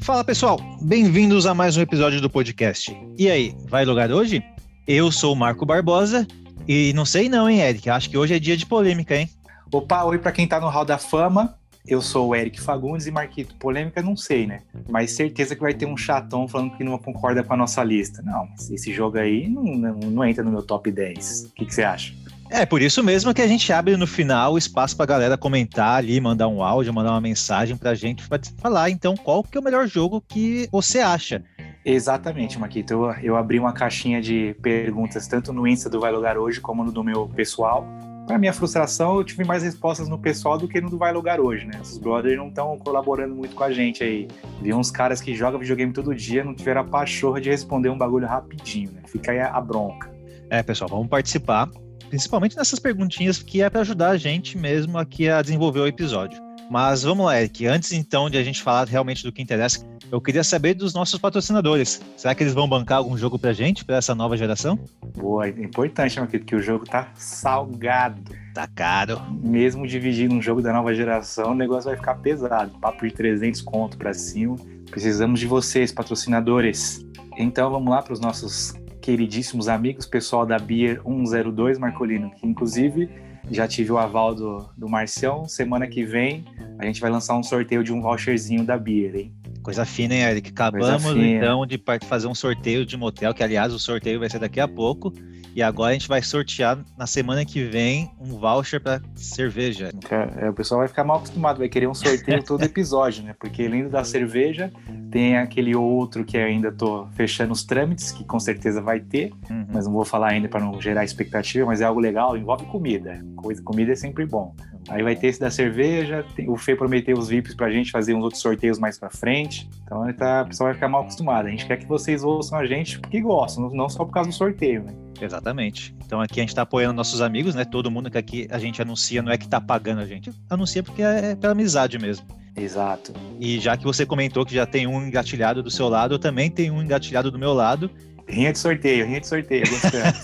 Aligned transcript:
Fala 0.00 0.22
pessoal, 0.22 0.60
bem-vindos 0.80 1.46
a 1.46 1.52
mais 1.52 1.76
um 1.76 1.80
episódio 1.80 2.20
do 2.20 2.30
podcast. 2.30 2.96
E 3.18 3.28
aí, 3.28 3.54
vai 3.68 3.84
lugar 3.84 4.12
hoje? 4.12 4.40
Eu 4.86 5.10
sou 5.10 5.32
o 5.32 5.36
Marco 5.36 5.66
Barbosa 5.66 6.26
e 6.68 6.92
não 6.94 7.04
sei 7.04 7.28
não, 7.28 7.50
hein, 7.50 7.60
Eric? 7.60 7.90
Acho 7.90 8.08
que 8.08 8.16
hoje 8.16 8.34
é 8.34 8.38
dia 8.38 8.56
de 8.56 8.64
polêmica, 8.64 9.16
hein? 9.16 9.28
Opa, 9.72 10.04
oi 10.04 10.18
para 10.18 10.30
quem 10.30 10.46
tá 10.46 10.60
no 10.60 10.68
Hall 10.68 10.84
da 10.84 10.96
Fama. 10.96 11.58
Eu 11.84 12.00
sou 12.00 12.28
o 12.28 12.36
Eric 12.36 12.60
Fagundes 12.60 13.06
e 13.06 13.10
Marquito. 13.10 13.54
Polêmica, 13.56 14.00
não 14.00 14.16
sei, 14.16 14.46
né? 14.46 14.62
Mas 14.88 15.10
certeza 15.12 15.54
que 15.54 15.60
vai 15.60 15.74
ter 15.74 15.86
um 15.86 15.96
chatão 15.96 16.46
falando 16.48 16.76
que 16.76 16.84
não 16.84 16.98
concorda 16.98 17.42
com 17.42 17.52
a 17.52 17.56
nossa 17.56 17.82
lista. 17.82 18.22
Não, 18.22 18.48
esse 18.70 18.92
jogo 18.92 19.18
aí 19.18 19.48
não, 19.48 19.64
não, 19.64 19.94
não 19.98 20.24
entra 20.24 20.44
no 20.44 20.50
meu 20.50 20.62
top 20.62 20.90
10. 20.90 21.46
O 21.46 21.50
que, 21.50 21.66
que 21.66 21.74
você 21.74 21.82
acha? 21.82 22.14
É 22.48 22.64
por 22.64 22.80
isso 22.80 23.02
mesmo 23.02 23.34
que 23.34 23.42
a 23.42 23.46
gente 23.46 23.72
abre 23.72 23.96
no 23.96 24.06
final 24.06 24.54
o 24.54 24.58
espaço 24.58 24.96
para 24.96 25.06
galera 25.06 25.36
comentar 25.36 25.98
ali, 25.98 26.20
mandar 26.20 26.46
um 26.46 26.62
áudio, 26.62 26.94
mandar 26.94 27.10
uma 27.10 27.20
mensagem 27.20 27.76
para 27.76 27.90
a 27.90 27.94
gente 27.94 28.26
pra 28.28 28.38
falar 28.58 28.88
então 28.88 29.16
qual 29.16 29.42
que 29.42 29.58
é 29.58 29.60
o 29.60 29.64
melhor 29.64 29.86
jogo 29.86 30.22
que 30.26 30.68
você 30.70 31.00
acha. 31.00 31.42
Exatamente, 31.84 32.58
Maquito. 32.58 32.92
Eu, 32.92 33.12
eu 33.22 33.36
abri 33.36 33.58
uma 33.58 33.72
caixinha 33.72 34.20
de 34.20 34.56
perguntas 34.62 35.26
tanto 35.26 35.52
no 35.52 35.66
Insta 35.66 35.90
do 35.90 36.00
Vai 36.00 36.12
Lugar 36.12 36.38
Hoje 36.38 36.60
como 36.60 36.84
no 36.84 36.92
do 36.92 37.02
meu 37.02 37.28
pessoal. 37.28 37.86
Para 38.26 38.38
minha 38.38 38.52
frustração, 38.52 39.16
eu 39.16 39.24
tive 39.24 39.44
mais 39.44 39.62
respostas 39.62 40.08
no 40.08 40.18
pessoal 40.18 40.58
do 40.58 40.66
que 40.66 40.80
no 40.80 40.90
do 40.90 40.98
Vai 40.98 41.12
Lugar 41.12 41.40
Hoje, 41.40 41.64
né? 41.64 41.80
Os 41.80 41.98
brothers 41.98 42.36
não 42.36 42.48
estão 42.48 42.76
colaborando 42.78 43.34
muito 43.34 43.54
com 43.54 43.62
a 43.62 43.72
gente 43.72 44.02
aí. 44.02 44.26
Vi 44.60 44.72
uns 44.72 44.90
caras 44.90 45.20
que 45.20 45.34
jogam 45.34 45.60
videogame 45.60 45.92
todo 45.92 46.14
dia, 46.14 46.42
não 46.42 46.54
tiveram 46.54 46.80
a 46.80 46.84
pachorra 46.84 47.40
de 47.40 47.50
responder 47.50 47.88
um 47.88 47.98
bagulho 47.98 48.26
rapidinho, 48.26 48.90
né? 48.92 49.02
Fica 49.06 49.30
aí 49.30 49.40
a 49.40 49.60
bronca. 49.60 50.12
É, 50.50 50.62
pessoal, 50.62 50.88
vamos 50.88 51.08
participar 51.08 51.68
principalmente 52.08 52.56
nessas 52.56 52.78
perguntinhas 52.78 53.42
que 53.42 53.62
é 53.62 53.70
para 53.70 53.80
ajudar 53.80 54.10
a 54.10 54.16
gente 54.16 54.56
mesmo 54.56 54.98
aqui 54.98 55.28
a 55.28 55.42
desenvolver 55.42 55.80
o 55.80 55.86
episódio. 55.86 56.46
Mas 56.70 57.04
vamos 57.04 57.26
lá, 57.26 57.40
Eric. 57.40 57.66
Antes 57.66 57.92
então 57.92 58.28
de 58.28 58.36
a 58.36 58.42
gente 58.42 58.62
falar 58.62 58.86
realmente 58.88 59.22
do 59.22 59.30
que 59.30 59.40
interessa, 59.40 59.86
eu 60.10 60.20
queria 60.20 60.42
saber 60.42 60.74
dos 60.74 60.94
nossos 60.94 61.18
patrocinadores. 61.18 62.00
Será 62.16 62.34
que 62.34 62.42
eles 62.42 62.54
vão 62.54 62.68
bancar 62.68 62.98
algum 62.98 63.16
jogo 63.16 63.38
pra 63.38 63.52
gente, 63.52 63.84
para 63.84 63.96
essa 63.96 64.14
nova 64.14 64.36
geração? 64.36 64.78
Boa, 65.16 65.46
é 65.46 65.50
importante, 65.50 66.18
meu 66.18 66.26
querido, 66.26 66.46
que 66.46 66.56
o 66.56 66.60
jogo 66.60 66.84
tá 66.84 67.08
salgado. 67.14 68.32
Tá 68.52 68.66
caro. 68.66 69.20
Mesmo 69.30 69.86
dividindo 69.86 70.34
um 70.34 70.42
jogo 70.42 70.60
da 70.60 70.72
nova 70.72 70.92
geração, 70.94 71.52
o 71.52 71.54
negócio 71.54 71.88
vai 71.88 71.96
ficar 71.96 72.16
pesado. 72.16 72.76
Papo 72.80 73.06
de 73.06 73.14
300 73.14 73.62
conto 73.62 73.96
para 73.96 74.12
cima. 74.12 74.56
Precisamos 74.90 75.38
de 75.38 75.46
vocês, 75.46 75.92
patrocinadores. 75.92 77.04
Então 77.36 77.70
vamos 77.70 77.90
lá 77.90 78.02
para 78.02 78.12
os 78.12 78.20
nossos 78.20 78.74
queridíssimos 79.06 79.68
amigos, 79.68 80.04
pessoal 80.04 80.44
da 80.44 80.58
Beer 80.58 81.00
102 81.04 81.78
Marcolino, 81.78 82.28
que 82.32 82.44
inclusive 82.44 83.08
já 83.48 83.68
tive 83.68 83.92
o 83.92 83.98
aval 83.98 84.34
do, 84.34 84.68
do 84.76 84.88
Marcião. 84.88 85.46
Semana 85.46 85.86
que 85.86 86.04
vem 86.04 86.44
a 86.76 86.84
gente 86.84 87.00
vai 87.00 87.08
lançar 87.08 87.38
um 87.38 87.42
sorteio 87.42 87.84
de 87.84 87.92
um 87.92 88.02
voucherzinho 88.02 88.64
da 88.64 88.76
Beer, 88.76 89.14
hein? 89.14 89.34
Coisa 89.66 89.84
fina, 89.84 90.14
hein, 90.14 90.22
Eric? 90.22 90.50
Acabamos 90.50 91.04
então 91.16 91.66
de 91.66 91.82
fazer 92.06 92.28
um 92.28 92.34
sorteio 92.36 92.86
de 92.86 92.96
motel, 92.96 93.34
que 93.34 93.42
aliás 93.42 93.74
o 93.74 93.80
sorteio 93.80 94.20
vai 94.20 94.30
ser 94.30 94.38
daqui 94.38 94.60
a 94.60 94.68
pouco. 94.68 95.12
E 95.56 95.60
agora 95.60 95.90
a 95.90 95.92
gente 95.94 96.06
vai 96.06 96.22
sortear 96.22 96.78
na 96.96 97.04
semana 97.04 97.44
que 97.44 97.64
vem 97.64 98.08
um 98.20 98.38
voucher 98.38 98.80
para 98.80 99.00
cerveja. 99.16 99.90
É, 100.38 100.48
o 100.48 100.52
pessoal 100.52 100.80
vai 100.80 100.86
ficar 100.86 101.02
mal 101.02 101.16
acostumado, 101.16 101.58
vai 101.58 101.68
querer 101.68 101.88
um 101.88 101.94
sorteio 101.94 102.44
todo 102.44 102.62
episódio, 102.62 103.24
né? 103.24 103.34
Porque 103.40 103.64
além 103.64 103.88
da 103.88 104.04
cerveja, 104.04 104.70
tem 105.10 105.36
aquele 105.36 105.74
outro 105.74 106.24
que 106.24 106.36
ainda 106.36 106.70
tô 106.70 107.08
fechando 107.14 107.52
os 107.52 107.64
trâmites, 107.64 108.12
que 108.12 108.22
com 108.22 108.38
certeza 108.38 108.80
vai 108.80 109.00
ter, 109.00 109.32
uhum. 109.50 109.66
mas 109.72 109.86
não 109.86 109.94
vou 109.94 110.04
falar 110.04 110.32
ainda 110.32 110.46
para 110.46 110.60
não 110.60 110.78
gerar 110.78 111.04
expectativa, 111.04 111.66
mas 111.66 111.80
é 111.80 111.84
algo 111.84 111.98
legal, 111.98 112.36
envolve 112.36 112.66
comida. 112.66 113.24
Coisa, 113.34 113.62
comida 113.62 113.92
é 113.92 113.96
sempre 113.96 114.26
bom. 114.26 114.54
Aí 114.88 115.02
vai 115.02 115.16
ter 115.16 115.28
esse 115.28 115.40
da 115.40 115.50
cerveja, 115.50 116.22
tem, 116.36 116.50
o 116.50 116.56
Fê 116.56 116.76
prometeu 116.76 117.16
os 117.16 117.28
VIPs 117.28 117.54
pra 117.54 117.70
gente 117.70 117.90
fazer 117.90 118.14
uns 118.14 118.22
outros 118.22 118.42
sorteios 118.42 118.78
mais 118.78 118.98
pra 118.98 119.08
frente. 119.08 119.55
Então 119.84 120.12
tá, 120.14 120.42
o 120.42 120.46
pessoal 120.46 120.68
vai 120.68 120.74
ficar 120.74 120.88
mal 120.88 121.02
acostumado. 121.02 121.46
A 121.46 121.50
gente 121.50 121.64
quer 121.64 121.76
que 121.76 121.86
vocês 121.86 122.24
ouçam 122.24 122.58
a 122.58 122.66
gente 122.66 122.98
porque 122.98 123.20
gostam, 123.20 123.70
não 123.70 123.88
só 123.88 124.04
por 124.04 124.12
causa 124.12 124.28
do 124.30 124.34
sorteio, 124.34 124.82
né? 124.82 124.92
Exatamente. 125.20 125.94
Então 126.04 126.20
aqui 126.20 126.40
a 126.40 126.42
gente 126.42 126.50
está 126.50 126.62
apoiando 126.62 126.94
nossos 126.94 127.20
amigos, 127.20 127.54
né? 127.54 127.64
Todo 127.64 127.90
mundo 127.90 128.10
que 128.10 128.18
aqui 128.18 128.48
a 128.50 128.58
gente 128.58 128.82
anuncia 128.82 129.22
não 129.22 129.32
é 129.32 129.38
que 129.38 129.44
está 129.44 129.60
pagando 129.60 130.00
a 130.00 130.06
gente, 130.06 130.30
anuncia 130.50 130.82
porque 130.82 131.02
é, 131.02 131.32
é 131.32 131.36
pela 131.36 131.52
amizade 131.52 131.98
mesmo. 131.98 132.26
Exato. 132.56 133.12
E 133.38 133.60
já 133.60 133.76
que 133.76 133.84
você 133.84 134.06
comentou 134.06 134.44
que 134.44 134.54
já 134.54 134.64
tem 134.64 134.86
um 134.86 135.06
engatilhado 135.06 135.62
do 135.62 135.70
seu 135.70 135.88
lado, 135.88 136.14
eu 136.14 136.18
também 136.18 136.50
tenho 136.50 136.74
um 136.74 136.82
engatilhado 136.82 137.30
do 137.30 137.38
meu 137.38 137.52
lado. 137.52 137.90
Rinha 138.28 138.52
de 138.52 138.58
sorteio, 138.58 139.06
rinha 139.06 139.20
de 139.20 139.26
sorteio, 139.28 139.64
gostamos. 139.68 140.22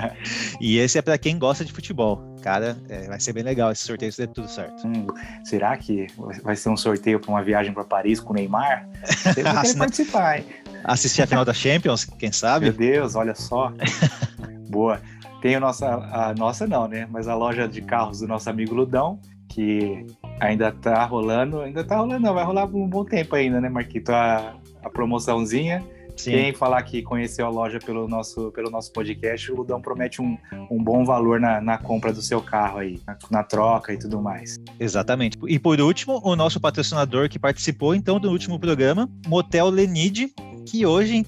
e 0.60 0.78
esse 0.78 0.98
é 0.98 1.02
para 1.02 1.16
quem 1.16 1.38
gosta 1.38 1.64
de 1.64 1.72
futebol. 1.72 2.36
Cara, 2.42 2.76
é, 2.88 3.06
vai 3.06 3.18
ser 3.18 3.32
bem 3.32 3.42
legal 3.42 3.72
esse 3.72 3.84
sorteio 3.84 4.12
se 4.12 4.18
der 4.18 4.28
tudo 4.28 4.48
certo. 4.48 4.86
Hum, 4.86 5.06
será 5.44 5.76
que 5.76 6.06
vai 6.42 6.54
ser 6.54 6.68
um 6.68 6.76
sorteio 6.76 7.18
para 7.18 7.30
uma 7.30 7.42
viagem 7.42 7.72
para 7.72 7.84
Paris 7.84 8.20
com 8.20 8.32
o 8.32 8.36
Neymar? 8.36 8.86
Vou 9.24 9.34
querer 9.34 9.76
participar, 9.76 10.38
hein? 10.38 10.46
Assistir 10.84 11.22
a 11.22 11.26
final 11.26 11.44
da 11.44 11.54
Champions, 11.54 12.04
quem 12.04 12.30
sabe? 12.30 12.66
Meu 12.66 12.74
Deus, 12.74 13.14
olha 13.14 13.34
só. 13.34 13.72
Boa. 14.68 15.00
Tem 15.40 15.54
a 15.54 15.60
nossa, 15.60 15.86
a 15.86 16.34
nossa 16.34 16.66
não, 16.66 16.86
né? 16.86 17.08
Mas 17.10 17.28
a 17.28 17.34
loja 17.34 17.66
de 17.66 17.80
carros 17.80 18.20
do 18.20 18.28
nosso 18.28 18.50
amigo 18.50 18.74
Ludão, 18.74 19.20
que 19.48 20.06
ainda 20.38 20.70
tá 20.70 21.04
rolando, 21.04 21.60
ainda 21.60 21.82
tá 21.82 21.96
rolando, 21.96 22.20
não, 22.20 22.34
vai 22.34 22.44
rolar 22.44 22.66
por 22.66 22.76
um 22.76 22.88
bom 22.88 23.04
tempo 23.04 23.34
ainda, 23.34 23.60
né, 23.60 23.68
Marquito? 23.68 24.10
A, 24.10 24.54
a 24.82 24.90
promoçãozinha. 24.90 25.82
Sim. 26.18 26.32
Quem 26.32 26.52
falar 26.52 26.82
que 26.82 27.02
conheceu 27.02 27.46
a 27.46 27.48
loja 27.48 27.78
pelo 27.78 28.08
nosso, 28.08 28.50
pelo 28.52 28.70
nosso 28.70 28.92
podcast, 28.92 29.50
o 29.52 29.56
Ludão 29.56 29.80
promete 29.80 30.20
um, 30.20 30.36
um 30.70 30.82
bom 30.82 31.04
valor 31.04 31.40
na, 31.40 31.60
na 31.60 31.78
compra 31.78 32.12
do 32.12 32.20
seu 32.20 32.40
carro 32.42 32.78
aí, 32.78 33.00
na, 33.06 33.16
na, 33.30 33.42
troca 33.42 33.92
e 33.92 33.98
tudo 33.98 34.20
mais. 34.20 34.56
Exatamente. 34.78 35.38
E 35.46 35.58
por 35.58 35.80
último, 35.80 36.20
o 36.24 36.34
nosso 36.34 36.60
patrocinador 36.60 37.28
que 37.28 37.38
participou 37.38 37.94
então 37.94 38.18
do 38.18 38.30
último 38.30 38.58
programa, 38.58 39.08
Motel 39.26 39.70
Lenide, 39.70 40.32
que 40.66 40.84
hoje, 40.84 41.24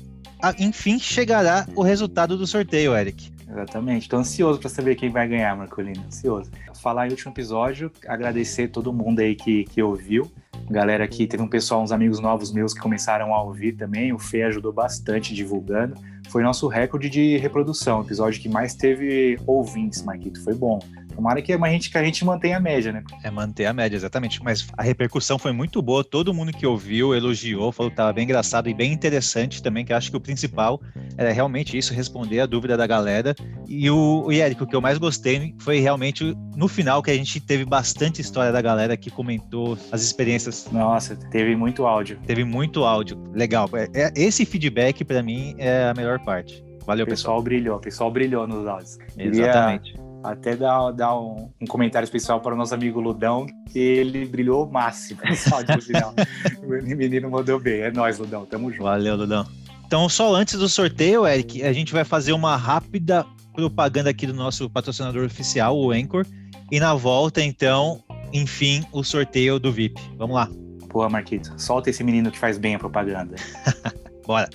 enfim, 0.59 0.99
chegará 0.99 1.67
o 1.75 1.83
resultado 1.83 2.37
do 2.37 2.47
sorteio, 2.47 2.95
Eric. 2.95 3.31
Exatamente. 3.51 4.03
Estou 4.03 4.19
ansioso 4.19 4.61
para 4.61 4.69
saber 4.69 4.95
quem 4.95 5.11
vai 5.11 5.27
ganhar, 5.27 5.57
Marcolino. 5.57 6.05
Ansioso. 6.07 6.51
Falar 6.81 7.07
em 7.07 7.11
último 7.11 7.31
episódio, 7.33 7.93
agradecer 8.07 8.69
todo 8.69 8.91
mundo 8.91 9.21
aí 9.21 9.35
que, 9.35 9.65
que 9.65 9.83
ouviu. 9.83 10.31
Galera 10.71 11.05
aqui, 11.05 11.27
teve 11.27 11.43
um 11.43 11.49
pessoal, 11.49 11.83
uns 11.83 11.93
amigos 11.93 12.21
novos 12.21 12.53
meus 12.53 12.73
que 12.73 12.81
começaram 12.81 13.35
a 13.35 13.43
ouvir 13.43 13.73
também. 13.73 14.15
O 14.15 14.19
Fê 14.19 14.45
ajudou 14.45 14.73
bastante 14.73 15.35
divulgando. 15.35 15.95
Foi 16.31 16.43
nosso 16.43 16.69
recorde 16.69 17.11
de 17.11 17.37
reprodução, 17.37 18.01
episódio 18.01 18.41
que 18.41 18.49
mais 18.49 18.75
teve 18.75 19.39
ouvintes, 19.47 20.03
Marquito. 20.03 20.43
Foi 20.43 20.55
bom. 20.55 20.79
Tomara 21.21 21.43
que 21.43 21.53
a 21.53 21.69
gente, 21.69 21.91
que 21.91 21.99
a 21.99 22.03
gente 22.03 22.25
mantenha 22.25 22.57
a 22.57 22.61
média, 22.61 22.91
né? 22.91 23.05
É 23.23 23.31
manter 23.31 23.67
a 23.67 23.75
média, 23.75 23.95
exatamente. 23.95 24.43
Mas 24.43 24.67
a 24.75 24.83
repercussão 24.83 25.39
foi 25.39 25.53
muito 25.53 25.83
boa. 25.83 26.03
Todo 26.03 26.33
mundo 26.33 26.51
que 26.51 26.67
ouviu 26.67 27.15
elogiou, 27.15 27.71
falou 27.73 27.91
que 27.91 27.93
estava 27.93 28.11
bem 28.11 28.25
engraçado 28.25 28.71
e 28.71 28.75
bem 28.75 28.91
interessante 28.91 29.63
também, 29.63 29.85
que 29.85 29.93
eu 29.93 29.99
acho 29.99 30.11
que 30.11 30.17
o 30.17 30.21
principal 30.21 30.81
era 31.19 31.31
realmente 31.31 31.77
isso, 31.77 31.93
responder 31.93 32.41
a 32.41 32.47
dúvida 32.47 32.75
da 32.75 32.87
galera. 32.87 33.35
E 33.69 33.91
o, 33.91 34.25
o 34.29 34.33
Eric, 34.33 34.63
o 34.63 34.67
que 34.67 34.75
eu 34.75 34.81
mais 34.81 34.97
gostei 34.97 35.55
foi 35.59 35.79
realmente 35.79 36.35
no 36.57 36.67
final 36.67 37.03
que 37.03 37.11
a 37.11 37.15
gente 37.15 37.39
teve 37.39 37.67
bastante 37.67 38.23
história 38.23 38.51
da 38.51 38.63
galera 38.63 38.97
que 38.97 39.11
comentou 39.11 39.77
as 39.93 40.01
experiências. 40.01 40.71
Nossa, 40.73 41.17
teve 41.31 41.55
muito 41.55 41.85
áudio. 41.85 42.19
Teve 42.27 42.45
muito 42.45 42.83
áudio. 42.83 43.23
Legal. 43.35 43.69
É, 43.75 44.05
é 44.05 44.13
esse 44.17 44.47
feedback, 44.47 45.05
para 45.05 45.23
mim, 45.23 45.55
é 45.59 45.85
a 45.85 45.93
melhor 45.93 46.19
parte. 46.21 46.65
Valeu, 46.87 47.05
o 47.05 47.09
pessoal. 47.09 47.35
pessoal 47.37 47.43
brilhou, 47.43 47.77
o 47.77 47.81
pessoal 47.81 48.11
brilhou 48.11 48.47
nos 48.47 48.67
áudios. 48.67 48.99
Exatamente. 49.19 50.00
Até 50.23 50.55
dar, 50.55 50.91
dar 50.93 51.19
um, 51.19 51.51
um, 51.61 51.67
comentário 51.67 52.05
especial 52.05 52.41
para 52.41 52.55
o 52.55 52.57
nosso 52.57 52.75
amigo 52.75 53.01
Ludão, 53.01 53.47
que 53.73 53.79
ele 53.79 54.27
brilhou 54.27 54.67
o 54.67 54.71
máximo 54.71 55.21
no 55.25 55.83
final. 55.83 56.15
o 56.63 56.97
menino 56.97 57.31
mandou 57.31 57.59
bem. 57.59 57.81
É 57.81 57.91
nóis, 57.91 58.19
Ludão. 58.19 58.45
Tamo 58.45 58.71
junto. 58.71 58.83
Valeu, 58.83 59.17
Ludão. 59.17 59.47
Então, 59.87 60.09
só 60.09 60.35
antes 60.35 60.59
do 60.59 60.69
sorteio, 60.69 61.27
Eric, 61.27 61.63
a 61.63 61.73
gente 61.73 61.93
vai 61.93 62.05
fazer 62.05 62.33
uma 62.33 62.55
rápida 62.57 63.27
propaganda 63.55 64.11
aqui 64.11 64.27
do 64.27 64.35
nosso 64.35 64.69
patrocinador 64.71 65.25
oficial, 65.25 65.77
o 65.77 65.91
Anchor. 65.91 66.27
E 66.71 66.79
na 66.79 66.95
volta, 66.95 67.43
então, 67.43 68.01
enfim, 68.33 68.85
o 68.93 69.03
sorteio 69.03 69.59
do 69.59 69.73
VIP. 69.73 70.01
Vamos 70.17 70.37
lá. 70.37 70.49
Boa, 70.93 71.09
Marquito. 71.09 71.53
Solta 71.57 71.91
esse 71.91 72.05
menino 72.05 72.31
que 72.31 72.39
faz 72.39 72.59
bem 72.59 72.75
a 72.75 72.79
propaganda. 72.79 73.37
Bora. 74.27 74.49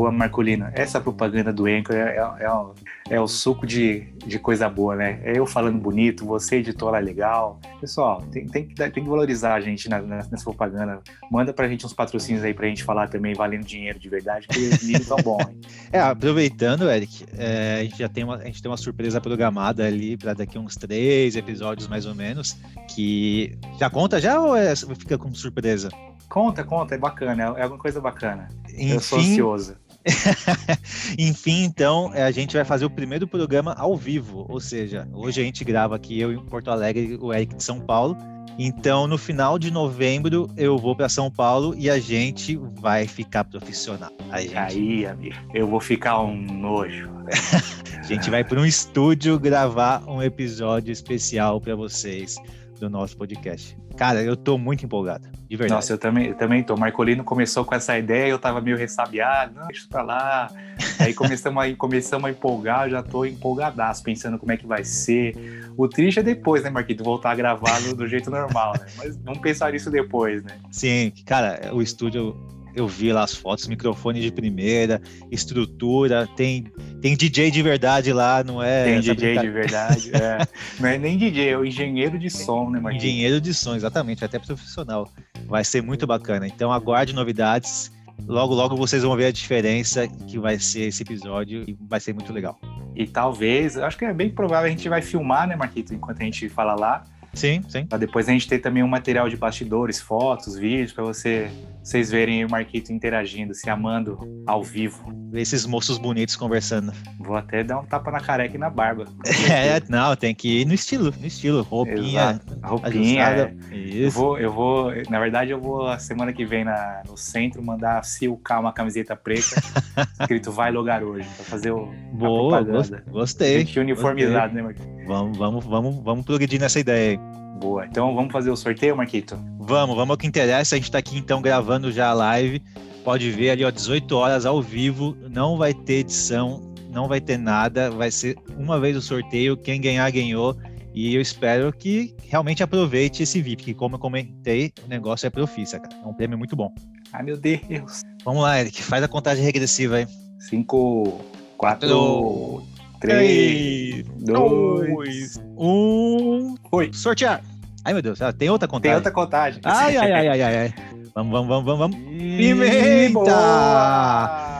Boa, 0.00 0.10
Marcolino. 0.10 0.66
Essa 0.72 0.98
propaganda 0.98 1.52
do 1.52 1.66
Anchor 1.66 1.94
é, 1.94 2.16
é, 2.16 2.20
é, 2.20 3.14
é, 3.16 3.20
o 3.20 3.28
suco 3.28 3.66
de, 3.66 4.08
de 4.26 4.38
coisa 4.38 4.66
boa, 4.66 4.96
né? 4.96 5.20
É 5.22 5.38
eu 5.38 5.44
falando 5.44 5.78
bonito, 5.78 6.24
você 6.24 6.56
editora 6.56 6.98
legal. 6.98 7.60
Pessoal, 7.78 8.22
tem, 8.32 8.46
tem, 8.46 8.66
que, 8.66 8.74
tem 8.74 8.90
que 8.90 9.10
valorizar 9.10 9.54
a 9.54 9.60
gente 9.60 9.90
na, 9.90 10.00
nessa 10.00 10.42
propaganda. 10.42 11.02
Manda 11.30 11.52
pra 11.52 11.68
gente 11.68 11.84
uns 11.84 11.92
patrocínios 11.92 12.42
aí 12.42 12.54
pra 12.54 12.66
gente 12.66 12.82
falar 12.82 13.08
também, 13.08 13.34
valendo 13.34 13.66
dinheiro 13.66 13.98
de 13.98 14.08
verdade, 14.08 14.48
que 14.48 14.58
os 14.58 14.82
meninos 14.82 15.06
tão 15.06 15.18
bom. 15.18 15.38
Hein? 15.40 15.60
É, 15.92 16.00
aproveitando, 16.00 16.88
Eric, 16.88 17.26
é, 17.36 17.80
a 17.80 17.82
gente 17.82 17.98
já 17.98 18.08
tem 18.08 18.22
uma, 18.22 18.36
a 18.36 18.44
gente 18.44 18.62
tem 18.62 18.70
uma 18.70 18.76
surpresa 18.76 19.20
programada 19.20 19.84
ali 19.84 20.16
para 20.16 20.34
daqui 20.34 20.56
uns 20.56 20.76
três 20.76 21.34
episódios 21.34 21.88
mais 21.88 22.06
ou 22.06 22.14
menos, 22.14 22.56
que 22.94 23.58
já 23.76 23.90
conta 23.90 24.20
já 24.20 24.40
ou 24.40 24.54
é, 24.54 24.74
fica 24.76 25.18
com 25.18 25.34
surpresa? 25.34 25.88
Conta, 26.28 26.62
conta, 26.62 26.94
é 26.94 26.98
bacana, 26.98 27.42
é, 27.42 27.60
é 27.60 27.62
alguma 27.64 27.80
coisa 27.80 28.00
bacana. 28.00 28.48
Enfim, 28.68 28.92
eu 28.92 29.00
sou 29.00 29.18
ansioso 29.18 29.76
Enfim, 31.18 31.64
então, 31.64 32.12
a 32.12 32.30
gente 32.30 32.56
vai 32.56 32.64
fazer 32.64 32.84
o 32.84 32.90
primeiro 32.90 33.26
programa 33.26 33.74
ao 33.74 33.96
vivo, 33.96 34.46
ou 34.48 34.60
seja, 34.60 35.06
hoje 35.12 35.40
a 35.40 35.44
gente 35.44 35.64
grava 35.64 35.96
aqui 35.96 36.18
eu 36.18 36.32
em 36.32 36.38
Porto 36.38 36.70
Alegre, 36.70 37.18
o 37.20 37.32
Eric 37.32 37.54
de 37.54 37.62
São 37.62 37.80
Paulo. 37.80 38.16
Então, 38.58 39.06
no 39.06 39.16
final 39.16 39.58
de 39.58 39.70
novembro, 39.70 40.50
eu 40.56 40.76
vou 40.76 40.94
para 40.94 41.08
São 41.08 41.30
Paulo 41.30 41.74
e 41.78 41.88
a 41.88 41.98
gente 41.98 42.56
vai 42.56 43.06
ficar 43.06 43.44
profissional. 43.44 44.10
A 44.30 44.40
gente... 44.40 44.56
Aí, 44.56 45.06
amigo, 45.06 45.36
eu 45.54 45.66
vou 45.66 45.80
ficar 45.80 46.20
um 46.20 46.36
nojo. 46.36 47.08
a 47.98 48.02
gente 48.02 48.28
vai 48.28 48.44
para 48.44 48.60
um 48.60 48.66
estúdio 48.66 49.38
gravar 49.38 50.02
um 50.06 50.22
episódio 50.22 50.92
especial 50.92 51.60
para 51.60 51.74
vocês 51.74 52.36
do 52.80 52.88
nosso 52.88 53.16
podcast. 53.16 53.76
Cara, 53.96 54.22
eu 54.22 54.34
tô 54.34 54.56
muito 54.56 54.84
empolgado, 54.84 55.28
de 55.48 55.56
verdade. 55.56 55.74
Nossa, 55.74 55.92
eu 55.92 55.98
também, 55.98 56.28
eu 56.28 56.34
também 56.34 56.62
tô. 56.62 56.76
Marcolino 56.76 57.22
começou 57.22 57.64
com 57.64 57.74
essa 57.74 57.98
ideia, 57.98 58.30
eu 58.30 58.38
tava 58.38 58.60
meio 58.60 58.76
ressabiado, 58.76 59.54
não, 59.54 59.66
deixa 59.66 59.86
pra 59.88 60.02
lá. 60.02 60.50
Aí 60.98 61.12
começamos 61.12 61.62
a, 61.62 61.76
começamos 61.76 62.24
a 62.26 62.30
empolgar, 62.30 62.86
eu 62.86 62.92
já 62.92 63.02
tô 63.02 63.24
empolgadaço, 63.24 64.02
pensando 64.02 64.38
como 64.38 64.50
é 64.50 64.56
que 64.56 64.66
vai 64.66 64.82
ser. 64.82 65.72
O 65.76 65.86
triste 65.86 66.20
é 66.20 66.22
depois, 66.22 66.64
né, 66.64 66.70
Marquito? 66.70 67.04
Voltar 67.04 67.32
a 67.32 67.34
gravar 67.34 67.80
do, 67.82 67.94
do 67.94 68.08
jeito 68.08 68.30
normal, 68.30 68.72
né? 68.80 68.86
Mas 68.96 69.16
vamos 69.18 69.40
pensar 69.40 69.72
nisso 69.72 69.90
depois, 69.90 70.42
né? 70.42 70.58
Sim, 70.70 71.12
cara, 71.26 71.70
o 71.74 71.82
estúdio 71.82 72.34
eu 72.74 72.86
vi 72.86 73.12
lá 73.12 73.24
as 73.24 73.34
fotos, 73.34 73.66
microfone 73.66 74.20
de 74.20 74.30
primeira, 74.30 75.00
estrutura, 75.30 76.28
tem, 76.36 76.64
tem 77.00 77.16
DJ 77.16 77.50
de 77.50 77.62
verdade 77.62 78.12
lá, 78.12 78.42
não 78.44 78.62
é? 78.62 78.84
Tem 78.84 79.00
DJ 79.00 79.38
de 79.38 79.50
verdade, 79.50 80.10
é. 80.14 80.38
Não 80.80 80.88
é 80.88 80.98
nem 80.98 81.16
DJ, 81.18 81.50
é 81.50 81.58
o 81.58 81.64
engenheiro 81.64 82.18
de 82.18 82.30
som, 82.30 82.70
né, 82.70 82.80
Marquinhos? 82.80 83.04
Engenheiro 83.04 83.40
de 83.40 83.52
som, 83.52 83.74
exatamente, 83.74 84.24
até 84.24 84.38
profissional. 84.38 85.08
Vai 85.46 85.64
ser 85.64 85.82
muito 85.82 86.06
bacana. 86.06 86.46
Então 86.46 86.72
aguarde 86.72 87.14
novidades. 87.14 87.92
Logo, 88.26 88.54
logo 88.54 88.76
vocês 88.76 89.02
vão 89.02 89.16
ver 89.16 89.26
a 89.26 89.32
diferença 89.32 90.06
que 90.06 90.38
vai 90.38 90.58
ser 90.58 90.82
esse 90.82 91.02
episódio 91.02 91.64
e 91.66 91.76
vai 91.88 92.00
ser 92.00 92.12
muito 92.12 92.32
legal. 92.32 92.58
E 92.94 93.06
talvez, 93.06 93.76
acho 93.78 93.96
que 93.96 94.04
é 94.04 94.12
bem 94.12 94.30
provável 94.30 94.66
a 94.66 94.70
gente 94.70 94.88
vai 94.88 95.00
filmar, 95.00 95.48
né, 95.48 95.56
Marquito, 95.56 95.94
enquanto 95.94 96.20
a 96.20 96.24
gente 96.24 96.48
fala 96.48 96.74
lá. 96.74 97.04
Sim, 97.32 97.62
sim. 97.68 97.86
Pra 97.86 97.96
depois 97.96 98.28
a 98.28 98.32
gente 98.32 98.48
ter 98.48 98.58
também 98.58 98.82
um 98.82 98.88
material 98.88 99.28
de 99.28 99.36
bastidores, 99.36 100.00
fotos, 100.00 100.56
vídeos, 100.56 100.92
para 100.92 101.04
você 101.04 101.50
vocês 101.82 102.10
verem 102.10 102.44
o 102.44 102.50
Marquito 102.50 102.92
interagindo, 102.92 103.54
se 103.54 103.68
amando 103.70 104.18
ao 104.46 104.62
vivo. 104.62 105.12
Ver 105.30 105.40
esses 105.40 105.64
moços 105.64 105.98
bonitos 105.98 106.36
conversando. 106.36 106.92
Vou 107.18 107.36
até 107.36 107.64
dar 107.64 107.80
um 107.80 107.84
tapa 107.84 108.10
na 108.10 108.20
careca 108.20 108.56
e 108.56 108.58
na 108.58 108.70
barba. 108.70 109.06
É, 109.50 109.80
não, 109.88 110.14
tem 110.14 110.34
que 110.34 110.60
ir 110.60 110.64
no 110.64 110.74
estilo, 110.74 111.12
no 111.18 111.26
estilo. 111.26 111.62
Roupinha. 111.62 112.30
Exato. 112.30 112.58
Roupinha. 112.62 113.22
É. 113.24 113.54
Eu 113.72 114.10
vou, 114.10 114.38
eu 114.38 114.52
vou, 114.52 114.92
na 115.08 115.18
verdade, 115.18 115.50
eu 115.50 115.60
vou 115.60 115.86
a 115.88 115.98
semana 115.98 116.32
que 116.32 116.44
vem 116.44 116.64
na, 116.64 117.02
no 117.08 117.16
centro 117.16 117.62
mandar 117.62 118.04
silcar 118.04 118.60
uma 118.60 118.72
camiseta 118.72 119.16
preta 119.16 119.60
escrito 120.20 120.52
Vai 120.52 120.70
Logar 120.70 121.02
hoje, 121.02 121.28
pra 121.36 121.44
fazer 121.44 121.72
o, 121.72 121.86
Boa. 122.12 122.62
Gostei. 123.08 123.58
Gente 123.60 123.80
uniformizado, 123.80 124.54
gostei. 124.54 124.54
né, 124.54 124.62
Marquito? 124.62 125.06
Vamos, 125.06 125.38
vamos, 125.38 125.64
vamos, 125.64 126.04
vamos 126.04 126.24
progredir 126.24 126.60
nessa 126.60 126.78
ideia 126.78 127.18
aí. 127.18 127.39
Boa. 127.60 127.84
Então 127.84 128.14
vamos 128.14 128.32
fazer 128.32 128.50
o 128.50 128.56
sorteio, 128.56 128.96
Marquito? 128.96 129.38
Vamos, 129.58 129.94
vamos 129.94 130.10
ao 130.10 130.16
que 130.16 130.26
interessa. 130.26 130.74
A 130.74 130.78
gente 130.78 130.86
está 130.86 130.98
aqui 130.98 131.18
então 131.18 131.42
gravando 131.42 131.92
já 131.92 132.08
a 132.08 132.14
live. 132.14 132.62
Pode 133.04 133.30
ver 133.30 133.50
ali, 133.50 133.64
ó, 133.64 133.70
18 133.70 134.16
horas 134.16 134.46
ao 134.46 134.62
vivo. 134.62 135.14
Não 135.30 135.58
vai 135.58 135.74
ter 135.74 135.96
edição, 135.96 136.62
não 136.90 137.06
vai 137.06 137.20
ter 137.20 137.36
nada. 137.36 137.90
Vai 137.90 138.10
ser 138.10 138.36
uma 138.56 138.80
vez 138.80 138.96
o 138.96 139.02
sorteio. 139.02 139.58
Quem 139.58 139.78
ganhar, 139.78 140.10
ganhou. 140.10 140.56
E 140.94 141.14
eu 141.14 141.20
espero 141.20 141.72
que 141.72 142.16
realmente 142.26 142.62
aproveite 142.62 143.22
esse 143.22 143.40
VIP, 143.40 143.62
que 143.62 143.74
como 143.74 143.94
eu 143.94 143.98
comentei, 143.98 144.72
o 144.84 144.88
negócio 144.88 145.26
é 145.26 145.30
profissa, 145.30 145.78
cara. 145.78 145.94
É 146.02 146.06
um 146.06 146.14
prêmio 146.14 146.38
muito 146.38 146.56
bom. 146.56 146.72
Ai, 147.12 147.22
meu 147.22 147.36
Deus. 147.36 148.00
Vamos 148.24 148.42
lá, 148.42 148.58
Eric. 148.58 148.82
Faz 148.82 149.02
a 149.04 149.08
contagem 149.08 149.44
regressiva 149.44 149.96
aí. 149.96 150.06
5, 150.38 151.20
4, 151.58 152.62
3, 153.00 154.04
2, 154.18 155.49
1. 155.60 156.54
Foi. 156.70 156.90
Sortear. 156.92 157.42
Ai, 157.84 157.92
meu 157.92 158.02
Deus, 158.02 158.18
tem 158.38 158.48
outra 158.48 158.66
contagem. 158.66 158.90
Tem 158.90 158.94
outra 158.94 159.10
contagem. 159.12 159.60
Ai, 159.64 159.96
ai, 159.96 160.12
ai, 160.12 160.28
ai, 160.28 160.42
ai, 160.42 160.56
ai. 160.56 160.74
Vamos, 161.12 161.32
vamos, 161.32 161.48
vamos, 161.48 161.64
vamos, 161.64 161.80
vamos. 161.80 161.96
Pimenta! 162.36 163.10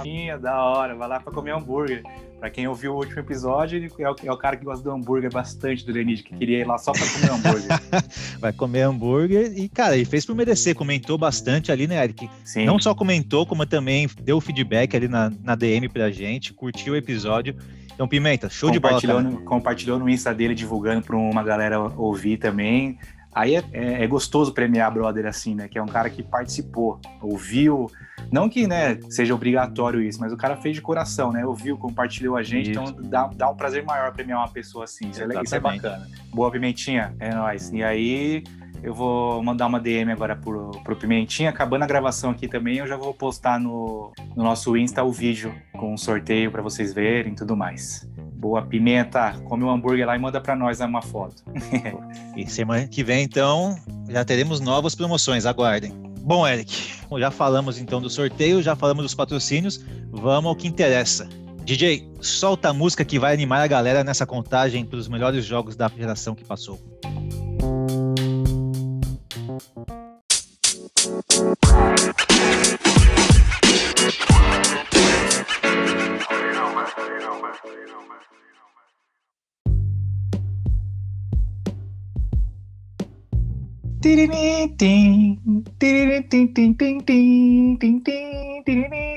Pimenta, 0.03 0.39
da 0.39 0.61
hora. 0.61 0.97
Vai 0.97 1.09
lá 1.09 1.21
pra 1.21 1.33
comer 1.33 1.53
hambúrguer. 1.53 2.03
Pra 2.41 2.51
quem 2.51 2.67
ouviu 2.67 2.93
o 2.93 2.97
último 2.97 3.21
episódio, 3.21 3.89
é 3.99 4.11
o, 4.11 4.17
é 4.25 4.33
o 4.33 4.37
cara 4.37 4.57
que 4.57 4.65
gosta 4.65 4.83
do 4.83 4.91
hambúrguer 4.91 5.31
bastante 5.31 5.87
do 5.87 5.93
Lenid, 5.93 6.25
que 6.25 6.35
queria 6.35 6.59
ir 6.59 6.67
lá 6.67 6.77
só 6.77 6.91
pra 6.91 7.07
comer 7.07 7.31
hambúrguer. 7.31 7.69
Vai 8.41 8.53
comer 8.53 8.83
hambúrguer 8.83 9.53
e, 9.57 9.69
cara, 9.69 9.95
ele 9.95 10.07
fez 10.07 10.27
por 10.27 10.35
merecer, 10.35 10.75
comentou 10.75 11.17
bastante 11.17 11.71
ali, 11.71 11.87
né, 11.87 12.03
Eric? 12.03 12.29
Sim. 12.43 12.65
Não 12.65 12.81
só 12.81 12.95
comentou, 12.95 13.47
como 13.47 13.65
também 13.65 14.09
deu 14.23 14.41
feedback 14.41 14.97
ali 14.97 15.07
na, 15.07 15.31
na 15.45 15.55
DM 15.55 15.89
pra 15.89 16.11
gente, 16.11 16.53
curtiu 16.53 16.95
o 16.95 16.97
episódio. 16.97 17.55
Então, 18.01 18.09
Pimenta, 18.09 18.49
show 18.49 18.71
de 18.71 18.81
bola. 18.81 18.99
Cara. 18.99 19.23
Compartilhou 19.45 19.99
no 19.99 20.09
Insta 20.09 20.33
dele, 20.33 20.55
divulgando 20.55 21.03
para 21.03 21.15
uma 21.15 21.43
galera 21.43 21.79
ouvir 21.79 22.39
também. 22.39 22.99
Aí 23.31 23.57
é, 23.57 23.65
é, 23.75 24.05
é, 24.05 24.07
gostoso 24.07 24.55
premiar 24.55 24.91
brother 24.91 25.27
assim, 25.27 25.55
né? 25.55 25.69
Que 25.69 25.79
é 25.79 25.83
um 25.83 25.87
cara 25.87 26.09
que 26.09 26.23
participou, 26.23 26.99
ouviu. 27.21 27.91
Não 28.33 28.49
que 28.49 28.67
né, 28.67 28.99
seja 29.11 29.35
obrigatório 29.35 30.01
isso, 30.01 30.19
mas 30.19 30.33
o 30.33 30.37
cara 30.39 30.57
fez 30.57 30.75
de 30.75 30.81
coração, 30.81 31.31
né? 31.31 31.45
Ouviu, 31.45 31.77
compartilhou 31.77 32.39
a 32.39 32.43
gente, 32.43 32.71
então 32.71 32.85
isso. 32.85 32.95
então 32.95 33.11
dá, 33.11 33.27
dá 33.27 33.51
um 33.51 33.55
prazer 33.55 33.85
maior 33.85 34.11
premiar 34.15 34.39
uma 34.39 34.49
pessoa 34.49 34.85
assim. 34.85 35.11
Isso, 35.11 35.23
é, 35.23 35.43
isso 35.43 35.55
é 35.55 35.61
bacana. 35.61 36.09
Boa 36.33 36.51
Pimentinha, 36.51 37.15
é 37.21 37.35
nóis. 37.35 37.71
E 37.71 37.85
aí, 37.85 38.45
eu 38.83 38.95
vou 38.95 39.43
mandar 39.43 39.67
uma 39.67 39.79
DM 39.79 40.11
agora 40.13 40.35
pro, 40.35 40.71
pro 40.83 40.97
Pimentinha. 40.97 41.51
Acabando 41.51 41.83
a 41.83 41.87
gravação 41.87 42.31
aqui 42.31 42.49
também, 42.49 42.79
eu 42.79 42.87
já 42.87 42.97
vou 42.97 43.13
postar 43.13 43.59
no, 43.61 44.13
no 44.35 44.43
nosso 44.43 44.77
Insta 44.77 45.03
o 45.03 45.13
vídeo 45.13 45.55
com 45.79 45.93
um 45.93 45.97
sorteio 45.97 46.51
para 46.51 46.63
vocês 46.63 46.95
verem 46.95 47.33
e 47.33 47.37
tudo 47.37 47.57
mais. 47.57 48.09
Boa, 48.35 48.63
Pimenta, 48.63 49.35
come 49.45 49.65
um 49.65 49.71
hambúrguer 49.71 50.07
lá 50.07 50.17
e 50.17 50.19
manda 50.19 50.41
para 50.41 50.57
nós 50.57 50.81
uma 50.81 51.03
foto. 51.03 51.43
e 52.37 52.47
semana 52.51 52.89
que 52.89 53.05
vem, 53.05 53.23
então, 53.23 53.77
já 54.09 54.25
teremos 54.25 54.61
novas 54.61 54.95
promoções, 54.95 55.45
aguardem. 55.45 55.93
Bom, 56.23 56.47
Eric, 56.47 56.95
já 57.19 57.31
falamos 57.31 57.79
então 57.79 58.01
do 58.01 58.09
sorteio, 58.09 58.63
já 58.63 58.75
falamos 58.75 59.03
dos 59.03 59.15
patrocínios, 59.15 59.85
vamos 60.11 60.49
ao 60.49 60.57
que 60.57 60.69
interessa. 60.69 61.29
DJ, 61.65 62.11
solta 62.21 62.71
a 62.71 62.73
música 62.73 63.05
que 63.05 63.19
vai 63.19 63.35
animar 63.35 63.63
a 63.63 63.67
galera 63.67 64.03
nessa 64.03 64.25
contagem 64.25 64.85
para 64.85 64.99
os 64.99 65.07
melhores 65.07 65.45
jogos 65.45 65.77
da 65.77 65.89
geração 65.89 66.35
que 66.35 66.45
passou. 66.45 66.79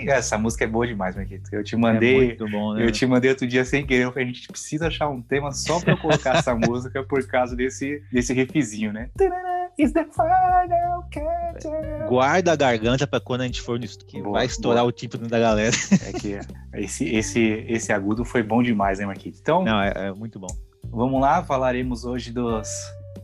Essa 0.08 0.38
música 0.38 0.64
é 0.64 0.68
boa 0.68 0.86
demais, 0.86 1.16
Marquito. 1.16 1.50
Eu 1.52 1.64
te 1.64 1.76
mandei. 1.76 2.32
É 2.32 2.36
bom, 2.36 2.74
né? 2.74 2.86
Eu 2.86 2.92
te 2.92 3.06
mandei 3.06 3.30
outro 3.32 3.48
dia 3.48 3.64
sem 3.66 3.86
querer. 3.86 4.12
A 4.16 4.20
gente 4.20 4.48
precisa 4.48 4.88
achar 4.88 5.10
um 5.10 5.22
tema 5.22 5.52
só 5.52 5.82
eu 5.86 5.98
colocar 5.98 6.38
essa 6.38 6.56
música 6.56 7.04
por 7.04 7.26
causa 7.28 7.56
desse, 7.56 8.04
desse 8.12 8.34
riffzinho, 8.34 8.92
né? 8.94 9.10
Guarda 12.08 12.52
a 12.52 12.56
garganta 12.56 13.08
pra 13.08 13.20
quando 13.20 13.42
a 13.42 13.46
gente 13.46 13.62
for 13.62 13.80
no 13.80 13.86
estúdio. 13.86 14.24
Boa, 14.24 14.34
vai 14.34 14.46
estourar 14.46 14.84
boa. 14.84 14.90
o 14.90 14.92
título 14.92 15.28
da 15.28 15.40
galera. 15.40 15.76
É 16.08 16.20
que 16.20 16.40
esse, 16.76 17.06
esse, 17.10 17.66
esse 17.68 17.92
agudo 17.92 18.24
foi 18.24 18.44
bom 18.44 18.62
demais, 18.62 19.00
né, 19.00 19.06
Marquito? 19.06 19.38
Então. 19.42 19.64
Não, 19.64 19.82
é, 19.82 19.94
é 19.96 20.14
muito 20.14 20.40
bom. 20.40 20.48
Vamos 20.86 21.20
lá, 21.20 21.44
falaremos 21.44 22.06
hoje 22.06 22.32
dos 22.32 22.70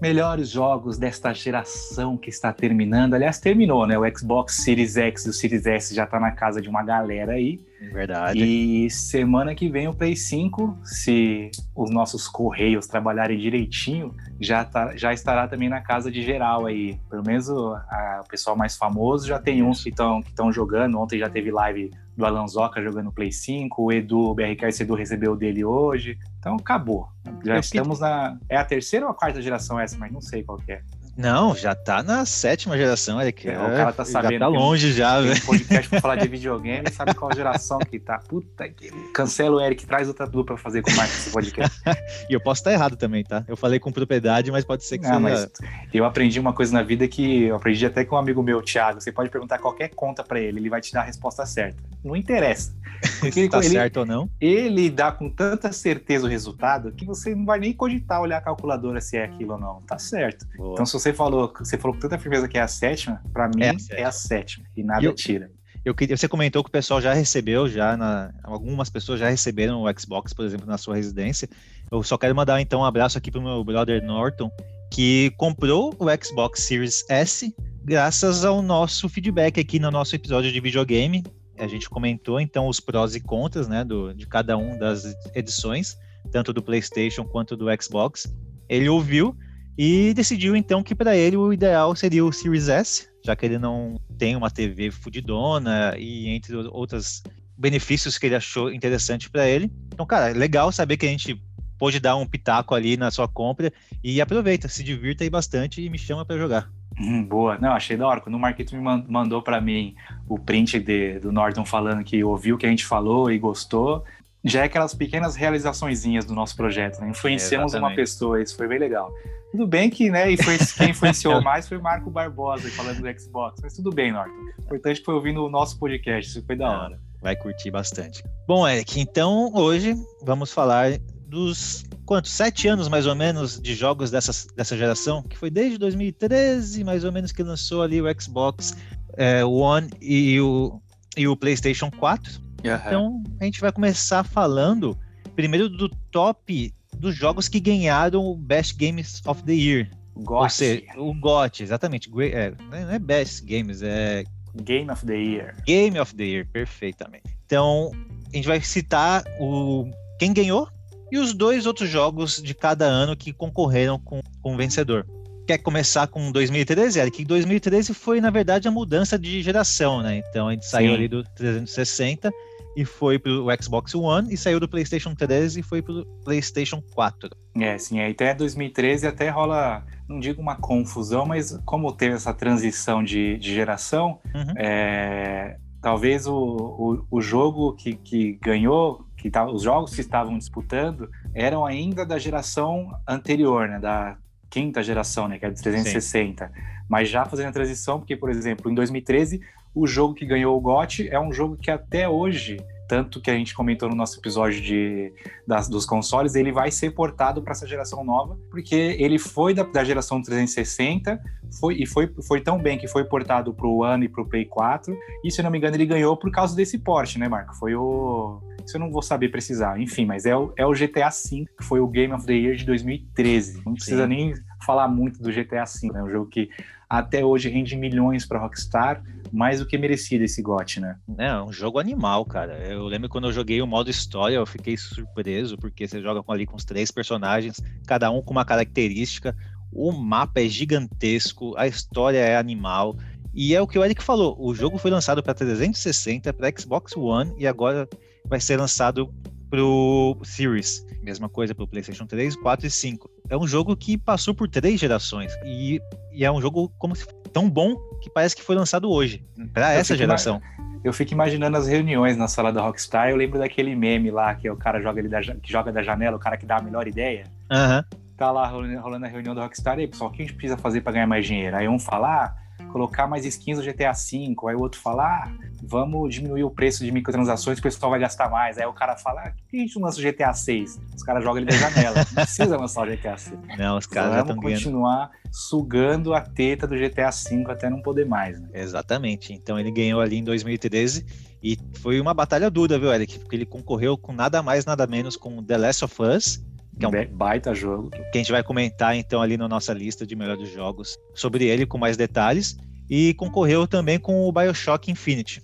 melhores 0.01 0.49
jogos 0.49 0.97
desta 0.97 1.33
geração 1.33 2.17
que 2.17 2.29
está 2.29 2.53
terminando. 2.53 3.13
Aliás, 3.13 3.39
terminou, 3.39 3.85
né? 3.85 3.97
O 3.97 4.17
Xbox 4.17 4.55
Series 4.55 4.97
X 4.97 5.25
e 5.25 5.29
o 5.29 5.33
Series 5.33 5.65
S 5.65 5.93
já 5.93 6.05
tá 6.05 6.19
na 6.19 6.31
casa 6.31 6.61
de 6.61 6.69
uma 6.69 6.83
galera 6.83 7.33
aí. 7.33 7.59
Verdade. 7.91 8.43
E 8.43 8.89
semana 8.89 9.55
que 9.55 9.69
vem 9.69 9.87
o 9.87 9.93
Play 9.93 10.15
5, 10.15 10.79
se 10.83 11.49
os 11.75 11.89
nossos 11.89 12.27
correios 12.27 12.87
trabalharem 12.87 13.37
direitinho, 13.37 14.13
já, 14.39 14.65
tá, 14.65 14.95
já 14.95 15.13
estará 15.13 15.47
também 15.47 15.69
na 15.69 15.81
casa 15.81 16.11
de 16.11 16.21
geral 16.21 16.65
aí. 16.65 16.99
Pelo 17.09 17.23
menos 17.23 17.49
o, 17.49 17.73
a, 17.73 18.21
o 18.25 18.29
pessoal 18.29 18.55
mais 18.55 18.75
famoso 18.75 19.27
já 19.27 19.39
tem 19.39 19.63
uns 19.63 19.83
que 19.83 19.89
estão 19.89 20.21
que 20.21 20.51
jogando. 20.51 20.99
Ontem 20.99 21.19
já 21.19 21.29
teve 21.29 21.51
live 21.51 21.91
do 22.19 22.25
Alan 22.25 22.45
Zoca 22.47 22.83
jogando 22.83 23.11
Play 23.13 23.31
5, 23.31 23.81
o 23.81 23.91
Edu, 23.91 24.19
o 24.19 24.35
BRK 24.35 24.71
Edu 24.81 24.93
recebeu 24.93 25.31
o 25.31 25.35
dele 25.37 25.63
hoje. 25.63 26.19
Então 26.37 26.55
acabou. 26.55 27.07
Já 27.43 27.57
estamos 27.57 28.01
na. 28.01 28.37
É 28.49 28.57
a 28.57 28.65
terceira 28.65 29.05
ou 29.05 29.11
a 29.11 29.15
quarta 29.15 29.41
geração 29.41 29.79
essa, 29.79 29.97
mas 29.97 30.11
não 30.11 30.19
sei 30.19 30.43
qual 30.43 30.59
é. 30.67 30.81
Não, 31.19 31.53
já 31.53 31.75
tá 31.75 32.01
na 32.01 32.23
sétima 32.23 32.77
geração, 32.77 33.21
Eric. 33.21 33.45
É, 33.45 33.59
o 33.59 33.75
cara 33.75 33.91
tá 33.91 34.05
sabendo. 34.05 34.31
Já 34.31 34.39
tá 34.39 34.47
longe 34.47 34.93
já, 34.93 35.19
velho. 35.19 35.45
Podcast 35.45 35.89
pra 35.89 35.99
falar 35.99 36.15
de 36.15 36.27
videogame, 36.29 36.89
sabe 36.89 37.13
qual 37.13 37.29
geração 37.35 37.77
que 37.79 37.99
tá. 37.99 38.19
Puta 38.19 38.69
que. 38.69 38.89
Cancela 39.11 39.57
o 39.57 39.59
Eric, 39.59 39.85
traz 39.85 40.07
outra 40.07 40.25
dupla 40.25 40.55
pra 40.55 40.63
fazer 40.63 40.81
com 40.81 40.89
o 40.89 40.95
Marcos 40.95 41.17
esse 41.17 41.29
podcast. 41.29 41.77
e 42.29 42.33
eu 42.33 42.39
posso 42.39 42.61
estar 42.61 42.71
errado 42.71 42.95
também, 42.95 43.25
tá? 43.25 43.43
Eu 43.49 43.57
falei 43.57 43.81
com 43.81 43.91
propriedade, 43.91 44.49
mas 44.49 44.63
pode 44.63 44.85
ser 44.85 44.97
que 44.97 45.03
Não, 45.09 45.21
seja... 45.21 45.49
mas 45.59 45.69
eu 45.93 46.05
aprendi 46.05 46.39
uma 46.39 46.53
coisa 46.53 46.71
na 46.71 46.83
vida 46.83 47.05
que 47.05 47.43
eu 47.43 47.57
aprendi 47.57 47.85
até 47.85 48.05
com 48.05 48.15
um 48.15 48.19
amigo 48.19 48.41
meu, 48.41 48.61
Thiago. 48.61 49.01
Você 49.01 49.11
pode 49.11 49.29
perguntar 49.29 49.57
qualquer 49.57 49.89
conta 49.89 50.23
pra 50.23 50.39
ele, 50.39 50.59
ele 50.59 50.69
vai 50.69 50.79
te 50.79 50.93
dar 50.93 51.01
a 51.01 51.03
resposta 51.03 51.45
certa. 51.45 51.83
Não 52.01 52.15
interessa. 52.15 52.73
Porque 53.19 53.41
ele, 53.41 53.49
tá 53.49 53.59
ele, 53.59 53.69
certo 53.69 53.97
ou 53.97 54.05
não? 54.05 54.29
Ele 54.39 54.89
dá 54.89 55.11
com 55.11 55.29
tanta 55.29 55.71
certeza 55.71 56.25
o 56.25 56.29
resultado 56.29 56.91
que 56.91 57.05
você 57.05 57.35
não 57.35 57.45
vai 57.45 57.59
nem 57.59 57.73
cogitar 57.73 58.21
olhar 58.21 58.37
a 58.37 58.41
calculadora 58.41 59.01
se 59.01 59.17
é 59.17 59.25
aquilo 59.25 59.53
ou 59.53 59.59
não. 59.59 59.81
Tá 59.81 59.97
certo. 59.97 60.45
Boa. 60.57 60.73
Então, 60.73 60.85
se 60.85 60.93
você 60.93 61.08
falou, 61.13 61.53
você 61.57 61.77
falou 61.77 61.95
com 61.95 62.01
tanta 62.01 62.17
firmeza 62.17 62.47
que 62.47 62.57
é 62.57 62.61
a 62.61 62.67
sétima, 62.67 63.21
para 63.31 63.47
mim 63.47 63.61
é 63.63 63.69
a 63.69 63.79
sétima. 63.79 63.99
É 63.99 64.03
a 64.03 64.11
sétima 64.11 64.65
e 64.75 64.83
nada 64.83 65.03
eu, 65.03 65.13
tira. 65.13 65.51
Eu 65.85 65.95
você 66.15 66.27
comentou 66.27 66.63
que 66.63 66.69
o 66.69 66.71
pessoal 66.71 67.01
já 67.01 67.13
recebeu, 67.13 67.67
já 67.67 67.95
na, 67.95 68.31
algumas 68.43 68.89
pessoas 68.89 69.19
já 69.19 69.29
receberam 69.29 69.83
o 69.83 69.99
Xbox, 69.99 70.33
por 70.33 70.45
exemplo, 70.45 70.67
na 70.67 70.77
sua 70.77 70.95
residência. 70.95 71.49
Eu 71.91 72.03
só 72.03 72.17
quero 72.17 72.35
mandar 72.35 72.59
então 72.61 72.81
um 72.81 72.85
abraço 72.85 73.17
aqui 73.17 73.31
pro 73.31 73.41
meu 73.41 73.63
brother 73.63 74.03
Norton, 74.03 74.51
que 74.91 75.31
comprou 75.37 75.95
o 75.97 76.05
Xbox 76.23 76.63
Series 76.63 77.05
S 77.09 77.53
graças 77.83 78.45
ao 78.45 78.61
nosso 78.61 79.07
feedback 79.09 79.59
aqui 79.59 79.79
no 79.79 79.89
nosso 79.89 80.15
episódio 80.15 80.51
de 80.51 80.59
videogame. 80.59 81.23
A 81.57 81.67
gente 81.67 81.89
comentou 81.89 82.39
então 82.39 82.67
os 82.67 82.79
prós 82.79 83.15
e 83.15 83.19
contras, 83.19 83.67
né, 83.67 83.83
do, 83.83 84.13
de 84.13 84.27
cada 84.27 84.57
um 84.57 84.77
das 84.77 85.05
edições, 85.33 85.97
tanto 86.31 86.53
do 86.53 86.61
PlayStation 86.61 87.25
quanto 87.25 87.55
do 87.55 87.65
Xbox. 87.81 88.31
Ele 88.67 88.87
ouviu 88.87 89.35
e 89.81 90.13
decidiu 90.13 90.57
então 90.57 90.83
que 90.83 90.93
para 90.93 91.15
ele 91.15 91.37
o 91.37 91.53
ideal 91.53 91.95
seria 91.95 92.25
o 92.25 92.33
Series 92.33 92.67
S, 92.67 93.07
já 93.23 93.33
que 93.33 93.45
ele 93.45 93.57
não 93.57 93.97
tem 94.17 94.35
uma 94.35 94.51
TV 94.51 94.91
fudidona 94.91 95.95
e 95.97 96.27
entre 96.27 96.53
outros 96.53 97.23
benefícios 97.57 98.17
que 98.17 98.25
ele 98.25 98.35
achou 98.35 98.73
interessante 98.73 99.29
para 99.29 99.47
ele. 99.47 99.71
Então, 99.93 100.05
cara, 100.05 100.33
legal 100.33 100.69
saber 100.73 100.97
que 100.97 101.05
a 101.05 101.09
gente 101.09 101.41
pôde 101.77 101.97
dar 101.97 102.17
um 102.17 102.25
pitaco 102.25 102.75
ali 102.75 102.97
na 102.97 103.09
sua 103.09 103.25
compra 103.25 103.71
e 104.03 104.19
aproveita, 104.19 104.67
se 104.67 104.83
divirta 104.83 105.23
aí 105.23 105.29
bastante 105.29 105.81
e 105.81 105.89
me 105.89 105.97
chama 105.97 106.25
para 106.25 106.37
jogar. 106.37 106.69
Hum, 106.99 107.23
boa, 107.23 107.57
não, 107.57 107.71
achei 107.71 107.95
da 107.95 108.05
hora. 108.05 108.19
Quando 108.19 108.35
o 108.35 108.39
Marquito 108.39 108.75
me 108.75 108.81
mandou 109.07 109.41
para 109.41 109.61
mim 109.61 109.95
o 110.27 110.37
print 110.37 110.77
de, 110.79 111.19
do 111.19 111.31
Norton 111.31 111.63
falando 111.63 112.03
que 112.03 112.21
ouviu 112.21 112.55
o 112.55 112.57
que 112.57 112.65
a 112.65 112.69
gente 112.69 112.85
falou 112.85 113.31
e 113.31 113.39
gostou, 113.39 114.03
já 114.49 114.61
é 114.61 114.63
aquelas 114.65 114.93
pequenas 114.93 115.35
realizaçõezinhas 115.35 116.25
do 116.25 116.33
nosso 116.33 116.55
projeto, 116.55 116.99
né? 116.99 117.09
Influenciamos 117.09 117.73
é, 117.73 117.79
uma 117.79 117.93
pessoa, 117.93 118.41
isso 118.41 118.55
foi 118.55 118.67
bem 118.67 118.79
legal. 118.79 119.11
Tudo 119.51 119.65
bem 119.65 119.89
que, 119.89 120.09
né, 120.11 120.29
e 120.31 120.37
foi 120.41 120.57
quem 120.77 120.91
influenciou 120.91 121.41
mais 121.43 121.67
foi 121.67 121.77
o 121.77 121.81
Marco 121.81 122.09
Barbosa 122.09 122.69
falando 122.69 123.01
do 123.01 123.19
Xbox, 123.19 123.59
mas 123.63 123.73
tudo 123.73 123.89
bem, 123.89 124.11
Norton. 124.11 124.31
O 124.31 124.61
importante 124.63 125.01
foi 125.03 125.15
ouvindo 125.15 125.43
o 125.43 125.49
nosso 125.49 125.79
podcast, 125.79 126.29
isso 126.29 126.45
foi 126.45 126.55
da 126.55 126.69
hora. 126.69 126.99
Vai 127.21 127.35
curtir 127.35 127.71
bastante. 127.71 128.23
Bom, 128.47 128.67
Eric, 128.67 128.99
então 128.99 129.51
hoje 129.53 129.95
vamos 130.21 130.51
falar 130.51 130.99
dos 131.27 131.83
quantos? 132.05 132.31
Sete 132.31 132.67
anos 132.67 132.87
mais 132.87 133.05
ou 133.05 133.15
menos 133.15 133.59
de 133.59 133.75
jogos 133.75 134.11
dessa, 134.11 134.31
dessa 134.55 134.77
geração, 134.77 135.23
que 135.23 135.37
foi 135.37 135.49
desde 135.49 135.77
2013, 135.77 136.83
mais 136.83 137.03
ou 137.03 137.11
menos, 137.11 137.31
que 137.31 137.43
lançou 137.43 137.81
ali 137.81 138.01
o 138.01 138.21
Xbox 138.21 138.77
é, 139.17 139.43
One 139.43 139.89
e 140.01 140.39
o, 140.39 140.79
e 141.17 141.27
o 141.27 141.35
PlayStation 141.35 141.91
4. 141.91 142.48
Uhum. 142.63 142.75
Então 142.75 143.23
a 143.39 143.45
gente 143.45 143.59
vai 143.61 143.71
começar 143.71 144.23
falando 144.23 144.97
primeiro 145.35 145.69
do 145.69 145.89
top 146.11 146.73
dos 146.97 147.15
jogos 147.15 147.47
que 147.47 147.59
ganharam 147.59 148.25
o 148.25 148.35
Best 148.35 148.75
Games 148.75 149.21
of 149.25 149.43
the 149.43 149.53
Year. 149.53 149.89
GOT. 150.15 150.43
Ou 150.43 150.49
seja, 150.49 150.83
o 150.97 151.13
GOT, 151.13 151.63
exatamente. 151.63 152.09
É, 152.33 152.53
não 152.69 152.91
é 152.91 152.99
Best 152.99 153.45
Games, 153.45 153.81
é. 153.81 154.23
Game 154.63 154.91
of 154.91 155.05
the 155.05 155.15
Year. 155.15 155.55
Game 155.65 155.97
of 155.99 156.13
the 156.15 156.23
Year, 156.23 156.47
perfeitamente. 156.51 157.23
Então, 157.45 157.91
a 158.31 158.35
gente 158.35 158.47
vai 158.47 158.59
citar 158.61 159.23
o 159.39 159.89
quem 160.19 160.33
ganhou 160.33 160.67
e 161.11 161.17
os 161.17 161.33
dois 161.33 161.65
outros 161.65 161.89
jogos 161.89 162.41
de 162.41 162.53
cada 162.53 162.85
ano 162.85 163.15
que 163.15 163.31
concorreram 163.31 163.97
com, 163.97 164.19
com 164.41 164.53
o 164.53 164.57
vencedor. 164.57 165.07
Quer 165.47 165.59
começar 165.59 166.05
com 166.07 166.31
2013, 166.31 166.99
Eric? 166.99 167.25
2013 167.25 167.93
foi, 167.93 168.19
na 168.21 168.29
verdade, 168.29 168.67
a 168.67 168.71
mudança 168.71 169.17
de 169.17 169.41
geração, 169.41 170.01
né? 170.01 170.21
Então 170.29 170.47
a 170.47 170.51
gente 170.51 170.65
saiu 170.65 170.89
Sim. 170.89 170.95
ali 170.95 171.07
do 171.07 171.23
360 171.23 172.31
e 172.79 172.85
foi 172.85 173.19
pro 173.19 173.45
Xbox 173.61 173.93
One 173.93 174.33
e 174.33 174.37
saiu 174.37 174.57
do 174.57 174.65
PlayStation 174.65 175.13
3 175.13 175.57
e 175.57 175.61
foi 175.61 175.81
pro 175.81 176.05
PlayStation 176.23 176.81
4. 176.95 177.29
É, 177.59 177.77
sim, 177.77 177.99
até 177.99 178.33
2013 178.33 179.05
até 179.05 179.27
rola, 179.29 179.83
não 180.07 180.17
digo 180.17 180.41
uma 180.41 180.55
confusão, 180.55 181.25
mas 181.25 181.59
como 181.65 181.91
teve 181.91 182.15
essa 182.15 182.33
transição 182.33 183.03
de, 183.03 183.37
de 183.37 183.53
geração, 183.53 184.21
uhum. 184.33 184.53
é, 184.55 185.57
talvez 185.81 186.25
o, 186.25 186.33
o, 186.33 187.05
o, 187.11 187.21
jogo 187.21 187.73
que, 187.73 187.95
que 187.95 188.39
ganhou, 188.41 189.05
que 189.17 189.29
tá, 189.29 189.45
os 189.45 189.63
jogos 189.63 189.93
que 189.93 189.99
estavam 189.99 190.37
disputando 190.37 191.09
eram 191.35 191.65
ainda 191.65 192.05
da 192.05 192.17
geração 192.17 192.97
anterior, 193.05 193.67
né, 193.67 193.77
da 193.77 194.15
quinta 194.49 194.81
geração, 194.81 195.27
né, 195.27 195.37
que 195.37 195.45
é 195.45 195.49
de 195.49 195.61
360. 195.61 196.47
Sim. 196.47 196.53
Mas 196.87 197.09
já 197.09 197.25
fazendo 197.25 197.49
a 197.49 197.51
transição, 197.51 197.99
porque, 197.99 198.15
por 198.15 198.29
exemplo, 198.29 198.71
em 198.71 198.73
2013 198.73 199.41
o 199.73 199.85
jogo 199.87 200.13
que 200.13 200.25
ganhou 200.25 200.57
o 200.57 200.61
GOT 200.61 201.07
é 201.09 201.19
um 201.19 201.31
jogo 201.31 201.55
que 201.55 201.69
até 201.69 202.07
hoje, 202.07 202.57
tanto 202.87 203.21
que 203.21 203.29
a 203.29 203.33
gente 203.35 203.53
comentou 203.53 203.87
no 203.87 203.95
nosso 203.95 204.19
episódio 204.19 204.61
de, 204.61 205.13
das, 205.47 205.69
dos 205.69 205.85
consoles, 205.85 206.35
ele 206.35 206.51
vai 206.51 206.71
ser 206.71 206.91
portado 206.91 207.41
para 207.41 207.51
essa 207.51 207.67
geração 207.67 208.03
nova, 208.03 208.37
porque 208.49 208.75
ele 208.99 209.19
foi 209.19 209.53
da, 209.53 209.63
da 209.63 209.83
geração 209.83 210.21
360 210.21 211.21
foi, 211.59 211.75
e 211.75 211.85
foi, 211.85 212.13
foi 212.27 212.41
tão 212.41 212.59
bem 212.59 212.77
que 212.77 212.87
foi 212.87 213.03
portado 213.03 213.53
para 213.53 213.67
o 213.67 213.83
One 213.83 214.05
e 214.05 214.09
para 214.09 214.21
o 214.21 214.25
Play 214.25 214.45
4, 214.45 214.95
e 215.23 215.31
se 215.31 215.39
eu 215.39 215.43
não 215.43 215.51
me 215.51 215.57
engano 215.57 215.75
ele 215.75 215.85
ganhou 215.85 216.15
por 216.17 216.31
causa 216.31 216.55
desse 216.55 216.77
porte, 216.77 217.17
né, 217.19 217.27
Marco? 217.27 217.55
Foi 217.55 217.75
o... 217.75 218.41
Isso 218.65 218.77
eu 218.77 218.81
não 218.81 218.91
vou 218.91 219.01
saber 219.01 219.29
precisar. 219.29 219.79
Enfim, 219.79 220.05
mas 220.05 220.27
é 220.27 220.35
o, 220.35 220.53
é 220.55 220.65
o 220.65 220.73
GTA 220.73 221.09
V, 221.09 221.47
que 221.57 221.63
foi 221.63 221.79
o 221.79 221.87
Game 221.87 222.13
of 222.13 222.23
the 222.25 222.33
Year 222.33 222.55
de 222.55 222.65
2013. 222.65 223.63
Não 223.65 223.73
precisa 223.73 224.03
Sim. 224.03 224.09
nem 224.09 224.33
falar 224.63 224.87
muito 224.87 225.23
do 225.23 225.31
GTA 225.31 225.63
V, 225.63 225.91
né? 225.91 226.03
Um 226.03 226.09
jogo 226.09 226.27
que 226.27 226.49
até 226.87 227.23
hoje 227.23 227.49
rende 227.49 227.75
milhões 227.75 228.25
para 228.25 228.39
Rockstar, 228.39 229.03
mais 229.31 229.59
do 229.59 229.65
que 229.65 229.77
merecido 229.77 230.23
esse 230.23 230.41
GOT, 230.41 230.79
né? 230.79 230.97
É, 231.17 231.41
um 231.41 231.51
jogo 231.51 231.79
animal, 231.79 232.25
cara. 232.25 232.57
Eu 232.67 232.85
lembro 232.85 233.09
quando 233.09 233.27
eu 233.27 233.33
joguei 233.33 233.61
o 233.61 233.67
modo 233.67 233.89
história, 233.89 234.35
eu 234.35 234.45
fiquei 234.45 234.77
surpreso, 234.77 235.57
porque 235.57 235.87
você 235.87 236.01
joga 236.01 236.23
ali 236.31 236.45
com 236.45 236.55
os 236.55 236.65
três 236.65 236.91
personagens, 236.91 237.61
cada 237.85 238.09
um 238.11 238.21
com 238.21 238.31
uma 238.31 238.45
característica. 238.45 239.35
O 239.71 239.91
mapa 239.91 240.41
é 240.41 240.47
gigantesco, 240.47 241.55
a 241.57 241.67
história 241.67 242.19
é 242.19 242.37
animal. 242.37 242.97
E 243.33 243.53
é 243.53 243.61
o 243.61 243.67
que 243.67 243.77
o 243.77 243.85
Eric 243.85 244.03
falou: 244.03 244.35
o 244.39 244.53
jogo 244.53 244.77
foi 244.77 244.91
lançado 244.91 245.21
para 245.21 245.33
360, 245.33 246.33
para 246.33 246.51
Xbox 246.57 246.95
One 246.95 247.33
e 247.37 247.47
agora 247.47 247.87
vai 248.25 248.39
ser 248.39 248.57
lançado 248.57 249.13
para 249.49 249.63
o 249.63 250.17
Series. 250.23 250.85
Mesma 251.01 251.27
coisa 251.27 251.55
para 251.55 251.63
o 251.63 251.67
PlayStation 251.67 252.05
3, 252.05 252.35
4 252.35 252.67
e 252.67 252.69
5. 252.69 253.09
É 253.29 253.37
um 253.37 253.47
jogo 253.47 253.75
que 253.75 253.97
passou 253.97 254.33
por 254.33 254.47
três 254.47 254.79
gerações 254.79 255.33
e, 255.45 255.81
e 256.13 256.23
é 256.23 256.31
um 256.31 256.41
jogo 256.41 256.69
como 256.77 256.95
se, 256.95 257.05
tão 257.33 257.49
bom 257.49 257.75
que 258.01 258.09
parece 258.09 258.35
que 258.35 258.43
foi 258.43 258.55
lançado 258.55 258.89
hoje 258.89 259.23
para 259.53 259.73
essa 259.73 259.95
geração. 259.95 260.41
Eu 260.83 260.93
fico 260.93 261.11
imaginando 261.13 261.57
as 261.57 261.67
reuniões 261.67 262.15
na 262.15 262.27
sala 262.27 262.53
da 262.53 262.61
Rockstar. 262.61 263.09
Eu 263.09 263.17
lembro 263.17 263.37
daquele 263.37 263.75
meme 263.75 264.11
lá 264.11 264.33
que 264.35 264.49
o 264.49 264.55
cara 264.55 264.81
joga 264.81 265.03
da, 265.07 265.21
que 265.21 265.51
joga 265.51 265.71
da 265.71 265.83
janela, 265.83 266.15
o 266.15 266.19
cara 266.19 266.37
que 266.37 266.45
dá 266.45 266.57
a 266.57 266.61
melhor 266.61 266.87
ideia. 266.87 267.25
Uhum. 267.51 267.99
Tá 268.15 268.31
lá 268.31 268.47
rolando, 268.47 268.79
rolando 268.79 269.05
a 269.05 269.09
reunião 269.09 269.35
da 269.35 269.43
Rockstar. 269.43 269.77
E 269.77 269.81
aí, 269.81 269.87
pessoal, 269.87 270.09
o 270.09 270.13
que 270.13 270.21
a 270.21 270.25
gente 270.25 270.35
precisa 270.35 270.57
fazer 270.57 270.81
para 270.81 270.93
ganhar 270.93 271.07
mais 271.07 271.25
dinheiro? 271.25 271.55
Aí 271.55 271.67
um 271.67 271.79
falar. 271.79 272.33
Ah, 272.33 272.48
colocar 272.71 273.07
mais 273.07 273.25
skins 273.25 273.57
no 273.57 273.63
GTA 273.63 273.91
V. 273.91 274.35
Aí 274.47 274.55
o 274.55 274.59
outro 274.59 274.79
fala, 274.79 275.03
ah, 275.03 275.31
vamos 275.61 276.13
diminuir 276.13 276.43
o 276.43 276.49
preço 276.49 276.83
de 276.83 276.91
microtransações, 276.91 277.59
o 277.59 277.61
pessoal 277.61 277.91
vai 277.91 277.99
gastar 277.99 278.29
mais. 278.29 278.57
Aí 278.57 278.65
o 278.65 278.73
cara 278.73 278.97
fala, 278.97 279.21
ah, 279.21 279.31
por 279.31 279.49
que 279.49 279.57
a 279.57 279.59
gente 279.59 279.75
não 279.75 279.83
lança 279.83 279.99
o 279.99 280.03
GTA 280.03 280.33
6? 280.33 280.79
Os 280.95 281.03
caras 281.03 281.23
jogam 281.23 281.41
ele 281.41 281.51
da 281.51 281.57
janela. 281.57 281.95
Não 281.95 282.23
precisa 282.23 282.57
lançar 282.57 282.87
o 282.87 282.91
GTA 282.91 283.17
6. 283.17 283.39
Não, 283.57 283.77
os 283.77 283.85
caras 283.85 284.13
já 284.13 284.21
estão 284.21 284.35
continuar 284.35 285.07
ganhando. 285.07 285.33
sugando 285.33 286.13
a 286.13 286.21
teta 286.21 286.67
do 286.67 286.75
GTA 286.75 287.09
V 287.09 287.43
até 287.47 287.69
não 287.69 287.81
poder 287.81 288.05
mais. 288.05 288.39
Né? 288.39 288.49
Exatamente. 288.53 289.33
Então 289.33 289.59
ele 289.59 289.71
ganhou 289.71 290.01
ali 290.01 290.17
em 290.17 290.23
2013 290.23 291.05
e 291.41 291.57
foi 291.81 291.99
uma 292.01 292.13
batalha 292.13 292.49
dura, 292.49 292.77
viu, 292.77 292.93
Eric? 292.93 293.19
Porque 293.19 293.35
ele 293.35 293.45
concorreu 293.45 293.97
com 293.97 294.11
nada 294.11 294.43
mais, 294.43 294.65
nada 294.65 294.85
menos 294.85 295.15
com 295.15 295.41
The 295.43 295.57
Last 295.57 295.85
of 295.85 296.01
Us, 296.01 296.43
que 296.79 296.85
é 296.85 296.87
um 296.87 297.17
baita 297.17 297.53
jogo. 297.53 297.89
Que 297.89 298.17
a 298.17 298.17
gente 298.17 298.31
vai 298.31 298.41
comentar 298.41 298.95
então 298.95 299.21
ali 299.21 299.35
na 299.35 299.47
nossa 299.47 299.73
lista 299.73 300.07
de 300.07 300.15
melhores 300.15 300.51
jogos 300.51 300.97
sobre 301.13 301.45
ele 301.45 301.65
com 301.65 301.77
mais 301.77 301.97
detalhes. 301.97 302.57
E 302.89 303.13
concorreu 303.15 303.67
também 303.67 303.99
com 303.99 304.27
o 304.27 304.31
Bioshock 304.31 304.89
Infinite, 304.89 305.43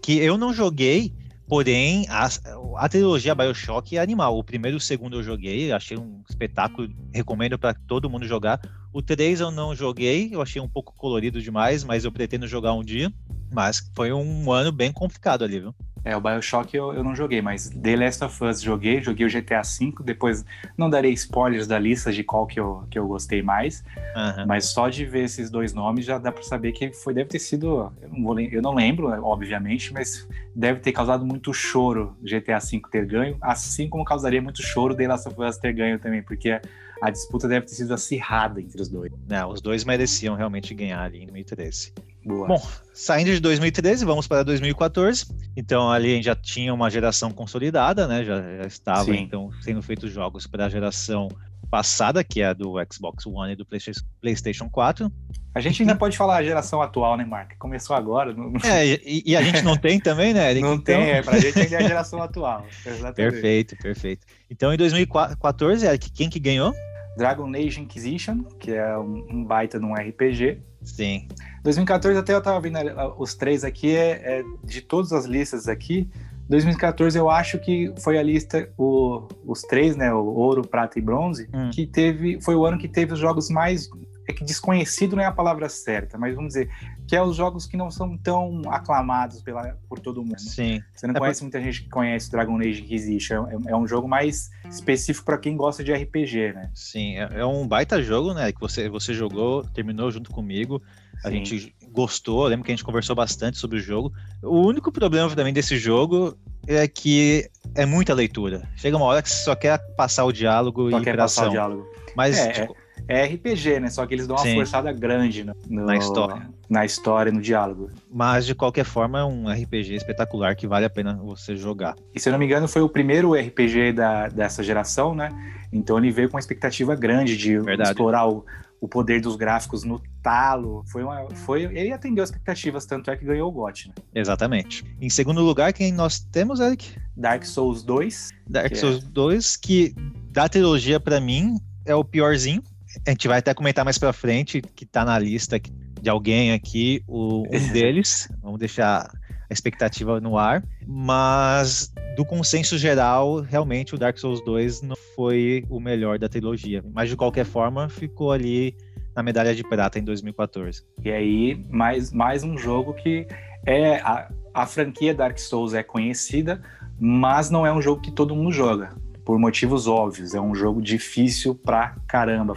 que 0.00 0.18
eu 0.18 0.38
não 0.38 0.52
joguei, 0.52 1.12
porém 1.48 2.06
a, 2.08 2.28
a 2.76 2.88
trilogia 2.88 3.34
Bioshock 3.34 3.96
é 3.96 4.00
animal. 4.00 4.38
O 4.38 4.44
primeiro 4.44 4.76
e 4.76 4.78
o 4.78 4.80
segundo 4.80 5.16
eu 5.16 5.22
joguei, 5.22 5.72
achei 5.72 5.96
um 5.96 6.22
espetáculo, 6.28 6.88
recomendo 7.12 7.58
para 7.58 7.74
todo 7.74 8.08
mundo 8.08 8.28
jogar. 8.28 8.60
O 8.92 9.02
3 9.02 9.40
eu 9.40 9.50
não 9.50 9.74
joguei, 9.74 10.28
eu 10.32 10.40
achei 10.40 10.62
um 10.62 10.68
pouco 10.68 10.94
colorido 10.94 11.42
demais, 11.42 11.82
mas 11.82 12.04
eu 12.04 12.12
pretendo 12.12 12.46
jogar 12.46 12.74
um 12.74 12.84
dia. 12.84 13.12
Mas 13.52 13.90
foi 13.96 14.12
um 14.12 14.52
ano 14.52 14.70
bem 14.70 14.92
complicado 14.92 15.42
ali, 15.42 15.58
viu? 15.58 15.74
É, 16.04 16.14
o 16.16 16.20
Bioshock 16.20 16.76
eu, 16.76 16.92
eu 16.92 17.02
não 17.02 17.14
joguei, 17.14 17.40
mas 17.40 17.70
The 17.70 17.96
Last 17.96 18.24
of 18.24 18.44
Us 18.44 18.60
joguei, 18.60 19.00
joguei 19.02 19.26
o 19.26 19.30
GTA 19.30 19.62
V, 19.62 19.94
depois 20.04 20.44
não 20.76 20.90
darei 20.90 21.12
spoilers 21.12 21.66
da 21.66 21.78
lista 21.78 22.12
de 22.12 22.22
qual 22.22 22.46
que 22.46 22.60
eu, 22.60 22.84
que 22.90 22.98
eu 22.98 23.06
gostei 23.06 23.42
mais, 23.42 23.82
uhum. 24.14 24.46
mas 24.46 24.66
só 24.66 24.88
de 24.88 25.06
ver 25.06 25.24
esses 25.24 25.48
dois 25.48 25.72
nomes 25.72 26.04
já 26.04 26.18
dá 26.18 26.30
para 26.30 26.42
saber 26.42 26.72
que 26.72 26.92
foi, 26.92 27.14
deve 27.14 27.30
ter 27.30 27.38
sido, 27.38 27.90
eu 28.02 28.08
não, 28.10 28.22
vou, 28.22 28.38
eu 28.38 28.60
não 28.60 28.74
lembro, 28.74 29.06
obviamente, 29.24 29.92
mas 29.94 30.28
deve 30.54 30.80
ter 30.80 30.92
causado 30.92 31.24
muito 31.24 31.54
choro 31.54 32.14
GTA 32.22 32.58
V 32.58 32.82
ter 32.90 33.06
ganho, 33.06 33.38
assim 33.40 33.88
como 33.88 34.04
causaria 34.04 34.42
muito 34.42 34.62
choro 34.62 34.94
The 34.94 35.08
Last 35.08 35.28
of 35.28 35.40
Us 35.40 35.56
ter 35.56 35.72
ganho 35.72 35.98
também, 35.98 36.22
porque 36.22 36.60
a 37.04 37.10
disputa 37.10 37.46
deve 37.46 37.66
ter 37.66 37.74
sido 37.74 37.92
acirrada 37.92 38.58
entre 38.62 38.80
os 38.80 38.88
dois. 38.88 39.12
Não, 39.28 39.50
os 39.50 39.60
dois 39.60 39.84
mereciam 39.84 40.34
realmente 40.34 40.72
ganhar 40.74 41.02
ali 41.02 41.18
em 41.18 41.26
2013. 41.26 41.92
Boa. 42.24 42.48
Bom, 42.48 42.68
saindo 42.94 43.30
de 43.30 43.40
2013, 43.40 44.06
vamos 44.06 44.26
para 44.26 44.42
2014. 44.42 45.26
Então 45.54 45.92
ali 45.92 46.12
a 46.12 46.14
gente 46.16 46.24
já 46.24 46.34
tinha 46.34 46.72
uma 46.72 46.88
geração 46.88 47.30
consolidada, 47.30 48.08
né? 48.08 48.24
Já, 48.24 48.40
já 48.40 48.66
estava 48.66 49.04
Sim. 49.04 49.18
então 49.18 49.50
sendo 49.60 49.82
feitos 49.82 50.10
jogos 50.10 50.46
para 50.46 50.64
a 50.64 50.68
geração 50.70 51.28
passada, 51.70 52.24
que 52.24 52.40
é 52.40 52.46
a 52.46 52.52
do 52.54 52.74
Xbox 52.90 53.26
One 53.26 53.52
e 53.52 53.56
do 53.56 53.66
PlayStation 53.66 54.70
4. 54.70 55.12
A 55.54 55.60
gente 55.60 55.82
ainda 55.82 55.94
pode 55.94 56.16
falar 56.16 56.36
a 56.36 56.42
geração 56.42 56.80
atual, 56.80 57.18
né, 57.18 57.24
Mark? 57.24 57.52
Começou 57.58 57.94
agora. 57.94 58.32
Não... 58.32 58.54
É, 58.64 58.86
e, 58.86 59.22
e, 59.26 59.36
a 59.36 59.42
gente 59.42 59.62
não 59.62 59.76
tem 59.76 60.00
também, 60.00 60.32
né, 60.32 60.52
Eric? 60.52 60.62
Não 60.62 60.74
então... 60.74 60.84
tem, 60.84 61.10
é, 61.10 61.22
pra 61.22 61.38
gente 61.38 61.58
ainda 61.58 61.76
é 61.76 61.78
a 61.78 61.88
geração 61.88 62.22
atual. 62.22 62.64
Exatamente. 62.86 63.14
Perfeito, 63.14 63.76
perfeito. 63.76 64.26
Então, 64.50 64.72
em 64.72 64.76
2014, 64.76 65.86
Eric, 65.86 66.10
quem 66.10 66.30
que 66.30 66.40
ganhou? 66.40 66.72
Dragon 67.16 67.48
Age 67.54 67.80
Inquisition, 67.80 68.44
que 68.58 68.72
é 68.72 68.98
um, 68.98 69.26
um 69.30 69.44
baita 69.44 69.78
de 69.78 69.84
um 69.84 69.94
RPG. 69.94 70.60
Sim. 70.82 71.28
2014 71.62 72.18
até 72.18 72.34
eu 72.34 72.42
tava 72.42 72.60
vendo 72.60 72.78
os 73.18 73.34
três 73.34 73.64
aqui, 73.64 73.96
é, 73.96 74.40
é, 74.40 74.44
de 74.62 74.80
todas 74.80 75.12
as 75.12 75.24
listas 75.24 75.66
aqui, 75.66 76.08
2014 76.48 77.18
eu 77.18 77.30
acho 77.30 77.58
que 77.58 77.92
foi 77.98 78.18
a 78.18 78.22
lista, 78.22 78.68
o, 78.76 79.26
os 79.46 79.62
três, 79.62 79.96
né, 79.96 80.12
o 80.12 80.24
ouro, 80.24 80.66
prata 80.66 80.98
e 80.98 81.02
bronze, 81.02 81.48
hum. 81.54 81.70
que 81.70 81.86
teve, 81.86 82.40
foi 82.42 82.54
o 82.54 82.66
ano 82.66 82.78
que 82.78 82.88
teve 82.88 83.14
os 83.14 83.18
jogos 83.18 83.48
mais 83.48 83.88
é 84.26 84.32
que 84.32 84.44
desconhecido 84.44 85.16
não 85.16 85.22
é 85.22 85.26
a 85.26 85.32
palavra 85.32 85.68
certa, 85.68 86.16
mas 86.16 86.34
vamos 86.34 86.54
dizer 86.54 86.70
que 87.06 87.14
é 87.14 87.22
os 87.22 87.36
jogos 87.36 87.66
que 87.66 87.76
não 87.76 87.90
são 87.90 88.16
tão 88.16 88.62
aclamados 88.68 89.42
pela, 89.42 89.76
por 89.88 89.98
todo 89.98 90.22
mundo. 90.22 90.38
Sim. 90.38 90.82
Você 90.94 91.06
não 91.06 91.14
é 91.14 91.18
conhece 91.18 91.40
por... 91.40 91.44
muita 91.44 91.60
gente 91.60 91.82
que 91.82 91.88
conhece 91.88 92.30
Dragon 92.30 92.58
Age 92.58 92.82
Inquisition. 92.82 93.46
É, 93.48 93.72
é 93.72 93.76
um 93.76 93.86
jogo 93.86 94.08
mais 94.08 94.50
específico 94.68 95.24
para 95.26 95.38
quem 95.38 95.56
gosta 95.56 95.84
de 95.84 95.92
RPG, 95.92 96.52
né? 96.54 96.70
Sim, 96.74 97.18
é, 97.18 97.28
é, 97.34 97.46
um 97.46 97.66
baita 97.66 98.02
jogo, 98.02 98.32
né? 98.32 98.52
Que 98.52 98.60
você, 98.60 98.88
você 98.88 99.12
jogou, 99.12 99.64
terminou 99.64 100.10
junto 100.10 100.30
comigo. 100.30 100.82
A 101.22 101.28
Sim. 101.28 101.44
gente 101.44 101.74
gostou, 101.90 102.44
lembro 102.46 102.64
que 102.64 102.72
a 102.72 102.74
gente 102.74 102.84
conversou 102.84 103.14
bastante 103.14 103.58
sobre 103.58 103.78
o 103.78 103.80
jogo. 103.80 104.12
O 104.42 104.66
único 104.66 104.90
problema 104.90 105.34
também 105.34 105.52
desse 105.52 105.78
jogo 105.78 106.36
é 106.66 106.88
que 106.88 107.48
é 107.74 107.86
muita 107.86 108.12
leitura. 108.14 108.68
Chega 108.76 108.96
uma 108.96 109.06
hora 109.06 109.22
que 109.22 109.30
você 109.30 109.44
só 109.44 109.54
quer 109.54 109.78
passar 109.96 110.24
o 110.24 110.32
diálogo 110.32 110.90
só 110.90 110.98
e 110.98 111.04
quer 111.04 111.16
passar 111.16 111.48
o 111.48 111.50
diálogo. 111.50 111.86
Mas 112.16 112.38
é, 112.38 112.52
tipo, 112.52 112.76
é 113.08 113.24
RPG, 113.26 113.80
né? 113.80 113.90
Só 113.90 114.06
que 114.06 114.14
eles 114.14 114.26
dão 114.26 114.36
uma 114.36 114.42
Sim. 114.42 114.54
forçada 114.54 114.92
grande 114.92 115.44
no, 115.44 115.54
no, 115.68 115.86
na 115.86 115.96
história. 115.96 116.48
Na 116.68 116.84
história, 116.84 117.30
no 117.30 117.40
diálogo. 117.40 117.90
Mas, 118.10 118.46
de 118.46 118.54
qualquer 118.54 118.84
forma, 118.84 119.20
é 119.20 119.24
um 119.24 119.48
RPG 119.48 119.94
espetacular 119.94 120.56
que 120.56 120.66
vale 120.66 120.86
a 120.86 120.90
pena 120.90 121.14
você 121.22 121.56
jogar. 121.56 121.94
E, 122.14 122.20
se 122.20 122.28
eu 122.28 122.32
não 122.32 122.38
me 122.38 122.46
engano, 122.46 122.66
foi 122.66 122.82
o 122.82 122.88
primeiro 122.88 123.34
RPG 123.34 123.92
da, 123.92 124.28
dessa 124.28 124.62
geração, 124.62 125.14
né? 125.14 125.28
Então 125.72 125.98
ele 125.98 126.10
veio 126.10 126.28
com 126.28 126.36
uma 126.36 126.40
expectativa 126.40 126.94
grande 126.94 127.36
de 127.36 127.58
Verdade. 127.58 127.90
explorar 127.90 128.28
o, 128.28 128.44
o 128.80 128.88
poder 128.88 129.20
dos 129.20 129.36
gráficos 129.36 129.82
no 129.82 130.00
talo. 130.22 130.84
Foi 130.86 131.02
uma, 131.02 131.28
foi, 131.44 131.64
ele 131.64 131.92
atendeu 131.92 132.22
as 132.22 132.30
expectativas, 132.30 132.86
tanto 132.86 133.10
é 133.10 133.16
que 133.16 133.24
ganhou 133.24 133.48
o 133.48 133.52
GOT, 133.52 133.88
né? 133.88 133.94
Exatamente. 134.14 134.84
Em 135.00 135.10
segundo 135.10 135.42
lugar, 135.42 135.72
quem 135.72 135.92
nós 135.92 136.20
temos, 136.20 136.60
Eric? 136.60 136.96
Dark 137.16 137.44
Souls 137.44 137.82
2. 137.82 138.30
Dark 138.48 138.74
Souls 138.76 139.04
é... 139.04 139.08
2, 139.08 139.56
que 139.56 139.94
da 140.30 140.48
trilogia, 140.48 140.98
para 140.98 141.20
mim, 141.20 141.58
é 141.84 141.94
o 141.94 142.04
piorzinho 142.04 142.62
a 143.06 143.10
gente 143.10 143.28
vai 143.28 143.38
até 143.38 143.52
comentar 143.54 143.84
mais 143.84 143.98
para 143.98 144.12
frente 144.12 144.60
que 144.60 144.84
está 144.84 145.04
na 145.04 145.18
lista 145.18 145.58
de 146.00 146.10
alguém 146.10 146.52
aqui, 146.52 147.02
o, 147.06 147.42
um 147.42 147.68
deles. 147.72 148.28
Vamos 148.42 148.58
deixar 148.58 149.10
a 149.48 149.52
expectativa 149.52 150.20
no 150.20 150.38
ar. 150.38 150.62
Mas 150.86 151.92
do 152.16 152.24
consenso 152.24 152.78
geral, 152.78 153.40
realmente 153.40 153.94
o 153.94 153.98
Dark 153.98 154.18
Souls 154.18 154.44
2 154.44 154.82
não 154.82 154.96
foi 155.14 155.64
o 155.68 155.80
melhor 155.80 156.18
da 156.18 156.28
trilogia. 156.28 156.84
Mas 156.92 157.08
de 157.08 157.16
qualquer 157.16 157.44
forma, 157.44 157.88
ficou 157.88 158.32
ali 158.32 158.76
na 159.16 159.22
medalha 159.22 159.54
de 159.54 159.62
prata 159.62 159.98
em 159.98 160.04
2014. 160.04 160.82
E 161.02 161.10
aí, 161.10 161.64
mais, 161.70 162.12
mais 162.12 162.42
um 162.42 162.58
jogo 162.58 162.94
que 162.94 163.26
é 163.64 163.96
a, 164.00 164.28
a 164.52 164.66
franquia 164.66 165.14
Dark 165.14 165.38
Souls 165.38 165.72
é 165.72 165.82
conhecida, 165.82 166.60
mas 166.98 167.48
não 167.48 167.66
é 167.66 167.72
um 167.72 167.80
jogo 167.80 168.02
que 168.02 168.10
todo 168.10 168.34
mundo 168.34 168.52
joga 168.52 169.03
por 169.24 169.38
motivos 169.38 169.86
óbvios. 169.86 170.34
É 170.34 170.40
um 170.40 170.54
jogo 170.54 170.82
difícil 170.82 171.54
pra 171.54 171.96
caramba. 172.06 172.54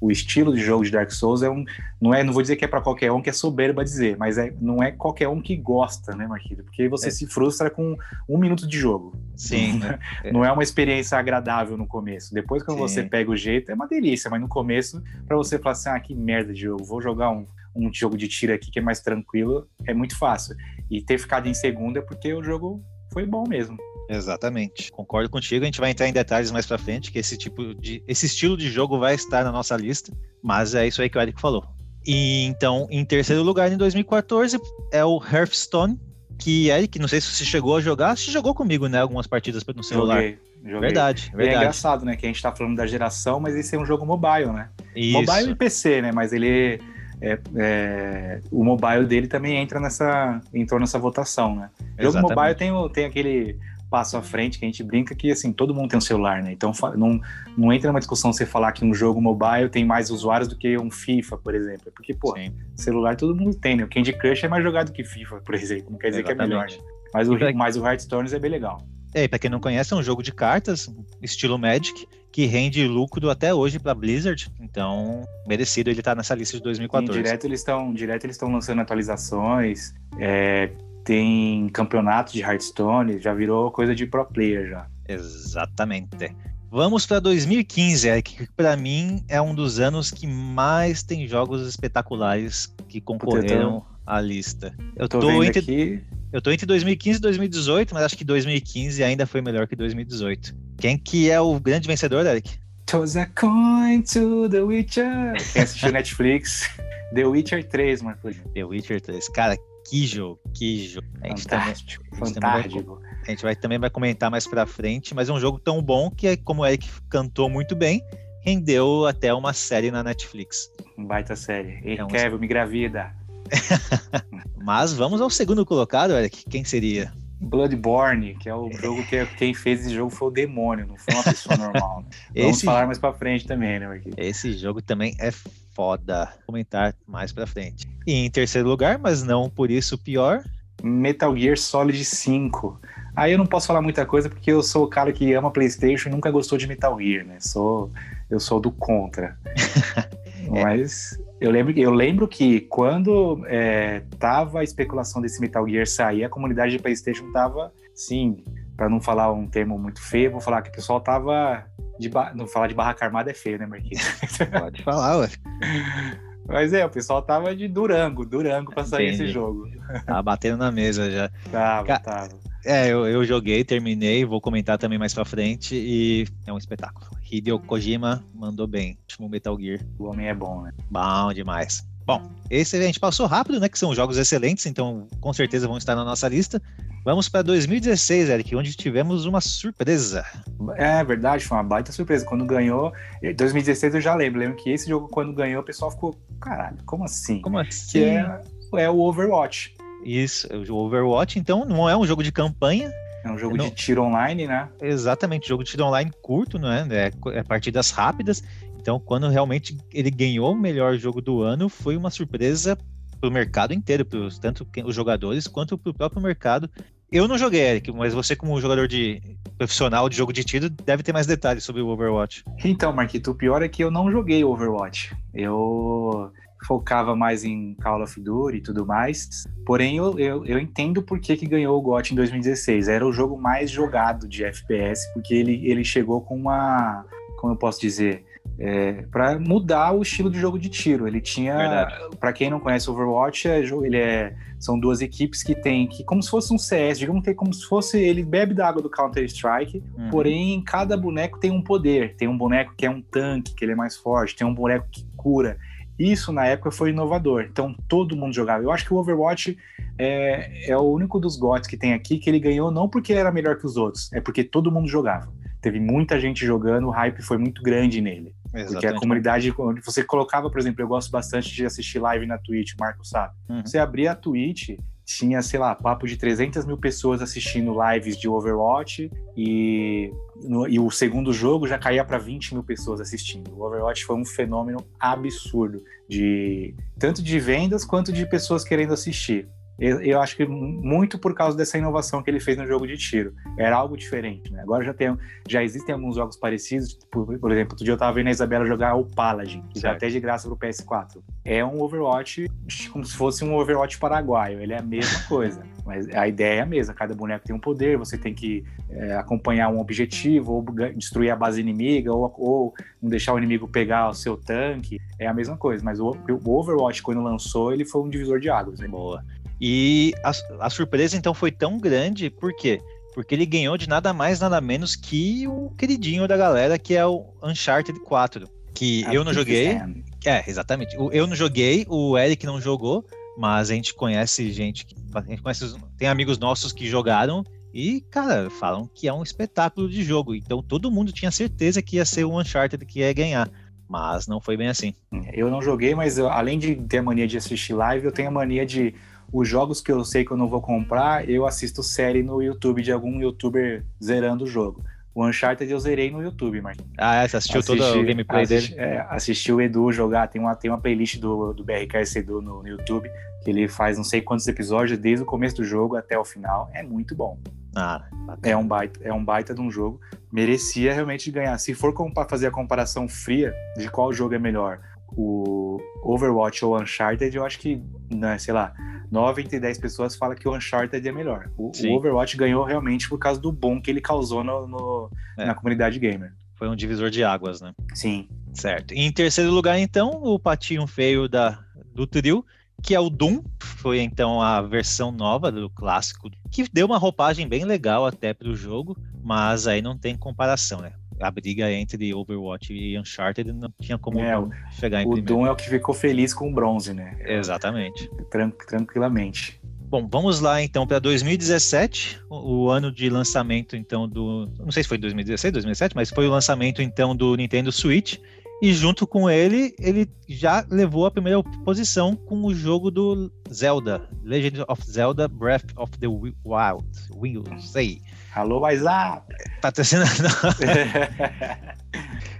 O 0.00 0.10
estilo 0.10 0.54
de 0.54 0.60
jogo 0.60 0.84
de 0.84 0.90
Dark 0.90 1.10
Souls 1.10 1.42
é 1.42 1.50
um. 1.50 1.64
Não, 2.00 2.14
é, 2.14 2.22
não 2.22 2.32
vou 2.32 2.42
dizer 2.42 2.56
que 2.56 2.64
é 2.64 2.68
para 2.68 2.80
qualquer 2.80 3.10
um, 3.10 3.20
que 3.20 3.30
é 3.30 3.32
soberba 3.32 3.82
dizer, 3.82 4.16
mas 4.16 4.38
é, 4.38 4.54
não 4.60 4.82
é 4.82 4.92
qualquer 4.92 5.28
um 5.28 5.40
que 5.40 5.56
gosta, 5.56 6.14
né, 6.14 6.26
Marquinhos? 6.26 6.64
Porque 6.64 6.88
você 6.88 7.08
é. 7.08 7.10
se 7.10 7.26
frustra 7.26 7.70
com 7.70 7.96
um 8.28 8.38
minuto 8.38 8.66
de 8.66 8.78
jogo. 8.78 9.16
Sim. 9.36 9.80
não 10.32 10.44
é 10.44 10.52
uma 10.52 10.62
experiência 10.62 11.18
agradável 11.18 11.76
no 11.76 11.86
começo. 11.86 12.32
Depois, 12.32 12.62
quando 12.62 12.78
Sim. 12.78 12.82
você 12.82 13.02
pega 13.02 13.30
o 13.30 13.36
jeito, 13.36 13.70
é 13.70 13.74
uma 13.74 13.88
delícia, 13.88 14.30
mas 14.30 14.40
no 14.40 14.48
começo, 14.48 15.02
para 15.26 15.36
você 15.36 15.58
falar 15.58 15.72
assim, 15.72 15.88
ah, 15.88 15.98
que 15.98 16.14
merda 16.14 16.52
de 16.52 16.60
jogo, 16.60 16.84
vou 16.84 17.00
jogar 17.00 17.30
um, 17.30 17.46
um 17.74 17.92
jogo 17.92 18.16
de 18.16 18.28
tiro 18.28 18.52
aqui 18.52 18.70
que 18.70 18.78
é 18.78 18.82
mais 18.82 19.00
tranquilo, 19.00 19.66
é 19.86 19.92
muito 19.92 20.16
fácil. 20.18 20.54
E 20.90 21.02
ter 21.02 21.18
ficado 21.18 21.48
em 21.48 21.54
segunda 21.54 21.98
é 21.98 22.02
porque 22.02 22.32
o 22.32 22.42
jogo 22.42 22.82
foi 23.12 23.26
bom 23.26 23.44
mesmo. 23.48 23.76
Exatamente. 24.08 24.90
Concordo 24.92 25.28
contigo. 25.28 25.64
A 25.64 25.66
gente 25.66 25.80
vai 25.80 25.90
entrar 25.90 26.08
em 26.08 26.12
detalhes 26.12 26.50
mais 26.50 26.66
para 26.66 26.78
frente, 26.78 27.10
que 27.10 27.18
esse 27.18 27.36
tipo 27.36 27.74
de 27.74 28.02
esse 28.06 28.26
estilo 28.26 28.56
de 28.56 28.70
jogo 28.70 28.98
vai 28.98 29.14
estar 29.14 29.44
na 29.44 29.52
nossa 29.52 29.76
lista, 29.76 30.12
mas 30.42 30.74
é 30.74 30.86
isso 30.86 31.02
aí 31.02 31.10
que 31.10 31.18
o 31.18 31.20
Eric 31.20 31.40
falou. 31.40 31.64
E 32.06 32.44
então, 32.44 32.86
em 32.90 33.04
terceiro 33.04 33.42
lugar 33.42 33.70
em 33.70 33.76
2014 33.76 34.58
é 34.92 35.04
o 35.04 35.20
Hearthstone, 35.20 35.98
que 36.38 36.68
Eric, 36.68 36.98
não 36.98 37.08
sei 37.08 37.20
se 37.20 37.28
você 37.28 37.44
chegou 37.44 37.76
a 37.76 37.80
jogar, 37.80 38.16
você 38.16 38.30
jogou 38.30 38.54
comigo, 38.54 38.86
né, 38.86 39.00
algumas 39.00 39.26
partidas 39.26 39.64
no 39.64 39.82
celular. 39.82 40.16
Joguei, 40.16 40.38
joguei. 40.62 40.80
Verdade, 40.80 41.30
é 41.32 41.36
verdade. 41.36 41.56
é 41.56 41.58
engraçado, 41.58 42.04
né, 42.04 42.14
que 42.14 42.26
a 42.26 42.28
gente 42.28 42.40
tá 42.40 42.54
falando 42.54 42.76
da 42.76 42.86
geração, 42.86 43.40
mas 43.40 43.56
esse 43.56 43.74
é 43.74 43.78
um 43.78 43.84
jogo 43.84 44.06
mobile, 44.06 44.52
né? 44.52 44.68
Isso. 44.94 45.12
Mobile 45.14 45.50
e 45.50 45.54
PC, 45.56 46.02
né, 46.02 46.12
mas 46.12 46.32
ele 46.32 46.80
é, 47.20 47.38
é, 47.56 48.40
o 48.52 48.62
mobile 48.62 49.06
dele 49.06 49.26
também 49.26 49.56
entra 49.56 49.80
nessa 49.80 50.40
entrou 50.52 50.78
nessa 50.78 50.98
votação, 50.98 51.56
né? 51.56 51.70
O 51.98 52.02
jogo 52.02 52.20
mobile 52.20 52.54
tem, 52.54 52.70
tem 52.90 53.06
aquele 53.06 53.58
passo 53.90 54.16
à 54.16 54.22
frente, 54.22 54.58
que 54.58 54.64
a 54.64 54.68
gente 54.68 54.82
brinca 54.82 55.14
que 55.14 55.30
assim, 55.30 55.52
todo 55.52 55.74
mundo 55.74 55.90
tem 55.90 55.98
um 55.98 56.00
celular, 56.00 56.42
né? 56.42 56.52
Então 56.52 56.72
não, 56.96 57.20
não 57.56 57.72
entra 57.72 57.90
numa 57.90 58.00
discussão 58.00 58.32
você 58.32 58.44
falar 58.44 58.72
que 58.72 58.84
um 58.84 58.92
jogo 58.92 59.20
mobile 59.20 59.68
tem 59.70 59.84
mais 59.84 60.10
usuários 60.10 60.48
do 60.48 60.56
que 60.56 60.76
um 60.78 60.90
FIFA, 60.90 61.38
por 61.38 61.54
exemplo. 61.54 61.92
Porque, 61.94 62.14
pô, 62.14 62.36
Sim. 62.36 62.52
celular 62.74 63.16
todo 63.16 63.34
mundo 63.34 63.56
tem, 63.56 63.76
né? 63.76 63.84
O 63.84 63.88
Candy 63.88 64.12
Crush 64.12 64.44
é 64.44 64.48
mais 64.48 64.62
jogado 64.62 64.92
que 64.92 65.04
FIFA, 65.04 65.40
por 65.40 65.54
exemplo. 65.54 65.90
Não 65.90 65.98
quer 65.98 66.08
dizer 66.08 66.22
Exatamente. 66.22 66.48
que 66.48 66.54
é 66.54 66.58
melhor. 66.58 66.70
Né? 66.70 66.96
Mas 67.14 67.28
o, 67.28 67.36
pra... 67.36 67.52
mas 67.52 67.76
o 67.76 67.86
Hearthstone 67.86 68.32
é 68.32 68.38
bem 68.38 68.50
legal. 68.50 68.86
É, 69.14 69.24
e 69.24 69.28
pra 69.28 69.38
quem 69.38 69.48
não 69.48 69.60
conhece, 69.60 69.94
é 69.94 69.96
um 69.96 70.02
jogo 70.02 70.22
de 70.22 70.30
cartas, 70.30 70.92
estilo 71.22 71.58
Magic, 71.58 72.06
que 72.30 72.44
rende 72.44 72.86
lucro 72.86 73.30
até 73.30 73.54
hoje 73.54 73.78
para 73.78 73.94
Blizzard. 73.94 74.52
Então, 74.60 75.24
merecido 75.48 75.88
ele 75.88 76.00
estar 76.00 76.10
tá 76.10 76.16
nessa 76.16 76.34
lista 76.34 76.58
de 76.58 76.62
2014. 76.62 77.16
Sim, 77.16 77.22
direto 77.22 77.46
eles 77.46 77.60
estão 77.60 77.94
direto 77.94 78.24
eles 78.24 78.36
estão 78.36 78.52
lançando 78.52 78.82
atualizações. 78.82 79.94
É, 80.18 80.70
tem 81.06 81.68
campeonato 81.68 82.32
de 82.32 82.42
Hearthstone, 82.42 83.20
já 83.20 83.32
virou 83.32 83.70
coisa 83.70 83.94
de 83.94 84.04
pro 84.06 84.26
player 84.26 84.68
já. 84.68 84.86
Exatamente. 85.08 86.34
Vamos 86.68 87.06
para 87.06 87.20
2015, 87.20 88.22
que 88.22 88.48
para 88.56 88.76
mim 88.76 89.24
é 89.28 89.40
um 89.40 89.54
dos 89.54 89.78
anos 89.78 90.10
que 90.10 90.26
mais 90.26 91.04
tem 91.04 91.26
jogos 91.28 91.66
espetaculares 91.66 92.74
que 92.88 93.00
concorreram 93.00 93.86
à 94.04 94.20
lista. 94.20 94.74
Eu 94.96 95.08
tô, 95.08 95.20
tô 95.20 95.44
entre 95.44 95.60
aqui... 95.60 96.02
eu 96.32 96.42
tô 96.42 96.50
entre 96.50 96.66
2015 96.66 97.18
e 97.18 97.22
2018, 97.22 97.94
mas 97.94 98.02
acho 98.02 98.16
que 98.16 98.24
2015 98.24 99.04
ainda 99.04 99.26
foi 99.26 99.40
melhor 99.40 99.68
que 99.68 99.76
2018. 99.76 100.56
Quem 100.76 100.98
que 100.98 101.30
é 101.30 101.40
o 101.40 101.58
grande 101.60 101.86
vencedor, 101.86 102.26
Eric? 102.26 102.58
Toss 102.84 103.16
a 103.16 103.26
coin 103.26 104.02
to 104.02 104.48
The 104.48 104.60
Witcher. 104.60 105.34
Quem 105.52 105.62
assistiu 105.62 105.92
Netflix? 105.92 106.68
The 107.14 107.24
Witcher 107.24 107.62
3, 107.62 108.02
Marco. 108.02 108.28
The 108.54 108.64
Witcher 108.64 109.00
3. 109.00 109.28
Cara, 109.28 109.56
que 109.88 110.06
jogo, 110.06 110.40
que 110.54 110.88
jogo. 110.88 111.06
A 111.22 111.28
gente 111.28 111.42
fantástico, 111.42 112.04
também, 112.10 112.34
fantástico. 112.34 112.94
Vai, 112.94 113.10
a 113.26 113.30
gente 113.30 113.42
vai, 113.42 113.56
também 113.56 113.78
vai 113.78 113.90
comentar 113.90 114.30
mais 114.30 114.46
pra 114.46 114.66
frente, 114.66 115.14
mas 115.14 115.28
é 115.28 115.32
um 115.32 115.40
jogo 115.40 115.58
tão 115.58 115.82
bom 115.82 116.10
que, 116.10 116.36
como 116.38 116.62
o 116.62 116.66
Eric 116.66 116.88
cantou 117.08 117.48
muito 117.48 117.74
bem, 117.74 118.02
rendeu 118.40 119.06
até 119.06 119.32
uma 119.34 119.52
série 119.52 119.90
na 119.90 120.02
Netflix. 120.02 120.70
Um 120.96 121.04
baita 121.04 121.34
série. 121.34 121.80
E 121.84 121.96
é 121.98 122.04
um... 122.04 122.08
Kevin, 122.08 122.38
me 122.38 122.46
gravida. 122.46 123.14
mas 124.64 124.92
vamos 124.92 125.20
ao 125.20 125.30
segundo 125.30 125.64
colocado, 125.64 126.12
Eric. 126.12 126.44
Quem 126.48 126.64
seria? 126.64 127.12
Bloodborne, 127.40 128.34
que 128.36 128.48
é 128.48 128.54
o 128.54 128.72
jogo 128.72 129.04
que 129.04 129.24
quem 129.36 129.52
fez 129.52 129.80
esse 129.82 129.94
jogo 129.94 130.10
foi 130.10 130.28
o 130.28 130.30
demônio, 130.30 130.86
não 130.86 130.96
foi 130.96 131.14
uma 131.14 131.22
pessoa 131.22 131.56
normal. 131.56 132.02
Né? 132.02 132.08
Vamos 132.42 132.56
esse... 132.56 132.64
falar 132.64 132.86
mais 132.86 132.98
pra 132.98 133.12
frente 133.12 133.46
também, 133.46 133.78
né, 133.78 133.86
Marquinhos? 133.86 134.16
Esse 134.16 134.52
jogo 134.54 134.80
também 134.80 135.14
é 135.20 135.30
foda. 135.76 136.24
Vou 136.36 136.46
comentar 136.46 136.94
mais 137.06 137.30
pra 137.30 137.46
frente. 137.46 137.86
E 138.06 138.14
em 138.14 138.30
terceiro 138.30 138.66
lugar, 138.66 138.98
mas 138.98 139.22
não 139.22 139.50
por 139.50 139.70
isso 139.70 139.98
pior. 139.98 140.42
Metal 140.82 141.36
Gear 141.36 141.58
Solid 141.58 142.02
5. 142.02 142.80
Aí 143.14 143.32
eu 143.32 143.38
não 143.38 143.46
posso 143.46 143.66
falar 143.66 143.82
muita 143.82 144.06
coisa 144.06 144.28
porque 144.28 144.50
eu 144.50 144.62
sou 144.62 144.84
o 144.84 144.88
cara 144.88 145.12
que 145.12 145.32
ama 145.34 145.50
PlayStation 145.50 146.08
e 146.08 146.12
nunca 146.12 146.30
gostou 146.30 146.56
de 146.56 146.66
Metal 146.66 146.98
Gear, 146.98 147.26
né? 147.26 147.36
Sou, 147.40 147.90
eu 148.30 148.40
sou 148.40 148.58
do 148.58 148.70
contra. 148.70 149.38
é. 150.52 150.62
Mas 150.62 151.18
eu 151.40 151.50
lembro, 151.50 151.78
eu 151.78 151.90
lembro 151.90 152.26
que 152.26 152.60
quando 152.62 153.42
é, 153.46 154.02
tava 154.18 154.60
a 154.60 154.64
especulação 154.64 155.20
desse 155.20 155.40
Metal 155.40 155.66
Gear 155.68 155.86
sair, 155.86 156.24
a 156.24 156.28
comunidade 156.28 156.72
de 156.72 156.78
PlayStation 156.78 157.30
tava, 157.32 157.72
sim, 157.94 158.42
para 158.76 158.88
não 158.88 159.00
falar 159.00 159.32
um 159.32 159.46
termo 159.46 159.78
muito 159.78 160.00
feio, 160.00 160.30
vou 160.30 160.40
falar 160.40 160.62
que 160.62 160.70
o 160.70 160.72
pessoal 160.72 161.00
tava 161.00 161.64
de 161.98 162.08
ba... 162.08 162.32
não 162.34 162.46
falar 162.46 162.66
de 162.68 162.74
barraca 162.74 163.04
armada 163.04 163.30
é 163.30 163.34
feio, 163.34 163.58
né, 163.58 163.66
Marquinhos? 163.66 164.02
Pode 164.58 164.82
falar, 164.82 165.18
ué. 165.18 165.28
Mas 166.48 166.72
é, 166.72 166.86
o 166.86 166.90
pessoal 166.90 167.20
tava 167.22 167.56
de 167.56 167.66
Durango, 167.66 168.24
Durango 168.24 168.72
pra 168.72 168.84
sair 168.84 169.08
Entendi. 169.08 169.24
esse 169.24 169.32
jogo. 169.32 169.68
Tava 170.06 170.22
batendo 170.22 170.58
na 170.58 170.70
mesa 170.70 171.10
já. 171.10 171.28
Tava, 171.50 171.86
Ca... 171.86 171.98
tava. 171.98 172.38
É, 172.64 172.88
eu, 172.88 173.06
eu 173.06 173.24
joguei, 173.24 173.64
terminei, 173.64 174.24
vou 174.24 174.40
comentar 174.40 174.78
também 174.78 174.98
mais 174.98 175.12
pra 175.12 175.24
frente 175.24 175.74
e 175.74 176.26
é 176.46 176.52
um 176.52 176.58
espetáculo. 176.58 177.06
Hideo 177.30 177.58
Kojima 177.58 178.24
mandou 178.34 178.66
bem, 178.66 178.96
último 179.02 179.28
Metal 179.28 179.58
Gear. 179.58 179.80
O 179.98 180.04
homem 180.04 180.28
é 180.28 180.34
bom, 180.34 180.62
né? 180.62 180.72
Bom 180.90 181.32
demais. 181.32 181.86
Bom, 182.04 182.22
esse 182.48 182.76
a 182.76 182.82
gente 182.82 183.00
passou 183.00 183.26
rápido, 183.26 183.58
né? 183.58 183.68
Que 183.68 183.78
são 183.78 183.92
jogos 183.92 184.16
excelentes, 184.16 184.66
então 184.66 185.08
com 185.20 185.32
certeza 185.32 185.66
vão 185.66 185.76
estar 185.76 185.96
na 185.96 186.04
nossa 186.04 186.28
lista. 186.28 186.62
Vamos 187.06 187.28
para 187.28 187.40
2016, 187.42 188.30
Eric, 188.30 188.56
onde 188.56 188.74
tivemos 188.74 189.26
uma 189.26 189.40
surpresa. 189.40 190.26
É 190.74 191.04
verdade, 191.04 191.44
foi 191.44 191.56
uma 191.56 191.62
baita 191.62 191.92
surpresa. 191.92 192.26
Quando 192.26 192.44
ganhou, 192.44 192.92
2016 193.22 193.94
eu 193.94 194.00
já 194.00 194.12
lembro. 194.16 194.40
Lembro 194.40 194.56
que 194.56 194.70
esse 194.70 194.88
jogo, 194.88 195.06
quando 195.06 195.32
ganhou, 195.32 195.62
o 195.62 195.64
pessoal 195.64 195.92
ficou, 195.92 196.18
caralho, 196.40 196.78
como 196.84 197.04
assim? 197.04 197.40
Como 197.40 197.60
assim? 197.60 198.00
Que 198.00 198.04
é, 198.06 198.82
é 198.82 198.90
o 198.90 198.98
Overwatch. 198.98 199.76
Isso, 200.04 200.48
o 200.52 200.74
Overwatch, 200.74 201.38
então, 201.38 201.64
não 201.64 201.88
é 201.88 201.96
um 201.96 202.04
jogo 202.04 202.24
de 202.24 202.32
campanha. 202.32 202.90
É 203.24 203.30
um 203.30 203.38
jogo 203.38 203.56
não... 203.56 203.66
de 203.66 203.70
tiro 203.70 204.02
online, 204.02 204.48
né? 204.48 204.68
Exatamente, 204.82 205.46
jogo 205.46 205.62
de 205.62 205.70
tiro 205.70 205.84
online 205.84 206.10
curto, 206.20 206.58
não 206.58 206.72
é? 206.72 206.88
É, 206.90 207.38
é 207.38 207.42
partidas 207.44 207.92
rápidas. 207.92 208.42
Então, 208.80 208.98
quando 208.98 209.28
realmente 209.28 209.78
ele 209.94 210.10
ganhou 210.10 210.54
o 210.54 210.58
melhor 210.58 210.96
jogo 210.96 211.22
do 211.22 211.40
ano, 211.40 211.68
foi 211.68 211.96
uma 211.96 212.10
surpresa 212.10 212.76
para 213.20 213.28
o 213.28 213.32
mercado 213.32 213.72
inteiro, 213.72 214.04
pros, 214.04 214.38
tanto 214.38 214.66
os 214.84 214.94
jogadores 214.94 215.46
quanto 215.46 215.78
para 215.78 215.90
o 215.90 215.94
próprio 215.94 216.20
mercado. 216.20 216.68
Eu 217.10 217.28
não 217.28 217.38
joguei, 217.38 217.60
Eric, 217.60 217.92
mas 217.92 218.12
você, 218.12 218.34
como 218.34 218.60
jogador 218.60 218.88
de 218.88 219.22
profissional 219.56 220.08
de 220.08 220.16
jogo 220.16 220.32
de 220.32 220.42
tiro, 220.42 220.68
deve 220.68 221.02
ter 221.02 221.12
mais 221.12 221.26
detalhes 221.26 221.62
sobre 221.62 221.80
o 221.80 221.88
Overwatch. 221.88 222.44
Então, 222.64 222.92
Marquito, 222.92 223.30
o 223.30 223.34
pior 223.34 223.62
é 223.62 223.68
que 223.68 223.82
eu 223.82 223.90
não 223.90 224.10
joguei 224.10 224.44
Overwatch. 224.44 225.16
Eu 225.32 226.32
focava 226.66 227.14
mais 227.14 227.44
em 227.44 227.74
Call 227.74 228.02
of 228.02 228.20
Duty 228.20 228.56
e 228.56 228.60
tudo 228.60 228.84
mais. 228.84 229.44
Porém, 229.64 229.98
eu, 229.98 230.18
eu, 230.18 230.44
eu 230.44 230.58
entendo 230.58 231.00
por 231.02 231.20
que, 231.20 231.36
que 231.36 231.46
ganhou 231.46 231.78
o 231.78 231.82
GOT 231.82 232.12
em 232.12 232.16
2016. 232.16 232.88
Era 232.88 233.06
o 233.06 233.12
jogo 233.12 233.40
mais 233.40 233.70
jogado 233.70 234.28
de 234.28 234.44
FPS, 234.44 235.00
porque 235.14 235.34
ele, 235.34 235.68
ele 235.68 235.84
chegou 235.84 236.20
com 236.20 236.36
uma. 236.36 237.04
Como 237.38 237.52
eu 237.52 237.56
posso 237.56 237.80
dizer? 237.80 238.24
É, 238.58 239.02
para 239.10 239.38
mudar 239.38 239.92
o 239.92 240.00
estilo 240.00 240.30
de 240.30 240.40
jogo 240.40 240.58
de 240.58 240.68
tiro. 240.70 241.06
Ele 241.06 241.20
tinha, 241.20 241.88
para 242.18 242.32
quem 242.32 242.48
não 242.48 242.58
conhece 242.58 242.90
Overwatch, 242.90 243.46
é, 243.48 243.58
ele 243.58 243.98
é, 243.98 244.34
são 244.58 244.78
duas 244.78 245.02
equipes 245.02 245.42
que 245.42 245.54
tem 245.54 245.86
que 245.86 246.02
como 246.04 246.22
se 246.22 246.30
fosse 246.30 246.52
um 246.54 246.58
CS, 246.58 246.98
digamos 246.98 247.22
que 247.22 247.34
como 247.34 247.52
se 247.52 247.66
fosse 247.66 247.98
ele 247.98 248.24
bebe 248.24 248.54
da 248.54 248.66
água 248.68 248.80
do 248.80 248.88
Counter 248.88 249.24
Strike, 249.24 249.82
uhum. 249.98 250.10
porém 250.10 250.62
cada 250.62 250.96
boneco 250.96 251.38
tem 251.38 251.50
um 251.50 251.62
poder. 251.62 252.16
Tem 252.16 252.28
um 252.28 252.36
boneco 252.36 252.74
que 252.76 252.86
é 252.86 252.90
um 252.90 253.02
tanque, 253.02 253.54
que 253.54 253.64
ele 253.64 253.72
é 253.72 253.76
mais 253.76 253.96
forte, 253.96 254.36
tem 254.36 254.46
um 254.46 254.54
boneco 254.54 254.86
que 254.90 255.06
cura. 255.16 255.58
Isso 255.98 256.32
na 256.32 256.46
época 256.46 256.70
foi 256.70 256.90
inovador. 256.90 257.46
Então 257.50 257.74
todo 257.88 258.16
mundo 258.16 258.34
jogava. 258.34 258.62
Eu 258.62 258.70
acho 258.70 258.84
que 258.84 258.92
o 258.92 258.96
Overwatch 258.96 259.56
é, 259.98 260.70
é 260.70 260.76
o 260.76 260.82
único 260.82 261.18
dos 261.18 261.36
GOTs 261.36 261.68
que 261.68 261.76
tem 261.76 261.94
aqui 261.94 262.18
que 262.18 262.28
ele 262.28 262.38
ganhou 262.38 262.70
não 262.70 262.88
porque 262.88 263.12
era 263.12 263.32
melhor 263.32 263.56
que 263.56 263.66
os 263.66 263.76
outros, 263.76 264.12
é 264.12 264.20
porque 264.20 264.44
todo 264.44 264.70
mundo 264.70 264.88
jogava. 264.88 265.32
Teve 265.60 265.80
muita 265.80 266.20
gente 266.20 266.44
jogando, 266.44 266.88
o 266.88 266.90
hype 266.90 267.22
foi 267.22 267.38
muito 267.38 267.62
grande 267.62 268.00
nele. 268.00 268.34
Exatamente. 268.60 268.72
Porque 268.72 268.86
a 268.86 268.98
comunidade, 268.98 269.54
onde 269.58 269.80
você 269.80 270.02
colocava, 270.02 270.50
por 270.50 270.58
exemplo, 270.58 270.82
eu 270.82 270.88
gosto 270.88 271.10
bastante 271.10 271.52
de 271.52 271.64
assistir 271.64 271.98
live 271.98 272.26
na 272.26 272.38
Twitch, 272.38 272.72
o 272.74 272.76
Marco 272.80 273.06
sabe. 273.06 273.34
Uhum. 273.48 273.62
Você 273.64 273.78
abria 273.78 274.12
a 274.12 274.14
Twitch, 274.14 274.76
tinha, 275.06 275.40
sei 275.40 275.60
lá, 275.60 275.72
papo 275.74 276.06
de 276.06 276.16
300 276.16 276.66
mil 276.66 276.76
pessoas 276.76 277.22
assistindo 277.22 277.72
lives 277.80 278.18
de 278.18 278.28
Overwatch 278.28 279.08
e, 279.36 280.12
no, 280.42 280.68
e 280.68 280.80
o 280.80 280.90
segundo 280.90 281.32
jogo 281.32 281.68
já 281.68 281.78
caía 281.78 282.04
para 282.04 282.18
20 282.18 282.54
mil 282.54 282.64
pessoas 282.64 283.00
assistindo. 283.00 283.54
O 283.56 283.62
Overwatch 283.62 284.04
foi 284.04 284.16
um 284.16 284.24
fenômeno 284.24 284.84
absurdo 284.98 285.80
de 286.08 286.74
tanto 286.98 287.22
de 287.22 287.38
vendas 287.38 287.84
quanto 287.84 288.12
de 288.12 288.26
pessoas 288.26 288.64
querendo 288.64 288.92
assistir. 288.92 289.48
Eu, 289.78 290.00
eu, 290.00 290.20
acho 290.20 290.36
que 290.36 290.46
muito 290.46 291.18
por 291.18 291.34
causa 291.34 291.56
dessa 291.56 291.76
inovação 291.76 292.22
que 292.22 292.30
ele 292.30 292.40
fez 292.40 292.56
no 292.56 292.66
jogo 292.66 292.86
de 292.86 292.96
tiro. 292.96 293.34
Era 293.58 293.76
algo 293.76 293.96
diferente, 293.96 294.50
né? 294.52 294.62
Agora 294.62 294.84
já, 294.84 294.94
tem, 294.94 295.16
já 295.48 295.62
existem 295.62 295.94
alguns 295.94 296.16
jogos 296.16 296.36
parecidos, 296.36 296.94
por, 297.10 297.38
por 297.38 297.52
exemplo, 297.52 297.72
outro 297.72 297.84
dia 297.84 297.92
eu 297.92 297.98
tava 297.98 298.14
vendo 298.14 298.28
a 298.28 298.30
Isabela 298.30 298.64
jogar 298.64 298.94
o 298.94 299.04
Paladin, 299.04 299.62
que 299.68 299.78
já 299.80 299.92
até 299.92 300.08
de 300.08 300.18
graça 300.18 300.48
pro 300.48 300.56
PS4. 300.56 301.22
É 301.44 301.64
um 301.64 301.80
Overwatch 301.82 302.48
como 302.90 303.04
se 303.04 303.16
fosse 303.16 303.44
um 303.44 303.54
Overwatch 303.54 303.98
paraguaio, 303.98 304.60
ele 304.60 304.72
é 304.72 304.78
a 304.78 304.82
mesma 304.82 305.20
coisa. 305.28 305.62
Mas 305.84 306.08
a 306.08 306.26
ideia 306.26 306.58
é 306.58 306.60
a 306.62 306.66
mesma, 306.66 306.92
cada 306.92 307.14
boneco 307.14 307.44
tem 307.44 307.54
um 307.54 307.60
poder, 307.60 307.96
você 307.96 308.18
tem 308.18 308.34
que 308.34 308.64
é, 308.90 309.14
acompanhar 309.14 309.68
um 309.68 309.78
objetivo, 309.78 310.54
ou 310.54 310.64
destruir 310.96 311.30
a 311.30 311.36
base 311.36 311.60
inimiga, 311.60 312.12
ou, 312.12 312.34
ou 312.36 312.74
não 313.00 313.08
deixar 313.08 313.32
o 313.34 313.38
inimigo 313.38 313.68
pegar 313.68 314.08
o 314.08 314.14
seu 314.14 314.36
tanque. 314.36 314.98
É 315.16 315.28
a 315.28 315.34
mesma 315.34 315.56
coisa, 315.56 315.84
mas 315.84 316.00
o, 316.00 316.16
o 316.28 316.58
Overwatch, 316.58 317.02
quando 317.02 317.22
lançou, 317.22 317.72
ele 317.72 317.84
foi 317.84 318.02
um 318.02 318.08
divisor 318.08 318.40
de 318.40 318.50
águas. 318.50 318.80
Né? 318.80 318.88
Boa. 318.88 319.24
E 319.60 320.12
a, 320.22 320.32
a 320.60 320.70
surpresa 320.70 321.16
então 321.16 321.32
foi 321.32 321.50
tão 321.50 321.78
grande, 321.78 322.30
por 322.30 322.54
quê? 322.54 322.80
Porque 323.14 323.34
ele 323.34 323.46
ganhou 323.46 323.78
de 323.78 323.88
nada 323.88 324.12
mais, 324.12 324.40
nada 324.40 324.60
menos 324.60 324.94
que 324.94 325.48
o 325.48 325.70
queridinho 325.70 326.28
da 326.28 326.36
galera, 326.36 326.78
que 326.78 326.94
é 326.94 327.06
o 327.06 327.24
Uncharted 327.42 327.98
4. 328.00 328.46
Que 328.74 329.06
a 329.06 329.14
eu 329.14 329.24
não 329.24 329.32
joguei. 329.32 329.78
É, 330.24 330.44
exatamente. 330.46 330.94
Eu 330.94 331.26
não 331.26 331.34
joguei, 331.34 331.86
o 331.88 332.18
Eric 332.18 332.44
não 332.44 332.60
jogou, 332.60 333.06
mas 333.38 333.70
a 333.70 333.74
gente 333.74 333.94
conhece 333.94 334.52
gente, 334.52 334.86
a 335.14 335.22
gente 335.22 335.40
conhece, 335.40 335.74
tem 335.96 336.08
amigos 336.08 336.36
nossos 336.36 336.72
que 336.72 336.86
jogaram 336.86 337.42
e, 337.72 338.02
cara, 338.10 338.50
falam 338.50 338.88
que 338.94 339.08
é 339.08 339.12
um 339.12 339.22
espetáculo 339.22 339.88
de 339.88 340.02
jogo. 340.02 340.34
Então 340.34 340.62
todo 340.62 340.90
mundo 340.90 341.10
tinha 341.10 341.30
certeza 341.30 341.80
que 341.80 341.96
ia 341.96 342.04
ser 342.04 342.24
o 342.24 342.38
Uncharted 342.38 342.84
que 342.84 343.00
ia 343.00 343.12
ganhar. 343.14 343.50
Mas 343.88 344.26
não 344.26 344.40
foi 344.40 344.56
bem 344.56 344.68
assim. 344.68 344.94
Eu 345.32 345.50
não 345.50 345.62
joguei, 345.62 345.94
mas 345.94 346.18
eu, 346.18 346.28
além 346.28 346.58
de 346.58 346.74
ter 346.74 346.98
a 346.98 347.02
mania 347.02 347.26
de 347.26 347.36
assistir 347.36 347.72
live, 347.72 348.04
eu 348.04 348.12
tenho 348.12 348.28
a 348.28 348.32
mania 348.32 348.66
de 348.66 348.94
os 349.32 349.48
jogos 349.48 349.80
que 349.80 349.90
eu 349.90 350.04
sei 350.04 350.24
que 350.24 350.30
eu 350.30 350.36
não 350.36 350.48
vou 350.48 350.60
comprar, 350.60 351.28
eu 351.28 351.46
assisto 351.46 351.82
série 351.82 352.22
no 352.22 352.42
YouTube 352.42 352.82
de 352.82 352.92
algum 352.92 353.20
youtuber 353.20 353.84
zerando 354.02 354.44
o 354.44 354.46
jogo. 354.46 354.84
O 355.16 355.26
Uncharted 355.26 355.72
eu 355.72 355.80
zerei 355.80 356.10
no 356.10 356.22
YouTube, 356.22 356.60
Marquinhos. 356.60 356.92
Ah, 356.98 357.24
é? 357.24 357.28
Você 357.28 357.38
assistiu 357.38 357.60
assisti, 357.60 357.78
todo 357.78 358.00
o 358.00 358.04
gameplay 358.04 358.42
assisti, 358.42 358.74
dele? 358.74 358.82
É, 358.82 359.06
assisti 359.08 359.50
o 359.50 359.62
Edu 359.62 359.90
jogar, 359.90 360.28
tem 360.28 360.38
uma, 360.38 360.54
tem 360.54 360.70
uma 360.70 360.78
playlist 360.78 361.18
do, 361.18 361.54
do 361.54 361.64
BRKS 361.64 362.16
Edu 362.16 362.42
no, 362.42 362.62
no 362.62 362.68
YouTube, 362.68 363.10
que 363.42 363.48
ele 363.48 363.66
faz 363.66 363.96
não 363.96 364.04
sei 364.04 364.20
quantos 364.20 364.46
episódios, 364.46 364.98
desde 364.98 365.22
o 365.22 365.26
começo 365.26 365.56
do 365.56 365.64
jogo 365.64 365.96
até 365.96 366.18
o 366.18 366.24
final. 366.24 366.70
É 366.74 366.82
muito 366.82 367.14
bom. 367.14 367.38
Ah, 367.74 368.04
é 368.42 368.54
um 368.54 368.66
baita, 368.66 369.00
é 369.02 369.12
um 369.12 369.24
baita 369.24 369.54
de 369.54 369.60
um 369.62 369.70
jogo. 369.70 369.98
Merecia 370.30 370.92
realmente 370.92 371.30
ganhar. 371.30 371.56
Se 371.56 371.72
for 371.72 371.94
fazer 372.28 372.48
a 372.48 372.50
comparação 372.50 373.08
fria 373.08 373.54
de 373.78 373.90
qual 373.90 374.12
jogo 374.12 374.34
é 374.34 374.38
melhor, 374.38 374.80
o 375.12 375.78
Overwatch 376.02 376.64
ou 376.64 376.80
Uncharted, 376.80 377.36
eu 377.36 377.44
acho 377.44 377.58
que, 377.58 377.80
né, 378.10 378.38
sei 378.38 378.54
lá, 378.54 378.72
9 379.10 379.42
entre 379.42 379.60
10 379.60 379.78
pessoas 379.78 380.16
falam 380.16 380.36
que 380.36 380.48
o 380.48 380.54
Uncharted 380.56 381.06
é 381.06 381.12
melhor. 381.12 381.50
O, 381.56 381.70
o, 381.70 381.96
Overwatch 381.96 382.36
ganhou 382.36 382.64
realmente 382.64 383.08
por 383.08 383.18
causa 383.18 383.40
do 383.40 383.52
bom 383.52 383.80
que 383.80 383.90
ele 383.90 384.00
causou 384.00 384.42
no, 384.42 384.66
no 384.66 385.10
é. 385.38 385.46
na 385.46 385.54
comunidade 385.54 385.98
gamer. 385.98 386.32
Foi 386.54 386.68
um 386.68 386.76
divisor 386.76 387.10
de 387.10 387.22
águas, 387.22 387.60
né? 387.60 387.74
Sim. 387.94 388.28
Certo. 388.54 388.94
E 388.94 389.00
em 389.00 389.12
terceiro 389.12 389.50
lugar, 389.50 389.78
então, 389.78 390.10
o 390.22 390.38
patinho 390.38 390.86
feio 390.86 391.28
da, 391.28 391.62
do 391.94 392.06
trio, 392.06 392.44
que 392.82 392.94
é 392.94 393.00
o 393.00 393.10
Doom. 393.10 393.42
Foi 393.60 394.00
então 394.00 394.40
a 394.40 394.62
versão 394.62 395.12
nova 395.12 395.52
do 395.52 395.68
clássico, 395.68 396.30
que 396.50 396.64
deu 396.72 396.86
uma 396.86 396.98
roupagem 396.98 397.46
bem 397.46 397.64
legal 397.64 398.06
até 398.06 398.32
para 398.32 398.48
o 398.48 398.56
jogo, 398.56 398.96
mas 399.22 399.66
aí 399.66 399.82
não 399.82 399.98
tem 399.98 400.16
comparação, 400.16 400.80
né? 400.80 400.92
A 401.20 401.30
briga 401.30 401.70
entre 401.70 402.12
Overwatch 402.14 402.72
e 402.72 402.98
Uncharted 402.98 403.52
não 403.52 403.72
tinha 403.80 403.98
como 403.98 404.20
é, 404.20 404.32
chegar 404.72 405.02
em 405.02 405.06
o 405.06 405.10
primeiro. 405.10 405.34
O 405.34 405.36
Doom 405.36 405.46
é 405.46 405.50
o 405.50 405.56
que 405.56 405.68
ficou 405.68 405.94
feliz 405.94 406.34
com 406.34 406.50
o 406.50 406.52
bronze, 406.52 406.92
né? 406.92 407.16
Exatamente. 407.20 408.10
Tran 408.30 408.50
tranquilamente. 408.50 409.60
Bom, 409.88 410.08
vamos 410.10 410.40
lá 410.40 410.60
então 410.60 410.84
para 410.84 410.98
2017, 410.98 412.20
o, 412.28 412.68
ano 412.68 412.90
de 412.90 413.08
lançamento 413.08 413.76
então 413.76 414.08
do, 414.08 414.50
não 414.58 414.72
sei 414.72 414.82
se 414.82 414.88
foi 414.88 414.98
2016, 414.98 415.52
2017, 415.52 415.94
mas 415.94 416.10
foi 416.10 416.26
o 416.26 416.30
lançamento 416.30 416.82
então 416.82 417.14
do 417.14 417.36
Nintendo 417.36 417.70
Switch 417.70 418.18
E 418.60 418.72
junto 418.72 419.06
com 419.06 419.28
ele, 419.28 419.74
ele 419.78 420.08
já 420.26 420.64
levou 420.70 421.04
a 421.04 421.10
primeira 421.10 421.42
posição 421.64 422.16
com 422.16 422.42
o 422.42 422.54
jogo 422.54 422.90
do 422.90 423.30
Zelda, 423.52 424.08
Legend 424.24 424.64
of 424.66 424.82
Zelda 424.90 425.28
Breath 425.28 425.72
of 425.76 425.92
the 425.98 426.06
Wild. 426.06 426.86
Will 427.14 427.44
say. 427.60 428.00
Alô, 428.36 428.58
WhatsApp! 428.58 429.34
Patrocinando. 429.62 430.10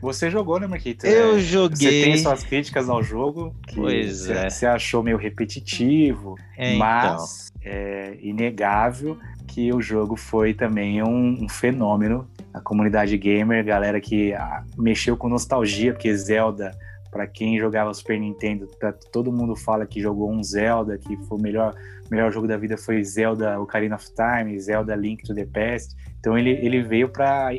Você 0.02 0.30
jogou, 0.30 0.60
né, 0.60 0.66
Marquito? 0.66 1.06
Eu 1.06 1.38
é, 1.38 1.40
joguei. 1.40 1.88
Você 1.88 2.04
tem 2.04 2.18
suas 2.18 2.44
críticas 2.44 2.90
ao 2.90 3.02
jogo. 3.02 3.56
pois 3.74 4.18
você, 4.18 4.32
é. 4.34 4.50
Você 4.50 4.66
achou 4.66 5.02
meio 5.02 5.16
repetitivo, 5.16 6.36
é, 6.54 6.76
mas 6.76 7.50
então. 7.58 7.72
é 7.72 8.18
inegável 8.20 9.18
que 9.46 9.72
o 9.72 9.80
jogo 9.80 10.16
foi 10.16 10.52
também 10.52 11.02
um, 11.02 11.44
um 11.44 11.48
fenômeno. 11.48 12.28
A 12.52 12.60
comunidade 12.60 13.16
gamer, 13.16 13.64
galera 13.64 13.98
que 13.98 14.34
ah, 14.34 14.64
mexeu 14.76 15.16
com 15.16 15.30
nostalgia, 15.30 15.94
porque 15.94 16.14
Zelda, 16.14 16.76
para 17.16 17.26
quem 17.26 17.58
jogava 17.58 17.94
Super 17.94 18.20
Nintendo, 18.20 18.68
todo 19.10 19.32
mundo 19.32 19.56
fala 19.56 19.86
que 19.86 20.02
jogou 20.02 20.30
um 20.30 20.42
Zelda, 20.42 20.98
que 20.98 21.16
foi 21.24 21.38
o 21.38 21.40
melhor, 21.40 21.74
melhor 22.10 22.30
jogo 22.30 22.46
da 22.46 22.58
vida 22.58 22.76
foi 22.76 23.02
Zelda 23.02 23.58
Ocarina 23.58 23.96
of 23.96 24.06
Time, 24.14 24.60
Zelda 24.60 24.94
Link 24.94 25.24
to 25.24 25.34
the 25.34 25.46
Past. 25.46 25.96
Então 26.20 26.36
ele, 26.36 26.50
ele 26.50 26.82
veio 26.82 27.08
para 27.08 27.52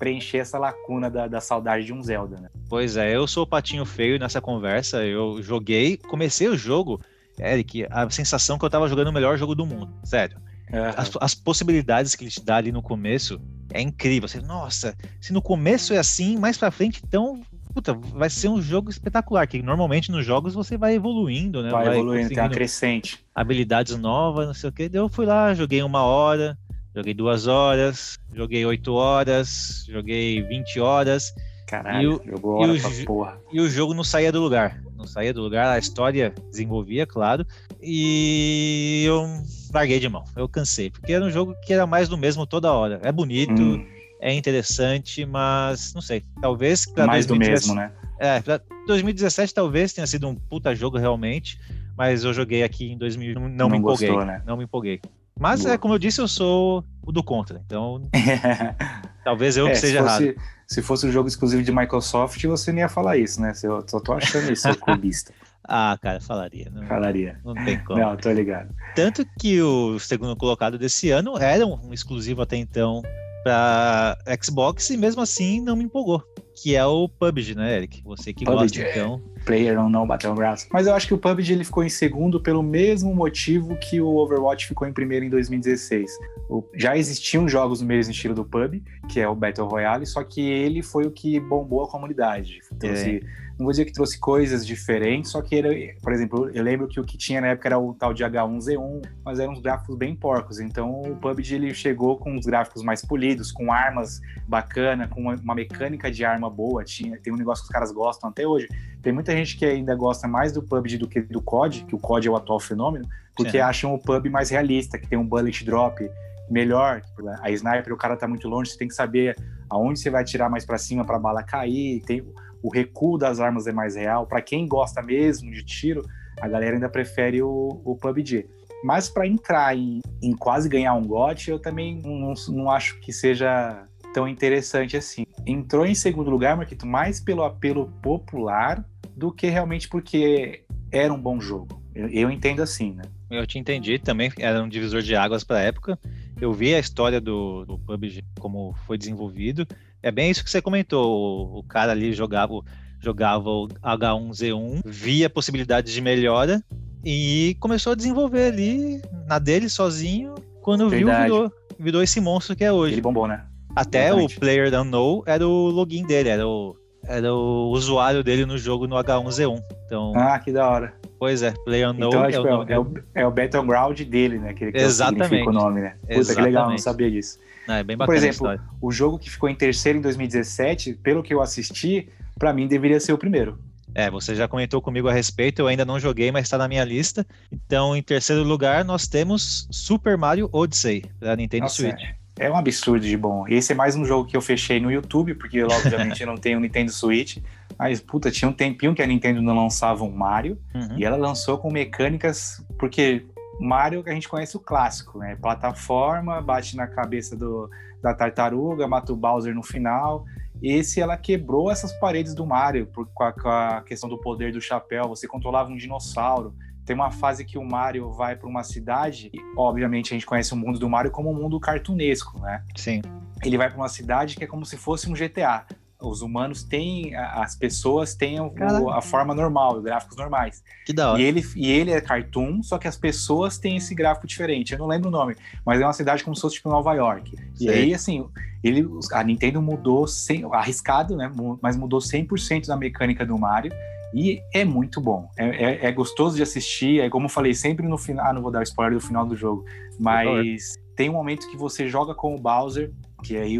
preencher 0.00 0.38
essa 0.38 0.58
lacuna 0.58 1.08
da, 1.08 1.28
da, 1.28 1.40
saudade 1.40 1.84
de 1.84 1.92
um 1.92 2.02
Zelda, 2.02 2.40
né? 2.40 2.48
Pois 2.68 2.96
é, 2.96 3.14
eu 3.14 3.24
sou 3.28 3.44
o 3.44 3.46
patinho 3.46 3.84
feio 3.84 4.18
nessa 4.18 4.40
conversa. 4.40 5.06
Eu 5.06 5.40
joguei, 5.40 5.96
comecei 5.96 6.48
o 6.48 6.56
jogo, 6.56 7.00
Eric, 7.38 7.86
a 7.90 8.10
sensação 8.10 8.58
que 8.58 8.64
eu 8.64 8.70
tava 8.70 8.88
jogando 8.88 9.08
o 9.08 9.12
melhor 9.12 9.38
jogo 9.38 9.54
do 9.54 9.64
mundo, 9.64 9.94
sério. 10.02 10.36
Uhum. 10.72 10.88
As, 10.96 11.10
as, 11.20 11.34
possibilidades 11.36 12.16
que 12.16 12.24
ele 12.24 12.32
te 12.32 12.44
dá 12.44 12.56
ali 12.56 12.72
no 12.72 12.82
começo 12.82 13.40
é 13.72 13.80
incrível. 13.80 14.28
Você, 14.28 14.40
nossa, 14.40 14.96
se 15.20 15.32
no 15.32 15.40
começo 15.40 15.94
é 15.94 15.98
assim, 15.98 16.36
mais 16.36 16.58
pra 16.58 16.72
frente, 16.72 17.00
então, 17.06 17.40
puta, 17.74 17.92
vai 17.92 18.30
ser 18.30 18.48
um 18.48 18.62
jogo 18.62 18.88
espetacular. 18.88 19.46
Que 19.46 19.60
normalmente 19.60 20.10
nos 20.10 20.24
jogos 20.24 20.54
você 20.54 20.78
vai 20.78 20.94
evoluindo, 20.94 21.62
né? 21.62 21.70
Vai, 21.70 21.86
vai 21.86 21.94
evoluindo, 21.96 22.28
tem 22.28 22.38
uma 22.38 22.48
crescente. 22.48 23.18
Habilidades 23.34 23.98
novas, 23.98 24.46
não 24.46 24.54
sei 24.54 24.70
o 24.70 24.72
que. 24.72 24.88
Eu 24.92 25.08
fui 25.08 25.26
lá, 25.26 25.52
joguei 25.52 25.82
uma 25.82 26.02
hora, 26.04 26.56
joguei 26.94 27.12
duas 27.12 27.48
horas, 27.48 28.16
joguei 28.32 28.64
oito 28.64 28.94
horas, 28.94 29.84
joguei 29.88 30.40
vinte 30.42 30.78
horas. 30.78 31.34
Caralho, 31.66 32.20
e 32.24 32.28
o, 32.28 32.30
jogou 32.30 32.60
hora 32.60 32.72
e 32.72 32.78
o, 32.78 33.04
porra. 33.04 33.38
E 33.52 33.60
o 33.60 33.68
jogo 33.68 33.92
não 33.92 34.04
saía 34.04 34.30
do 34.30 34.40
lugar. 34.40 34.80
Não 34.96 35.06
saía 35.06 35.34
do 35.34 35.42
lugar, 35.42 35.66
a 35.66 35.78
história 35.78 36.32
desenvolvia, 36.50 37.06
claro. 37.06 37.44
E 37.82 39.02
eu 39.06 39.26
larguei 39.72 39.98
de 39.98 40.08
mão. 40.08 40.24
Eu 40.36 40.48
cansei, 40.48 40.90
porque 40.90 41.12
era 41.12 41.24
um 41.24 41.30
jogo 41.30 41.54
que 41.64 41.72
era 41.72 41.86
mais 41.86 42.08
do 42.08 42.16
mesmo 42.16 42.46
toda 42.46 42.72
hora. 42.72 43.00
É 43.02 43.10
bonito, 43.10 43.60
hum. 43.60 43.84
É 44.24 44.32
interessante, 44.32 45.26
mas 45.26 45.92
não 45.92 46.00
sei. 46.00 46.24
Talvez. 46.40 46.86
Mais 46.96 47.26
2017, 47.26 47.28
do 47.28 47.38
mesmo, 47.38 47.74
né? 47.74 47.92
É, 48.18 48.40
pra 48.40 48.58
2017 48.86 49.52
talvez 49.52 49.92
tenha 49.92 50.06
sido 50.06 50.26
um 50.26 50.34
puta 50.34 50.74
jogo 50.74 50.96
realmente, 50.96 51.60
mas 51.94 52.24
eu 52.24 52.32
joguei 52.32 52.62
aqui 52.62 52.90
em 52.90 52.96
2000 52.96 53.34
não, 53.34 53.48
não 53.50 53.68
me 53.68 53.76
empolguei. 53.76 54.08
Gostou, 54.08 54.24
né? 54.24 54.42
Não 54.46 54.56
me 54.56 54.64
empolguei. 54.64 54.98
Mas 55.38 55.62
Boa. 55.62 55.74
é 55.74 55.78
como 55.78 55.92
eu 55.92 55.98
disse, 55.98 56.22
eu 56.22 56.28
sou 56.28 56.82
o 57.02 57.12
do 57.12 57.22
contra. 57.22 57.60
Então, 57.66 58.00
talvez 59.22 59.58
eu 59.58 59.66
é, 59.66 59.72
que 59.72 59.76
seja 59.76 59.98
se 59.98 60.08
fosse, 60.08 60.22
errado. 60.24 60.40
Se 60.66 60.82
fosse 60.82 61.06
um 61.06 61.12
jogo 61.12 61.28
exclusivo 61.28 61.62
de 61.62 61.70
Microsoft, 61.70 62.42
você 62.44 62.72
nem 62.72 62.80
ia 62.80 62.88
falar 62.88 63.18
isso, 63.18 63.42
né? 63.42 63.52
Eu 63.62 63.84
só 63.86 64.00
tô 64.00 64.14
achando 64.14 64.50
isso, 64.50 64.62
seu 64.62 64.76
clubista. 64.80 65.34
Ah, 65.62 65.98
cara, 66.00 66.18
falaria. 66.18 66.70
Não, 66.72 66.86
falaria. 66.86 67.38
Não 67.44 67.52
tem 67.52 67.78
como. 67.84 68.00
Não, 68.00 68.16
tô 68.16 68.30
ligado. 68.32 68.74
Tanto 68.94 69.26
que 69.38 69.60
o 69.60 69.98
segundo 69.98 70.34
colocado 70.34 70.78
desse 70.78 71.10
ano 71.10 71.36
era 71.36 71.66
um 71.66 71.92
exclusivo 71.92 72.40
até 72.40 72.56
então 72.56 73.02
para 73.44 74.16
Xbox 74.42 74.90
e 74.90 74.96
mesmo 74.96 75.20
assim 75.20 75.60
não 75.60 75.76
me 75.76 75.84
empolgou. 75.84 76.24
Que 76.56 76.74
é 76.74 76.84
o 76.84 77.08
PUBG, 77.08 77.54
né, 77.54 77.76
Eric? 77.76 78.02
Você 78.04 78.32
que 78.32 78.44
PUBG, 78.44 78.60
gosta, 78.60 78.80
então. 78.80 79.22
Player 79.44 79.78
ou 79.78 79.90
não 79.90 80.06
Battlegrounds. 80.06 80.66
Mas 80.72 80.86
eu 80.86 80.94
acho 80.94 81.06
que 81.06 81.14
o 81.14 81.18
PUBG 81.18 81.52
ele 81.52 81.64
ficou 81.64 81.84
em 81.84 81.88
segundo 81.88 82.40
pelo 82.40 82.62
mesmo 82.62 83.14
motivo 83.14 83.76
que 83.76 84.00
o 84.00 84.16
Overwatch 84.16 84.66
ficou 84.66 84.86
em 84.88 84.92
primeiro 84.92 85.24
em 85.24 85.30
2016. 85.30 86.10
O, 86.48 86.64
já 86.74 86.96
existiam 86.96 87.48
jogos 87.48 87.80
no 87.80 87.86
mesmo 87.86 88.12
estilo 88.12 88.34
do 88.34 88.44
PUBG, 88.44 88.82
que 89.08 89.20
é 89.20 89.28
o 89.28 89.34
Battle 89.34 89.68
Royale, 89.68 90.06
só 90.06 90.22
que 90.22 90.40
ele 90.40 90.82
foi 90.82 91.04
o 91.04 91.10
que 91.10 91.38
bombou 91.40 91.82
a 91.82 91.88
comunidade. 91.88 92.60
Então, 92.72 92.90
é. 92.90 93.20
Não 93.58 93.66
vou 93.66 93.70
dizer 93.70 93.84
que 93.84 93.92
trouxe 93.92 94.18
coisas 94.18 94.66
diferentes, 94.66 95.30
só 95.30 95.40
que, 95.40 95.54
ele, 95.54 95.96
por 96.02 96.12
exemplo, 96.12 96.50
eu 96.50 96.62
lembro 96.62 96.88
que 96.88 96.98
o 96.98 97.04
que 97.04 97.16
tinha 97.16 97.40
na 97.40 97.48
época 97.48 97.68
era 97.68 97.78
o 97.78 97.94
tal 97.94 98.12
de 98.12 98.24
H1Z1, 98.24 99.06
mas 99.24 99.38
eram 99.38 99.52
uns 99.52 99.60
gráficos 99.60 99.96
bem 99.96 100.14
porcos. 100.16 100.58
Então 100.58 101.02
o 101.02 101.16
PUBG 101.16 101.54
ele 101.54 101.74
chegou 101.74 102.18
com 102.18 102.36
os 102.36 102.46
gráficos 102.46 102.82
mais 102.82 103.04
polidos, 103.04 103.52
com 103.52 103.72
armas 103.72 104.20
bacana, 104.48 105.06
com 105.06 105.20
uma, 105.20 105.54
mecânica 105.54 106.10
de 106.10 106.24
arma 106.24 106.50
boa. 106.50 106.82
Tinha, 106.82 107.16
tem 107.20 107.32
um 107.32 107.36
negócio 107.36 107.62
que 107.62 107.68
os 107.68 107.72
caras 107.72 107.92
gostam 107.92 108.28
até 108.28 108.46
hoje. 108.46 108.68
Tem 109.00 109.12
muita 109.12 109.30
gente 109.32 109.56
que 109.56 109.64
ainda 109.64 109.94
gosta 109.94 110.26
mais 110.26 110.52
do 110.52 110.60
PUBG 110.60 110.98
do 110.98 111.08
que 111.08 111.20
do 111.20 111.40
COD, 111.40 111.84
que 111.84 111.94
o 111.94 111.98
COD 111.98 112.26
é 112.26 112.30
o 112.30 112.36
atual 112.36 112.58
fenômeno, 112.58 113.08
porque 113.36 113.52
Sim. 113.52 113.60
acham 113.60 113.94
o 113.94 113.98
PUBG 113.98 114.30
mais 114.30 114.50
realista, 114.50 114.98
que 114.98 115.06
tem 115.06 115.18
um 115.18 115.26
bullet 115.26 115.64
drop 115.64 116.10
melhor. 116.50 117.02
A 117.40 117.50
sniper, 117.50 117.92
o 117.92 117.96
cara 117.96 118.16
tá 118.16 118.26
muito 118.26 118.48
longe, 118.48 118.70
você 118.70 118.78
tem 118.78 118.88
que 118.88 118.94
saber 118.94 119.36
aonde 119.70 120.00
você 120.00 120.10
vai 120.10 120.24
tirar 120.24 120.48
mais 120.48 120.64
para 120.64 120.78
cima 120.78 121.04
para 121.04 121.16
a 121.16 121.20
bala 121.20 121.42
cair. 121.42 122.00
Tem 122.02 122.24
o 122.64 122.70
recuo 122.70 123.18
das 123.18 123.40
armas 123.40 123.66
é 123.66 123.72
mais 123.72 123.94
real. 123.94 124.26
Para 124.26 124.40
quem 124.40 124.66
gosta 124.66 125.02
mesmo 125.02 125.50
de 125.52 125.62
tiro, 125.62 126.02
a 126.40 126.48
galera 126.48 126.74
ainda 126.74 126.88
prefere 126.88 127.42
o, 127.42 127.82
o 127.84 127.94
PUBG. 127.94 128.46
Mas 128.82 129.06
para 129.10 129.26
entrar 129.26 129.76
em, 129.76 130.00
em, 130.22 130.34
quase 130.34 130.66
ganhar 130.66 130.94
um 130.94 131.06
GOT, 131.06 131.50
eu 131.50 131.58
também 131.58 132.00
não, 132.02 132.32
não, 132.48 132.70
acho 132.70 132.98
que 133.00 133.12
seja 133.12 133.86
tão 134.14 134.26
interessante 134.26 134.96
assim. 134.96 135.26
Entrou 135.46 135.84
em 135.84 135.94
segundo 135.94 136.30
lugar, 136.30 136.56
Marquito, 136.56 136.86
mais 136.86 137.20
pelo 137.20 137.44
apelo 137.44 137.92
popular 138.00 138.82
do 139.14 139.30
que 139.30 139.46
realmente 139.48 139.86
porque 139.86 140.64
era 140.90 141.12
um 141.12 141.20
bom 141.20 141.38
jogo. 141.38 141.82
Eu, 141.94 142.08
eu 142.08 142.30
entendo 142.30 142.62
assim, 142.62 142.94
né? 142.94 143.02
Eu 143.30 143.46
te 143.46 143.58
entendi 143.58 143.98
também, 143.98 144.32
era 144.38 144.62
um 144.62 144.68
divisor 144.68 145.02
de 145.02 145.14
águas 145.14 145.44
para 145.44 145.58
a 145.58 145.62
época. 145.62 145.98
Eu 146.40 146.52
vi 146.52 146.74
a 146.74 146.78
história 146.78 147.20
do, 147.20 147.66
do 147.66 147.78
PUBG, 147.78 148.24
como 148.40 148.74
foi 148.86 148.96
desenvolvido, 148.96 149.66
é 150.04 150.10
bem 150.10 150.30
isso 150.30 150.44
que 150.44 150.50
você 150.50 150.60
comentou. 150.60 151.58
O, 151.58 151.62
cara 151.62 151.92
ali 151.92 152.12
jogava, 152.12 152.52
jogava 153.00 153.48
o 153.48 153.68
H1Z1, 153.68 154.82
via 154.84 155.30
possibilidades 155.30 155.94
de 155.94 156.00
melhora 156.02 156.62
e 157.02 157.56
começou 157.58 157.92
a 157.94 157.96
desenvolver 157.96 158.52
ali 158.52 159.00
na 159.26 159.38
dele 159.38 159.66
sozinho. 159.66 160.34
Quando 160.60 160.90
Verdade. 160.90 161.24
viu, 161.24 161.34
virou, 161.36 161.52
virou 161.80 162.02
esse 162.02 162.20
monstro 162.20 162.54
que 162.54 162.62
é 162.62 162.70
hoje. 162.70 162.94
Ele 162.94 163.00
bombou, 163.00 163.26
né? 163.26 163.46
Até 163.74 164.08
Exatamente. 164.08 164.36
o 164.36 164.40
Player 164.40 164.80
Unknown 164.80 165.22
era 165.24 165.48
o 165.48 165.70
login 165.70 166.06
dele, 166.06 166.28
era 166.28 166.46
o, 166.46 166.76
era 167.06 167.32
o 167.32 167.70
usuário 167.70 168.22
dele 168.22 168.44
no 168.44 168.58
jogo 168.58 168.86
no 168.86 168.96
H1Z1. 168.96 169.58
Então, 169.86 170.12
ah, 170.16 170.38
que 170.38 170.52
da 170.52 170.68
hora. 170.68 170.94
Pois 171.18 171.42
é, 171.42 171.52
Player 171.64 171.88
Unknown 171.90 172.08
então, 172.08 172.24
é, 172.24 172.30
tipo, 172.32 172.46
é, 172.46 172.54
o, 172.54 172.62
é, 172.68 172.78
o, 172.78 172.94
é 173.14 173.26
o 173.26 173.30
Battleground 173.30 174.00
dele, 174.02 174.38
né? 174.38 174.52
Que, 174.52 174.72
que 174.72 174.78
Exatamente. 174.78 175.46
É 175.46 175.48
o, 175.48 175.52
nome, 175.52 175.80
né? 175.80 175.96
Puta, 176.00 176.14
Exatamente. 176.14 176.36
que 176.36 176.42
legal, 176.42 176.70
não 176.70 176.78
sabia 176.78 177.10
disso. 177.10 177.38
Não, 177.66 177.74
é 177.76 177.84
bem 177.84 177.96
bacana 177.96 178.18
Por 178.18 178.26
exemplo, 178.26 178.60
o 178.80 178.92
jogo 178.92 179.18
que 179.18 179.30
ficou 179.30 179.48
em 179.48 179.54
terceiro 179.54 179.98
em 179.98 180.02
2017, 180.02 180.94
pelo 180.94 181.22
que 181.22 181.32
eu 181.32 181.40
assisti, 181.40 182.08
para 182.38 182.52
mim 182.52 182.66
deveria 182.66 183.00
ser 183.00 183.12
o 183.12 183.18
primeiro. 183.18 183.58
É, 183.94 184.10
você 184.10 184.34
já 184.34 184.48
comentou 184.48 184.82
comigo 184.82 185.08
a 185.08 185.12
respeito, 185.12 185.60
eu 185.60 185.68
ainda 185.68 185.84
não 185.84 186.00
joguei, 186.00 186.32
mas 186.32 186.44
está 186.44 186.58
na 186.58 186.66
minha 186.66 186.84
lista. 186.84 187.24
Então, 187.52 187.96
em 187.96 188.02
terceiro 188.02 188.42
lugar, 188.42 188.84
nós 188.84 189.06
temos 189.06 189.68
Super 189.70 190.18
Mario 190.18 190.50
Odyssey, 190.52 191.04
para 191.20 191.36
Nintendo 191.36 191.62
Nossa, 191.62 191.76
Switch. 191.76 192.02
É, 192.02 192.46
é 192.46 192.50
um 192.50 192.56
absurdo 192.56 193.06
de 193.06 193.16
bom. 193.16 193.46
Esse 193.48 193.72
é 193.72 193.74
mais 193.74 193.94
um 193.94 194.04
jogo 194.04 194.28
que 194.28 194.36
eu 194.36 194.40
fechei 194.40 194.80
no 194.80 194.90
YouTube, 194.90 195.34
porque 195.34 195.58
eu, 195.58 195.68
obviamente 195.68 196.20
eu 196.20 196.26
não 196.26 196.36
tenho 196.36 196.58
Nintendo 196.58 196.90
Switch. 196.90 197.38
Mas, 197.78 198.00
puta, 198.00 198.30
tinha 198.30 198.48
um 198.48 198.52
tempinho 198.52 198.94
que 198.94 199.02
a 199.02 199.06
Nintendo 199.06 199.42
não 199.42 199.54
lançava 199.54 200.04
um 200.04 200.10
Mario, 200.10 200.58
uhum. 200.74 200.98
e 200.98 201.04
ela 201.04 201.16
lançou 201.16 201.58
com 201.58 201.70
mecânicas, 201.70 202.64
porque 202.78 203.26
Mario 203.60 204.02
a 204.06 204.12
gente 204.12 204.28
conhece 204.28 204.56
o 204.56 204.60
clássico, 204.60 205.18
né? 205.18 205.36
Plataforma, 205.36 206.40
bate 206.40 206.76
na 206.76 206.86
cabeça 206.86 207.36
do, 207.36 207.68
da 208.02 208.14
tartaruga, 208.14 208.86
mata 208.86 209.12
o 209.12 209.16
Bowser 209.16 209.54
no 209.54 209.62
final. 209.62 210.24
Esse 210.62 211.00
ela 211.00 211.16
quebrou 211.16 211.70
essas 211.70 211.92
paredes 211.98 212.34
do 212.34 212.46
Mario 212.46 212.86
por, 212.86 213.06
com, 213.12 213.24
a, 213.24 213.32
com 213.32 213.48
a 213.48 213.82
questão 213.82 214.08
do 214.08 214.18
poder 214.18 214.52
do 214.52 214.60
chapéu. 214.60 215.08
Você 215.08 215.26
controlava 215.26 215.70
um 215.70 215.76
dinossauro. 215.76 216.54
Tem 216.84 216.94
uma 216.94 217.10
fase 217.10 217.44
que 217.44 217.56
o 217.56 217.64
Mario 217.64 218.12
vai 218.12 218.36
para 218.36 218.48
uma 218.48 218.62
cidade, 218.62 219.30
e, 219.32 219.38
obviamente 219.56 220.12
a 220.12 220.14
gente 220.14 220.26
conhece 220.26 220.52
o 220.52 220.56
mundo 220.56 220.78
do 220.78 220.88
Mario 220.88 221.10
como 221.10 221.30
um 221.30 221.34
mundo 221.34 221.58
cartunesco, 221.58 222.38
né? 222.40 222.62
Sim. 222.76 223.00
Ele 223.42 223.56
vai 223.56 223.68
para 223.68 223.78
uma 223.78 223.88
cidade 223.88 224.36
que 224.36 224.44
é 224.44 224.46
como 224.46 224.66
se 224.66 224.76
fosse 224.76 225.10
um 225.10 225.14
GTA 225.14 225.66
os 226.08 226.22
humanos 226.22 226.62
têm, 226.62 227.14
as 227.14 227.56
pessoas 227.56 228.14
têm 228.14 228.40
o, 228.40 228.52
a 228.90 229.00
forma 229.00 229.34
normal, 229.34 229.80
gráficos 229.80 230.16
normais. 230.16 230.62
Que 230.84 230.92
da 230.92 231.12
hora. 231.12 231.20
E 231.20 231.24
ele, 231.24 231.42
e 231.56 231.70
ele 231.70 231.90
é 231.90 232.00
cartoon, 232.00 232.62
só 232.62 232.78
que 232.78 232.88
as 232.88 232.96
pessoas 232.96 233.58
têm 233.58 233.76
esse 233.76 233.94
gráfico 233.94 234.26
diferente. 234.26 234.72
Eu 234.72 234.78
não 234.78 234.86
lembro 234.86 235.08
o 235.08 235.12
nome, 235.12 235.36
mas 235.64 235.80
é 235.80 235.84
uma 235.84 235.92
cidade 235.92 236.22
como 236.22 236.34
se 236.34 236.42
fosse 236.42 236.56
tipo 236.56 236.68
Nova 236.68 236.94
York. 236.94 237.36
Sei. 237.54 237.66
E 237.66 237.70
aí, 237.70 237.94
assim, 237.94 238.26
ele, 238.62 238.88
a 239.12 239.22
Nintendo 239.22 239.60
mudou, 239.60 240.06
sem, 240.06 240.44
arriscado, 240.52 241.16
né? 241.16 241.30
Mas 241.60 241.76
mudou 241.76 242.00
100% 242.00 242.66
da 242.66 242.76
mecânica 242.76 243.24
do 243.26 243.36
Mario. 243.38 243.72
E 244.14 244.40
é 244.52 244.64
muito 244.64 245.00
bom. 245.00 245.28
É, 245.36 245.46
é, 245.46 245.86
é, 245.86 245.92
gostoso 245.92 246.36
de 246.36 246.42
assistir. 246.42 247.00
É 247.00 247.10
como 247.10 247.26
eu 247.26 247.30
falei 247.30 247.52
sempre 247.52 247.86
no 247.86 247.98
final. 247.98 248.26
Ah, 248.26 248.32
não 248.32 248.40
vou 248.40 248.50
dar 248.50 248.62
spoiler 248.62 248.98
do 248.98 249.04
final 249.04 249.26
do 249.26 249.34
jogo. 249.34 249.64
Mas 249.98 250.74
Tem 250.96 251.10
um 251.10 251.14
momento 251.14 251.50
que 251.50 251.56
você 251.56 251.88
joga 251.88 252.14
com 252.14 252.34
o 252.34 252.38
Bowser, 252.38 252.92
que 253.24 253.36
aí, 253.36 253.58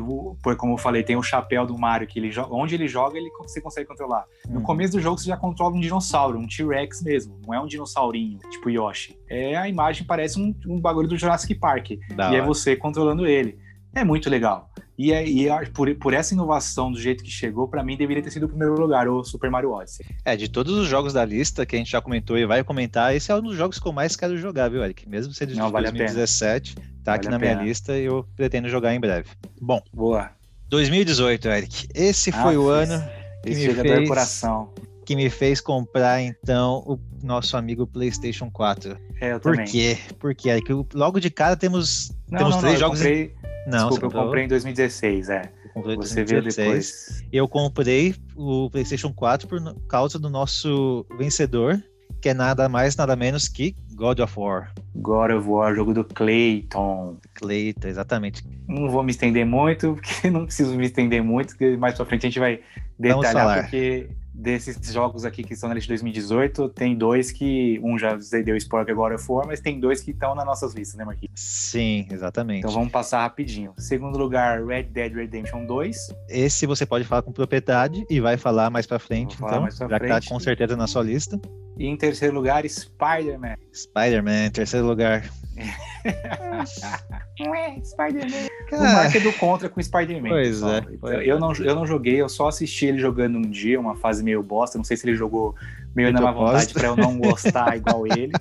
como 0.58 0.74
eu 0.74 0.78
falei, 0.78 1.02
tem 1.02 1.16
o 1.16 1.22
chapéu 1.22 1.66
do 1.66 1.76
Mario, 1.78 2.06
que 2.06 2.18
ele 2.18 2.30
joga, 2.30 2.54
onde 2.54 2.74
ele 2.74 2.86
joga, 2.86 3.18
ele, 3.18 3.30
você 3.40 3.60
consegue 3.60 3.88
controlar. 3.88 4.26
No 4.48 4.58
uhum. 4.58 4.62
começo 4.62 4.92
do 4.92 5.00
jogo, 5.00 5.18
você 5.18 5.28
já 5.28 5.36
controla 5.36 5.74
um 5.74 5.80
dinossauro, 5.80 6.38
um 6.38 6.46
T-Rex 6.46 7.02
mesmo, 7.02 7.40
não 7.46 7.54
é 7.54 7.60
um 7.60 7.66
dinossaurinho, 7.66 8.38
tipo 8.50 8.68
Yoshi. 8.68 9.18
É, 9.28 9.56
a 9.56 9.68
imagem 9.68 10.04
parece 10.06 10.38
um, 10.38 10.54
um 10.66 10.78
bagulho 10.78 11.08
do 11.08 11.16
Jurassic 11.16 11.54
Park. 11.54 11.92
Da 12.14 12.24
e 12.24 12.28
hora. 12.28 12.36
é 12.36 12.42
você 12.42 12.76
controlando 12.76 13.26
ele. 13.26 13.58
É 13.94 14.04
muito 14.04 14.28
legal. 14.28 14.70
E, 14.98 15.12
é, 15.12 15.26
e 15.26 15.48
é, 15.48 15.64
por, 15.66 15.92
por 15.96 16.14
essa 16.14 16.34
inovação 16.34 16.90
do 16.90 17.00
jeito 17.00 17.24
que 17.24 17.30
chegou, 17.30 17.66
para 17.66 17.82
mim 17.82 17.96
deveria 17.96 18.22
ter 18.22 18.30
sido 18.30 18.46
o 18.46 18.48
primeiro 18.48 18.78
lugar, 18.78 19.08
o 19.08 19.24
Super 19.24 19.50
Mario 19.50 19.72
Odyssey. 19.72 20.06
É, 20.24 20.36
de 20.36 20.48
todos 20.48 20.76
os 20.76 20.86
jogos 20.86 21.12
da 21.12 21.24
lista 21.24 21.66
que 21.66 21.74
a 21.74 21.78
gente 21.78 21.90
já 21.90 22.00
comentou 22.00 22.38
e 22.38 22.46
vai 22.46 22.62
comentar, 22.62 23.14
esse 23.14 23.30
é 23.30 23.34
um 23.34 23.42
dos 23.42 23.56
jogos 23.56 23.78
que 23.78 23.86
eu 23.86 23.92
mais 23.92 24.14
quero 24.14 24.36
jogar, 24.36 24.68
viu, 24.68 24.84
Eric? 24.84 25.08
Mesmo 25.08 25.32
sendo 25.32 25.52
de 25.52 25.58
Não, 25.58 25.70
vale 25.70 25.90
2017, 25.90 26.76
tá 27.04 27.12
vale 27.12 27.20
aqui 27.20 27.28
na 27.28 27.38
minha 27.38 27.54
lista 27.62 27.96
e 27.96 28.04
eu 28.06 28.26
pretendo 28.34 28.68
jogar 28.68 28.94
em 28.94 29.00
breve. 29.00 29.28
Bom, 29.60 29.80
boa. 29.92 30.30
2018, 30.68 31.48
Eric. 31.48 31.88
Esse 31.94 32.30
ah, 32.30 32.42
foi 32.42 32.56
o 32.56 32.68
ano 32.68 33.02
que 33.42 33.54
me 33.54 33.74
fez 33.74 34.08
coração. 34.08 34.74
Que 35.04 35.14
me 35.14 35.28
fez 35.28 35.60
comprar 35.60 36.22
então 36.22 36.82
o 36.86 36.98
nosso 37.22 37.56
amigo 37.56 37.86
PlayStation 37.86 38.50
4. 38.50 38.98
É, 39.20 39.32
eu 39.32 39.40
Por 39.40 39.52
também. 39.52 39.70
quê? 39.70 39.98
Porque 40.18 40.48
Eric, 40.48 40.72
logo 40.94 41.20
de 41.20 41.30
cara 41.30 41.56
temos 41.56 42.10
não, 42.28 42.38
temos 42.38 42.54
não, 42.54 42.60
três 42.60 42.74
não, 42.74 42.80
jogos. 42.80 42.98
Comprei... 42.98 43.34
Não, 43.66 43.88
Desculpa, 43.88 44.16
eu 44.16 44.22
comprei 44.22 44.44
em 44.44 44.48
2016, 44.48 45.28
é. 45.28 45.42
Você 45.74 46.24
2016. 46.24 46.30
viu 46.30 46.42
depois. 46.42 47.24
Eu 47.32 47.48
comprei 47.48 48.14
o 48.36 48.70
PlayStation 48.70 49.12
4 49.12 49.48
por 49.48 49.60
causa 49.88 50.18
do 50.18 50.30
nosso 50.30 51.04
vencedor, 51.18 51.82
que 52.20 52.30
é 52.30 52.34
nada 52.34 52.68
mais, 52.68 52.96
nada 52.96 53.14
menos 53.14 53.48
que 53.48 53.76
God 53.94 54.18
of 54.20 54.38
War. 54.38 54.72
God 54.96 55.30
of 55.30 55.48
War, 55.48 55.74
jogo 55.74 55.94
do 55.94 56.04
Clayton. 56.04 57.18
Clayton, 57.34 57.88
exatamente. 57.88 58.42
Não 58.66 58.88
vou 58.88 59.02
me 59.02 59.10
estender 59.10 59.44
muito, 59.44 59.94
porque 60.00 60.30
não 60.30 60.46
preciso 60.46 60.74
me 60.74 60.86
estender 60.86 61.22
muito, 61.22 61.48
porque 61.48 61.76
mais 61.76 61.94
pra 61.94 62.06
frente 62.06 62.26
a 62.26 62.28
gente 62.30 62.38
vai 62.38 62.60
detalhar, 62.98 63.62
porque 63.62 64.08
desses 64.34 64.92
jogos 64.92 65.24
aqui 65.24 65.44
que 65.44 65.54
estão 65.54 65.68
na 65.68 65.74
lista 65.76 65.86
de 65.86 65.92
2018, 66.02 66.68
tem 66.70 66.96
dois 66.96 67.30
que. 67.30 67.80
Um 67.82 67.96
já 67.96 68.18
deu 68.44 68.56
spoiler 68.56 68.90
agora 68.90 69.16
for, 69.16 69.46
mas 69.46 69.60
tem 69.60 69.78
dois 69.78 70.00
que 70.00 70.10
estão 70.10 70.34
nas 70.34 70.44
nossas 70.44 70.74
listas, 70.74 70.96
né, 70.96 71.04
Marquinhos? 71.04 71.40
Sim, 71.40 72.06
exatamente. 72.10 72.60
Então 72.60 72.72
vamos 72.72 72.90
passar 72.90 73.20
rapidinho. 73.20 73.72
Segundo 73.78 74.18
lugar, 74.18 74.64
Red 74.64 74.84
Dead 74.84 75.14
Redemption 75.14 75.64
2. 75.64 75.96
Esse 76.28 76.66
você 76.66 76.84
pode 76.84 77.04
falar 77.04 77.22
com 77.22 77.32
propriedade 77.32 78.04
e 78.10 78.20
vai 78.20 78.36
falar 78.36 78.70
mais 78.70 78.86
pra 78.86 78.98
frente, 78.98 79.36
então, 79.36 79.62
mais 79.62 79.78
pra 79.78 79.88
já 79.88 79.98
frente. 79.98 80.20
que 80.20 80.26
tá 80.28 80.34
com 80.34 80.40
certeza 80.40 80.76
na 80.76 80.86
sua 80.86 81.02
lista. 81.02 81.40
E 81.76 81.86
em 81.86 81.96
terceiro 81.96 82.34
lugar, 82.34 82.68
Spider-Man. 82.68 83.56
Spider-Man, 83.72 84.50
terceiro 84.50 84.86
lugar. 84.86 85.28
Spider-Man. 87.84 88.48
O 88.72 88.82
Mark 88.82 89.14
é 89.14 89.20
do 89.20 89.32
contra 89.34 89.68
com 89.68 89.82
Spider-Man. 89.82 90.28
Pois 90.28 90.48
pessoal. 90.48 90.72
é. 90.72 90.80
Pois 91.00 91.26
eu, 91.26 91.36
é. 91.36 91.40
Não, 91.40 91.52
eu 91.54 91.74
não 91.74 91.86
joguei, 91.86 92.20
eu 92.20 92.28
só 92.28 92.48
assisti 92.48 92.86
ele 92.86 92.98
jogando 92.98 93.38
um 93.38 93.42
dia, 93.42 93.78
uma 93.78 93.96
fase 93.96 94.22
meio 94.22 94.42
bosta. 94.42 94.78
Não 94.78 94.84
sei 94.84 94.96
se 94.96 95.06
ele 95.06 95.16
jogou 95.16 95.54
meio 95.94 96.12
na 96.12 96.20
má 96.20 96.32
vontade 96.32 96.74
para 96.74 96.88
eu 96.88 96.96
não 96.96 97.18
gostar 97.18 97.74
igual 97.76 98.06
ele. 98.06 98.32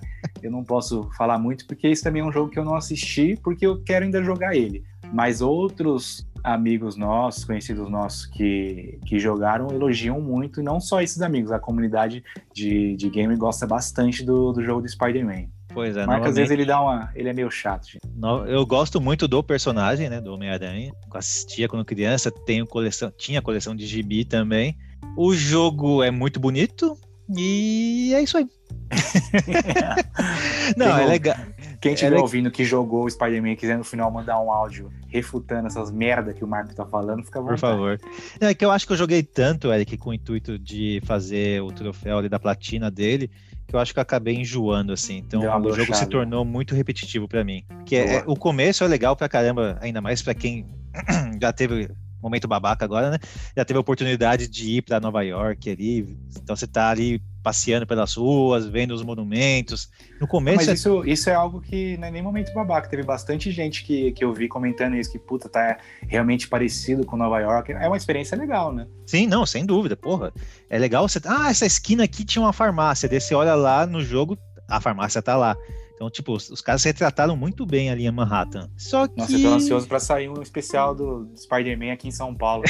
Eu 0.41 0.51
não 0.51 0.63
posso 0.63 1.09
falar 1.17 1.37
muito, 1.37 1.65
porque 1.65 1.87
esse 1.87 2.03
também 2.03 2.21
é 2.21 2.25
um 2.25 2.31
jogo 2.31 2.49
que 2.49 2.59
eu 2.59 2.65
não 2.65 2.75
assisti, 2.75 3.37
porque 3.41 3.65
eu 3.65 3.81
quero 3.81 4.05
ainda 4.05 4.23
jogar 4.23 4.55
ele. 4.55 4.83
Mas 5.11 5.41
outros 5.41 6.27
amigos 6.43 6.97
nossos, 6.97 7.45
conhecidos 7.45 7.89
nossos 7.89 8.25
que, 8.25 8.99
que 9.05 9.17
jogaram, 9.17 9.69
elogiam 9.69 10.19
muito, 10.19 10.59
e 10.59 10.63
não 10.63 10.81
só 10.81 11.01
esses 11.01 11.21
amigos, 11.21 11.51
a 11.51 11.59
comunidade 11.59 12.21
de, 12.53 12.97
de 12.97 13.09
game 13.09 13.33
gosta 13.37 13.65
bastante 13.65 14.25
do, 14.25 14.51
do 14.51 14.61
jogo 14.61 14.81
do 14.81 14.89
Spider-Man. 14.89 15.45
Pois 15.73 15.97
é, 15.97 16.05
Marca, 16.05 16.29
às 16.29 16.35
vezes 16.35 16.51
ele 16.51 16.65
dá 16.65 16.81
uma. 16.81 17.09
Ele 17.15 17.29
é 17.29 17.33
meio 17.33 17.49
chato, 17.49 17.87
gente. 17.87 18.01
Eu 18.47 18.65
gosto 18.65 19.01
muito 19.01 19.27
do 19.27 19.43
personagem, 19.43 20.09
né? 20.09 20.21
Do 20.21 20.33
Homem-Aranha. 20.33 20.93
Assistia 21.13 21.67
quando 21.67 21.83
criança, 21.83 22.31
tenho 22.31 22.65
coleção, 22.67 23.11
tinha 23.17 23.41
coleção 23.41 23.75
de 23.75 23.85
gibi 23.85 24.23
também. 24.23 24.77
O 25.17 25.33
jogo 25.33 26.03
é 26.03 26.11
muito 26.11 26.39
bonito 26.39 26.97
e 27.29 28.11
é 28.13 28.21
isso 28.21 28.37
aí. 28.37 28.47
Não, 30.77 30.97
é 30.97 31.05
legal. 31.05 31.35
Quem 31.81 31.93
estiver 31.93 32.15
é 32.15 32.19
ouvindo 32.19 32.49
que 32.49 32.63
jogou 32.63 33.05
o 33.05 33.09
Spider-Man 33.09 33.51
e 33.51 33.55
quiser 33.55 33.77
no 33.77 33.83
final 33.83 34.09
mandar 34.09 34.39
um 34.39 34.51
áudio 34.51 34.89
refutando 35.09 35.67
essas 35.67 35.91
merda 35.91 36.33
que 36.33 36.43
o 36.43 36.47
Marco 36.47 36.73
tá 36.73 36.85
falando, 36.85 37.23
fica 37.23 37.39
à 37.39 37.43
Por 37.43 37.57
favor. 37.57 37.99
É 38.39 38.53
que 38.53 38.63
eu 38.63 38.71
acho 38.71 38.87
que 38.87 38.93
eu 38.93 38.97
joguei 38.97 39.21
tanto, 39.21 39.71
Eric, 39.71 39.97
com 39.97 40.11
o 40.11 40.13
intuito 40.13 40.57
de 40.57 41.01
fazer 41.05 41.61
o 41.61 41.71
troféu 41.71 42.19
ali 42.19 42.29
da 42.29 42.39
platina 42.39 42.89
dele, 42.89 43.29
que 43.73 43.77
eu 43.77 43.79
acho 43.79 43.91
que 43.91 43.99
eu 43.99 44.03
acabei 44.03 44.35
enjoando, 44.35 44.93
assim. 44.93 45.17
Então 45.17 45.41
o 45.41 45.73
jogo 45.73 45.95
se 45.95 46.05
tornou 46.05 46.45
muito 46.45 46.75
repetitivo 46.75 47.27
para 47.27 47.43
mim. 47.43 47.65
Que 47.85 47.95
é, 47.95 48.15
é, 48.17 48.23
o 48.27 48.35
começo 48.35 48.83
é 48.83 48.87
legal 48.87 49.15
pra 49.15 49.27
caramba, 49.27 49.79
ainda 49.81 49.99
mais 49.99 50.21
para 50.21 50.35
quem 50.35 50.67
já 51.41 51.51
teve 51.51 51.89
momento 52.21 52.47
babaca 52.47 52.85
agora, 52.85 53.09
né? 53.09 53.17
Já 53.57 53.65
teve 53.65 53.77
a 53.77 53.81
oportunidade 53.81 54.47
de 54.47 54.77
ir 54.77 54.81
para 54.83 54.99
Nova 54.99 55.23
York 55.23 55.71
ali. 55.71 56.17
Então 56.37 56.55
você 56.55 56.67
tá 56.67 56.91
ali 56.91 57.19
passeando 57.43 57.85
pelas 57.85 58.15
ruas, 58.15 58.65
vendo 58.65 58.91
os 58.91 59.03
monumentos. 59.03 59.89
No 60.19 60.27
começo. 60.27 60.57
Mas 60.57 60.69
é... 60.69 60.73
isso, 60.73 61.03
isso 61.05 61.29
é 61.29 61.35
algo 61.35 61.61
que 61.61 61.97
não 61.97 62.07
é 62.07 62.11
nem 62.11 62.21
momento 62.21 62.53
babaca. 62.53 62.87
Teve 62.87 63.03
bastante 63.03 63.51
gente 63.51 63.83
que, 63.83 64.13
que 64.13 64.23
eu 64.23 64.33
vi 64.33 64.47
comentando 64.47 64.95
isso, 64.95 65.11
que 65.11 65.19
puta, 65.19 65.49
tá 65.49 65.77
realmente 66.07 66.47
parecido 66.47 67.05
com 67.05 67.17
Nova 67.17 67.39
York. 67.39 67.73
É 67.73 67.87
uma 67.87 67.97
experiência 67.97 68.37
legal, 68.37 68.73
né? 68.73 68.87
Sim, 69.05 69.27
não, 69.27 69.45
sem 69.45 69.65
dúvida, 69.65 69.97
porra. 69.97 70.33
É 70.69 70.79
legal 70.79 71.07
você. 71.07 71.19
Ah, 71.25 71.51
essa 71.51 71.65
esquina 71.65 72.05
aqui 72.05 72.23
tinha 72.23 72.41
uma 72.41 72.53
farmácia. 72.53 73.09
Daí 73.09 73.19
você 73.19 73.35
olha 73.35 73.53
lá 73.53 73.85
no 73.85 74.01
jogo, 74.01 74.37
a 74.69 74.79
farmácia 74.79 75.21
tá 75.21 75.35
lá. 75.35 75.57
Então, 75.95 76.09
tipo, 76.09 76.33
os, 76.33 76.49
os 76.49 76.61
caras 76.61 76.83
retrataram 76.83 77.35
muito 77.35 77.65
bem 77.65 77.89
ali 77.89 78.05
em 78.05 78.11
Manhattan. 78.11 78.69
Só 78.75 79.07
que. 79.07 79.17
Nossa, 79.17 79.33
eu 79.33 79.41
tô 79.41 79.47
ansioso 79.55 79.87
pra 79.87 79.99
sair 79.99 80.27
um 80.27 80.41
especial 80.41 80.95
do 80.95 81.29
Spider-Man 81.35 81.93
aqui 81.93 82.07
em 82.07 82.11
São 82.11 82.33
Paulo. 82.33 82.63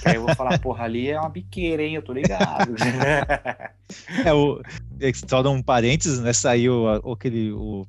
que 0.00 0.08
aí 0.08 0.16
eu 0.16 0.22
vou 0.22 0.34
falar, 0.34 0.58
porra, 0.58 0.84
ali 0.84 1.10
é 1.10 1.20
uma 1.20 1.28
biqueira, 1.28 1.82
hein? 1.82 1.94
Eu 1.94 2.02
tô 2.02 2.12
ligado. 2.12 2.74
é, 4.24 4.32
o. 4.32 4.60
Só 5.28 5.42
dar 5.42 5.50
um 5.50 5.62
parênteses, 5.62 6.20
né? 6.20 6.32
Saiu 6.32 6.88
aquele. 7.12 7.52
O, 7.52 7.86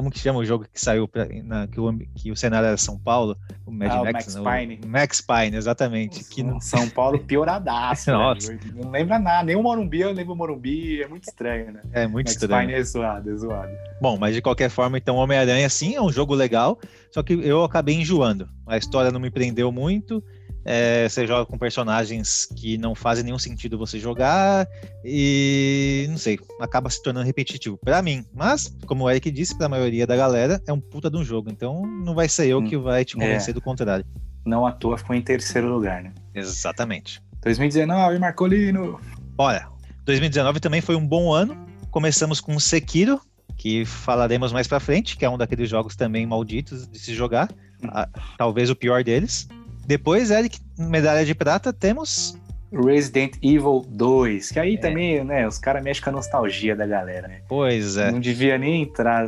como 0.00 0.10
que 0.10 0.18
chama 0.18 0.38
o 0.38 0.44
jogo 0.46 0.64
que 0.64 0.80
saiu 0.80 1.06
pra, 1.06 1.26
na, 1.44 1.66
que, 1.66 1.78
o, 1.78 1.98
que 2.14 2.32
o 2.32 2.36
cenário 2.36 2.66
era 2.66 2.76
São 2.78 2.98
Paulo? 2.98 3.36
O 3.66 3.70
Mad 3.70 3.90
ah, 3.90 4.04
Max, 4.04 4.34
o 4.34 4.42
Max 4.42 4.54
né? 4.54 4.60
Pine. 4.66 4.80
O 4.82 4.88
Max 4.88 5.20
Pine, 5.20 5.56
exatamente. 5.58 6.24
Que 6.24 6.42
no... 6.42 6.58
São 6.58 6.88
Paulo 6.88 7.18
pioradaço. 7.22 8.10
Nossa. 8.10 8.58
Não 8.74 8.90
lembra 8.90 9.18
nada, 9.18 9.44
nem 9.44 9.56
o 9.56 9.62
Morumbi, 9.62 10.00
eu 10.00 10.10
lembro 10.10 10.32
o 10.32 10.36
Morumbi, 10.36 11.02
é 11.02 11.06
muito 11.06 11.24
estranho, 11.24 11.72
né? 11.72 11.82
É 11.92 12.06
muito 12.06 12.28
Max 12.28 12.32
estranho. 12.32 12.68
Pine 12.68 12.80
é 12.80 12.82
zoado, 12.82 13.30
é 13.30 13.36
zoado. 13.36 13.72
Bom, 14.00 14.16
mas 14.16 14.34
de 14.34 14.40
qualquer 14.40 14.70
forma, 14.70 14.96
então 14.96 15.16
Homem-Aranha 15.16 15.68
sim 15.68 15.94
é 15.94 16.00
um 16.00 16.10
jogo 16.10 16.34
legal, 16.34 16.78
só 17.10 17.22
que 17.22 17.34
eu 17.34 17.62
acabei 17.62 17.96
enjoando. 17.96 18.48
A 18.66 18.78
história 18.78 19.10
não 19.10 19.20
me 19.20 19.30
prendeu 19.30 19.70
muito, 19.70 20.24
é, 20.64 21.08
você 21.08 21.26
joga 21.26 21.46
com 21.46 21.56
personagens 21.56 22.46
que 22.56 22.76
não 22.76 22.94
fazem 22.94 23.24
nenhum 23.24 23.38
sentido 23.38 23.78
você 23.78 23.98
jogar 23.98 24.68
e 25.04 26.06
não 26.10 26.18
sei, 26.18 26.38
acaba 26.60 26.90
se 26.90 27.02
tornando 27.02 27.26
repetitivo 27.26 27.78
para 27.78 28.02
mim. 28.02 28.24
Mas, 28.34 28.76
como 28.86 29.04
o 29.04 29.10
Eric 29.10 29.30
disse, 29.30 29.56
para 29.56 29.66
a 29.66 29.70
maioria 29.70 30.06
da 30.06 30.16
galera 30.16 30.60
é 30.66 30.72
um 30.72 30.80
puta 30.80 31.10
de 31.10 31.16
um 31.16 31.24
jogo, 31.24 31.50
então 31.50 31.82
não 32.04 32.14
vai 32.14 32.28
ser 32.28 32.48
eu 32.48 32.58
hum, 32.58 32.64
que 32.64 32.76
vai 32.76 33.04
te 33.04 33.14
convencer 33.14 33.50
é. 33.50 33.54
do 33.54 33.60
contrário. 33.60 34.04
Não 34.44 34.66
à 34.66 34.72
toa 34.72 34.98
ficou 34.98 35.14
em 35.14 35.22
terceiro 35.22 35.68
lugar, 35.72 36.02
né? 36.02 36.12
Exatamente. 36.34 37.22
2019, 37.42 38.18
Marcolino. 38.18 39.00
Olha, 39.38 39.66
2019 40.04 40.60
também 40.60 40.80
foi 40.80 40.96
um 40.96 41.06
bom 41.06 41.32
ano. 41.32 41.56
Começamos 41.90 42.40
com 42.40 42.58
Sekiro, 42.58 43.20
que 43.56 43.84
falaremos 43.84 44.52
mais 44.52 44.66
para 44.66 44.80
frente, 44.80 45.16
que 45.16 45.24
é 45.24 45.30
um 45.30 45.38
daqueles 45.38 45.68
jogos 45.68 45.96
também 45.96 46.26
malditos 46.26 46.86
de 46.86 46.98
se 46.98 47.14
jogar, 47.14 47.50
hum. 47.82 47.88
talvez 48.36 48.70
o 48.70 48.76
pior 48.76 49.02
deles. 49.02 49.48
Depois, 49.86 50.30
Eric, 50.30 50.58
medalha 50.78 51.24
de 51.24 51.34
prata, 51.34 51.72
temos. 51.72 52.38
Resident 52.72 53.34
Evil 53.42 53.84
2, 53.88 54.52
que 54.52 54.60
aí 54.60 54.74
é. 54.74 54.78
também, 54.78 55.24
né, 55.24 55.46
os 55.46 55.58
caras 55.58 55.82
mexem 55.82 56.04
com 56.04 56.10
a 56.10 56.12
nostalgia 56.12 56.76
da 56.76 56.86
galera, 56.86 57.26
né? 57.26 57.40
Pois 57.48 57.96
é. 57.96 58.12
Não 58.12 58.20
devia 58.20 58.56
nem 58.56 58.82
entrar 58.82 59.26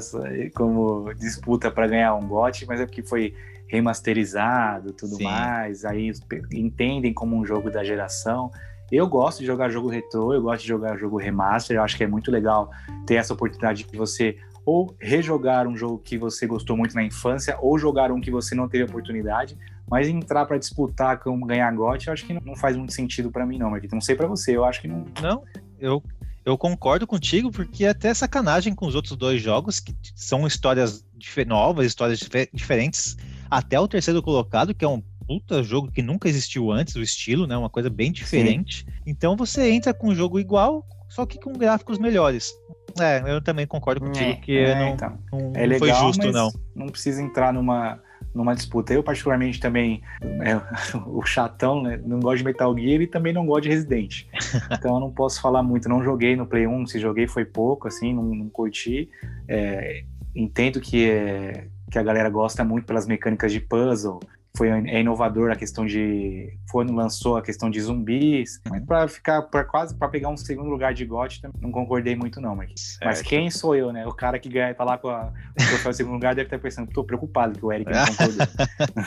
como 0.54 1.12
disputa 1.14 1.70
para 1.70 1.88
ganhar 1.88 2.14
um 2.14 2.26
GOT, 2.26 2.66
mas 2.66 2.80
é 2.80 2.86
porque 2.86 3.02
foi 3.02 3.34
remasterizado 3.66 4.92
tudo 4.92 5.16
Sim. 5.16 5.24
mais, 5.24 5.84
aí 5.84 6.12
entendem 6.52 7.12
como 7.12 7.36
um 7.36 7.44
jogo 7.44 7.70
da 7.70 7.82
geração. 7.82 8.50
Eu 8.92 9.08
gosto 9.08 9.40
de 9.40 9.46
jogar 9.46 9.70
jogo 9.70 9.88
retrô, 9.88 10.32
eu 10.34 10.42
gosto 10.42 10.62
de 10.62 10.68
jogar 10.68 10.96
jogo 10.96 11.16
remaster, 11.16 11.76
eu 11.76 11.82
acho 11.82 11.96
que 11.96 12.04
é 12.04 12.06
muito 12.06 12.30
legal 12.30 12.70
ter 13.06 13.14
essa 13.14 13.32
oportunidade 13.32 13.84
de 13.84 13.96
você 13.96 14.36
ou 14.64 14.94
rejogar 15.00 15.66
um 15.66 15.76
jogo 15.76 15.98
que 15.98 16.16
você 16.16 16.46
gostou 16.46 16.76
muito 16.76 16.94
na 16.94 17.02
infância, 17.02 17.56
ou 17.60 17.78
jogar 17.78 18.12
um 18.12 18.20
que 18.20 18.30
você 18.30 18.54
não 18.54 18.68
teve 18.68 18.84
oportunidade. 18.84 19.56
Mas 19.92 20.08
entrar 20.08 20.46
para 20.46 20.56
disputar 20.56 21.18
com 21.18 21.38
ganhar 21.42 21.70
GOT, 21.70 22.06
eu 22.06 22.14
acho 22.14 22.24
que 22.24 22.32
não 22.32 22.56
faz 22.56 22.78
muito 22.78 22.94
sentido 22.94 23.30
para 23.30 23.44
mim, 23.44 23.58
não, 23.58 23.70
Marquito. 23.70 23.92
Não 23.92 24.00
sei 24.00 24.16
para 24.16 24.26
você, 24.26 24.56
eu 24.56 24.64
acho 24.64 24.80
que 24.80 24.88
não. 24.88 25.04
Não, 25.20 25.42
eu, 25.78 26.02
eu 26.46 26.56
concordo 26.56 27.06
contigo, 27.06 27.50
porque 27.50 27.84
é 27.84 27.90
até 27.90 28.14
sacanagem 28.14 28.74
com 28.74 28.86
os 28.86 28.94
outros 28.94 29.14
dois 29.14 29.42
jogos, 29.42 29.80
que 29.80 29.94
são 30.16 30.46
histórias 30.46 31.04
novas, 31.46 31.84
histórias 31.84 32.20
diferentes. 32.54 33.18
Até 33.50 33.78
o 33.78 33.86
terceiro 33.86 34.22
colocado, 34.22 34.74
que 34.74 34.82
é 34.82 34.88
um 34.88 35.02
puta 35.26 35.62
jogo 35.62 35.92
que 35.92 36.00
nunca 36.00 36.26
existiu 36.26 36.72
antes, 36.72 36.96
o 36.96 37.02
estilo, 37.02 37.46
né? 37.46 37.54
Uma 37.54 37.68
coisa 37.68 37.90
bem 37.90 38.10
diferente. 38.10 38.86
Sim. 38.86 38.92
Então 39.06 39.36
você 39.36 39.72
entra 39.72 39.92
com 39.92 40.08
um 40.08 40.14
jogo 40.14 40.40
igual, 40.40 40.86
só 41.06 41.26
que 41.26 41.38
com 41.38 41.52
gráficos 41.52 41.98
melhores. 41.98 42.50
É, 42.98 43.22
eu 43.26 43.42
também 43.42 43.66
concordo 43.66 44.00
contigo 44.00 44.30
É, 44.30 44.36
que 44.36 44.56
é, 44.56 44.74
não, 44.74 44.88
então. 44.94 45.18
não, 45.30 45.38
É 45.54 45.66
não 45.66 45.78
foi 45.78 45.88
legal, 45.88 46.06
justo, 46.06 46.24
mas 46.24 46.34
não. 46.34 46.50
não 46.74 46.86
precisa 46.86 47.22
entrar 47.22 47.52
numa, 47.52 48.00
numa 48.34 48.54
disputa. 48.54 48.92
Eu, 48.92 49.02
particularmente, 49.02 49.60
também, 49.60 50.02
é, 50.20 50.56
o 51.06 51.24
chatão, 51.24 51.82
né? 51.82 52.00
Não 52.04 52.20
gosto 52.20 52.38
de 52.38 52.44
Metal 52.44 52.76
Gear 52.76 53.02
e 53.02 53.06
também 53.06 53.32
não 53.32 53.46
gosto 53.46 53.64
de 53.64 53.68
Resident. 53.70 54.26
Então 54.72 54.94
eu 54.94 55.00
não 55.00 55.10
posso 55.10 55.40
falar 55.40 55.62
muito. 55.62 55.88
Não 55.88 56.02
joguei 56.02 56.34
no 56.34 56.46
Play 56.46 56.66
1, 56.66 56.86
se 56.86 56.98
joguei 56.98 57.26
foi 57.26 57.44
pouco, 57.44 57.88
assim, 57.88 58.12
não, 58.12 58.24
não 58.24 58.48
curti. 58.48 59.08
É, 59.46 60.04
entendo 60.34 60.80
que, 60.80 61.08
é, 61.08 61.68
que 61.90 61.98
a 61.98 62.02
galera 62.02 62.28
gosta 62.28 62.64
muito 62.64 62.86
pelas 62.86 63.06
mecânicas 63.06 63.52
de 63.52 63.60
puzzle. 63.60 64.20
Foi 64.54 64.68
é 64.68 65.00
inovador 65.00 65.50
a 65.50 65.56
questão 65.56 65.86
de. 65.86 66.58
Foi 66.70 66.82
quando 66.82 66.94
lançou 66.94 67.36
a 67.36 67.42
questão 67.42 67.70
de 67.70 67.80
zumbis. 67.80 68.60
Mas 68.68 68.84
pra 68.84 69.06
ficar 69.06 69.42
pra 69.42 69.62
quase 69.62 69.94
para 69.94 70.08
pegar 70.08 70.28
um 70.28 70.36
segundo 70.36 70.68
lugar 70.68 70.92
de 70.92 71.04
GOT, 71.04 71.40
também 71.40 71.60
não 71.60 71.70
concordei 71.70 72.16
muito, 72.16 72.40
não, 72.40 72.56
Marquinhos. 72.56 72.98
Mas 73.02 73.22
quem 73.22 73.50
sou 73.50 73.76
eu, 73.76 73.92
né? 73.92 74.04
O 74.06 74.12
cara 74.12 74.38
que 74.38 74.48
ganha, 74.48 74.74
tá 74.74 74.82
lá 74.82 74.98
com 74.98 75.08
a, 75.08 75.32
o 75.52 75.54
troféu 75.68 75.90
de 75.92 75.96
segundo 75.96 76.14
lugar 76.14 76.34
deve 76.34 76.48
estar 76.48 76.58
pensando, 76.58 76.90
tô 76.90 77.04
preocupado 77.04 77.56
que 77.56 77.64
o 77.64 77.72
Eric 77.72 77.90
não 77.90 78.04
concordou. 78.06 78.46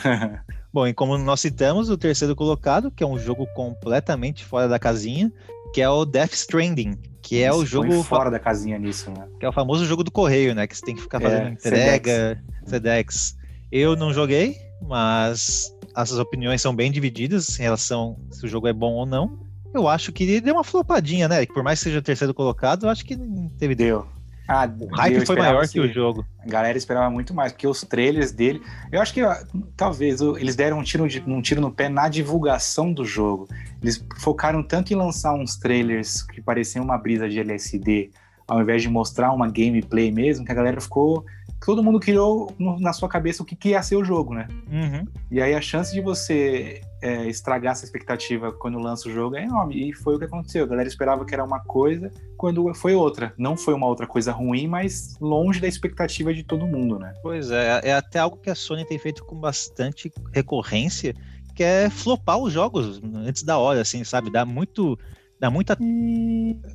Bom, 0.72 0.86
e 0.86 0.94
como 0.94 1.18
nós 1.18 1.40
citamos, 1.40 1.90
o 1.90 1.98
terceiro 1.98 2.34
colocado, 2.34 2.90
que 2.90 3.04
é 3.04 3.06
um 3.06 3.18
jogo 3.18 3.46
completamente 3.54 4.44
fora 4.44 4.66
da 4.66 4.78
casinha, 4.78 5.30
que 5.74 5.82
é 5.82 5.88
o 5.88 6.04
Death 6.06 6.32
Stranding, 6.32 6.98
que 7.20 7.42
é 7.42 7.52
o 7.52 7.56
Põe 7.58 7.66
jogo 7.66 8.02
fora 8.02 8.30
da 8.30 8.38
casinha 8.38 8.78
nisso, 8.78 9.10
né? 9.10 9.28
que 9.38 9.44
é 9.44 9.48
o 9.48 9.52
famoso 9.52 9.84
jogo 9.84 10.02
do 10.02 10.10
correio, 10.10 10.54
né? 10.54 10.66
Que 10.66 10.76
você 10.76 10.84
tem 10.84 10.94
que 10.94 11.02
ficar 11.02 11.20
fazendo 11.20 11.48
É, 11.48 11.50
entrega, 11.50 12.42
Sedex. 12.64 13.36
Eu 13.70 13.96
não 13.96 14.12
joguei, 14.12 14.56
mas 14.82 15.72
as 15.94 16.12
opiniões 16.12 16.60
são 16.60 16.74
bem 16.74 16.90
divididas 16.90 17.58
em 17.58 17.62
relação 17.62 18.18
se 18.30 18.44
o 18.44 18.48
jogo 18.48 18.68
é 18.68 18.72
bom 18.72 18.92
ou 18.94 19.06
não. 19.06 19.38
Eu 19.74 19.88
acho 19.88 20.12
que 20.12 20.40
deu 20.40 20.54
uma 20.54 20.64
flopadinha, 20.64 21.28
né? 21.28 21.44
Por 21.46 21.62
mais 21.62 21.78
que 21.78 21.84
seja 21.84 21.98
o 21.98 22.02
terceiro 22.02 22.32
colocado, 22.32 22.86
eu 22.86 22.90
acho 22.90 23.04
que 23.04 23.14
não 23.16 23.48
teve 23.50 23.74
Deu. 23.74 24.06
Ah, 24.48 24.70
O 24.78 24.86
hype 24.94 25.26
foi 25.26 25.34
maior 25.36 25.66
que 25.66 25.80
o 25.80 25.92
jogo. 25.92 26.24
A 26.38 26.46
galera 26.48 26.78
esperava 26.78 27.10
muito 27.10 27.34
mais, 27.34 27.50
porque 27.50 27.66
os 27.66 27.80
trailers 27.82 28.30
dele. 28.30 28.62
Eu 28.92 29.02
acho 29.02 29.12
que 29.12 29.20
talvez 29.76 30.20
eles 30.20 30.54
deram 30.54 30.78
um 30.78 30.82
tiro, 30.84 31.08
de- 31.08 31.20
um 31.26 31.42
tiro 31.42 31.60
no 31.60 31.70
pé 31.72 31.88
na 31.88 32.08
divulgação 32.08 32.92
do 32.92 33.04
jogo. 33.04 33.48
Eles 33.82 34.02
focaram 34.18 34.62
tanto 34.62 34.92
em 34.92 34.96
lançar 34.96 35.34
uns 35.34 35.56
trailers 35.56 36.22
que 36.22 36.40
pareciam 36.40 36.84
uma 36.84 36.96
brisa 36.96 37.28
de 37.28 37.40
LSD, 37.40 38.10
ao 38.46 38.60
invés 38.60 38.82
de 38.82 38.88
mostrar 38.88 39.32
uma 39.32 39.48
gameplay 39.48 40.10
mesmo, 40.10 40.44
que 40.44 40.52
a 40.52 40.54
galera 40.54 40.80
ficou. 40.80 41.24
Todo 41.64 41.82
mundo 41.82 41.98
criou 41.98 42.54
na 42.58 42.92
sua 42.92 43.08
cabeça 43.08 43.42
o 43.42 43.46
que, 43.46 43.56
que 43.56 43.70
ia 43.70 43.82
ser 43.82 43.96
o 43.96 44.04
jogo, 44.04 44.34
né? 44.34 44.46
Uhum. 44.70 45.04
E 45.30 45.40
aí 45.40 45.54
a 45.54 45.60
chance 45.60 45.92
de 45.92 46.00
você 46.00 46.82
é, 47.02 47.26
estragar 47.26 47.72
essa 47.72 47.84
expectativa 47.84 48.52
quando 48.52 48.78
lança 48.78 49.08
o 49.08 49.12
jogo 49.12 49.36
é 49.36 49.44
enorme. 49.44 49.88
E 49.88 49.92
foi 49.92 50.14
o 50.14 50.18
que 50.18 50.26
aconteceu. 50.26 50.64
A 50.64 50.68
galera 50.68 50.88
esperava 50.88 51.24
que 51.24 51.34
era 51.34 51.44
uma 51.44 51.60
coisa, 51.60 52.10
quando 52.36 52.72
foi 52.74 52.94
outra. 52.94 53.32
Não 53.38 53.56
foi 53.56 53.74
uma 53.74 53.86
outra 53.86 54.06
coisa 54.06 54.32
ruim, 54.32 54.68
mas 54.68 55.16
longe 55.20 55.60
da 55.60 55.66
expectativa 55.66 56.32
de 56.32 56.42
todo 56.42 56.66
mundo, 56.66 56.98
né? 56.98 57.14
Pois 57.22 57.50
é, 57.50 57.80
é 57.82 57.94
até 57.94 58.18
algo 58.18 58.36
que 58.36 58.50
a 58.50 58.54
Sony 58.54 58.84
tem 58.84 58.98
feito 58.98 59.24
com 59.24 59.36
bastante 59.36 60.12
recorrência, 60.32 61.14
que 61.54 61.64
é 61.64 61.88
flopar 61.88 62.38
os 62.38 62.52
jogos 62.52 63.00
antes 63.14 63.42
da 63.42 63.58
hora, 63.58 63.80
assim, 63.80 64.04
sabe? 64.04 64.30
Dá 64.30 64.44
muito. 64.44 64.98
Dá 65.38 65.50
muita. 65.50 65.76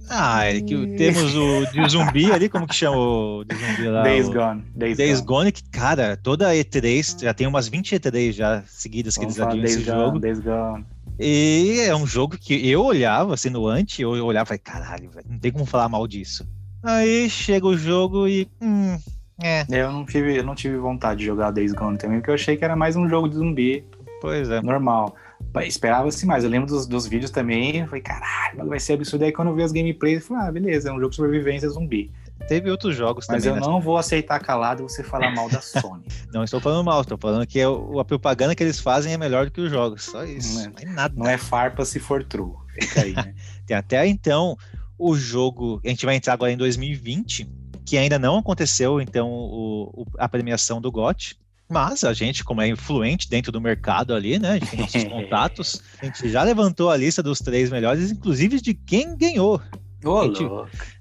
Ah, 0.09 0.45
é 0.45 0.62
que 0.62 0.76
temos 0.95 1.36
o 1.36 1.66
de 1.72 1.89
zumbi 1.89 2.32
ali, 2.32 2.47
como 2.47 2.68
que 2.68 2.76
chama 2.76 2.95
o 2.95 3.43
de 3.43 3.55
zumbi 3.55 3.88
lá? 3.88 4.03
Days 4.03 4.28
o... 4.28 4.34
Gone. 4.34 4.64
Days, 4.76 4.97
Days 4.97 5.20
Gone. 5.22 5.28
Gone, 5.28 5.51
que, 5.51 5.64
cara, 5.70 6.16
toda 6.16 6.49
a 6.49 6.53
E3, 6.53 7.24
já 7.24 7.34
tem 7.34 7.47
umas 7.47 7.68
20 7.68 7.95
E3 7.95 8.32
já 8.32 8.64
seguidas 8.68 9.18
que 9.18 9.26
Vamos 9.26 9.38
eles 9.38 9.47
adiam 9.47 9.64
Days 9.64 9.76
esse 9.78 9.86
Gone, 9.86 9.99
jogo. 9.99 10.20
Days 10.20 10.39
Gone. 10.39 10.86
E 11.20 11.80
é 11.82 11.95
um 11.95 12.05
jogo 12.05 12.38
que 12.38 12.70
eu 12.70 12.84
olhava, 12.84 13.34
assim, 13.34 13.49
no 13.49 13.68
anti, 13.68 14.03
eu 14.03 14.12
olhava 14.12 14.45
e 14.45 14.47
falei, 14.47 14.59
caralho, 14.59 15.09
velho, 15.09 15.26
não 15.30 15.39
tem 15.39 15.51
como 15.51 15.66
falar 15.66 15.89
mal 15.89 16.07
disso. 16.07 16.47
Aí 16.84 17.30
chega 17.30 17.66
o 17.66 17.78
jogo 17.78 18.28
e. 18.28 18.47
Hum, 18.62 18.97
é, 19.41 19.66
Eu 19.70 19.91
não 19.91 20.05
tive, 20.05 20.38
eu 20.38 20.43
não 20.43 20.53
tive 20.53 20.78
vontade 20.78 21.20
de 21.20 21.26
jogar 21.26 21.49
Days 21.49 21.74
Gone 21.74 21.97
também, 21.97 22.20
porque 22.20 22.30
eu 22.30 22.36
achei 22.36 22.55
que 22.55 22.64
era 22.64 22.76
mais 22.76 22.95
um 22.95 23.09
jogo 23.09 23.28
de 23.28 23.36
zumbi 23.36 23.84
pois 24.22 24.49
é. 24.49 24.62
normal. 24.62 25.16
Esperava-se 25.64 26.26
mais. 26.26 26.44
Eu 26.44 26.50
lembro 26.50 26.68
dos, 26.68 26.86
dos 26.88 27.06
vídeos 27.08 27.32
também. 27.32 27.78
Eu 27.78 27.88
falei, 27.88 28.02
caralho, 28.02 28.66
vai 28.68 28.80
ser 28.80 28.94
absurdo. 28.94 29.24
Aí 29.26 29.32
quando 29.32 29.50
eu 29.50 29.56
vi 29.56 29.64
as 29.64 29.72
gameplays, 29.72 30.22
eu 30.22 30.28
falei, 30.28 30.44
ah, 30.48 30.52
beleza, 30.52 30.89
é 30.89 30.92
um 30.94 30.98
jogo 31.00 31.10
de 31.10 31.16
sobrevivência 31.16 31.70
zumbi. 31.70 32.12
Teve 32.48 32.72
outros 32.72 32.96
jogos 32.96 33.28
Mas 33.30 33.44
também. 33.44 33.58
eu 33.60 33.62
né? 33.64 33.68
não 33.72 33.80
vou 33.80 33.98
aceitar 33.98 34.39
calado 34.39 34.82
você 34.84 35.04
falar 35.04 35.30
mal 35.34 35.48
da 35.48 35.62
Sony. 35.62 36.04
Não 36.34 36.44
estou 36.44 36.60
falando 36.60 36.84
mal, 36.84 37.02
estou 37.02 37.18
falando 37.18 37.46
que 37.46 37.60
é 37.60 37.66
a 37.66 38.04
propaganda 38.06 38.56
que 38.56 38.64
eles 38.64 38.80
fazem 38.80 39.14
é 39.14 39.18
melhor 39.18 39.46
do 39.46 39.52
que 39.52 39.62
os 39.62 39.70
jogos. 39.70 40.04
Só 40.06 40.24
isso. 40.24 40.56
Não 40.56 40.62
é. 40.64 40.68
Não 40.68 40.74
é 40.78 40.86
nada. 40.96 41.14
Não 41.16 41.28
é 41.28 41.38
farpa 41.38 41.86
se 41.86 42.00
for 42.00 42.24
true. 42.24 42.54
Fica 42.80 43.02
aí, 43.04 43.14
né? 43.14 43.36
Tem 43.68 43.78
até 43.78 44.08
então 44.08 44.58
o 44.98 45.16
jogo. 45.16 45.80
A 45.86 45.89
gente 45.89 46.06
vai 46.06 46.16
entrar 46.16 46.34
agora 46.34 46.52
em 46.52 46.58
2020, 46.58 47.48
que 47.86 47.98
ainda 47.98 48.18
não 48.18 48.38
aconteceu, 48.39 49.00
então, 49.00 49.30
o- 49.30 50.02
o- 50.02 50.06
a 50.18 50.28
premiação 50.28 50.82
do 50.82 50.92
GOT. 50.92 51.38
Mas 51.72 52.04
a 52.04 52.12
gente, 52.12 52.44
como 52.44 52.62
é 52.62 52.68
influente 52.68 53.30
dentro 53.30 53.50
do 53.50 53.62
mercado 53.62 54.14
ali, 54.14 54.38
né? 54.38 54.50
A 54.50 54.54
gente 54.56 54.70
tem 54.72 54.80
nossos 54.80 55.04
contatos. 55.06 55.82
A 56.02 56.06
gente 56.06 56.30
já 56.30 56.44
levantou 56.44 56.90
a 56.90 56.98
lista 56.98 57.24
dos 57.24 57.40
três 57.40 57.70
melhores, 57.70 58.12
inclusive 58.12 58.60
de 58.60 58.74
quem 58.74 59.16
ganhou. 59.16 59.62
Ô, 60.06 60.24
Gente. 60.24 60.43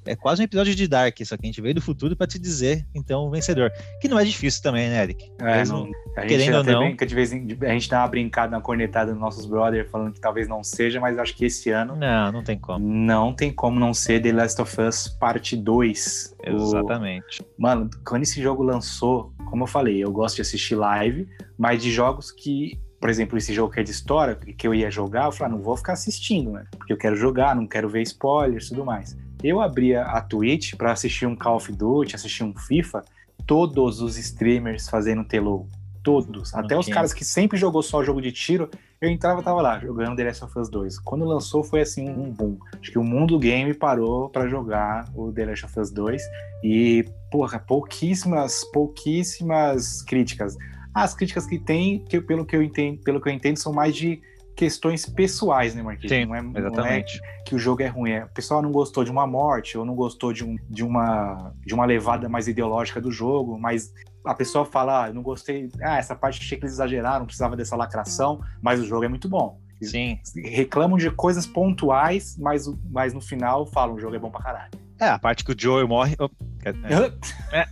É 0.07 0.17
quase 0.17 0.41
um 0.43 0.45
episódio 0.45 0.75
de 0.75 0.89
Dark, 0.89 1.17
só 1.25 1.37
que 1.37 1.45
a 1.45 1.47
gente 1.47 1.61
veio 1.61 1.75
do 1.75 1.81
futuro 1.81 2.17
para 2.17 2.27
te 2.27 2.39
dizer, 2.39 2.87
então, 2.95 3.27
o 3.27 3.31
vencedor. 3.31 3.71
Que 4.01 4.09
não 4.09 4.19
é 4.19 4.25
difícil 4.25 4.63
também, 4.63 4.89
né, 4.89 5.03
Eric? 5.03 5.31
É, 5.41 5.59
Mesmo- 5.59 5.79
não- 5.79 5.91
a 6.17 6.21
gente 6.23 6.29
querendo 6.31 6.57
ou 6.57 6.65
não. 6.65 6.81
brinca 6.87 7.07
de 7.07 7.15
vez 7.15 7.33
em 7.33 7.47
a 7.63 7.69
gente 7.73 7.89
dá 7.89 8.01
uma 8.01 8.09
brincada, 8.09 8.57
uma 8.57 8.63
cornetada 8.63 9.13
nos 9.13 9.21
nossos 9.21 9.47
brothers, 9.47 9.91
falando 9.91 10.13
que 10.15 10.21
talvez 10.21 10.49
não 10.49 10.65
seja, 10.65 10.99
mas 11.01 11.19
acho 11.19 11.37
que 11.37 11.45
esse 11.45 11.71
ano 11.71 11.95
Não, 11.97 12.33
não 12.33 12.43
tem 12.43 12.59
como. 12.59 12.85
não 12.87 13.33
tem 13.35 13.53
como 13.53 13.79
não 13.79 13.93
ser 13.95 14.21
The 14.21 14.33
Last 14.33 14.61
of 14.61 14.81
Us 14.81 15.09
Parte 15.09 15.57
2. 15.57 16.35
O- 16.47 16.57
Exatamente. 16.57 17.45
Mano, 17.59 17.89
quando 18.07 18.23
esse 18.23 18.41
jogo 18.43 18.63
lançou, 18.63 19.33
como 19.49 19.65
eu 19.65 19.69
falei, 19.69 20.03
eu 20.03 20.11
gosto 20.11 20.37
de 20.37 20.43
assistir 20.43 20.75
live, 20.75 21.29
mas 21.59 21.83
de 21.83 21.91
jogos 21.93 22.31
que, 22.33 22.79
por 23.01 23.09
exemplo, 23.09 23.39
esse 23.39 23.53
jogo 23.55 23.73
que 23.73 23.81
é 23.81 23.83
de 23.83 23.91
história, 23.91 24.35
que 24.37 24.69
eu 24.69 24.75
ia 24.75 24.91
jogar, 24.91 25.25
eu 25.25 25.33
falei, 25.33 25.55
ah, 25.55 25.57
não 25.57 25.63
vou 25.63 25.77
ficar 25.77 25.95
assistindo, 25.95 26.53
né? 26.53 26.67
Porque 26.77 26.93
eu 26.93 26.99
quero 26.99 27.17
jogar, 27.17 27.57
não 27.57 27.67
quero 27.67 27.89
ver 27.89 28.03
spoilers 28.03 28.67
e 28.67 28.69
tudo 28.71 28.85
mais. 28.85 29.17
Eu 29.43 29.61
abria 29.61 30.03
a 30.03 30.21
Twitch 30.21 30.75
pra 30.77 30.93
assistir 30.93 31.25
um 31.25 31.35
Call 31.35 31.57
of 31.57 31.73
Duty, 31.73 32.15
assistir 32.15 32.45
um 32.45 32.55
FIFA, 32.55 33.03
todos 33.47 34.03
os 34.03 34.19
streamers 34.19 34.89
fazendo 34.89 35.25
telou. 35.25 35.67
Todos. 36.03 36.55
Até 36.55 36.79
os 36.79 36.87
Ok. 36.87 36.95
caras 36.95 37.13
que 37.13 37.23
sempre 37.23 37.59
jogou 37.59 37.83
só 37.83 38.03
jogo 38.03 38.23
de 38.23 38.33
tiro, 38.33 38.71
eu 39.03 39.11
entrava 39.11 39.43
e 39.43 39.45
tava 39.45 39.61
lá, 39.61 39.79
jogando 39.79 40.17
The 40.17 40.25
Last 40.25 40.45
of 40.45 40.59
Us 40.59 40.71
2. 40.71 40.99
Quando 41.01 41.27
lançou, 41.27 41.63
foi 41.63 41.83
assim, 41.83 42.09
um 42.09 42.31
boom. 42.31 42.57
Acho 42.81 42.91
que 42.91 42.99
o 42.99 43.05
mundo 43.05 43.39
game 43.39 43.75
parou 43.75 44.31
pra 44.31 44.49
jogar 44.49 45.05
o 45.15 45.31
The 45.31 45.45
Last 45.45 45.67
of 45.67 45.79
Us 45.79 45.91
2. 45.91 46.23
E, 46.65 47.05
porra, 47.31 47.59
pouquíssimas, 47.59 48.65
pouquíssimas 48.73 50.01
críticas. 50.03 50.57
As 50.95 51.15
críticas 51.15 51.47
que 51.47 51.59
tem, 51.59 52.05
que, 52.05 52.21
pelo, 52.21 52.45
que 52.45 52.57
eu 52.57 52.63
entendo, 52.63 53.01
pelo 53.03 53.21
que 53.21 53.29
eu 53.29 53.33
entendo, 53.33 53.57
são 53.57 53.73
mais 53.73 53.95
de 53.95 54.21
questões 54.57 55.07
pessoais, 55.07 55.75
né, 55.75 55.83
Marquinhos? 55.83 56.13
Sim, 56.13 56.27
não, 56.27 56.35
é, 56.35 56.43
não 56.43 56.85
é 56.85 57.03
que 57.47 57.55
o 57.55 57.59
jogo 57.59 57.83
é 57.83 57.87
ruim. 57.87 58.11
É, 58.11 58.25
o 58.25 58.29
pessoal 58.29 58.61
não 58.61 58.71
gostou 58.71 59.05
de 59.05 59.11
uma 59.11 59.27
morte, 59.27 59.79
ou 59.79 59.85
não 59.85 59.95
gostou 59.95 60.33
de, 60.33 60.45
um, 60.45 60.57
de, 60.69 60.85
uma, 60.85 61.55
de 61.65 61.73
uma 61.73 61.85
levada 61.85 62.29
mais 62.29 62.47
ideológica 62.47 63.01
do 63.01 63.11
jogo, 63.11 63.59
mas 63.59 63.93
a 64.25 64.35
pessoa 64.35 64.67
fala, 64.67 65.05
ah, 65.05 65.09
eu 65.09 65.15
não 65.15 65.23
gostei, 65.23 65.71
ah, 65.83 65.97
essa 65.97 66.15
parte 66.15 66.41
achei 66.41 66.59
que 66.59 66.65
eles 66.65 66.75
exageraram, 66.75 67.25
precisava 67.25 67.57
dessa 67.57 67.75
lacração, 67.75 68.41
mas 68.61 68.81
o 68.81 68.85
jogo 68.85 69.05
é 69.05 69.09
muito 69.09 69.29
bom. 69.29 69.59
Sim. 69.83 70.19
Reclamam 70.45 70.99
de 70.99 71.11
coisas 71.11 71.47
pontuais, 71.47 72.37
mas, 72.39 72.67
mas 72.91 73.15
no 73.15 73.21
final 73.21 73.65
falam, 73.65 73.95
o 73.95 74.01
jogo 74.01 74.15
é 74.15 74.19
bom 74.19 74.31
pra 74.31 74.43
caralho. 74.43 74.71
É, 75.01 75.09
a 75.09 75.19
parte 75.19 75.43
que 75.43 75.53
o 75.53 75.55
Joel 75.59 75.89
morre. 75.89 76.15
oh, 76.19 76.29
é, 76.63 77.65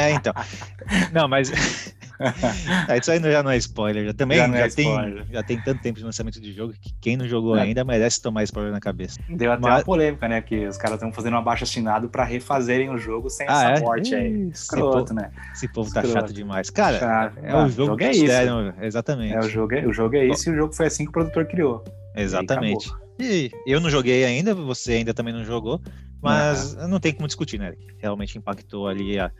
é, 0.00 0.10
então. 0.12 0.32
Não, 1.12 1.28
mas. 1.28 1.94
É, 2.88 2.98
isso 2.98 3.10
aí 3.10 3.20
já 3.20 3.42
não 3.42 3.50
é 3.50 3.56
spoiler. 3.56 4.04
Já 4.06 4.12
também 4.12 4.36
Já 4.38 4.44
é 4.44 4.68
já, 4.68 4.74
tem, 4.76 4.88
spoiler. 4.88 5.26
já 5.30 5.42
tem 5.42 5.60
tanto 5.62 5.80
tempo 5.82 5.98
de 5.98 6.04
lançamento 6.04 6.40
de 6.40 6.52
jogo 6.52 6.74
que 6.80 6.92
quem 7.00 7.16
não 7.16 7.26
jogou 7.26 7.56
É. 7.56 7.62
ainda 7.62 7.82
merece 7.84 8.20
tomar 8.20 8.42
spoiler 8.44 8.70
na 8.72 8.80
cabeça. 8.80 9.18
Deu 9.28 9.50
até 9.52 9.62
Mas- 9.62 9.78
uma 9.78 9.84
polêmica, 9.84 10.28
né? 10.28 10.42
Que 10.42 10.66
os 10.66 10.76
caras 10.76 10.96
estão 10.96 11.12
fazendo 11.12 11.34
um 11.34 11.38
abaixo 11.38 11.64
assinado 11.64 12.08
pra 12.10 12.24
refazerem 12.24 12.90
o 12.90 12.98
jogo 12.98 13.30
sem 13.30 13.46
Ah, 13.48 13.72
essa 13.72 13.80
é? 13.82 13.84
morte 13.84 14.14
aí. 14.14 14.48
Escroto, 14.50 15.14
né? 15.14 15.30
Esse 15.54 15.66
povo 15.72 15.90
tá 15.92 16.00
Escroto. 16.02 16.20
chato 16.26 16.32
demais. 16.34 16.68
Cara, 16.70 16.98
Chato. 16.98 17.38
é 17.42 17.50
Ah, 17.52 17.64
o 17.64 17.68
jogo 17.70 17.96
que 17.96 18.04
é 18.04 18.10
isso. 18.12 18.26
deram, 18.26 18.74
exatamente. 18.82 19.34
É, 19.34 19.38
o, 19.38 19.48
jogo 19.48 19.74
é, 19.74 19.86
o 19.86 19.92
jogo 19.92 20.16
é 20.16 20.26
esse 20.26 20.50
e 20.50 20.52
o 20.52 20.56
jogo 20.56 20.74
foi 20.74 20.86
assim 20.86 21.04
que 21.04 21.10
o 21.10 21.12
produtor 21.12 21.46
criou. 21.46 21.82
Exatamente. 22.14 22.90
E 23.18 23.50
eu 23.66 23.80
não 23.80 23.90
joguei 23.90 24.24
ainda, 24.24 24.54
você 24.54 24.92
ainda 24.94 25.12
também 25.14 25.32
não 25.32 25.44
jogou, 25.44 25.80
mas 26.22 26.74
não 26.88 26.98
tem 26.98 27.12
como 27.12 27.26
discutir, 27.26 27.58
né? 27.58 27.74
Realmente 27.98 28.36
impactou 28.38 28.88
ali 28.88 29.18
a, 29.18 29.30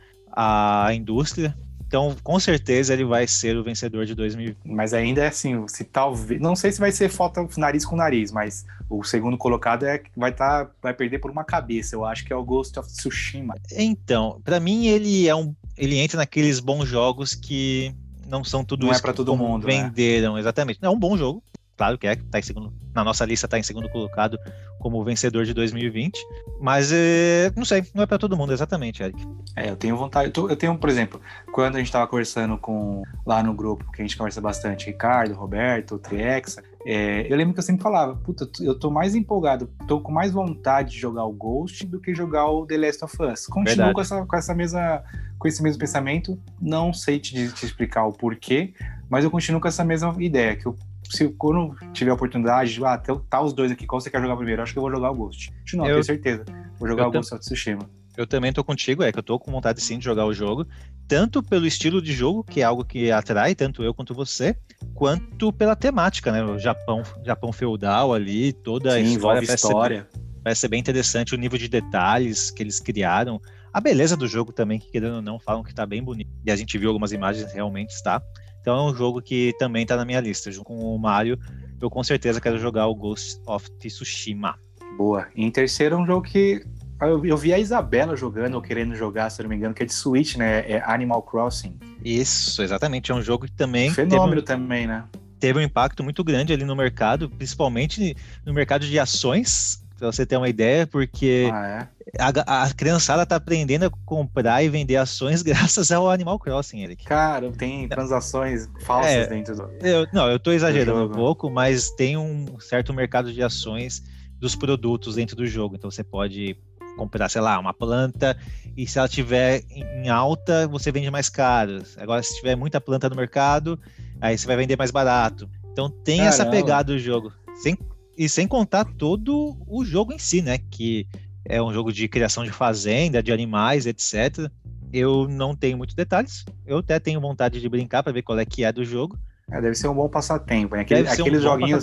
a 0.85 0.93
indústria. 0.93 1.55
Então, 1.91 2.15
com 2.23 2.39
certeza, 2.39 2.93
ele 2.93 3.03
vai 3.03 3.27
ser 3.27 3.57
o 3.57 3.63
vencedor 3.65 4.05
de 4.05 4.15
2020. 4.15 4.59
Mas 4.63 4.93
ainda 4.93 5.25
é 5.25 5.27
assim, 5.27 5.67
se 5.67 5.83
talvez. 5.83 6.39
Não 6.39 6.55
sei 6.55 6.71
se 6.71 6.79
vai 6.79 6.89
ser 6.89 7.09
foto 7.09 7.45
nariz 7.57 7.83
com 7.83 7.97
nariz, 7.97 8.31
mas 8.31 8.65
o 8.89 9.03
segundo 9.03 9.37
colocado 9.37 9.85
é 9.85 10.01
vai, 10.15 10.31
tá, 10.31 10.69
vai 10.81 10.93
perder 10.93 11.19
por 11.19 11.29
uma 11.29 11.43
cabeça. 11.43 11.93
Eu 11.93 12.05
acho 12.05 12.23
que 12.23 12.31
é 12.31 12.35
o 12.35 12.45
Ghost 12.45 12.79
of 12.79 12.89
Tsushima. 12.89 13.55
Então, 13.73 14.39
pra 14.41 14.57
mim 14.57 14.87
ele 14.87 15.27
é 15.27 15.35
um, 15.35 15.53
ele 15.77 15.97
entra 15.99 16.15
naqueles 16.15 16.61
bons 16.61 16.87
jogos 16.87 17.35
que 17.35 17.93
não 18.25 18.41
são 18.41 18.63
tudo 18.63 18.85
Não 18.85 18.93
é 18.93 18.93
isso 18.93 19.01
pra 19.01 19.11
que 19.11 19.17
todo 19.17 19.35
mundo, 19.35 19.67
né? 19.67 19.83
venderam, 19.83 20.39
exatamente. 20.39 20.79
Não, 20.81 20.93
é 20.93 20.95
um 20.95 20.99
bom 20.99 21.17
jogo, 21.17 21.43
claro 21.77 21.97
que 21.97 22.07
é, 22.07 22.15
tá 22.15 22.39
em 22.39 22.41
segundo, 22.41 22.73
na 22.93 23.03
nossa 23.03 23.25
lista 23.25 23.45
está 23.45 23.57
em 23.57 23.63
segundo 23.63 23.89
colocado 23.89 24.37
como 24.79 25.03
vencedor 25.03 25.45
de 25.45 25.53
2020, 25.53 26.19
mas 26.59 26.91
é, 26.91 27.51
não 27.55 27.63
sei, 27.63 27.83
não 27.93 28.03
é 28.03 28.05
para 28.05 28.17
todo 28.17 28.35
mundo 28.35 28.51
exatamente, 28.51 29.03
Eric. 29.03 29.23
É, 29.55 29.69
eu 29.69 29.75
tenho 29.75 29.95
vontade, 29.95 30.31
eu, 30.35 30.55
tenho, 30.55 30.77
por 30.77 30.89
exemplo, 30.89 31.21
quando 31.53 31.75
a 31.75 31.77
gente 31.77 31.87
estava 31.87 32.07
conversando 32.07 32.57
com 32.57 33.03
lá 33.25 33.43
no 33.43 33.53
grupo, 33.53 33.91
que 33.91 34.01
a 34.01 34.05
gente 34.05 34.17
conversa 34.17 34.41
bastante, 34.41 34.87
Ricardo, 34.87 35.35
Roberto, 35.35 35.99
Triexa, 35.99 36.63
é, 36.85 37.31
eu 37.31 37.37
lembro 37.37 37.53
que 37.53 37.59
eu 37.59 37.63
sempre 37.63 37.83
falava, 37.83 38.15
puta, 38.15 38.49
eu 38.59 38.77
tô 38.77 38.89
mais 38.89 39.13
empolgado, 39.13 39.69
tô 39.87 40.01
com 40.01 40.11
mais 40.11 40.31
vontade 40.31 40.91
de 40.91 40.99
jogar 40.99 41.25
o 41.25 41.31
Ghost 41.31 41.85
do 41.85 41.99
que 41.99 42.15
jogar 42.15 42.47
o 42.47 42.65
The 42.65 42.77
Last 42.77 43.05
of 43.05 43.15
Us. 43.21 43.45
Continuo 43.45 43.93
com 43.93 44.01
essa, 44.01 44.25
com 44.25 44.35
essa 44.35 44.55
mesma, 44.55 45.03
com 45.37 45.47
esse 45.47 45.61
mesmo 45.61 45.79
pensamento, 45.79 46.39
não 46.59 46.91
sei 46.91 47.19
te, 47.19 47.51
te 47.53 47.65
explicar 47.65 48.05
o 48.05 48.13
porquê, 48.13 48.73
mas 49.09 49.23
eu 49.23 49.29
continuo 49.29 49.61
com 49.61 49.67
essa 49.67 49.85
mesma 49.85 50.15
ideia, 50.19 50.55
que 50.55 50.65
eu 50.65 50.75
se 51.11 51.29
quando 51.29 51.75
tiver 51.93 52.11
a 52.11 52.13
oportunidade, 52.13 52.73
de, 52.73 52.85
ah, 52.85 52.97
tá, 52.97 53.15
tá 53.29 53.41
os 53.41 53.53
dois 53.53 53.71
aqui, 53.71 53.85
qual 53.85 53.99
você 53.99 54.09
quer 54.09 54.21
jogar 54.21 54.35
primeiro? 54.35 54.61
Acho 54.61 54.73
que 54.73 54.79
eu 54.79 54.83
vou 54.83 54.91
jogar 54.91 55.11
o 55.11 55.15
Ghost. 55.15 55.51
Não, 55.73 55.85
eu 55.85 55.95
tenho 55.95 56.03
certeza. 56.03 56.45
Vou 56.79 56.87
jogar 56.87 57.07
o 57.07 57.11
Ghost 57.11 57.33
of 57.33 57.43
Tsushima. 57.43 57.89
Eu 58.17 58.27
também 58.27 58.51
tô 58.51 58.63
contigo, 58.63 59.03
é 59.03 59.11
que 59.11 59.19
eu 59.19 59.23
tô 59.23 59.39
com 59.39 59.51
vontade 59.51 59.81
sim 59.81 59.97
de 59.97 60.03
jogar 60.03 60.25
o 60.25 60.33
jogo, 60.33 60.67
tanto 61.07 61.41
pelo 61.41 61.65
estilo 61.65 62.01
de 62.01 62.11
jogo, 62.11 62.43
que 62.43 62.61
é 62.61 62.63
algo 62.63 62.83
que 62.83 63.09
atrai 63.09 63.55
tanto 63.55 63.83
eu 63.83 63.93
quanto 63.93 64.13
você, 64.13 64.55
quanto 64.93 65.51
pela 65.53 65.75
temática, 65.75 66.31
né? 66.31 66.43
O 66.43 66.59
Japão, 66.59 67.03
Japão 67.23 67.53
feudal 67.53 68.13
ali, 68.13 68.51
toda 68.51 68.91
sim, 68.91 68.97
a 68.97 69.01
história, 69.01 69.41
parece, 69.41 69.53
história. 69.53 70.07
Ser, 70.11 70.19
parece 70.43 70.61
ser 70.61 70.67
bem 70.67 70.79
interessante, 70.79 71.33
o 71.33 71.37
nível 71.37 71.57
de 71.57 71.69
detalhes 71.69 72.51
que 72.51 72.61
eles 72.61 72.79
criaram, 72.79 73.39
a 73.73 73.79
beleza 73.79 74.17
do 74.17 74.27
jogo 74.27 74.51
também, 74.51 74.79
que 74.79 74.91
querendo 74.91 75.15
ou 75.15 75.21
não, 75.21 75.39
falam 75.39 75.63
que 75.63 75.73
tá 75.73 75.85
bem 75.85 76.03
bonito. 76.03 76.29
E 76.45 76.51
a 76.51 76.55
gente 76.55 76.77
viu 76.77 76.89
algumas 76.89 77.13
imagens, 77.13 77.53
realmente 77.53 77.91
está. 77.91 78.21
Então 78.61 78.77
é 78.77 78.91
um 78.91 78.95
jogo 78.95 79.21
que 79.21 79.53
também 79.59 79.83
está 79.83 79.97
na 79.97 80.05
minha 80.05 80.19
lista. 80.19 80.51
Junto 80.51 80.65
com 80.65 80.77
o 80.77 80.97
Mario, 80.97 81.37
eu 81.81 81.89
com 81.89 82.03
certeza 82.03 82.39
quero 82.39 82.57
jogar 82.57 82.87
o 82.87 82.95
Ghost 82.95 83.41
of 83.45 83.69
Tsushima. 83.79 84.55
Boa. 84.97 85.27
E 85.35 85.43
em 85.43 85.51
terceiro, 85.51 85.97
um 85.97 86.05
jogo 86.05 86.21
que 86.21 86.63
eu, 87.01 87.25
eu, 87.25 87.37
vi 87.37 87.51
a 87.51 87.57
Isabela 87.57 88.15
jogando 88.15 88.55
ou 88.55 88.61
querendo 88.61 88.95
jogar, 88.95 89.29
se 89.31 89.41
não 89.41 89.49
me 89.49 89.55
engano, 89.55 89.73
que 89.73 89.81
é 89.81 89.85
de 89.85 89.93
Switch, 89.93 90.35
né? 90.35 90.69
É 90.69 90.83
Animal 90.85 91.23
Crossing. 91.23 91.75
Isso, 92.03 92.61
exatamente. 92.61 93.11
É 93.11 93.15
um 93.15 93.21
jogo 93.21 93.45
que 93.45 93.51
também. 93.51 93.89
Um 93.89 93.93
fenômeno 93.93 94.41
teve, 94.41 94.59
também, 94.59 94.85
né? 94.85 95.05
Teve 95.39 95.57
um 95.57 95.61
impacto 95.61 96.03
muito 96.03 96.23
grande 96.23 96.53
ali 96.53 96.63
no 96.63 96.75
mercado, 96.75 97.27
principalmente 97.29 98.15
no 98.45 98.53
mercado 98.53 98.85
de 98.85 98.99
ações, 98.99 99.80
pra 100.01 100.11
você 100.11 100.25
ter 100.25 100.35
uma 100.35 100.49
ideia, 100.49 100.87
porque 100.87 101.47
ah, 101.53 101.87
é? 102.17 102.19
a, 102.19 102.63
a 102.63 102.73
criançada 102.73 103.23
tá 103.23 103.35
aprendendo 103.35 103.85
a 103.85 103.91
comprar 104.03 104.63
e 104.63 104.69
vender 104.69 104.95
ações 104.95 105.43
graças 105.43 105.91
ao 105.91 106.09
Animal 106.09 106.39
Crossing, 106.39 106.81
Eric. 106.81 107.05
Cara, 107.05 107.51
tem 107.51 107.87
transações 107.87 108.67
falsas 108.83 109.11
é, 109.11 109.27
dentro 109.27 109.55
do. 109.55 109.69
Eu, 109.79 110.07
não, 110.11 110.27
eu 110.27 110.39
tô 110.39 110.51
exagerando 110.51 111.05
um 111.05 111.11
pouco, 111.11 111.51
mas 111.51 111.91
tem 111.91 112.17
um 112.17 112.59
certo 112.59 112.91
mercado 112.91 113.31
de 113.31 113.43
ações 113.43 114.01
dos 114.39 114.55
produtos 114.55 115.15
dentro 115.15 115.35
do 115.35 115.45
jogo. 115.45 115.75
Então 115.75 115.91
você 115.91 116.03
pode 116.03 116.57
comprar, 116.97 117.29
sei 117.29 117.41
lá, 117.41 117.59
uma 117.59 117.73
planta 117.73 118.35
e 118.75 118.87
se 118.87 118.97
ela 118.97 119.07
tiver 119.07 119.61
em 119.69 120.09
alta, 120.09 120.67
você 120.67 120.91
vende 120.91 121.11
mais 121.11 121.29
caro. 121.29 121.83
Agora, 121.97 122.23
se 122.23 122.35
tiver 122.37 122.55
muita 122.55 122.81
planta 122.81 123.07
no 123.07 123.15
mercado, 123.15 123.79
aí 124.19 124.35
você 124.35 124.47
vai 124.47 124.57
vender 124.57 124.75
mais 124.75 124.89
barato. 124.89 125.47
Então 125.71 125.91
tem 125.91 126.17
Caramba. 126.17 126.35
essa 126.35 126.45
pegada 126.47 126.91
do 126.91 126.97
jogo. 126.97 127.31
Sem 127.61 127.77
e 128.17 128.27
sem 128.29 128.47
contar 128.47 128.85
todo 128.85 129.57
o 129.67 129.83
jogo 129.83 130.13
em 130.13 130.19
si, 130.19 130.41
né? 130.41 130.57
Que 130.57 131.07
é 131.45 131.61
um 131.61 131.73
jogo 131.73 131.91
de 131.91 132.07
criação 132.07 132.43
de 132.43 132.51
fazenda, 132.51 133.21
de 133.23 133.31
animais, 133.31 133.85
etc. 133.85 134.49
Eu 134.93 135.27
não 135.27 135.55
tenho 135.55 135.77
muitos 135.77 135.95
detalhes. 135.95 136.45
Eu 136.65 136.79
até 136.79 136.99
tenho 136.99 137.19
vontade 137.19 137.59
de 137.59 137.69
brincar 137.69 138.03
para 138.03 138.11
ver 138.11 138.21
qual 138.21 138.37
é 138.37 138.45
que 138.45 138.63
é 138.63 138.71
do 138.71 138.83
jogo. 138.83 139.17
É, 139.49 139.59
deve 139.59 139.75
ser 139.75 139.87
um 139.87 139.93
bom 139.93 140.07
passatempo. 140.07 140.75
Né? 140.75 140.81
Aquele, 140.81 141.07
aquele 141.07 141.37
um 141.37 141.41
joguinho, 141.41 141.79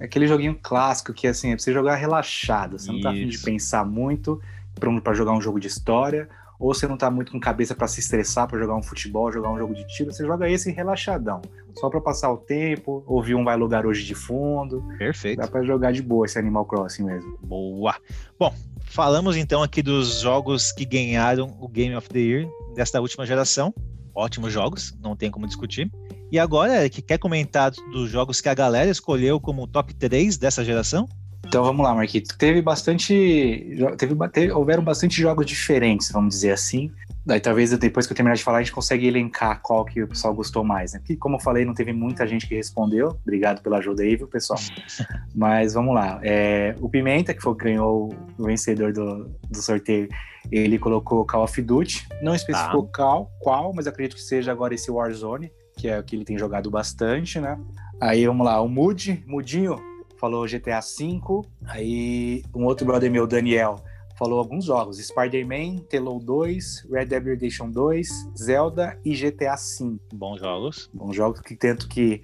aquele 0.00 0.26
joguinho 0.26 0.58
clássico 0.60 1.12
que 1.12 1.26
assim, 1.26 1.52
é 1.52 1.56
pra 1.56 1.62
você 1.62 1.72
jogar 1.72 1.96
relaxado. 1.96 2.78
Você 2.78 2.84
Isso. 2.84 2.92
não 2.92 3.00
tá 3.00 3.10
afim 3.10 3.28
de 3.28 3.38
pensar 3.38 3.84
muito 3.84 4.40
para 4.74 5.14
jogar 5.14 5.32
um 5.32 5.40
jogo 5.40 5.60
de 5.60 5.68
história 5.68 6.28
ou 6.58 6.74
você 6.74 6.86
não 6.86 6.96
tá 6.96 7.10
muito 7.10 7.32
com 7.32 7.40
cabeça 7.40 7.74
para 7.74 7.86
se 7.86 8.00
estressar 8.00 8.48
para 8.48 8.58
jogar 8.58 8.76
um 8.76 8.82
futebol, 8.82 9.32
jogar 9.32 9.50
um 9.50 9.58
jogo 9.58 9.74
de 9.74 9.86
tiro, 9.86 10.12
você 10.12 10.24
joga 10.24 10.48
esse 10.48 10.70
relaxadão, 10.70 11.42
só 11.74 11.88
para 11.88 12.00
passar 12.00 12.32
o 12.32 12.36
tempo, 12.36 13.02
ouvir 13.06 13.34
um 13.34 13.44
vai 13.44 13.56
lugar 13.56 13.86
hoje 13.86 14.04
de 14.04 14.14
fundo. 14.14 14.82
Perfeito. 14.98 15.38
Dá 15.38 15.48
para 15.48 15.62
jogar 15.62 15.92
de 15.92 16.02
boa 16.02 16.26
esse 16.26 16.38
Animal 16.38 16.64
Crossing 16.64 17.04
mesmo. 17.04 17.38
Boa. 17.42 17.96
Bom, 18.38 18.54
falamos 18.84 19.36
então 19.36 19.62
aqui 19.62 19.82
dos 19.82 20.20
jogos 20.20 20.72
que 20.72 20.84
ganharam 20.84 21.56
o 21.60 21.68
Game 21.68 21.94
of 21.94 22.08
the 22.08 22.18
Year 22.18 22.48
desta 22.74 23.00
última 23.00 23.26
geração. 23.26 23.74
Ótimos 24.14 24.52
jogos, 24.52 24.96
não 25.02 25.16
tem 25.16 25.30
como 25.30 25.46
discutir. 25.46 25.90
E 26.30 26.38
agora, 26.38 26.88
que 26.88 27.02
quer 27.02 27.18
comentar 27.18 27.72
dos 27.92 28.08
jogos 28.10 28.40
que 28.40 28.48
a 28.48 28.54
galera 28.54 28.90
escolheu 28.90 29.40
como 29.40 29.66
top 29.66 29.92
3 29.94 30.36
dessa 30.36 30.64
geração? 30.64 31.08
Então 31.46 31.62
vamos 31.62 31.84
lá, 31.84 31.94
Marquito. 31.94 32.36
Teve 32.36 32.60
bastante. 32.60 33.76
Teve, 33.98 34.14
teve, 34.32 34.52
houveram 34.52 34.82
bastante 34.82 35.20
jogos 35.20 35.46
diferentes, 35.46 36.10
vamos 36.10 36.34
dizer 36.34 36.52
assim. 36.52 36.90
Daí 37.26 37.40
talvez 37.40 37.70
depois 37.78 38.06
que 38.06 38.12
eu 38.12 38.16
terminar 38.16 38.34
de 38.34 38.42
falar, 38.42 38.58
a 38.58 38.62
gente 38.62 38.72
consegue 38.72 39.06
elencar 39.06 39.60
qual 39.62 39.84
que 39.84 40.02
o 40.02 40.08
pessoal 40.08 40.34
gostou 40.34 40.62
mais, 40.62 40.92
né? 40.92 40.98
Porque, 40.98 41.16
como 41.16 41.36
eu 41.36 41.40
falei, 41.40 41.64
não 41.64 41.72
teve 41.72 41.92
muita 41.92 42.26
gente 42.26 42.46
que 42.46 42.54
respondeu. 42.54 43.18
Obrigado 43.22 43.62
pela 43.62 43.78
ajuda 43.78 44.02
aí, 44.02 44.14
viu, 44.14 44.28
pessoal? 44.28 44.58
Mas 45.34 45.72
vamos 45.72 45.94
lá. 45.94 46.20
É, 46.22 46.74
o 46.80 46.88
Pimenta, 46.88 47.32
que 47.32 47.40
foi, 47.40 47.54
ganhou 47.54 48.14
o 48.38 48.44
vencedor 48.44 48.92
do, 48.92 49.30
do 49.50 49.62
sorteio, 49.62 50.08
ele 50.50 50.78
colocou 50.78 51.24
Call 51.24 51.44
of 51.44 51.62
Duty. 51.62 52.06
Não 52.22 52.34
especificou 52.34 52.84
tá. 52.84 52.90
qual, 52.94 53.30
qual, 53.40 53.72
mas 53.74 53.86
acredito 53.86 54.16
que 54.16 54.22
seja 54.22 54.52
agora 54.52 54.74
esse 54.74 54.90
Warzone, 54.90 55.50
que 55.76 55.88
é 55.88 55.98
o 55.98 56.02
que 56.02 56.14
ele 56.14 56.24
tem 56.24 56.38
jogado 56.38 56.70
bastante, 56.70 57.40
né? 57.40 57.58
Aí 58.00 58.26
vamos 58.26 58.44
lá, 58.44 58.60
o 58.60 58.68
Mood, 58.68 59.24
Mudinho, 59.26 59.78
falou 60.18 60.46
GTA 60.46 60.80
V. 60.80 61.20
Aí 61.66 62.42
um 62.54 62.64
outro 62.64 62.86
brother 62.86 63.10
meu, 63.10 63.26
Daniel, 63.26 63.82
falou 64.16 64.38
alguns 64.38 64.64
jogos: 64.64 64.98
Spider-Man, 64.98 65.84
Telo 65.88 66.18
2, 66.18 66.88
Red 66.90 67.06
Dead 67.06 67.24
Redemption 67.24 67.70
2, 67.70 68.08
Zelda 68.36 68.98
e 69.04 69.14
GTA 69.14 69.54
V. 69.56 69.98
Bons 70.12 70.40
jogos. 70.40 70.90
Bons 70.92 71.14
jogos 71.14 71.40
que 71.40 71.56
tanto 71.56 71.88
que 71.88 72.22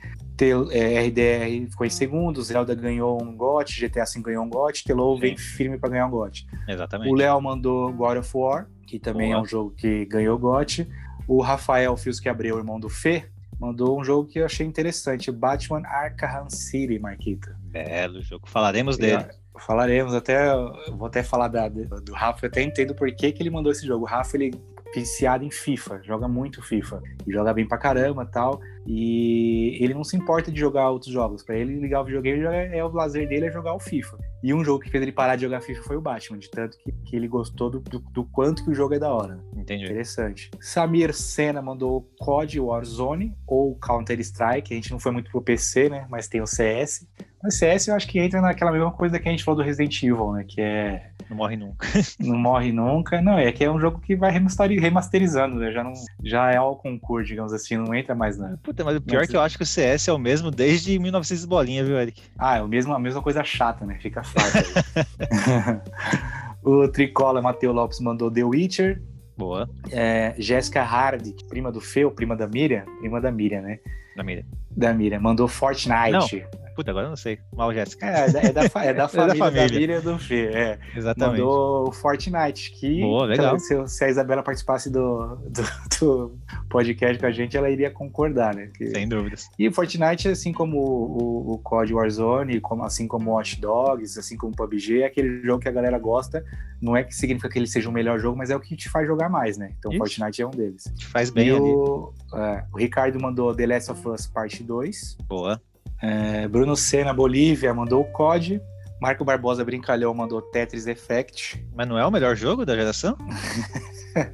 é, 0.70 1.06
RDR 1.06 1.70
ficou 1.70 1.86
em 1.86 1.90
segundo, 1.90 2.42
Zelda 2.42 2.74
ganhou 2.74 3.22
um 3.22 3.36
GOT, 3.36 3.78
GTA 3.78 4.04
V 4.04 4.22
ganhou 4.22 4.44
um 4.44 4.48
GOT, 4.48 4.84
Telo 4.84 5.18
vem 5.18 5.36
firme 5.36 5.78
para 5.78 5.90
ganhar 5.90 6.06
um 6.06 6.10
GOT. 6.10 6.46
Exatamente. 6.66 7.12
O 7.12 7.14
Léo 7.14 7.40
mandou 7.40 7.92
God 7.92 8.18
of 8.18 8.30
War, 8.34 8.66
que 8.86 8.98
também 8.98 9.28
Boa. 9.28 9.40
é 9.40 9.42
um 9.42 9.46
jogo 9.46 9.70
que 9.72 10.06
ganhou 10.06 10.38
GOT. 10.38 10.88
O 11.28 11.42
Rafael 11.42 11.96
Fios 11.96 12.24
Abreu, 12.26 12.56
irmão 12.56 12.80
do 12.80 12.88
Fê, 12.88 13.30
mandou 13.60 14.00
um 14.00 14.02
jogo 14.02 14.28
que 14.28 14.38
eu 14.38 14.46
achei 14.46 14.66
interessante, 14.66 15.30
Batman 15.30 15.82
Arkham 15.84 16.48
City, 16.48 16.98
Marquita. 16.98 17.59
Belo 17.70 18.22
jogo, 18.22 18.48
falaremos 18.48 18.96
dele. 18.96 19.26
Falaremos, 19.58 20.14
até 20.14 20.54
vou 20.90 21.06
até 21.06 21.22
falar 21.22 21.48
da, 21.48 21.68
do 21.68 22.12
Rafa, 22.12 22.46
eu 22.46 22.48
até 22.48 22.62
entendo 22.62 22.94
por 22.94 23.10
que, 23.14 23.30
que 23.32 23.42
ele 23.42 23.50
mandou 23.50 23.70
esse 23.70 23.86
jogo. 23.86 24.04
O 24.04 24.08
Rafa, 24.08 24.36
ele 24.36 24.52
viciado 24.94 25.44
em 25.44 25.50
FIFA, 25.50 26.00
joga 26.02 26.26
muito 26.26 26.62
FIFA, 26.62 27.02
e 27.26 27.32
joga 27.32 27.54
bem 27.54 27.66
pra 27.66 27.78
caramba 27.78 28.26
tal. 28.26 28.60
E 28.86 29.78
ele 29.80 29.94
não 29.94 30.02
se 30.02 30.16
importa 30.16 30.50
de 30.50 30.58
jogar 30.58 30.90
outros 30.90 31.12
jogos. 31.12 31.42
Para 31.42 31.56
ele 31.56 31.78
ligar 31.78 32.00
o 32.00 32.04
videogame 32.04 32.44
é, 32.46 32.78
é, 32.78 32.84
o 32.84 32.88
lazer 32.88 33.28
dele 33.28 33.46
é 33.46 33.52
jogar 33.52 33.74
o 33.74 33.78
FIFA. 33.78 34.18
E 34.42 34.54
um 34.54 34.64
jogo 34.64 34.82
que 34.82 34.90
fez 34.90 35.02
ele 35.02 35.12
parar 35.12 35.36
de 35.36 35.42
jogar 35.42 35.60
FIFA 35.60 35.82
foi 35.82 35.96
o 35.96 36.00
Batman, 36.00 36.38
de 36.38 36.50
tanto 36.50 36.76
que, 36.78 36.90
que 37.04 37.14
ele 37.14 37.28
gostou 37.28 37.70
do, 37.70 37.80
do, 37.80 37.98
do, 37.98 38.24
quanto 38.24 38.64
que 38.64 38.70
o 38.70 38.74
jogo 38.74 38.94
é 38.94 38.98
da 38.98 39.12
hora. 39.12 39.38
Entendi. 39.54 39.84
Interessante. 39.84 40.50
Samir 40.60 41.14
Senna 41.14 41.60
mandou 41.60 42.10
COD 42.18 42.58
Warzone 42.58 43.36
ou 43.46 43.76
Counter 43.76 44.18
Strike. 44.20 44.72
A 44.72 44.76
gente 44.76 44.90
não 44.90 44.98
foi 44.98 45.12
muito 45.12 45.30
pro 45.30 45.42
PC, 45.42 45.88
né? 45.88 46.06
Mas 46.08 46.26
tem 46.26 46.40
o 46.40 46.46
CS. 46.46 47.06
Mas 47.42 47.54
CS 47.54 47.88
eu 47.88 47.94
acho 47.94 48.06
que 48.06 48.18
entra 48.18 48.40
naquela 48.40 48.70
mesma 48.70 48.90
coisa 48.90 49.18
que 49.18 49.28
a 49.28 49.30
gente 49.30 49.42
falou 49.42 49.62
do 49.62 49.66
Resident 49.66 50.02
Evil, 50.02 50.32
né? 50.32 50.44
Que 50.46 50.60
é. 50.60 51.10
Não 51.28 51.36
morre 51.36 51.56
nunca. 51.56 51.86
não 52.20 52.36
morre 52.36 52.72
nunca. 52.72 53.22
Não, 53.22 53.38
é 53.38 53.50
que 53.50 53.64
é 53.64 53.70
um 53.70 53.80
jogo 53.80 53.98
que 54.00 54.14
vai 54.14 54.30
remasterizando, 54.30 55.56
né? 55.56 55.72
Já, 55.72 55.82
não, 55.82 55.92
já 56.22 56.50
é 56.50 56.56
ao 56.56 56.76
concurso, 56.76 57.28
digamos 57.28 57.52
assim, 57.52 57.76
não 57.76 57.94
entra 57.94 58.14
mais 58.14 58.36
na. 58.36 58.56
Puta, 58.62 58.84
mas 58.84 58.96
o 58.96 59.00
pior 59.00 59.22
é 59.22 59.26
que 59.26 59.36
eu 59.36 59.40
acho 59.40 59.56
que 59.56 59.62
o 59.62 59.66
CS 59.66 60.08
é 60.08 60.12
o 60.12 60.18
mesmo 60.18 60.50
desde 60.50 60.98
1900 60.98 61.44
bolinha, 61.46 61.84
viu, 61.84 61.98
Eric? 61.98 62.22
Ah, 62.38 62.58
é 62.58 62.62
o 62.62 62.68
mesmo, 62.68 62.92
a 62.92 62.98
mesma 62.98 63.22
coisa 63.22 63.42
chata, 63.42 63.86
né? 63.86 63.98
Fica 64.00 64.22
fácil. 64.22 64.60
o 66.62 66.88
Tricola 66.88 67.40
Matheus 67.40 67.74
Lopes 67.74 68.00
mandou 68.00 68.30
The 68.30 68.44
Witcher. 68.44 69.02
Boa. 69.36 69.70
É, 69.90 70.34
Jéssica 70.36 70.82
Hardy, 70.82 71.34
prima 71.48 71.72
do 71.72 71.80
Feu, 71.80 72.10
prima 72.10 72.36
da 72.36 72.46
Miriam, 72.46 72.84
prima 73.00 73.18
da 73.18 73.32
Miriam, 73.32 73.62
né? 73.62 73.78
Da 74.14 74.22
Miriam. 74.22 74.44
Da 74.70 74.92
Miriam, 74.92 75.20
mandou 75.20 75.48
Fortnite. 75.48 76.10
Não. 76.12 76.59
Puta, 76.74 76.90
agora 76.90 77.06
eu 77.06 77.10
não 77.10 77.16
sei. 77.16 77.38
Mal, 77.54 77.72
Jéssica. 77.72 78.06
É, 78.06 78.26
é 78.26 78.30
da, 78.30 78.40
é 78.40 78.52
da, 78.52 78.60
é 78.62 78.64
da 78.64 78.68
família, 78.68 78.90
é 78.90 78.94
da 78.94 79.08
família. 79.08 79.68
da 79.68 79.74
Miriam 79.74 80.00
do 80.00 80.18
Fê. 80.18 80.46
É. 80.46 80.78
Exatamente. 80.96 81.40
Mandou 81.40 81.88
o 81.88 81.92
Fortnite, 81.92 82.72
que 82.72 83.00
Boa, 83.00 83.26
legal. 83.26 83.58
Se, 83.58 83.88
se, 83.88 84.04
a 84.04 84.08
Isabela 84.08 84.42
participasse 84.42 84.90
do, 84.90 85.36
do, 85.36 85.62
do, 86.00 86.38
podcast 86.68 87.18
com 87.18 87.26
a 87.26 87.30
gente, 87.30 87.56
ela 87.56 87.70
iria 87.70 87.90
concordar, 87.90 88.54
né? 88.54 88.70
Que... 88.76 88.90
Sem 88.90 89.08
dúvidas. 89.08 89.48
E 89.58 89.68
o 89.68 89.72
Fortnite, 89.72 90.28
assim 90.28 90.52
como 90.52 90.78
o, 90.78 91.22
o, 91.22 91.54
o 91.54 91.58
COD 91.58 91.94
Warzone, 91.94 92.60
como, 92.60 92.84
assim 92.84 93.06
como 93.06 93.30
o 93.30 93.34
Watch 93.34 93.60
Dogs, 93.60 94.18
assim 94.18 94.36
como 94.36 94.52
o 94.52 94.56
PUBG, 94.56 95.02
é 95.02 95.06
aquele 95.06 95.42
jogo 95.42 95.60
que 95.60 95.68
a 95.68 95.72
galera 95.72 95.98
gosta. 95.98 96.44
Não 96.80 96.96
é 96.96 97.04
que 97.04 97.14
significa 97.14 97.48
que 97.48 97.58
ele 97.58 97.66
seja 97.66 97.88
o 97.88 97.92
melhor 97.92 98.18
jogo, 98.18 98.38
mas 98.38 98.50
é 98.50 98.56
o 98.56 98.60
que 98.60 98.74
te 98.74 98.88
faz 98.88 99.06
jogar 99.06 99.28
mais, 99.28 99.58
né? 99.58 99.72
Então 99.78 99.92
Fortnite 99.92 100.40
é 100.40 100.46
um 100.46 100.50
deles. 100.50 100.84
Te 100.96 101.06
faz 101.06 101.30
bem 101.30 101.48
e 101.48 101.52
o, 101.52 102.12
é, 102.34 102.64
o 102.72 102.78
Ricardo 102.78 103.20
mandou 103.20 103.54
The 103.54 103.66
Last 103.66 103.90
of 103.90 104.08
Us 104.08 104.26
Parte 104.26 104.62
2. 104.62 105.18
Boa. 105.28 105.60
É, 106.02 106.48
Bruno 106.48 106.76
Senna, 106.76 107.12
Bolívia, 107.12 107.74
mandou 107.74 108.02
o 108.02 108.12
COD. 108.12 108.60
Marco 109.00 109.24
Barbosa 109.24 109.64
Brincalhão 109.64 110.12
mandou 110.12 110.42
Tetris 110.42 110.86
Effect. 110.86 111.66
Mas 111.74 111.88
não 111.88 111.98
é 111.98 112.06
o 112.06 112.10
melhor 112.10 112.36
jogo 112.36 112.66
da 112.66 112.76
geração? 112.76 113.16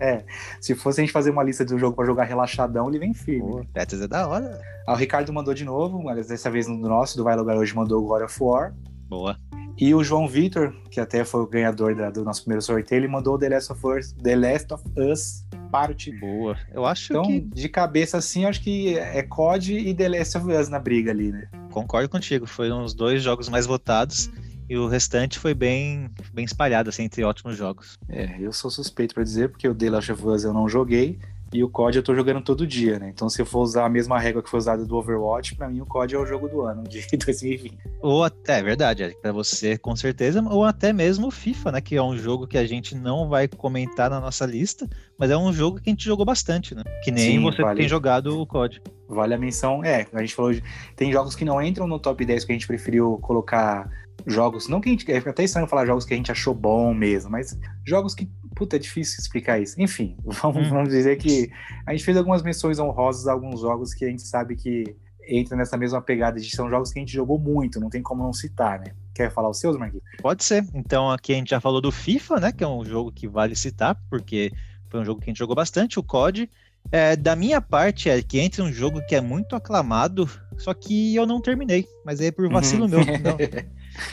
é, 0.01 0.25
se 0.61 0.75
fosse 0.75 1.01
a 1.01 1.05
gente 1.05 1.13
fazer 1.13 1.31
uma 1.31 1.43
lista 1.43 1.65
de 1.65 1.75
um 1.75 1.79
jogo 1.79 1.95
para 1.95 2.05
jogar 2.05 2.25
relaxadão, 2.25 2.89
ele 2.89 2.99
vem 2.99 3.15
firme. 3.15 3.49
Pô, 3.49 3.65
Tetris 3.73 4.01
é 4.01 4.09
da 4.09 4.27
hora. 4.27 4.61
Ah, 4.87 4.93
o 4.93 4.97
Ricardo 4.97 5.33
mandou 5.33 5.55
de 5.55 5.65
novo, 5.65 6.03
mas 6.03 6.29
dessa 6.29 6.51
vez 6.51 6.67
no 6.67 6.77
nosso, 6.77 7.17
do 7.17 7.25
Vai 7.25 7.37
Lugar 7.37 7.57
Hoje, 7.57 7.75
mandou 7.75 8.03
o 8.03 8.07
God 8.07 8.23
of 8.23 8.37
War. 8.43 8.75
Boa. 9.09 9.37
E 9.79 9.95
o 9.95 10.03
João 10.03 10.27
Vitor, 10.27 10.73
que 10.91 10.99
até 10.99 11.25
foi 11.25 11.43
o 11.43 11.47
ganhador 11.47 11.95
da, 11.95 12.11
do 12.11 12.25
nosso 12.25 12.43
primeiro 12.43 12.63
sorteio, 12.63 13.01
ele 13.01 13.09
mandou 13.09 13.35
o 13.35 13.39
The 13.39 13.51
Last 13.51 13.73
of 13.73 13.87
Us, 13.87 14.13
The 14.13 14.35
Last 14.35 14.73
of 14.73 14.85
Us 14.97 15.47
parte. 15.77 16.11
Boa. 16.13 16.57
Eu 16.73 16.87
acho 16.87 17.13
então, 17.13 17.23
que. 17.25 17.41
de 17.41 17.69
cabeça 17.69 18.17
assim, 18.17 18.45
acho 18.47 18.63
que 18.63 18.99
é 18.99 19.23
COD 19.23 19.77
e 19.79 19.95
The 19.95 20.09
Last 20.09 20.39
of 20.39 20.51
Us 20.51 20.69
na 20.69 20.79
briga 20.79 21.11
ali, 21.11 21.31
né? 21.31 21.49
Concordo 21.71 22.09
contigo. 22.09 22.47
Foram 22.47 22.83
os 22.83 22.95
dois 22.95 23.23
jogos 23.23 23.49
mais 23.49 23.67
votados. 23.67 24.31
E 24.69 24.77
o 24.77 24.89
restante 24.89 25.39
foi 25.39 25.55
bem, 25.55 26.11
bem 26.35 26.45
espalhado, 26.45 26.89
assim, 26.89 27.05
entre 27.05 27.23
ótimos 27.23 27.57
jogos. 27.57 27.97
É, 28.09 28.37
eu 28.41 28.53
sou 28.53 28.69
suspeito 28.69 29.15
para 29.15 29.23
dizer, 29.23 29.51
porque 29.51 29.69
o 29.69 29.75
The 29.75 29.91
Last 29.91 30.11
of 30.11 30.27
Us 30.27 30.43
eu 30.43 30.53
não 30.53 30.69
joguei. 30.69 31.21
E 31.53 31.63
o 31.63 31.69
COD 31.69 31.99
eu 31.99 32.03
tô 32.03 32.15
jogando 32.15 32.43
todo 32.43 32.67
dia, 32.67 32.99
né? 32.99 33.09
Então, 33.15 33.29
se 33.29 33.41
eu 33.41 33.47
for 33.47 33.61
usar 33.61 33.87
a 33.87 33.89
mesma 33.89 34.19
regra 34.19 34.43
que 34.43 34.51
foi 34.51 34.59
usada 34.59 34.85
do 34.85 34.97
Overwatch, 34.97 35.55
para 35.55 35.69
mim 35.69 35.81
o 35.81 35.87
COD 35.87 36.15
é 36.15 36.19
o 36.19 36.27
jogo 36.27 36.49
do 36.49 36.63
ano 36.63 36.83
de 36.83 37.07
2020. 37.17 37.79
Ou 38.01 38.25
até, 38.25 38.59
é 38.59 38.63
verdade, 38.63 39.05
Eric, 39.05 39.21
pra 39.21 39.33
você 39.33 39.79
com 39.79 39.95
certeza, 39.95 40.43
ou 40.43 40.65
até 40.65 40.93
mesmo 40.93 41.29
o 41.29 41.31
FIFA, 41.31 41.73
né? 41.73 41.81
Que 41.81 41.97
é 41.97 42.03
um 42.03 42.17
jogo 42.17 42.47
que 42.47 42.59
a 42.59 42.67
gente 42.67 42.95
não 42.95 43.29
vai 43.29 43.47
comentar 43.47 44.11
na 44.11 44.21
nossa 44.21 44.45
lista, 44.45 44.89
mas 45.17 45.31
é 45.31 45.37
um 45.37 45.53
jogo 45.53 45.81
que 45.81 45.89
a 45.89 45.93
gente 45.93 46.05
jogou 46.05 46.27
bastante, 46.27 46.75
né? 46.75 46.83
Que 47.05 47.11
nem 47.11 47.33
Sim, 47.33 47.43
você 47.43 47.63
vale. 47.63 47.81
tem 47.81 47.89
jogado 47.89 48.41
o 48.41 48.47
COD. 48.47 48.83
Vale 49.09 49.35
a 49.35 49.39
menção, 49.39 49.85
é, 49.85 50.07
a 50.13 50.21
gente 50.21 50.35
falou, 50.35 50.53
de, 50.53 50.63
tem 50.97 51.13
jogos 51.13 51.37
que 51.37 51.45
não 51.45 51.63
entram 51.63 51.87
no 51.87 51.99
top 51.99 52.25
10 52.25 52.45
que 52.45 52.53
a 52.53 52.55
gente 52.55 52.67
preferiu 52.67 53.19
colocar 53.23 53.89
jogos, 54.27 54.69
não 54.69 54.81
que 54.81 54.89
a 54.89 54.93
gente, 54.93 55.11
é 55.11 55.19
até 55.19 55.45
estranho 55.45 55.67
falar 55.67 55.87
jogos 55.87 56.05
que 56.05 56.15
a 56.15 56.17
gente 56.17 56.33
achou 56.33 56.55
bom 56.55 56.95
mesmo, 56.95 57.31
mas 57.31 57.59
jogos 57.85 58.15
que 58.15 58.31
Puta, 58.57 58.77
é 58.77 58.79
difícil 58.79 59.21
explicar 59.21 59.61
isso. 59.61 59.79
Enfim, 59.79 60.17
vamos, 60.25 60.67
hum. 60.67 60.71
vamos 60.71 60.89
dizer 60.89 61.17
que 61.17 61.53
a 61.87 61.93
gente 61.93 62.03
fez 62.03 62.17
algumas 62.17 62.43
menções 62.43 62.79
honrosas 62.79 63.29
a 63.29 63.33
alguns 63.33 63.61
jogos 63.61 63.93
que 63.93 64.05
a 64.05 64.09
gente 64.09 64.23
sabe 64.23 64.57
que 64.57 64.97
entra 65.29 65.57
nessa 65.57 65.77
mesma 65.77 66.01
pegada 66.01 66.41
de 66.41 66.51
são 66.51 66.71
jogos 66.71 66.91
que 66.91 66.99
a 66.99 67.03
gente 67.03 67.13
jogou 67.13 67.39
muito, 67.39 67.79
não 67.79 67.91
tem 67.91 68.01
como 68.01 68.23
não 68.23 68.33
citar, 68.33 68.79
né? 68.79 68.95
Quer 69.15 69.31
falar 69.31 69.51
os 69.51 69.59
seus, 69.59 69.77
Marquinhos? 69.77 70.05
Pode 70.23 70.43
ser. 70.43 70.65
Então 70.73 71.11
aqui 71.11 71.33
a 71.35 71.37
gente 71.37 71.51
já 71.51 71.61
falou 71.61 71.81
do 71.81 71.93
FIFA, 71.93 72.41
né? 72.41 72.53
Que 72.53 72.65
é 72.65 72.69
um 72.69 72.85
jogo 72.85 73.13
que 73.13 73.29
vale 73.29 73.55
citar, 73.55 74.01
porque 74.09 74.51
foi 74.89 75.01
um 75.01 75.05
jogo 75.05 75.21
que 75.21 75.29
a 75.29 75.31
gente 75.31 75.39
jogou 75.39 75.55
bastante, 75.55 75.99
o 75.99 76.03
COD. 76.03 76.49
É, 76.93 77.17
da 77.17 77.35
minha 77.35 77.61
parte, 77.61 78.09
é 78.09 78.23
que 78.23 78.39
entra 78.39 78.63
um 78.63 78.73
jogo 78.73 79.05
que 79.07 79.17
é 79.17 79.21
muito 79.21 79.57
aclamado, 79.57 80.31
só 80.57 80.73
que 80.73 81.15
eu 81.15 81.27
não 81.27 81.41
terminei, 81.41 81.85
mas 82.05 82.21
é 82.21 82.31
por 82.31 82.49
vacilo 82.49 82.85
uhum. 82.85 82.91
meu. 82.91 83.01
Não, 83.19 83.37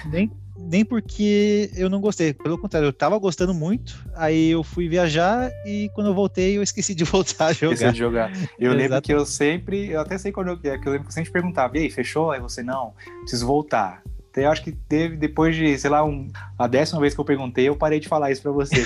nem, 0.06 0.32
nem 0.58 0.86
porque 0.86 1.72
eu 1.76 1.90
não 1.90 2.00
gostei. 2.00 2.34
Pelo 2.34 2.58
contrário, 2.58 2.88
eu 2.88 2.94
tava 2.94 3.18
gostando 3.18 3.54
muito. 3.54 4.04
Aí 4.16 4.52
eu 4.52 4.64
fui 4.64 4.88
viajar 4.88 5.52
e 5.66 5.90
quando 5.94 6.08
eu 6.08 6.14
voltei, 6.14 6.58
eu 6.58 6.64
esqueci 6.64 6.94
de 6.94 7.04
voltar 7.06 7.48
a 7.48 7.54
jogar. 7.54 7.74
Esqueci 7.74 7.94
de 7.94 8.00
jogar. 8.00 8.32
Eu 8.60 8.74
lembro 8.74 9.02
que 9.02 9.14
eu 9.14 9.26
sempre, 9.26 9.90
eu 9.90 10.00
até 10.00 10.18
sei 10.18 10.32
quando 10.32 10.50
eu, 10.50 10.72
é, 10.72 10.78
que 10.78 10.88
eu 10.88 10.92
lembro 10.92 11.08
que 11.08 11.12
eu 11.12 11.16
sempre 11.16 11.32
perguntava, 11.32 11.78
e 11.78 11.82
aí, 11.82 11.90
fechou? 11.90 12.32
Aí 12.32 12.40
você, 12.40 12.62
não, 12.64 12.94
preciso 13.22 13.46
voltar. 13.46 14.02
Eu 14.36 14.50
acho 14.50 14.64
que 14.64 14.72
teve, 14.72 15.16
depois 15.16 15.56
de, 15.56 15.78
sei 15.78 15.92
lá, 15.92 16.04
um, 16.04 16.28
a 16.58 16.66
décima 16.66 17.00
vez 17.00 17.14
que 17.14 17.20
eu 17.20 17.26
perguntei, 17.26 17.70
eu 17.70 17.76
parei 17.76 18.00
de 18.00 18.08
falar 18.08 18.32
isso 18.32 18.42
pra 18.42 18.52
você. 18.52 18.84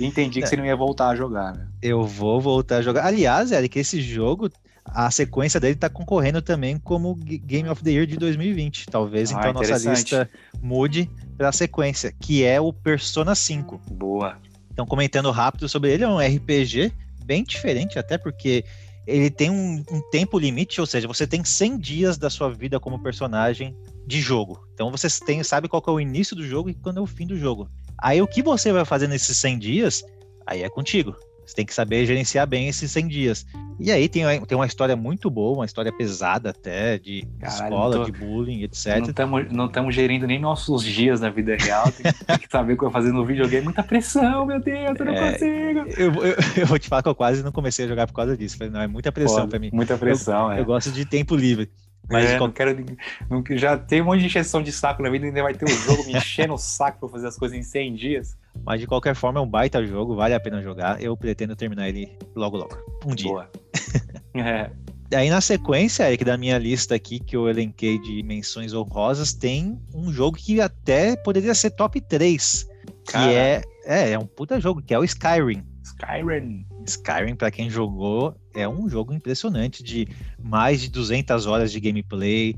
e 0.00 0.06
entendi 0.06 0.40
que 0.40 0.46
você 0.46 0.56
não 0.56 0.64
ia 0.64 0.74
voltar 0.74 1.08
a 1.10 1.14
jogar, 1.14 1.52
né? 1.54 1.66
Eu 1.82 2.02
vou 2.04 2.40
voltar 2.40 2.78
a 2.78 2.82
jogar. 2.82 3.04
Aliás, 3.04 3.52
Eric, 3.52 3.78
esse 3.78 4.00
jogo 4.00 4.50
a 4.88 5.10
sequência 5.10 5.60
dele 5.60 5.74
está 5.74 5.88
concorrendo 5.88 6.40
também 6.40 6.78
como 6.78 7.14
Game 7.14 7.68
of 7.68 7.82
the 7.82 7.90
Year 7.90 8.06
de 8.06 8.16
2020. 8.16 8.86
Talvez 8.86 9.32
ah, 9.32 9.38
então 9.38 9.52
nossa 9.54 9.90
lista 9.90 10.30
mude 10.60 11.10
para 11.36 11.48
a 11.48 11.52
sequência, 11.52 12.12
que 12.18 12.44
é 12.44 12.60
o 12.60 12.72
Persona 12.72 13.34
5. 13.34 13.80
Boa. 13.92 14.38
Então, 14.72 14.86
comentando 14.86 15.30
rápido 15.30 15.68
sobre 15.68 15.92
ele, 15.92 16.04
é 16.04 16.08
um 16.08 16.18
RPG 16.18 16.92
bem 17.24 17.42
diferente, 17.42 17.98
até 17.98 18.16
porque 18.16 18.64
ele 19.06 19.30
tem 19.30 19.50
um, 19.50 19.84
um, 19.90 20.00
tempo 20.10 20.38
limite, 20.38 20.80
ou 20.80 20.86
seja, 20.86 21.08
você 21.08 21.26
tem 21.26 21.42
100 21.42 21.78
dias 21.78 22.18
da 22.18 22.30
sua 22.30 22.50
vida 22.50 22.78
como 22.78 23.02
personagem 23.02 23.74
de 24.06 24.20
jogo. 24.20 24.66
Então 24.74 24.90
você 24.90 25.08
tem, 25.24 25.42
sabe 25.42 25.68
qual 25.68 25.82
é 25.86 25.90
o 25.90 26.00
início 26.00 26.36
do 26.36 26.46
jogo 26.46 26.70
e 26.70 26.74
quando 26.74 26.98
é 26.98 27.00
o 27.00 27.06
fim 27.06 27.26
do 27.26 27.36
jogo. 27.36 27.68
Aí 27.96 28.22
o 28.22 28.26
que 28.26 28.42
você 28.42 28.72
vai 28.72 28.84
fazer 28.84 29.08
nesses 29.08 29.36
100 29.38 29.58
dias, 29.58 30.04
aí 30.46 30.62
é 30.62 30.68
contigo. 30.68 31.16
Você 31.48 31.56
tem 31.56 31.64
que 31.64 31.72
saber 31.72 32.04
gerenciar 32.04 32.46
bem 32.46 32.68
esses 32.68 32.90
100 32.90 33.08
dias. 33.08 33.46
E 33.80 33.90
aí 33.90 34.06
tem, 34.06 34.22
tem 34.44 34.58
uma 34.58 34.66
história 34.66 34.94
muito 34.94 35.30
boa, 35.30 35.60
uma 35.60 35.64
história 35.64 35.90
pesada 35.90 36.50
até, 36.50 36.98
de 36.98 37.26
Caralho, 37.40 37.64
escola, 37.64 37.96
tô... 37.96 38.04
de 38.04 38.12
bullying, 38.12 38.64
etc. 38.64 38.98
Não 39.50 39.64
estamos 39.64 39.94
gerindo 39.94 40.26
nem 40.26 40.38
nossos 40.38 40.84
dias 40.84 41.22
na 41.22 41.30
vida 41.30 41.56
real. 41.56 41.90
Tem, 41.90 42.12
tem, 42.12 42.38
que 42.38 42.48
saber 42.50 42.74
o 42.74 42.76
que 42.76 42.84
eu 42.84 42.90
fazer 42.90 43.12
no 43.12 43.24
videogame. 43.24 43.64
Muita 43.64 43.82
pressão, 43.82 44.44
meu 44.44 44.60
Deus, 44.60 45.00
eu 45.00 45.06
não 45.06 45.14
é, 45.14 45.32
consigo. 45.32 45.78
Eu, 45.96 46.14
eu, 46.22 46.36
eu, 46.58 46.66
vou 46.66 46.78
te 46.78 46.86
falar 46.86 47.02
que 47.02 47.08
eu 47.08 47.14
quase 47.14 47.42
não 47.42 47.50
comecei 47.50 47.86
a 47.86 47.88
jogar 47.88 48.06
por 48.06 48.12
causa 48.12 48.36
disso. 48.36 48.58
Falei, 48.58 48.70
não, 48.70 48.82
é 48.82 48.86
muita 48.86 49.10
pressão 49.10 49.48
para 49.48 49.58
mim. 49.58 49.70
Muita 49.72 49.96
pressão, 49.96 50.52
eu, 50.52 50.58
é. 50.58 50.60
Eu 50.60 50.66
gosto 50.66 50.90
de 50.90 51.06
tempo 51.06 51.34
livre. 51.34 51.70
Mas 52.10 52.30
é, 52.30 52.38
não 52.38 52.50
quero. 52.50 52.74
Não, 53.28 53.44
já 53.56 53.76
tem 53.76 54.00
um 54.00 54.06
monte 54.06 54.20
de 54.20 54.26
injeção 54.26 54.62
de 54.62 54.72
saco 54.72 55.02
na 55.02 55.10
vida, 55.10 55.26
ainda 55.26 55.42
vai 55.42 55.54
ter 55.54 55.66
um 55.66 55.68
jogo 55.68 56.04
me 56.04 56.16
enchendo 56.16 56.54
o 56.54 56.58
saco 56.58 56.98
pra 57.00 57.08
fazer 57.08 57.28
as 57.28 57.36
coisas 57.36 57.56
em 57.56 57.62
100 57.62 57.94
dias. 57.94 58.36
Mas 58.68 58.80
de 58.80 58.86
qualquer 58.86 59.14
forma 59.14 59.40
é 59.40 59.42
um 59.42 59.48
baita 59.48 59.82
jogo, 59.86 60.14
vale 60.14 60.34
a 60.34 60.40
pena 60.40 60.60
jogar. 60.60 61.02
Eu 61.02 61.16
pretendo 61.16 61.56
terminar 61.56 61.88
ele 61.88 62.12
logo 62.36 62.58
logo. 62.58 62.76
Um 63.06 63.14
dia. 63.14 63.30
Boa. 63.30 63.50
é. 64.36 64.70
Aí 65.16 65.30
na 65.30 65.40
sequência, 65.40 66.06
Eric, 66.06 66.22
da 66.22 66.36
minha 66.36 66.58
lista 66.58 66.94
aqui, 66.94 67.18
que 67.18 67.34
eu 67.34 67.48
elenquei 67.48 67.98
de 67.98 68.22
menções 68.22 68.74
honrosas, 68.74 69.32
tem 69.32 69.80
um 69.94 70.12
jogo 70.12 70.36
que 70.36 70.60
até 70.60 71.16
poderia 71.16 71.54
ser 71.54 71.70
top 71.70 71.98
3. 71.98 72.68
Que 73.10 73.16
é, 73.16 73.62
é, 73.86 74.10
é 74.10 74.18
um 74.18 74.26
puta 74.26 74.60
jogo, 74.60 74.82
que 74.82 74.92
é 74.92 74.98
o 74.98 75.04
Skyrim. 75.04 75.64
Skyrim. 75.82 76.66
Skyrim, 76.86 77.36
para 77.36 77.50
quem 77.50 77.70
jogou, 77.70 78.38
é 78.54 78.68
um 78.68 78.86
jogo 78.86 79.14
impressionante 79.14 79.82
de 79.82 80.06
mais 80.38 80.82
de 80.82 80.90
200 80.90 81.46
horas 81.46 81.72
de 81.72 81.80
gameplay, 81.80 82.54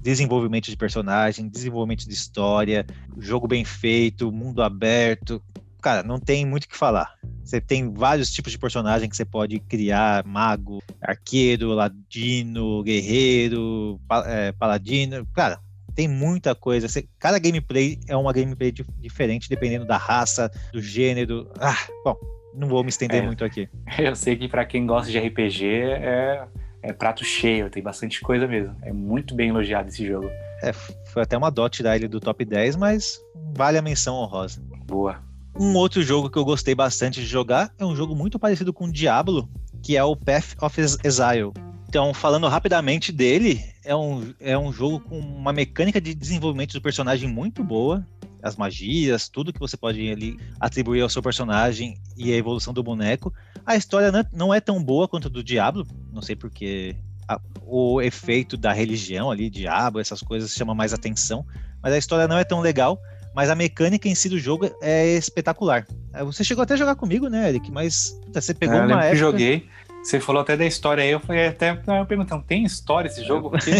desenvolvimento 0.00 0.70
de 0.70 0.76
personagem, 0.76 1.48
desenvolvimento 1.48 2.06
de 2.06 2.14
história, 2.14 2.86
jogo 3.18 3.48
bem 3.48 3.64
feito, 3.64 4.30
mundo 4.30 4.62
aberto. 4.62 5.42
Cara, 5.82 6.02
não 6.02 6.20
tem 6.20 6.46
muito 6.46 6.64
o 6.64 6.68
que 6.68 6.76
falar. 6.76 7.14
Você 7.44 7.60
tem 7.60 7.92
vários 7.92 8.30
tipos 8.30 8.52
de 8.52 8.58
personagem 8.58 9.08
que 9.08 9.16
você 9.16 9.24
pode 9.24 9.58
criar: 9.60 10.24
mago, 10.24 10.82
arqueiro, 11.00 11.70
ladino, 11.70 12.82
guerreiro, 12.82 14.00
é, 14.26 14.52
paladino. 14.52 15.26
Cara, 15.34 15.60
tem 15.94 16.08
muita 16.08 16.54
coisa. 16.54 16.88
Você, 16.88 17.08
cada 17.18 17.38
gameplay 17.38 17.98
é 18.08 18.16
uma 18.16 18.32
gameplay 18.32 18.72
diferente, 18.98 19.48
dependendo 19.48 19.84
da 19.84 19.96
raça, 19.96 20.50
do 20.72 20.80
gênero. 20.80 21.50
Ah, 21.58 21.86
bom, 22.04 22.16
não 22.54 22.68
vou 22.68 22.82
me 22.82 22.90
estender 22.90 23.22
é, 23.22 23.26
muito 23.26 23.44
aqui. 23.44 23.68
Eu 23.98 24.14
sei 24.14 24.36
que 24.36 24.48
para 24.48 24.64
quem 24.64 24.86
gosta 24.86 25.10
de 25.10 25.18
RPG 25.18 25.66
é 25.66 26.46
é 26.86 26.92
prato 26.92 27.24
cheio, 27.24 27.68
tem 27.68 27.82
bastante 27.82 28.20
coisa 28.20 28.46
mesmo. 28.46 28.74
É 28.82 28.92
muito 28.92 29.34
bem 29.34 29.48
elogiado 29.48 29.88
esse 29.88 30.06
jogo. 30.06 30.30
É, 30.62 30.72
foi 30.72 31.22
até 31.22 31.36
uma 31.36 31.50
dot 31.50 31.76
tirar 31.76 31.96
ele 31.96 32.06
do 32.06 32.20
top 32.20 32.44
10, 32.44 32.76
mas 32.76 33.20
vale 33.54 33.76
a 33.76 33.82
menção 33.82 34.14
honrosa. 34.14 34.62
Boa. 34.86 35.20
Um 35.58 35.74
outro 35.74 36.02
jogo 36.02 36.30
que 36.30 36.38
eu 36.38 36.44
gostei 36.44 36.74
bastante 36.74 37.20
de 37.20 37.26
jogar 37.26 37.72
é 37.76 37.84
um 37.84 37.96
jogo 37.96 38.14
muito 38.14 38.38
parecido 38.38 38.72
com 38.72 38.88
Diablo, 38.90 39.48
que 39.82 39.96
é 39.96 40.04
o 40.04 40.14
Path 40.14 40.54
of 40.62 40.80
Exile. 40.80 41.52
Então, 41.88 42.14
falando 42.14 42.46
rapidamente 42.46 43.10
dele, 43.10 43.64
é 43.84 43.94
um, 43.94 44.32
é 44.38 44.56
um 44.56 44.72
jogo 44.72 45.00
com 45.00 45.18
uma 45.18 45.52
mecânica 45.52 46.00
de 46.00 46.14
desenvolvimento 46.14 46.72
do 46.72 46.80
personagem 46.80 47.28
muito 47.28 47.64
boa 47.64 48.06
as 48.46 48.56
magias, 48.56 49.28
tudo 49.28 49.52
que 49.52 49.58
você 49.58 49.76
pode 49.76 50.10
ali 50.10 50.38
atribuir 50.60 51.02
ao 51.02 51.08
seu 51.08 51.22
personagem 51.22 51.98
e 52.16 52.32
a 52.32 52.36
evolução 52.36 52.72
do 52.72 52.82
boneco. 52.82 53.32
A 53.64 53.76
história 53.76 54.12
não 54.32 54.54
é 54.54 54.60
tão 54.60 54.82
boa 54.82 55.08
quanto 55.08 55.28
a 55.28 55.30
do 55.30 55.42
Diablo, 55.42 55.86
não 56.12 56.22
sei 56.22 56.36
porque 56.36 56.96
a, 57.28 57.40
o 57.62 58.00
efeito 58.00 58.56
da 58.56 58.72
religião 58.72 59.30
ali, 59.30 59.50
Diabo, 59.50 60.00
essas 60.00 60.22
coisas 60.22 60.52
chama 60.52 60.74
mais 60.74 60.92
atenção, 60.92 61.44
mas 61.82 61.92
a 61.92 61.98
história 61.98 62.28
não 62.28 62.38
é 62.38 62.44
tão 62.44 62.60
legal. 62.60 62.98
Mas 63.34 63.50
a 63.50 63.54
mecânica 63.54 64.08
em 64.08 64.14
si 64.14 64.30
do 64.30 64.38
jogo 64.38 64.74
é 64.80 65.08
espetacular. 65.08 65.86
É, 66.14 66.24
você 66.24 66.42
chegou 66.42 66.62
até 66.62 66.72
a 66.72 66.76
jogar 66.78 66.94
comigo, 66.94 67.28
né, 67.28 67.50
Eric? 67.50 67.70
Mas 67.70 68.18
você 68.32 68.54
pegou 68.54 68.76
é, 68.76 68.86
uma 68.86 68.92
época... 68.94 69.10
que 69.10 69.16
joguei. 69.16 69.68
Você 70.02 70.18
falou 70.18 70.40
até 70.40 70.56
da 70.56 70.64
história 70.64 71.04
aí, 71.04 71.10
eu 71.10 71.20
fui 71.20 71.46
até 71.46 71.74
perguntando, 72.08 72.42
tem 72.44 72.64
história 72.64 73.08
esse 73.08 73.22
jogo? 73.22 73.50
Porque 73.52 73.72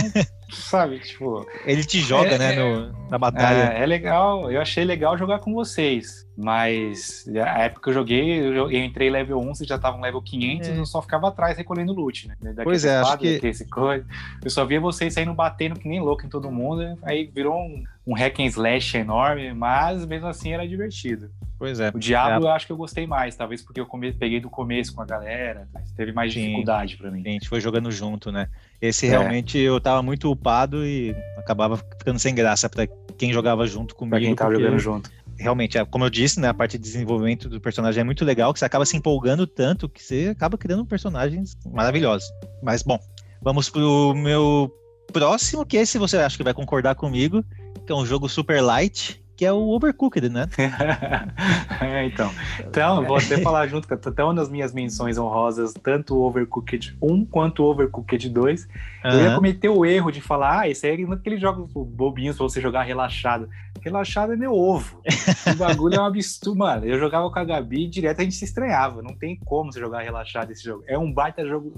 sabe, 0.51 0.99
tipo. 1.01 1.47
Ele 1.65 1.85
te 1.85 2.01
joga, 2.01 2.31
é, 2.31 2.39
né, 2.39 2.53
no, 2.57 3.09
na 3.11 3.19
batalha. 3.19 3.73
É, 3.73 3.83
é, 3.83 3.87
legal, 3.87 4.51
eu 4.51 4.61
achei 4.61 4.85
legal 4.85 5.17
jogar 5.19 5.39
com 5.41 5.53
vocês. 5.53 6.27
Mas 6.37 7.27
a 7.29 7.61
época 7.65 7.85
que 7.85 7.89
eu 7.89 7.95
joguei, 7.95 8.39
eu, 8.39 8.71
eu 8.71 8.85
entrei 8.85 9.09
level 9.09 9.41
1, 9.41 9.55
vocês 9.55 9.69
já 9.69 9.77
estavam 9.77 10.03
level 10.03 10.21
500, 10.21 10.69
é. 10.69 10.79
eu 10.79 10.85
só 10.85 11.01
ficava 11.01 11.29
atrás 11.29 11.57
recolhendo 11.57 11.95
loot, 11.95 12.29
né? 12.29 12.37
Daquele 12.39 12.65
pois 12.65 12.85
é, 12.85 12.99
acho 12.99 13.17
que... 13.17 13.41
Esse 13.43 13.67
coisa. 13.67 14.05
Eu 14.45 14.51
só 14.51 14.65
via 14.67 14.79
vocês 14.79 15.15
saindo 15.15 15.33
batendo 15.33 15.81
que 15.81 15.89
nem 15.89 15.99
louco 15.99 16.27
em 16.27 16.29
todo 16.29 16.51
mundo, 16.51 16.99
aí 17.03 17.25
virou 17.25 17.57
um, 17.57 17.83
um 18.07 18.15
hack 18.15 18.39
and 18.39 18.45
slash 18.47 18.99
enorme, 18.99 19.55
mas 19.55 20.05
mesmo 20.05 20.27
assim 20.27 20.53
era 20.53 20.69
divertido. 20.69 21.31
Pois 21.59 21.81
é. 21.81 21.91
O 21.95 21.99
Diablo 21.99 22.47
é. 22.47 22.51
eu 22.51 22.53
acho 22.53 22.67
que 22.67 22.73
eu 22.73 22.77
gostei 22.77 23.07
mais, 23.07 23.35
talvez 23.35 23.63
porque 23.63 23.81
eu 23.81 23.87
come... 23.87 24.13
peguei 24.13 24.39
do 24.39 24.51
começo 24.51 24.95
com 24.95 25.01
a 25.01 25.07
galera, 25.07 25.67
teve 25.97 26.13
mais 26.13 26.35
Sim. 26.35 26.41
dificuldade 26.41 26.99
para 26.99 27.11
mim. 27.11 27.23
A 27.25 27.31
gente 27.31 27.49
foi 27.49 27.61
jogando 27.61 27.91
junto, 27.91 28.31
né? 28.31 28.49
Esse 28.81 29.07
é. 29.07 29.11
realmente 29.11 29.59
eu 29.59 29.81
tava 29.81 30.03
muito 30.03 30.31
upado 30.31 30.85
e 30.85 31.15
acabava 31.37 31.77
ficando 31.77 32.19
sem 32.19 32.35
graça 32.35 32.69
para 32.69 32.87
quem 33.17 33.33
jogava 33.33 33.67
junto 33.67 33.95
comigo. 33.95 34.11
Pra 34.11 34.21
quem 34.21 34.35
tava 34.35 34.55
jogando 34.55 34.79
junto. 34.79 35.11
Realmente, 35.39 35.77
é, 35.77 35.85
como 35.85 36.05
eu 36.05 36.11
disse, 36.11 36.41
né, 36.41 36.49
a 36.49 36.55
parte 36.55 36.79
de 36.79 36.85
desenvolvimento 36.85 37.49
do 37.49 37.61
personagem 37.61 38.01
é 38.01 38.05
muito 38.05 38.25
legal, 38.25 38.53
que 38.53 38.59
você 38.59 38.65
acaba 38.65 38.87
se 38.87 38.97
empolgando 38.97 39.47
tanto 39.47 39.89
que 39.89 40.03
você 40.03 40.29
acaba 40.31 40.57
criando 40.57 40.85
personagens 40.87 41.57
maravilhosos. 41.71 42.29
Mas, 42.63 42.83
bom, 42.83 42.99
vamos 43.43 43.69
pro 43.69 44.15
meu 44.15 44.73
próximo, 45.13 45.65
que 45.67 45.77
esse 45.77 45.99
você 45.99 46.17
acha 46.17 46.37
que 46.37 46.43
vai 46.43 46.55
concordar 46.55 46.95
comigo, 46.95 47.45
que 47.85 47.93
é 47.93 47.95
um 47.95 48.07
jogo 48.07 48.29
super 48.29 48.63
light, 48.63 49.23
que 49.37 49.45
é 49.45 49.53
o 49.53 49.69
Overcooked, 49.69 50.29
né? 50.29 50.49
é, 51.81 52.07
então. 52.07 52.31
Então, 52.61 53.05
vou 53.05 53.17
até 53.17 53.39
falar 53.39 53.67
junto, 53.67 53.93
até 53.93 54.25
uma 54.25 54.35
das 54.35 54.49
minhas 54.49 54.73
menções 54.73 55.19
honrosas, 55.19 55.75
tanto 55.83 56.17
o 56.17 56.23
Overcooked 56.23 56.97
1 57.03 57.25
quanto 57.27 57.63
o 57.63 57.67
Overcooked 57.67 58.29
2. 58.31 58.65
Uhum. 58.65 59.11
Eu 59.11 59.21
ia 59.21 59.35
cometer 59.35 59.69
o 59.69 59.85
erro 59.85 60.11
de 60.11 60.21
falar, 60.21 60.61
ah, 60.61 60.69
esse 60.69 60.87
aí 60.87 61.03
é 61.03 61.13
aqueles 61.13 61.41
jogos 61.41 61.71
bobinhos 61.73 62.37
pra 62.37 62.45
você 62.45 62.61
jogar 62.61 62.83
relaxado. 62.83 63.49
Relaxado 63.83 64.33
é 64.33 64.37
meu 64.37 64.53
ovo. 64.53 65.01
o 65.53 65.55
bagulho 65.57 65.97
é 65.97 66.01
um 66.01 66.07
absurdo. 66.07 66.59
Mano, 66.59 66.87
eu 66.87 66.99
jogava 66.99 67.31
com 67.31 67.39
a 67.39 67.45
Gabi 67.45 67.85
e 67.85 67.89
direto 67.89 68.21
a 68.21 68.25
gente 68.25 68.35
se 68.35 68.45
estranhava. 68.45 69.03
Não 69.03 69.15
tem 69.15 69.37
como 69.45 69.73
você 69.73 69.79
jogar 69.79 70.03
relaxado 70.03 70.51
esse 70.51 70.65
jogo. 70.65 70.83
É 70.87 70.99
um 70.99 71.13
baita 71.13 71.47
jogo. 71.47 71.73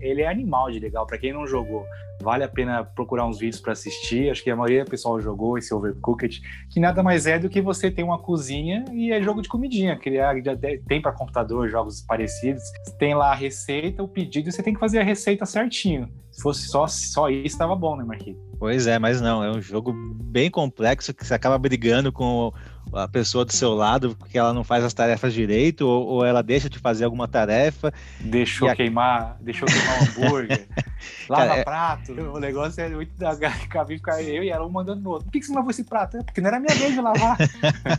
Ele 0.00 0.22
é 0.22 0.28
animal 0.28 0.70
de 0.70 0.78
legal. 0.78 1.06
Pra 1.06 1.16
quem 1.16 1.32
não 1.32 1.46
jogou, 1.46 1.86
vale 2.20 2.44
a 2.44 2.48
pena 2.48 2.84
procurar 2.84 3.26
uns 3.26 3.38
vídeos 3.38 3.60
para 3.60 3.72
assistir. 3.72 4.30
Acho 4.30 4.42
que 4.42 4.50
a 4.50 4.56
maioria 4.56 4.84
do 4.84 4.90
pessoal 4.90 5.20
jogou 5.20 5.56
esse 5.56 5.72
Overcooked, 5.72 6.42
que 6.70 6.80
nada 6.80 7.02
mais 7.04 7.26
é 7.26 7.38
do 7.38 7.48
que 7.48 7.60
você 7.60 7.90
tem 7.90 8.04
uma 8.04 8.18
cozinha 8.18 8.84
e 8.92 9.12
é 9.12 9.22
jogo 9.22 9.42
de 9.42 9.48
comidinha, 9.48 9.98
já 10.44 10.56
tem 10.88 11.00
para 11.00 11.12
computador 11.12 11.68
jogos 11.68 12.00
parecidos. 12.00 12.62
Tem 12.98 13.14
lá 13.14 13.32
a 13.32 13.34
receita, 13.34 14.02
o 14.02 14.08
pedido, 14.08 14.50
você 14.50 14.62
tem 14.62 14.74
que 14.74 14.80
fazer 14.80 14.98
a 14.98 15.04
receita 15.04 15.44
certinho. 15.46 16.08
Se 16.32 16.42
fosse 16.42 16.66
só, 16.66 16.86
só 16.88 17.28
isso, 17.28 17.46
estava 17.46 17.76
bom, 17.76 17.96
né, 17.96 18.04
Marquinhos? 18.04 18.40
Pois 18.58 18.86
é, 18.86 18.98
mas 18.98 19.20
não, 19.20 19.44
é 19.44 19.50
um 19.50 19.60
jogo 19.60 19.92
bem 19.92 20.50
complexo 20.50 21.12
que 21.14 21.24
você 21.24 21.34
acaba 21.34 21.58
brigando 21.58 22.10
com 22.10 22.52
a 22.94 23.08
pessoa 23.08 23.44
do 23.44 23.52
seu 23.52 23.74
lado 23.74 24.14
porque 24.16 24.38
ela 24.38 24.52
não 24.52 24.64
faz 24.64 24.84
as 24.84 24.94
tarefas 24.94 25.32
direito 25.32 25.86
ou, 25.86 26.06
ou 26.06 26.24
ela 26.24 26.42
deixa 26.42 26.68
de 26.68 26.78
fazer 26.78 27.04
alguma 27.04 27.26
tarefa. 27.28 27.92
Deixou 28.20 28.68
a... 28.68 28.76
queimar, 28.76 29.36
deixou 29.40 29.66
queimar 29.66 30.00
o 30.00 30.02
hambúrguer, 30.02 30.66
lava 31.28 31.46
Cara, 31.46 31.60
é... 31.60 31.64
prato. 31.64 32.12
O 32.12 32.38
negócio 32.38 32.80
é 32.82 32.88
muito 32.88 33.16
da 33.18 33.36
cabine 33.68 33.98
ficar 33.98 34.22
eu 34.22 34.42
e 34.42 34.50
ela 34.50 34.66
um 34.66 34.70
mandando 34.70 35.02
no 35.02 35.10
outro. 35.10 35.26
Por 35.26 35.32
que, 35.32 35.40
que 35.40 35.46
você 35.46 35.54
lavou 35.54 35.70
esse 35.70 35.84
prato? 35.84 36.16
É 36.16 36.22
porque 36.22 36.40
não 36.40 36.48
era 36.48 36.60
minha 36.60 36.74
vez 36.74 36.94
de 36.94 37.00
lavar. 37.00 37.36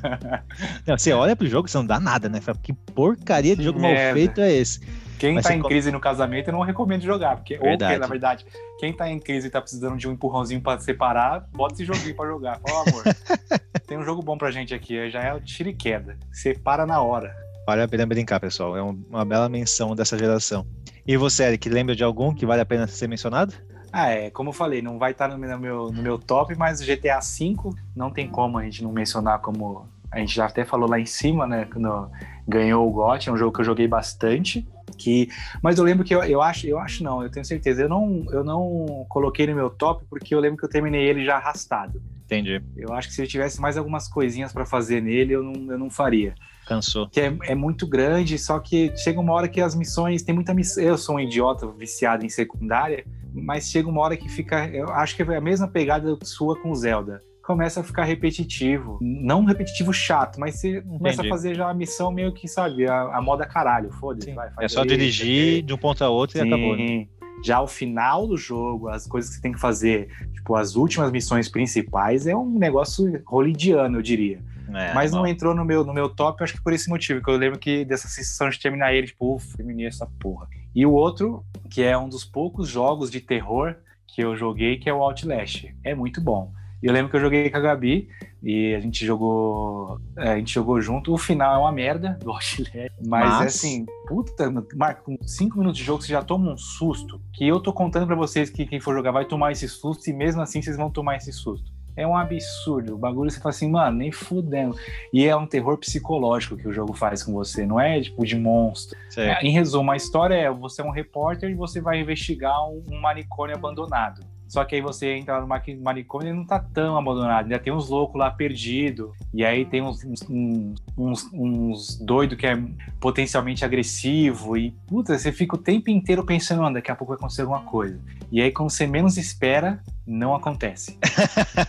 não, 0.85 0.97
você 0.97 1.11
olha 1.13 1.35
pro 1.35 1.47
jogo, 1.47 1.67
você 1.67 1.77
não 1.77 1.85
dá 1.85 1.99
nada, 1.99 2.29
né? 2.29 2.39
Que 2.61 2.73
porcaria 2.73 3.55
de 3.55 3.63
jogo 3.63 3.79
mal 3.79 3.91
feito 4.13 4.41
é 4.41 4.53
esse? 4.53 4.81
Quem 5.17 5.35
Mas 5.35 5.45
tá 5.45 5.55
em 5.55 5.61
crise 5.61 5.91
no 5.91 5.99
casamento, 5.99 6.49
eu 6.49 6.53
não 6.53 6.61
recomendo 6.61 7.01
jogar. 7.01 7.37
Porque, 7.37 7.55
ou 7.55 7.77
que, 7.77 7.97
na 7.97 8.07
verdade, 8.07 8.45
quem 8.79 8.91
tá 8.91 9.09
em 9.09 9.19
crise 9.19 9.47
e 9.47 9.49
tá 9.49 9.61
precisando 9.61 9.97
de 9.97 10.07
um 10.07 10.11
empurrãozinho 10.11 10.61
pra 10.61 10.77
separar, 10.79 11.47
bota 11.51 11.73
esse 11.75 11.85
joguinho 11.85 12.15
pra 12.15 12.25
jogar. 12.27 12.59
Fala, 12.59 12.89
amor, 12.89 13.03
tem 13.87 13.97
um 13.97 14.03
jogo 14.03 14.21
bom 14.21 14.37
pra 14.37 14.51
gente 14.51 14.73
aqui, 14.73 15.09
já 15.09 15.21
é 15.21 15.33
o 15.33 15.39
tiro 15.39 15.69
e 15.69 15.73
queda. 15.73 16.17
Separa 16.31 16.85
na 16.85 17.01
hora. 17.01 17.33
Vale 17.65 17.81
a 17.81 17.87
pena 17.87 18.05
brincar, 18.05 18.39
pessoal. 18.39 18.77
É 18.77 18.81
uma 18.81 19.25
bela 19.25 19.49
menção 19.49 19.95
dessa 19.95 20.17
geração. 20.17 20.67
E 21.07 21.17
você, 21.17 21.43
Eric, 21.43 21.69
lembra 21.69 21.95
de 21.95 22.03
algum 22.03 22.33
que 22.33 22.45
vale 22.45 22.61
a 22.61 22.65
pena 22.65 22.85
ser 22.85 23.07
mencionado? 23.07 23.53
Ah, 23.91 24.09
é, 24.09 24.29
como 24.29 24.49
eu 24.49 24.53
falei, 24.53 24.81
não 24.81 24.99
vai 24.99 25.11
estar 25.11 25.29
tá 25.29 25.37
no 25.37 25.59
meu, 25.59 25.91
no 25.91 26.01
meu 26.01 26.19
top, 26.19 26.53
mas 26.55 26.81
o 26.81 26.85
GTA 26.85 27.19
V 27.19 27.55
não 27.95 28.11
tem 28.11 28.27
como 28.27 28.57
a 28.57 28.63
gente 28.63 28.83
não 28.83 28.91
mencionar 28.91 29.39
como. 29.39 29.87
A 30.11 30.19
gente 30.19 30.35
já 30.35 30.45
até 30.45 30.65
falou 30.65 30.89
lá 30.89 30.99
em 30.99 31.05
cima, 31.05 31.47
né? 31.47 31.67
Quando 31.71 32.11
ganhou 32.47 32.87
o 32.87 32.91
GOT, 32.91 33.29
é 33.29 33.31
um 33.31 33.37
jogo 33.37 33.53
que 33.53 33.61
eu 33.61 33.65
joguei 33.65 33.87
bastante 33.87 34.67
que 34.95 35.29
mas 35.61 35.77
eu 35.77 35.83
lembro 35.83 36.03
que 36.03 36.13
eu, 36.13 36.23
eu 36.23 36.41
acho 36.41 36.67
eu 36.67 36.79
acho 36.79 37.03
não 37.03 37.23
eu 37.23 37.29
tenho 37.29 37.45
certeza. 37.45 37.83
Eu 37.83 37.89
não 37.89 38.25
eu 38.31 38.43
não 38.43 39.05
coloquei 39.09 39.47
no 39.47 39.55
meu 39.55 39.69
top 39.69 40.05
porque 40.09 40.33
eu 40.33 40.39
lembro 40.39 40.57
que 40.57 40.65
eu 40.65 40.69
terminei 40.69 41.07
ele 41.07 41.25
já 41.25 41.37
arrastado. 41.37 42.01
Entendi. 42.25 42.61
Eu 42.75 42.91
acho 42.93 43.09
que 43.09 43.13
se 43.13 43.21
eu 43.21 43.27
tivesse 43.27 43.61
mais 43.61 43.77
algumas 43.77 44.07
coisinhas 44.07 44.51
para 44.51 44.65
fazer 44.65 45.01
nele 45.01 45.33
eu 45.33 45.43
não, 45.43 45.71
eu 45.71 45.77
não 45.77 45.89
faria. 45.89 46.33
Cansou. 46.65 47.07
Que 47.07 47.21
é, 47.21 47.37
é 47.43 47.55
muito 47.55 47.85
grande 47.87 48.39
só 48.39 48.59
que 48.59 48.95
chega 48.97 49.19
uma 49.19 49.33
hora 49.33 49.47
que 49.47 49.61
as 49.61 49.75
missões 49.75 50.23
tem 50.23 50.33
muita 50.33 50.53
missão 50.53 50.83
eu 50.83 50.97
sou 50.97 51.15
um 51.15 51.19
idiota 51.19 51.67
viciado 51.67 52.25
em 52.25 52.29
secundária 52.29 53.05
mas 53.33 53.69
chega 53.69 53.87
uma 53.87 54.01
hora 54.01 54.17
que 54.17 54.27
fica 54.27 54.67
eu 54.69 54.89
acho 54.89 55.15
que 55.15 55.21
é 55.21 55.35
a 55.35 55.41
mesma 55.41 55.67
pegada 55.67 56.17
sua 56.23 56.59
com 56.59 56.73
Zelda 56.73 57.21
começa 57.45 57.81
a 57.81 57.83
ficar 57.83 58.03
repetitivo. 58.03 58.97
Não 59.01 59.45
repetitivo 59.45 59.93
chato, 59.93 60.39
mas 60.39 60.55
você 60.55 60.79
Entendi. 60.79 60.97
começa 60.97 61.21
a 61.21 61.29
fazer 61.29 61.55
já 61.55 61.69
a 61.69 61.73
missão 61.73 62.11
meio 62.11 62.33
que, 62.33 62.47
sabe, 62.47 62.87
a, 62.87 63.15
a 63.15 63.21
moda 63.21 63.45
caralho, 63.45 63.91
foda-se. 63.91 64.33
É 64.59 64.67
só 64.67 64.81
aí, 64.81 64.87
dirigir 64.87 65.61
de 65.61 65.73
um 65.73 65.77
ponto 65.77 66.03
a 66.03 66.09
outro 66.09 66.37
Sim. 66.37 66.45
e 66.45 66.47
acabou. 66.47 66.75
Né? 66.75 67.07
Já 67.43 67.61
o 67.61 67.67
final 67.67 68.27
do 68.27 68.35
jogo, 68.35 68.89
as 68.89 69.05
coisas 69.05 69.29
que 69.29 69.35
você 69.35 69.41
tem 69.41 69.51
que 69.51 69.59
fazer, 69.59 70.09
tipo, 70.33 70.55
as 70.55 70.75
últimas 70.75 71.11
missões 71.11 71.47
principais, 71.47 72.25
é 72.25 72.35
um 72.35 72.57
negócio 72.57 73.21
holidiano, 73.29 73.99
eu 73.99 74.01
diria. 74.01 74.39
É, 74.73 74.93
mas 74.95 75.11
não 75.11 75.27
entrou 75.27 75.53
no 75.53 75.63
meu, 75.63 75.85
no 75.85 75.93
meu 75.93 76.09
top, 76.09 76.43
acho 76.43 76.53
que 76.53 76.63
por 76.63 76.73
esse 76.73 76.89
motivo, 76.89 77.21
que 77.21 77.29
eu 77.29 77.37
lembro 77.37 77.59
que 77.59 77.85
dessa 77.85 78.07
sensação 78.07 78.49
de 78.49 78.59
terminar 78.59 78.93
ele, 78.95 79.05
tipo, 79.05 79.35
uff, 79.35 79.55
terminei 79.55 79.85
essa 79.85 80.07
porra. 80.19 80.47
E 80.73 80.83
o 80.85 80.91
outro, 80.91 81.45
que 81.69 81.83
é 81.83 81.95
um 81.95 82.09
dos 82.09 82.25
poucos 82.25 82.67
jogos 82.67 83.11
de 83.11 83.21
terror 83.21 83.75
que 84.07 84.23
eu 84.23 84.35
joguei, 84.35 84.77
que 84.77 84.89
é 84.89 84.93
o 84.93 85.03
Outlast. 85.03 85.67
É 85.83 85.93
muito 85.93 86.19
bom. 86.19 86.51
E 86.85 86.87
eu 86.87 86.93
lembro 86.93 87.09
que 87.09 87.17
eu 87.17 87.21
joguei 87.21 87.49
com 87.49 87.57
a 87.57 87.59
Gabi 87.59 88.07
e 88.43 88.75
a 88.75 88.79
gente 88.79 89.03
jogou, 89.03 89.99
é, 90.15 90.33
a 90.33 90.37
gente 90.37 90.53
jogou 90.53 90.79
junto. 90.79 91.11
O 91.11 91.17
final 91.17 91.55
é 91.55 91.57
uma 91.57 91.71
merda 91.71 92.15
do 92.21 92.29
Outlast, 92.29 92.61
mas, 93.03 93.27
mas... 93.27 93.41
é 93.41 93.45
assim, 93.45 93.85
puta, 94.07 94.53
Marco, 94.75 95.03
com 95.05 95.17
cinco 95.27 95.57
minutos 95.57 95.79
de 95.79 95.83
jogo 95.83 96.03
você 96.03 96.09
já 96.09 96.21
toma 96.21 96.53
um 96.53 96.55
susto. 96.55 97.19
Que 97.33 97.47
eu 97.47 97.59
tô 97.59 97.73
contando 97.73 98.05
para 98.05 98.15
vocês 98.15 98.51
que 98.51 98.67
quem 98.67 98.79
for 98.79 98.93
jogar 98.93 99.09
vai 99.09 99.25
tomar 99.25 99.51
esse 99.51 99.67
susto 99.67 100.07
e 100.11 100.13
mesmo 100.13 100.43
assim 100.43 100.61
vocês 100.61 100.77
vão 100.77 100.91
tomar 100.91 101.15
esse 101.15 101.33
susto. 101.33 101.73
É 101.97 102.05
um 102.05 102.15
absurdo. 102.15 102.93
O 102.93 102.97
bagulho 102.99 103.31
você 103.31 103.39
fala 103.39 103.49
assim, 103.49 103.71
mano, 103.71 103.97
nem 103.97 104.11
fudendo. 104.11 104.77
E 105.11 105.25
é 105.25 105.35
um 105.35 105.47
terror 105.47 105.79
psicológico 105.79 106.55
que 106.55 106.67
o 106.67 106.73
jogo 106.73 106.93
faz 106.93 107.23
com 107.23 107.33
você, 107.33 107.65
não 107.65 107.79
é 107.79 107.99
tipo 107.99 108.23
de 108.23 108.37
monstro. 108.37 108.95
É, 109.17 109.43
em 109.43 109.49
resumo, 109.49 109.89
a 109.89 109.95
história 109.95 110.35
é: 110.35 110.51
você 110.51 110.83
é 110.83 110.85
um 110.85 110.91
repórter 110.91 111.49
e 111.49 111.55
você 111.55 111.81
vai 111.81 111.99
investigar 111.99 112.69
um, 112.69 112.83
um 112.91 113.01
manicômio 113.01 113.55
abandonado. 113.55 114.34
Só 114.47 114.63
que 114.63 114.75
aí 114.75 114.81
você 114.81 115.13
entra 115.13 115.41
no 115.41 115.47
manicômio 115.81 116.29
e 116.29 116.33
não 116.33 116.45
tá 116.45 116.59
tão 116.59 116.97
abandonado. 116.97 117.45
Ainda 117.45 117.59
tem 117.59 117.73
uns 117.73 117.89
loucos 117.89 118.19
lá 118.19 118.29
perdidos. 118.29 119.11
E 119.33 119.43
aí 119.43 119.65
tem 119.65 119.81
uns, 119.81 120.03
uns, 120.03 120.75
uns, 120.97 121.29
uns 121.33 121.97
doidos 121.97 122.37
que 122.37 122.45
é 122.45 122.57
potencialmente 122.99 123.65
agressivo. 123.65 124.55
E, 124.55 124.71
puta, 124.87 125.17
você 125.17 125.31
fica 125.31 125.55
o 125.55 125.59
tempo 125.59 125.89
inteiro 125.89 126.23
pensando, 126.23 126.73
daqui 126.73 126.91
a 126.91 126.95
pouco 126.95 127.13
vai 127.13 127.17
acontecer 127.17 127.41
alguma 127.41 127.61
coisa. 127.61 127.99
E 128.31 128.41
aí, 128.41 128.51
quando 128.51 128.69
você 128.69 128.85
menos 128.87 129.17
espera, 129.17 129.81
não 130.05 130.35
acontece. 130.35 130.97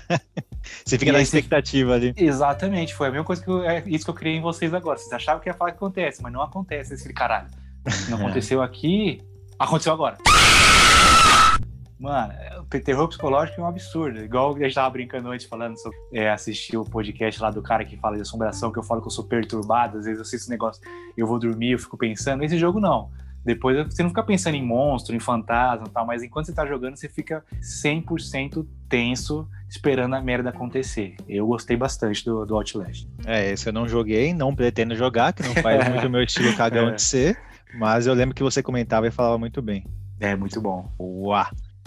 você 0.84 0.98
fica 0.98 1.10
e 1.10 1.12
na 1.12 1.20
expectativa 1.20 1.98
você... 1.98 2.08
ali. 2.08 2.14
Exatamente. 2.16 2.94
Foi 2.94 3.08
a 3.08 3.10
mesma 3.10 3.24
coisa 3.24 3.42
que 3.42 3.50
eu, 3.50 3.64
é 3.64 3.82
isso 3.86 4.04
que 4.04 4.10
eu 4.10 4.14
criei 4.14 4.36
em 4.36 4.40
vocês 4.40 4.72
agora. 4.74 4.98
Vocês 4.98 5.12
achavam 5.12 5.40
que 5.40 5.48
ia 5.48 5.54
falar 5.54 5.70
que 5.70 5.78
acontece, 5.78 6.22
mas 6.22 6.32
não 6.32 6.42
acontece. 6.42 6.94
Esse 6.94 7.12
caralho. 7.12 7.48
Não 8.08 8.18
aconteceu 8.20 8.62
aqui, 8.62 9.20
aconteceu 9.58 9.92
agora. 9.92 10.18
Mano, 11.98 12.34
o 12.60 12.64
terror 12.64 13.08
psicológico 13.08 13.60
é 13.60 13.64
um 13.64 13.66
absurdo. 13.66 14.20
Igual 14.20 14.54
a 14.54 14.58
gente 14.58 14.74
tava 14.74 14.90
brincando 14.90 15.30
antes, 15.30 15.46
falando 15.46 15.78
sobre 15.78 15.98
é, 16.12 16.30
assistir 16.30 16.76
o 16.76 16.84
podcast 16.84 17.40
lá 17.40 17.50
do 17.50 17.62
cara 17.62 17.84
que 17.84 17.96
fala 17.96 18.16
de 18.16 18.22
assombração, 18.22 18.70
que 18.70 18.78
eu 18.78 18.82
falo 18.82 19.00
que 19.00 19.06
eu 19.06 19.12
sou 19.12 19.24
perturbado, 19.24 19.98
às 19.98 20.04
vezes 20.04 20.18
eu 20.18 20.22
assisto 20.22 20.44
esse 20.44 20.50
negócio, 20.50 20.82
eu 21.16 21.26
vou 21.26 21.38
dormir, 21.38 21.72
eu 21.72 21.78
fico 21.78 21.96
pensando. 21.96 22.44
Esse 22.44 22.58
jogo 22.58 22.80
não. 22.80 23.10
Depois 23.46 23.76
você 23.86 24.02
não 24.02 24.10
fica 24.10 24.24
pensando 24.24 24.56
em 24.56 24.62
monstro, 24.62 25.14
em 25.14 25.20
fantasma 25.20 25.86
e 25.86 25.90
tal, 25.90 26.04
mas 26.04 26.20
enquanto 26.20 26.46
você 26.46 26.52
tá 26.52 26.66
jogando, 26.66 26.96
você 26.96 27.08
fica 27.08 27.44
100% 27.62 28.66
tenso, 28.88 29.48
esperando 29.68 30.16
a 30.16 30.20
merda 30.20 30.50
acontecer. 30.50 31.14
Eu 31.28 31.46
gostei 31.46 31.76
bastante 31.76 32.24
do, 32.24 32.44
do 32.44 32.56
Outlast. 32.56 33.06
É, 33.24 33.52
esse 33.52 33.68
eu 33.68 33.72
não 33.72 33.86
joguei, 33.86 34.34
não 34.34 34.52
pretendo 34.52 34.96
jogar, 34.96 35.32
que 35.32 35.44
não 35.44 35.54
faz 35.62 35.86
muito 35.88 36.08
o 36.08 36.10
meu 36.10 36.24
estilo 36.24 36.56
cagão 36.56 36.88
é. 36.88 36.94
de 36.94 37.02
ser, 37.02 37.38
mas 37.78 38.08
eu 38.08 38.14
lembro 38.14 38.34
que 38.34 38.42
você 38.42 38.64
comentava 38.64 39.06
e 39.06 39.12
falava 39.12 39.38
muito 39.38 39.62
bem. 39.62 39.86
É, 40.18 40.34
muito 40.34 40.60
bom. 40.60 40.92
Uau! 40.98 41.46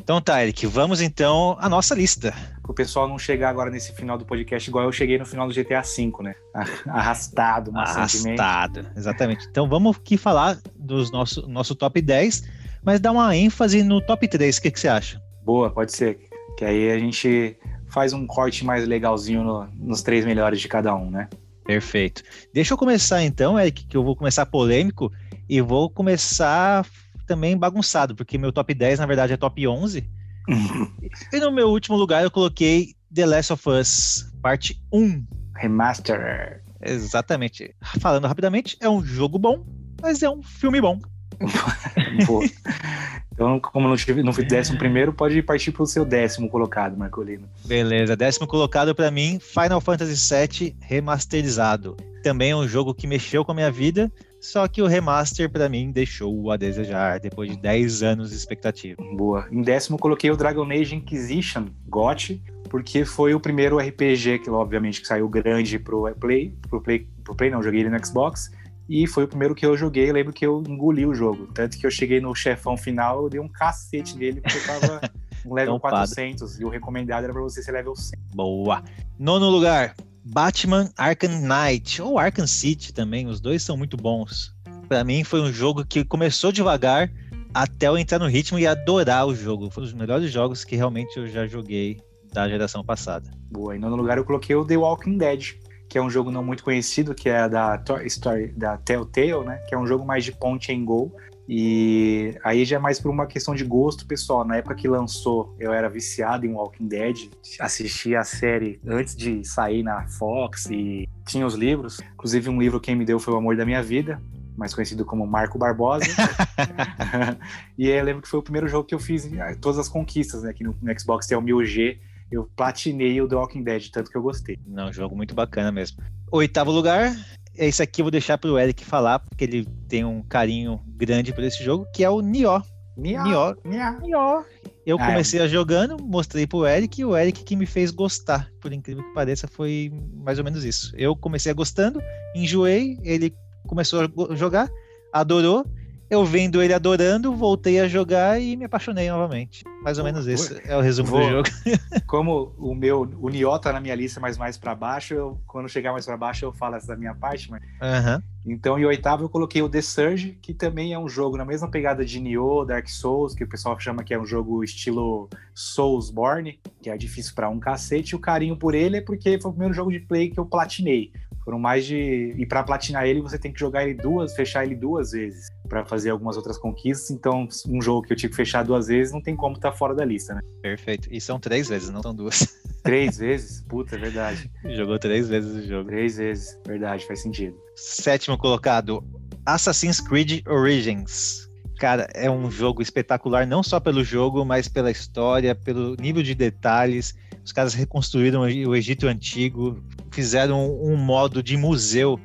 Então 0.09 0.19
tá, 0.19 0.41
Eric, 0.41 0.65
vamos 0.65 1.01
então 1.01 1.55
à 1.59 1.69
nossa 1.69 1.93
lista. 1.93 2.33
Para 2.63 2.71
o 2.71 2.73
pessoal 2.73 3.07
não 3.07 3.19
chegar 3.19 3.47
agora 3.47 3.69
nesse 3.69 3.93
final 3.93 4.17
do 4.17 4.25
podcast 4.25 4.67
igual 4.67 4.85
eu 4.85 4.91
cheguei 4.91 5.19
no 5.19 5.25
final 5.25 5.47
do 5.47 5.53
GTA 5.53 5.83
V, 5.83 6.11
né? 6.23 6.33
Arrastado, 6.89 7.69
Arrastado, 7.77 8.87
exatamente. 8.97 9.45
Então 9.51 9.69
vamos 9.69 9.97
aqui 9.97 10.17
falar 10.17 10.57
dos 10.75 11.11
nosso, 11.11 11.47
nosso 11.47 11.75
top 11.75 12.01
10, 12.01 12.43
mas 12.83 12.99
dar 12.99 13.11
uma 13.11 13.35
ênfase 13.35 13.83
no 13.83 14.01
top 14.01 14.27
3. 14.27 14.57
O 14.57 14.61
que, 14.63 14.71
que 14.71 14.79
você 14.79 14.87
acha? 14.87 15.21
Boa, 15.45 15.69
pode 15.69 15.93
ser. 15.93 16.17
Que 16.57 16.65
aí 16.65 16.89
a 16.89 16.97
gente 16.97 17.55
faz 17.87 18.11
um 18.11 18.25
corte 18.25 18.65
mais 18.65 18.87
legalzinho 18.87 19.43
no, 19.43 19.67
nos 19.75 20.01
três 20.01 20.25
melhores 20.25 20.59
de 20.59 20.67
cada 20.67 20.95
um, 20.95 21.11
né? 21.11 21.29
Perfeito. 21.63 22.23
Deixa 22.51 22.73
eu 22.73 22.77
começar 22.79 23.21
então, 23.21 23.59
Eric, 23.59 23.85
que 23.85 23.95
eu 23.95 24.03
vou 24.03 24.15
começar 24.15 24.47
polêmico 24.47 25.11
e 25.47 25.61
vou 25.61 25.87
começar 25.87 26.83
também 27.29 27.55
bagunçado, 27.55 28.15
porque 28.15 28.39
meu 28.39 28.51
top 28.51 28.73
10, 28.73 28.99
na 28.99 29.05
verdade, 29.05 29.33
é 29.33 29.37
top 29.37 29.67
11. 29.67 30.09
e 31.31 31.39
no 31.39 31.51
meu 31.51 31.69
último 31.69 31.95
lugar 31.95 32.23
eu 32.23 32.31
coloquei 32.31 32.95
The 33.13 33.25
Last 33.27 33.53
of 33.53 33.69
Us, 33.69 34.33
parte 34.41 34.81
1. 34.91 35.23
Remaster. 35.55 36.63
Exatamente. 36.81 37.75
Falando 38.01 38.25
rapidamente, 38.25 38.75
é 38.81 38.89
um 38.89 39.03
jogo 39.05 39.37
bom, 39.37 39.63
mas 40.01 40.23
é 40.23 40.29
um 40.29 40.41
filme 40.41 40.81
bom. 40.81 40.99
Então, 43.31 43.57
como 43.57 43.87
não, 43.87 43.95
tive, 43.95 44.21
não 44.21 44.33
fui 44.33 44.43
décimo 44.43 44.77
primeiro, 44.77 45.13
pode 45.13 45.41
partir 45.41 45.71
para 45.71 45.83
o 45.83 45.87
seu 45.87 46.03
décimo 46.03 46.49
colocado, 46.49 46.97
Marcolino. 46.97 47.47
Beleza, 47.63 48.13
décimo 48.13 48.45
colocado 48.45 48.93
para 48.93 49.09
mim, 49.09 49.39
Final 49.39 49.79
Fantasy 49.79 50.35
VII 50.35 50.75
remasterizado. 50.81 51.95
Também 52.21 52.51
é 52.51 52.55
um 52.57 52.67
jogo 52.67 52.93
que 52.93 53.07
mexeu 53.07 53.45
com 53.45 53.53
a 53.53 53.55
minha 53.55 53.71
vida, 53.71 54.11
só 54.39 54.67
que 54.67 54.81
o 54.81 54.87
remaster 54.87 55.49
para 55.49 55.67
mim 55.67 55.91
deixou 55.91 56.51
a 56.51 56.57
desejar 56.57 57.19
depois 57.19 57.49
de 57.49 57.57
10 57.57 58.03
anos 58.03 58.29
de 58.29 58.35
expectativa. 58.35 59.01
Boa. 59.15 59.47
Em 59.51 59.61
décimo 59.61 59.97
coloquei 59.97 60.31
o 60.31 60.37
Dragon 60.37 60.69
Age 60.71 60.95
Inquisition 60.95 61.67
GOT, 61.87 62.41
porque 62.69 63.03
foi 63.03 63.33
o 63.33 63.39
primeiro 63.39 63.77
RPG 63.77 64.39
que 64.39 64.49
obviamente 64.49 65.01
que 65.01 65.07
saiu 65.07 65.27
grande 65.27 65.77
pro 65.77 66.09
Play, 66.15 66.55
pro 66.69 66.81
Play, 66.81 67.07
pro 67.23 67.35
Play 67.35 67.49
não, 67.49 67.61
joguei 67.61 67.81
ele 67.81 67.89
no 67.89 68.05
Xbox. 68.05 68.51
E 68.87 69.05
foi 69.05 69.25
o 69.25 69.27
primeiro 69.27 69.53
que 69.53 69.63
eu 69.63 69.77
joguei, 69.77 70.09
eu 70.09 70.13
lembro 70.13 70.33
que 70.33 70.43
eu 70.43 70.63
engoli 70.67 71.05
o 71.05 71.13
jogo. 71.13 71.47
Tanto 71.53 71.77
que 71.77 71.85
eu 71.85 71.91
cheguei 71.91 72.19
no 72.19 72.33
chefão 72.33 72.75
final, 72.75 73.23
eu 73.23 73.29
dei 73.29 73.39
um 73.39 73.47
cacete 73.47 74.17
nele, 74.17 74.41
porque 74.41 74.57
eu 74.57 74.65
tava 74.65 75.01
um 75.45 75.53
level 75.53 75.79
400 75.79 76.59
e 76.59 76.65
o 76.65 76.69
recomendado 76.69 77.23
era 77.23 77.31
pra 77.31 77.41
você 77.41 77.61
ser 77.61 77.71
level 77.71 77.95
100. 77.95 78.19
Boa. 78.33 78.83
Nono 79.19 79.47
lugar, 79.47 79.95
Batman 80.31 80.91
Arkham 80.95 81.41
Knight, 81.41 81.99
ou 81.99 82.19
Arkham 82.19 82.45
City 82.45 82.93
também, 82.93 83.25
os 83.25 83.41
dois 83.41 83.63
são 83.63 83.75
muito 83.75 83.97
bons. 83.97 84.53
Para 84.87 85.03
mim 85.03 85.23
foi 85.23 85.41
um 85.41 85.51
jogo 85.51 85.83
que 85.83 86.05
começou 86.05 86.51
devagar 86.51 87.11
até 87.51 87.87
eu 87.87 87.97
entrar 87.97 88.19
no 88.19 88.27
ritmo 88.27 88.59
e 88.59 88.67
adorar 88.67 89.25
o 89.25 89.33
jogo. 89.33 89.71
Foi 89.71 89.81
um 89.81 89.85
dos 89.87 89.93
melhores 89.93 90.31
jogos 90.31 90.63
que 90.63 90.75
realmente 90.75 91.17
eu 91.17 91.27
já 91.27 91.47
joguei 91.47 91.99
da 92.31 92.47
geração 92.47 92.83
passada. 92.83 93.31
Boa, 93.49 93.75
em 93.75 93.79
nono 93.79 93.95
lugar 93.95 94.19
eu 94.19 94.23
coloquei 94.23 94.55
o 94.55 94.63
The 94.63 94.77
Walking 94.77 95.17
Dead, 95.17 95.55
que 95.87 95.97
é 95.97 96.01
um 96.01 96.11
jogo 96.11 96.29
não 96.29 96.43
muito 96.43 96.63
conhecido, 96.63 97.15
que 97.15 97.27
é 97.27 97.49
da 97.49 97.81
Story 98.05 98.49
da 98.49 98.77
Telltale, 98.77 99.43
né? 99.43 99.57
Que 99.67 99.73
é 99.73 99.79
um 99.79 99.87
jogo 99.87 100.05
mais 100.05 100.23
de 100.23 100.31
ponte 100.31 100.71
and 100.71 100.85
go. 100.85 101.11
E 101.51 102.37
aí 102.43 102.63
já 102.63 102.75
é 102.75 102.79
mais 102.79 102.99
por 102.99 103.09
uma 103.09 103.25
questão 103.25 103.55
de 103.55 103.63
gosto 103.63 104.05
pessoal. 104.05 104.45
Na 104.45 104.57
época 104.57 104.75
que 104.75 104.87
lançou, 104.87 105.55
eu 105.59 105.73
era 105.73 105.89
viciado 105.89 106.45
em 106.45 106.53
Walking 106.53 106.87
Dead, 106.87 107.31
assistia 107.59 108.19
a 108.19 108.23
série 108.23 108.79
antes 108.85 109.15
de 109.15 109.43
sair 109.43 109.81
na 109.81 110.07
Fox 110.07 110.67
e 110.69 111.09
tinha 111.25 111.47
os 111.47 111.55
livros. 111.55 111.99
Inclusive, 112.13 112.51
um 112.51 112.61
livro 112.61 112.79
quem 112.79 112.95
me 112.95 113.03
deu 113.03 113.19
foi 113.19 113.33
O 113.33 113.37
Amor 113.37 113.57
da 113.57 113.65
Minha 113.65 113.81
Vida, 113.81 114.21
mais 114.55 114.75
conhecido 114.75 115.03
como 115.03 115.25
Marco 115.25 115.57
Barbosa. 115.57 116.05
e 117.75 117.89
eu 117.89 118.03
lembro 118.03 118.21
que 118.21 118.29
foi 118.29 118.39
o 118.39 118.43
primeiro 118.43 118.67
jogo 118.67 118.87
que 118.87 118.93
eu 118.93 118.99
fiz 118.99 119.27
todas 119.59 119.79
as 119.79 119.89
conquistas, 119.89 120.43
né? 120.43 120.53
Que 120.53 120.63
no, 120.63 120.77
no 120.79 120.99
Xbox 120.99 121.25
tem 121.25 121.35
o 121.35 121.41
1000G. 121.41 121.97
Eu 122.31 122.47
platinei 122.55 123.19
o 123.19 123.27
The 123.27 123.35
Walking 123.35 123.63
Dead, 123.63 123.89
tanto 123.89 124.11
que 124.11 124.15
eu 124.15 124.21
gostei. 124.21 124.59
Não, 124.67 124.93
jogo 124.93 125.15
muito 125.15 125.33
bacana 125.33 125.71
mesmo. 125.71 125.97
Oitavo 126.31 126.69
lugar, 126.69 127.11
esse 127.59 127.83
aqui 127.83 128.01
eu 128.01 128.05
vou 128.05 128.11
deixar 128.11 128.37
para 128.37 128.49
o 128.49 128.57
Eric 128.57 128.85
falar, 128.85 129.19
porque 129.19 129.43
ele 129.43 129.67
tem 129.87 130.05
um 130.05 130.23
carinho 130.23 130.79
grande 130.87 131.33
por 131.33 131.43
esse 131.43 131.63
jogo, 131.63 131.85
que 131.93 132.03
é 132.03 132.09
o 132.09 132.21
Nioh. 132.21 132.63
Nioh. 132.97 133.55
Nioh. 133.63 134.45
Eu 134.85 134.97
ah, 134.99 135.05
comecei 135.05 135.39
é. 135.39 135.43
a 135.43 135.47
jogando, 135.47 135.97
mostrei 136.01 136.47
pro 136.47 136.65
Eric, 136.65 136.99
e 136.99 137.05
o 137.05 137.15
Eric 137.15 137.43
que 137.43 137.55
me 137.55 137.65
fez 137.65 137.91
gostar. 137.91 138.49
Por 138.61 138.73
incrível 138.73 139.03
que 139.03 139.13
pareça, 139.13 139.47
foi 139.47 139.91
mais 140.15 140.37
ou 140.37 140.43
menos 140.43 140.63
isso. 140.63 140.93
Eu 140.97 141.15
comecei 141.15 141.51
a 141.51 141.55
gostando, 141.55 142.01
enjoei, 142.35 142.97
ele 143.03 143.33
começou 143.67 144.01
a 144.01 144.35
jogar, 144.35 144.69
adorou, 145.13 145.65
eu 146.09 146.25
vendo 146.25 146.61
ele 146.61 146.73
adorando, 146.73 147.35
voltei 147.35 147.79
a 147.79 147.87
jogar 147.87 148.41
e 148.41 148.55
me 148.55 148.65
apaixonei 148.65 149.09
novamente. 149.09 149.63
Mais 149.83 149.99
ou 149.99 150.03
menos 150.03 150.27
esse 150.27 150.59
é 150.65 150.75
o 150.75 150.81
resumo 150.81 151.09
Vou. 151.09 151.19
do 151.19 151.29
jogo. 151.29 151.49
Como 152.07 152.53
o 152.57 152.73
meu, 152.73 153.01
o 153.21 153.29
Nioh 153.29 153.59
tá 153.59 153.71
na 153.71 153.79
minha 153.79 153.93
lista, 153.93 154.19
mas 154.19 154.37
mais 154.37 154.57
para 154.57 154.73
baixo, 154.73 155.13
eu, 155.13 155.39
quando 155.45 155.69
chegar 155.69 155.91
mais 155.91 156.05
para 156.05 156.17
baixo 156.17 156.45
eu 156.45 156.51
falo 156.51 156.75
essa 156.75 156.87
da 156.87 156.95
minha 156.95 157.13
parte, 157.13 157.51
mas... 157.51 157.61
Uhum. 157.61 158.21
Então, 158.45 158.79
em 158.79 158.85
oitavo 158.85 159.25
eu 159.25 159.29
coloquei 159.29 159.61
o 159.61 159.69
The 159.69 159.81
Surge, 159.81 160.37
que 160.41 160.53
também 160.53 160.93
é 160.93 160.97
um 160.97 161.07
jogo 161.07 161.37
na 161.37 161.45
mesma 161.45 161.69
pegada 161.69 162.03
de 162.03 162.19
Nioh, 162.19 162.65
Dark 162.65 162.87
Souls, 162.87 163.35
que 163.35 163.43
o 163.43 163.47
pessoal 163.47 163.79
chama 163.79 164.03
que 164.03 164.13
é 164.13 164.19
um 164.19 164.25
jogo 164.25 164.63
estilo 164.63 165.29
Soulsborne, 165.53 166.59
que 166.81 166.89
é 166.89 166.97
difícil 166.97 167.35
para 167.35 167.49
um 167.49 167.59
cacete. 167.59 168.15
O 168.15 168.19
carinho 168.19 168.57
por 168.57 168.73
ele 168.73 168.97
é 168.97 169.01
porque 169.01 169.39
foi 169.39 169.51
o 169.51 169.53
primeiro 169.53 169.73
jogo 169.73 169.91
de 169.91 169.99
play 169.99 170.29
que 170.29 170.39
eu 170.39 170.45
platinei. 170.45 171.11
Foram 171.43 171.59
mais 171.59 171.85
de. 171.85 172.33
E 172.37 172.45
para 172.45 172.63
platinar 172.63 173.05
ele, 173.05 173.21
você 173.21 173.37
tem 173.37 173.51
que 173.51 173.59
jogar 173.59 173.83
ele 173.83 173.93
duas, 173.93 174.33
fechar 174.35 174.65
ele 174.65 174.75
duas 174.75 175.11
vezes 175.11 175.47
para 175.69 175.85
fazer 175.85 176.09
algumas 176.09 176.35
outras 176.35 176.57
conquistas. 176.57 177.11
Então, 177.11 177.47
um 177.67 177.81
jogo 177.81 178.01
que 178.01 178.11
eu 178.11 178.17
tive 178.17 178.31
que 178.31 178.35
fechar 178.35 178.63
duas 178.63 178.87
vezes 178.87 179.13
não 179.13 179.21
tem 179.21 179.35
como 179.35 179.55
estar 179.55 179.71
tá 179.71 179.77
fora 179.77 179.93
da 179.93 180.03
lista, 180.03 180.33
né? 180.33 180.41
Perfeito. 180.61 181.07
E 181.11 181.21
são 181.21 181.39
três 181.39 181.69
vezes, 181.69 181.89
não 181.89 182.01
são 182.01 182.13
duas. 182.13 182.59
Três 182.81 183.17
vezes? 183.17 183.61
Puta, 183.67 183.95
é 183.97 183.99
verdade. 183.99 184.49
Jogou 184.63 184.97
três 184.97 185.27
vezes 185.27 185.53
o 185.53 185.67
jogo. 185.67 185.89
Três 185.89 186.15
vezes, 186.15 186.57
verdade, 186.65 187.05
faz 187.05 187.21
sentido. 187.21 187.55
Sétimo 187.75 188.37
colocado, 188.37 189.03
Assassin's 189.45 189.99
Creed 189.99 190.41
Origins. 190.47 191.49
Cara, 191.77 192.07
é 192.13 192.31
um 192.31 192.49
jogo 192.49 192.81
espetacular, 192.81 193.45
não 193.45 193.61
só 193.61 193.81
pelo 193.81 194.01
jogo, 194.01 194.45
mas 194.45 194.69
pela 194.69 194.89
história, 194.89 195.53
pelo 195.53 195.97
nível 195.99 196.23
de 196.23 196.33
detalhes. 196.33 197.13
Os 197.43 197.51
caras 197.51 197.73
reconstruíram 197.73 198.41
o 198.41 198.75
Egito 198.75 199.07
Antigo, 199.07 199.83
fizeram 200.09 200.73
um 200.81 200.95
modo 200.95 201.43
de 201.43 201.57
museu 201.57 202.17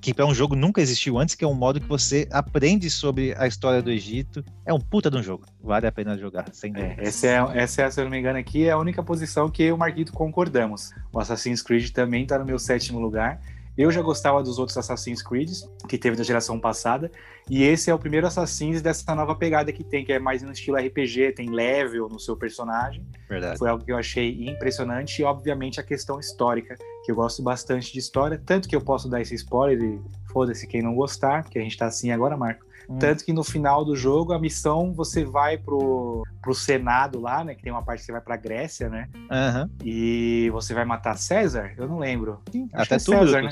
que 0.00 0.14
para 0.14 0.26
um 0.26 0.34
jogo 0.34 0.54
nunca 0.54 0.80
existiu 0.80 1.18
antes, 1.18 1.34
que 1.34 1.44
é 1.44 1.48
um 1.48 1.54
modo 1.54 1.80
que 1.80 1.88
você 1.88 2.28
aprende 2.30 2.88
sobre 2.88 3.34
a 3.36 3.46
história 3.46 3.82
do 3.82 3.90
Egito. 3.90 4.44
É 4.64 4.72
um 4.72 4.80
puta 4.80 5.10
de 5.10 5.16
um 5.16 5.22
jogo. 5.22 5.46
Vale 5.62 5.86
a 5.86 5.92
pena 5.92 6.16
jogar, 6.16 6.46
sem 6.52 6.72
é, 6.76 6.96
essa, 6.98 7.26
é, 7.26 7.38
essa 7.54 7.82
é, 7.82 7.90
se 7.90 8.00
eu 8.00 8.04
não 8.04 8.10
me 8.10 8.18
engano, 8.18 8.38
aqui 8.38 8.66
é 8.66 8.70
a 8.70 8.78
única 8.78 9.02
posição 9.02 9.50
que 9.50 9.62
eu 9.62 9.68
e 9.68 9.72
o 9.72 9.78
Marquito 9.78 10.12
concordamos. 10.12 10.90
O 11.12 11.18
Assassin's 11.18 11.62
Creed 11.62 11.90
também 11.90 12.22
está 12.22 12.38
no 12.38 12.44
meu 12.44 12.58
sétimo 12.58 13.00
lugar. 13.00 13.40
Eu 13.76 13.90
já 13.90 14.00
gostava 14.00 14.40
dos 14.40 14.58
outros 14.58 14.78
Assassin's 14.78 15.20
Creed 15.20 15.50
que 15.88 15.98
teve 15.98 16.16
da 16.16 16.22
geração 16.22 16.60
passada, 16.60 17.10
e 17.50 17.64
esse 17.64 17.90
é 17.90 17.94
o 17.94 17.98
primeiro 17.98 18.26
Assassin's 18.26 18.80
dessa 18.80 19.14
nova 19.16 19.34
pegada 19.34 19.72
que 19.72 19.82
tem, 19.82 20.04
que 20.04 20.12
é 20.12 20.18
mais 20.18 20.42
no 20.42 20.52
estilo 20.52 20.76
RPG, 20.76 21.32
tem 21.32 21.50
level 21.50 22.08
no 22.08 22.20
seu 22.20 22.36
personagem. 22.36 23.04
Verdade. 23.28 23.58
Foi 23.58 23.68
algo 23.68 23.84
que 23.84 23.90
eu 23.90 23.98
achei 23.98 24.48
impressionante, 24.48 25.20
e 25.20 25.24
obviamente 25.24 25.80
a 25.80 25.82
questão 25.82 26.20
histórica, 26.20 26.76
que 27.04 27.12
eu 27.12 27.16
gosto 27.16 27.42
bastante 27.42 27.92
de 27.92 27.98
história, 27.98 28.40
tanto 28.44 28.66
que 28.66 28.74
eu 28.74 28.80
posso 28.80 29.08
dar 29.08 29.20
esse 29.20 29.34
spoiler 29.34 29.80
e 29.82 30.00
foda-se 30.32 30.66
quem 30.66 30.82
não 30.82 30.94
gostar, 30.94 31.42
porque 31.42 31.58
a 31.58 31.62
gente 31.62 31.76
tá 31.76 31.86
assim 31.86 32.10
agora, 32.10 32.36
Marco. 32.36 32.64
Hum. 32.88 32.98
Tanto 32.98 33.24
que 33.24 33.32
no 33.32 33.44
final 33.44 33.84
do 33.84 33.96
jogo, 33.96 34.32
a 34.32 34.38
missão, 34.38 34.92
você 34.92 35.24
vai 35.24 35.56
pro, 35.56 36.22
pro 36.42 36.54
Senado 36.54 37.20
lá, 37.20 37.44
né? 37.44 37.54
Que 37.54 37.62
tem 37.62 37.72
uma 37.72 37.82
parte 37.82 38.00
que 38.00 38.06
você 38.06 38.12
vai 38.12 38.20
pra 38.20 38.36
Grécia, 38.36 38.88
né? 38.88 39.08
Uhum. 39.14 39.70
E 39.82 40.50
você 40.50 40.74
vai 40.74 40.84
matar 40.84 41.16
César? 41.16 41.72
Eu 41.76 41.88
não 41.88 41.98
lembro. 41.98 42.40
Sim, 42.50 42.68
Até 42.72 42.96
é 42.96 42.98
César, 42.98 43.42
né? 43.42 43.48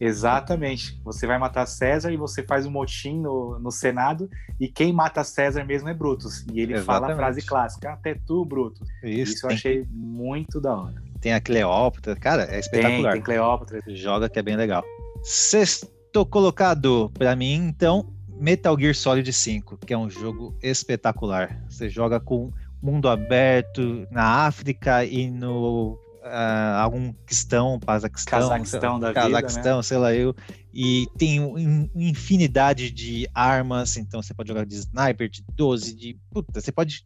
Exatamente. 0.00 1.00
Você 1.04 1.26
vai 1.26 1.38
matar 1.38 1.66
César 1.66 2.12
e 2.12 2.16
você 2.16 2.42
faz 2.42 2.66
um 2.66 2.70
motim 2.70 3.20
no, 3.20 3.58
no 3.58 3.70
Senado 3.70 4.30
e 4.60 4.68
quem 4.68 4.92
mata 4.92 5.24
César 5.24 5.64
mesmo 5.64 5.88
é 5.88 5.94
Brutus. 5.94 6.44
E 6.52 6.60
ele 6.60 6.74
Exatamente. 6.74 6.84
fala 6.86 7.12
a 7.12 7.16
frase 7.16 7.42
clássica, 7.42 7.92
até 7.92 8.14
tu, 8.14 8.44
Brutus. 8.44 8.88
Isso, 9.02 9.34
Isso 9.34 9.46
eu 9.46 9.50
achei 9.50 9.86
muito 9.90 10.60
da 10.60 10.76
hora. 10.76 11.05
Tem 11.26 11.34
a 11.34 11.40
Cleópatra, 11.40 12.14
cara, 12.14 12.44
é 12.48 12.60
espetacular. 12.60 13.10
Tem, 13.10 13.20
tem 13.20 13.20
Cleópatra. 13.20 13.82
Joga 13.88 14.28
que 14.28 14.38
é 14.38 14.42
bem 14.42 14.54
legal. 14.54 14.84
Sexto 15.24 16.24
colocado 16.30 17.10
para 17.18 17.34
mim, 17.34 17.54
então, 17.54 18.14
Metal 18.28 18.78
Gear 18.78 18.94
Solid 18.94 19.32
5, 19.32 19.76
que 19.78 19.92
é 19.92 19.98
um 19.98 20.08
jogo 20.08 20.56
espetacular. 20.62 21.60
Você 21.68 21.88
joga 21.88 22.20
com 22.20 22.52
mundo 22.80 23.08
aberto 23.08 24.06
na 24.08 24.46
África 24.46 25.04
e 25.04 25.28
no 25.28 25.98
uh, 26.22 26.78
algum 26.78 27.12
questão, 27.26 27.80
Pazaquistão, 27.80 28.38
Cazaquistão 28.38 29.00
da 29.00 29.12
Cazaquistão, 29.12 29.62
vida, 29.62 29.76
né? 29.78 29.82
sei 29.82 29.98
lá 29.98 30.14
eu, 30.14 30.32
e 30.78 31.08
tem 31.16 31.40
infinidade 31.94 32.90
de 32.90 33.26
armas, 33.34 33.96
então 33.96 34.20
você 34.20 34.34
pode 34.34 34.48
jogar 34.48 34.66
de 34.66 34.74
sniper, 34.74 35.26
de 35.26 35.42
12, 35.54 35.94
de 35.94 36.18
puta, 36.30 36.60
você 36.60 36.70
pode 36.70 37.02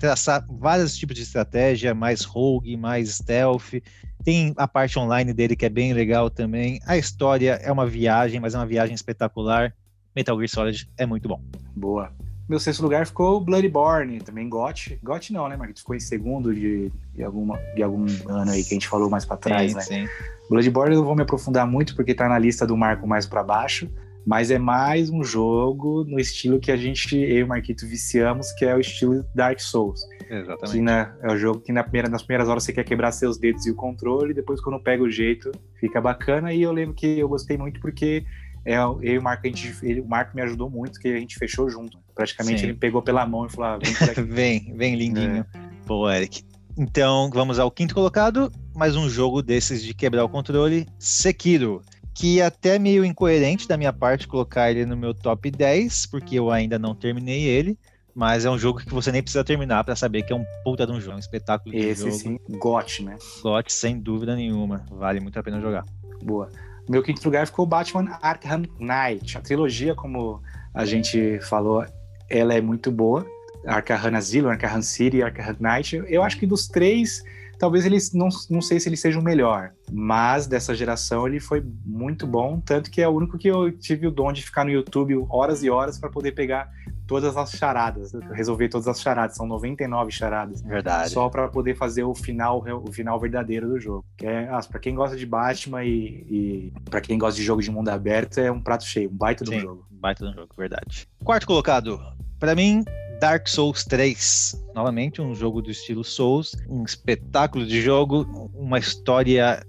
traçar 0.00 0.44
vários 0.50 0.96
tipos 0.96 1.14
de 1.14 1.22
estratégia, 1.22 1.94
mais 1.94 2.24
rogue, 2.24 2.76
mais 2.76 3.08
stealth. 3.14 3.80
Tem 4.24 4.52
a 4.56 4.66
parte 4.66 4.98
online 4.98 5.32
dele 5.32 5.54
que 5.54 5.64
é 5.64 5.68
bem 5.68 5.92
legal 5.92 6.28
também. 6.28 6.80
A 6.86 6.98
história 6.98 7.52
é 7.62 7.70
uma 7.70 7.86
viagem, 7.86 8.40
mas 8.40 8.52
é 8.52 8.58
uma 8.58 8.66
viagem 8.66 8.96
espetacular. 8.96 9.72
Metal 10.16 10.36
Gear 10.36 10.48
Solid 10.48 10.90
é 10.98 11.06
muito 11.06 11.28
bom. 11.28 11.40
Boa. 11.76 12.12
Meu 12.48 12.60
sexto 12.60 12.82
lugar 12.82 13.06
ficou 13.06 13.40
Bloodborne, 13.40 14.20
também 14.20 14.48
GOT. 14.48 14.98
GOT 15.02 15.32
não, 15.32 15.48
né, 15.48 15.56
Marquinhos? 15.56 15.80
Ficou 15.80 15.96
em 15.96 16.00
segundo 16.00 16.54
de, 16.54 16.92
de, 17.14 17.24
alguma, 17.24 17.58
de 17.74 17.82
algum 17.82 18.04
ano 18.28 18.50
aí 18.50 18.62
que 18.62 18.70
a 18.70 18.74
gente 18.74 18.88
falou 18.88 19.08
mais 19.08 19.24
para 19.24 19.36
trás, 19.38 19.70
sim, 19.70 19.76
né? 19.76 19.82
Sim. 19.82 20.08
Bloodborne 20.50 20.94
eu 20.94 20.98
não 21.00 21.06
vou 21.06 21.16
me 21.16 21.22
aprofundar 21.22 21.66
muito 21.66 21.96
porque 21.96 22.14
tá 22.14 22.28
na 22.28 22.38
lista 22.38 22.66
do 22.66 22.76
Marco 22.76 23.06
mais 23.06 23.24
para 23.24 23.42
baixo, 23.42 23.88
mas 24.26 24.50
é 24.50 24.58
mais 24.58 25.08
um 25.08 25.24
jogo 25.24 26.04
no 26.04 26.20
estilo 26.20 26.60
que 26.60 26.70
a 26.70 26.76
gente, 26.76 27.16
eu 27.16 27.38
e 27.38 27.42
o 27.42 27.48
Marquito 27.48 27.86
viciamos, 27.86 28.52
que 28.52 28.64
é 28.64 28.74
o 28.74 28.80
estilo 28.80 29.24
Dark 29.34 29.58
Souls. 29.60 30.00
Exatamente. 30.28 30.72
Que 30.72 30.80
na, 30.80 31.14
é 31.22 31.32
o 31.32 31.36
jogo 31.36 31.60
que 31.60 31.72
na 31.72 31.82
primeira, 31.82 32.08
nas 32.08 32.22
primeiras 32.22 32.48
horas 32.48 32.64
você 32.64 32.72
quer 32.72 32.84
quebrar 32.84 33.12
seus 33.12 33.38
dedos 33.38 33.66
e 33.66 33.70
o 33.70 33.74
controle, 33.74 34.32
depois 34.32 34.60
quando 34.60 34.80
pega 34.80 35.02
o 35.02 35.10
jeito, 35.10 35.52
fica 35.78 36.00
bacana. 36.00 36.52
E 36.52 36.62
eu 36.62 36.72
lembro 36.72 36.94
que 36.94 37.18
eu 37.18 37.28
gostei 37.28 37.56
muito 37.56 37.80
porque 37.80 38.24
é, 38.64 38.76
eu 38.76 38.98
e 39.02 39.18
o 39.18 39.22
Marco, 39.22 39.46
a 39.46 39.48
gente, 39.48 39.74
ele, 39.82 40.00
o 40.00 40.08
Marco 40.08 40.34
me 40.34 40.42
ajudou 40.42 40.70
muito, 40.70 40.98
que 40.98 41.08
a 41.08 41.18
gente 41.18 41.36
fechou 41.36 41.68
junto. 41.68 41.98
Praticamente 42.14 42.60
Sim. 42.60 42.68
ele 42.68 42.74
pegou 42.74 43.02
pela 43.02 43.26
mão 43.26 43.46
e 43.46 43.50
falou: 43.50 43.72
ah, 43.72 43.78
vem, 43.78 44.24
vem, 44.24 44.74
vem, 44.76 44.96
lindinho. 44.96 45.46
É. 45.54 45.58
Pô, 45.86 46.10
Eric. 46.10 46.42
Então, 46.76 47.30
vamos 47.32 47.58
ao 47.58 47.70
quinto 47.70 47.94
colocado, 47.94 48.50
mais 48.74 48.96
um 48.96 49.08
jogo 49.08 49.42
desses 49.42 49.82
de 49.82 49.94
quebrar 49.94 50.24
o 50.24 50.28
controle, 50.28 50.88
Sekiro. 50.98 51.82
Que 52.14 52.40
é 52.40 52.46
até 52.46 52.78
meio 52.78 53.04
incoerente 53.04 53.66
da 53.68 53.76
minha 53.76 53.92
parte 53.92 54.26
colocar 54.26 54.70
ele 54.70 54.86
no 54.86 54.96
meu 54.96 55.12
top 55.12 55.50
10, 55.50 56.06
porque 56.06 56.36
eu 56.36 56.50
ainda 56.50 56.78
não 56.78 56.94
terminei 56.94 57.42
ele. 57.42 57.76
mas 58.14 58.44
é 58.44 58.50
um 58.50 58.56
jogo 58.56 58.78
que 58.78 58.94
você 58.94 59.10
nem 59.10 59.22
precisa 59.22 59.42
terminar 59.42 59.82
para 59.82 59.96
saber 59.96 60.22
que 60.22 60.32
é 60.32 60.36
um 60.36 60.44
puta 60.62 60.86
de 60.86 60.92
um 60.92 61.00
jogo, 61.00 61.16
um 61.16 61.18
espetáculo 61.18 61.74
de 61.74 61.80
Esse 61.80 62.02
jogo. 62.02 62.14
sim, 62.14 62.38
GOT, 62.58 63.02
né? 63.02 63.16
GOT, 63.42 63.72
sem 63.72 63.98
dúvida 63.98 64.36
nenhuma, 64.36 64.86
vale 64.90 65.18
muito 65.20 65.38
a 65.38 65.42
pena 65.42 65.60
jogar. 65.60 65.84
Boa. 66.22 66.48
Meu 66.88 67.02
quinto 67.02 67.24
lugar 67.24 67.46
ficou 67.46 67.66
Batman 67.66 68.18
Arkham 68.20 68.64
Knight. 68.78 69.38
A 69.38 69.40
trilogia, 69.40 69.94
como 69.94 70.42
a 70.74 70.84
gente 70.84 71.38
falou, 71.40 71.84
ela 72.28 72.54
é 72.54 72.60
muito 72.60 72.90
boa. 72.90 73.26
Arkham 73.66 74.16
Asylum, 74.16 74.50
Arkham 74.50 74.82
City, 74.82 75.22
Arkham 75.22 75.56
Knight. 75.58 76.02
Eu 76.06 76.22
acho 76.22 76.38
que 76.38 76.46
dos 76.46 76.68
três, 76.68 77.22
talvez 77.58 77.86
eles 77.86 78.12
não, 78.12 78.28
não 78.50 78.60
sei 78.60 78.78
se 78.78 78.88
ele 78.88 78.96
seja 78.96 79.18
o 79.18 79.22
melhor, 79.22 79.72
mas 79.90 80.46
dessa 80.46 80.74
geração 80.74 81.26
ele 81.26 81.40
foi 81.40 81.64
muito 81.84 82.26
bom, 82.26 82.60
tanto 82.60 82.90
que 82.90 83.00
é 83.00 83.08
o 83.08 83.12
único 83.12 83.38
que 83.38 83.48
eu 83.48 83.72
tive 83.72 84.06
o 84.06 84.10
dom 84.10 84.32
de 84.32 84.42
ficar 84.42 84.64
no 84.64 84.70
YouTube 84.70 85.24
horas 85.30 85.62
e 85.62 85.70
horas 85.70 85.98
para 85.98 86.10
poder 86.10 86.32
pegar 86.32 86.68
todas 87.06 87.36
as 87.36 87.52
charadas, 87.52 88.12
resolver 88.32 88.68
todas 88.68 88.88
as 88.88 89.00
charadas, 89.00 89.36
são 89.36 89.46
99 89.46 90.10
charadas. 90.10 90.62
Verdade. 90.62 91.10
Só 91.10 91.28
para 91.28 91.48
poder 91.48 91.76
fazer 91.76 92.04
o 92.04 92.14
final, 92.14 92.64
o 92.84 92.92
final 92.92 93.18
verdadeiro 93.18 93.68
do 93.68 93.80
jogo. 93.80 94.04
Que 94.16 94.26
é, 94.26 94.48
ah, 94.48 94.60
para 94.68 94.80
quem 94.80 94.94
gosta 94.94 95.16
de 95.16 95.26
Batman 95.26 95.84
e, 95.84 95.90
e 95.90 96.72
para 96.90 97.00
quem 97.00 97.18
gosta 97.18 97.38
de 97.38 97.44
jogo 97.44 97.62
de 97.62 97.70
mundo 97.70 97.88
aberto, 97.88 98.38
é 98.38 98.50
um 98.50 98.60
prato 98.60 98.84
cheio, 98.84 99.10
um 99.10 99.16
baita 99.16 99.44
Sim, 99.44 99.56
do 99.56 99.60
jogo. 99.60 99.86
Baita 99.90 100.24
do 100.24 100.32
jogo, 100.32 100.48
verdade. 100.56 101.06
Quarto 101.22 101.46
colocado, 101.46 102.00
para 102.38 102.54
mim, 102.54 102.84
Dark 103.20 103.48
Souls 103.48 103.84
3. 103.84 104.64
Novamente, 104.74 105.22
um 105.22 105.34
jogo 105.34 105.62
do 105.62 105.70
estilo 105.70 106.04
Souls, 106.04 106.54
um 106.68 106.84
espetáculo 106.84 107.66
de 107.66 107.80
jogo, 107.80 108.50
uma 108.54 108.78
história 108.78 109.64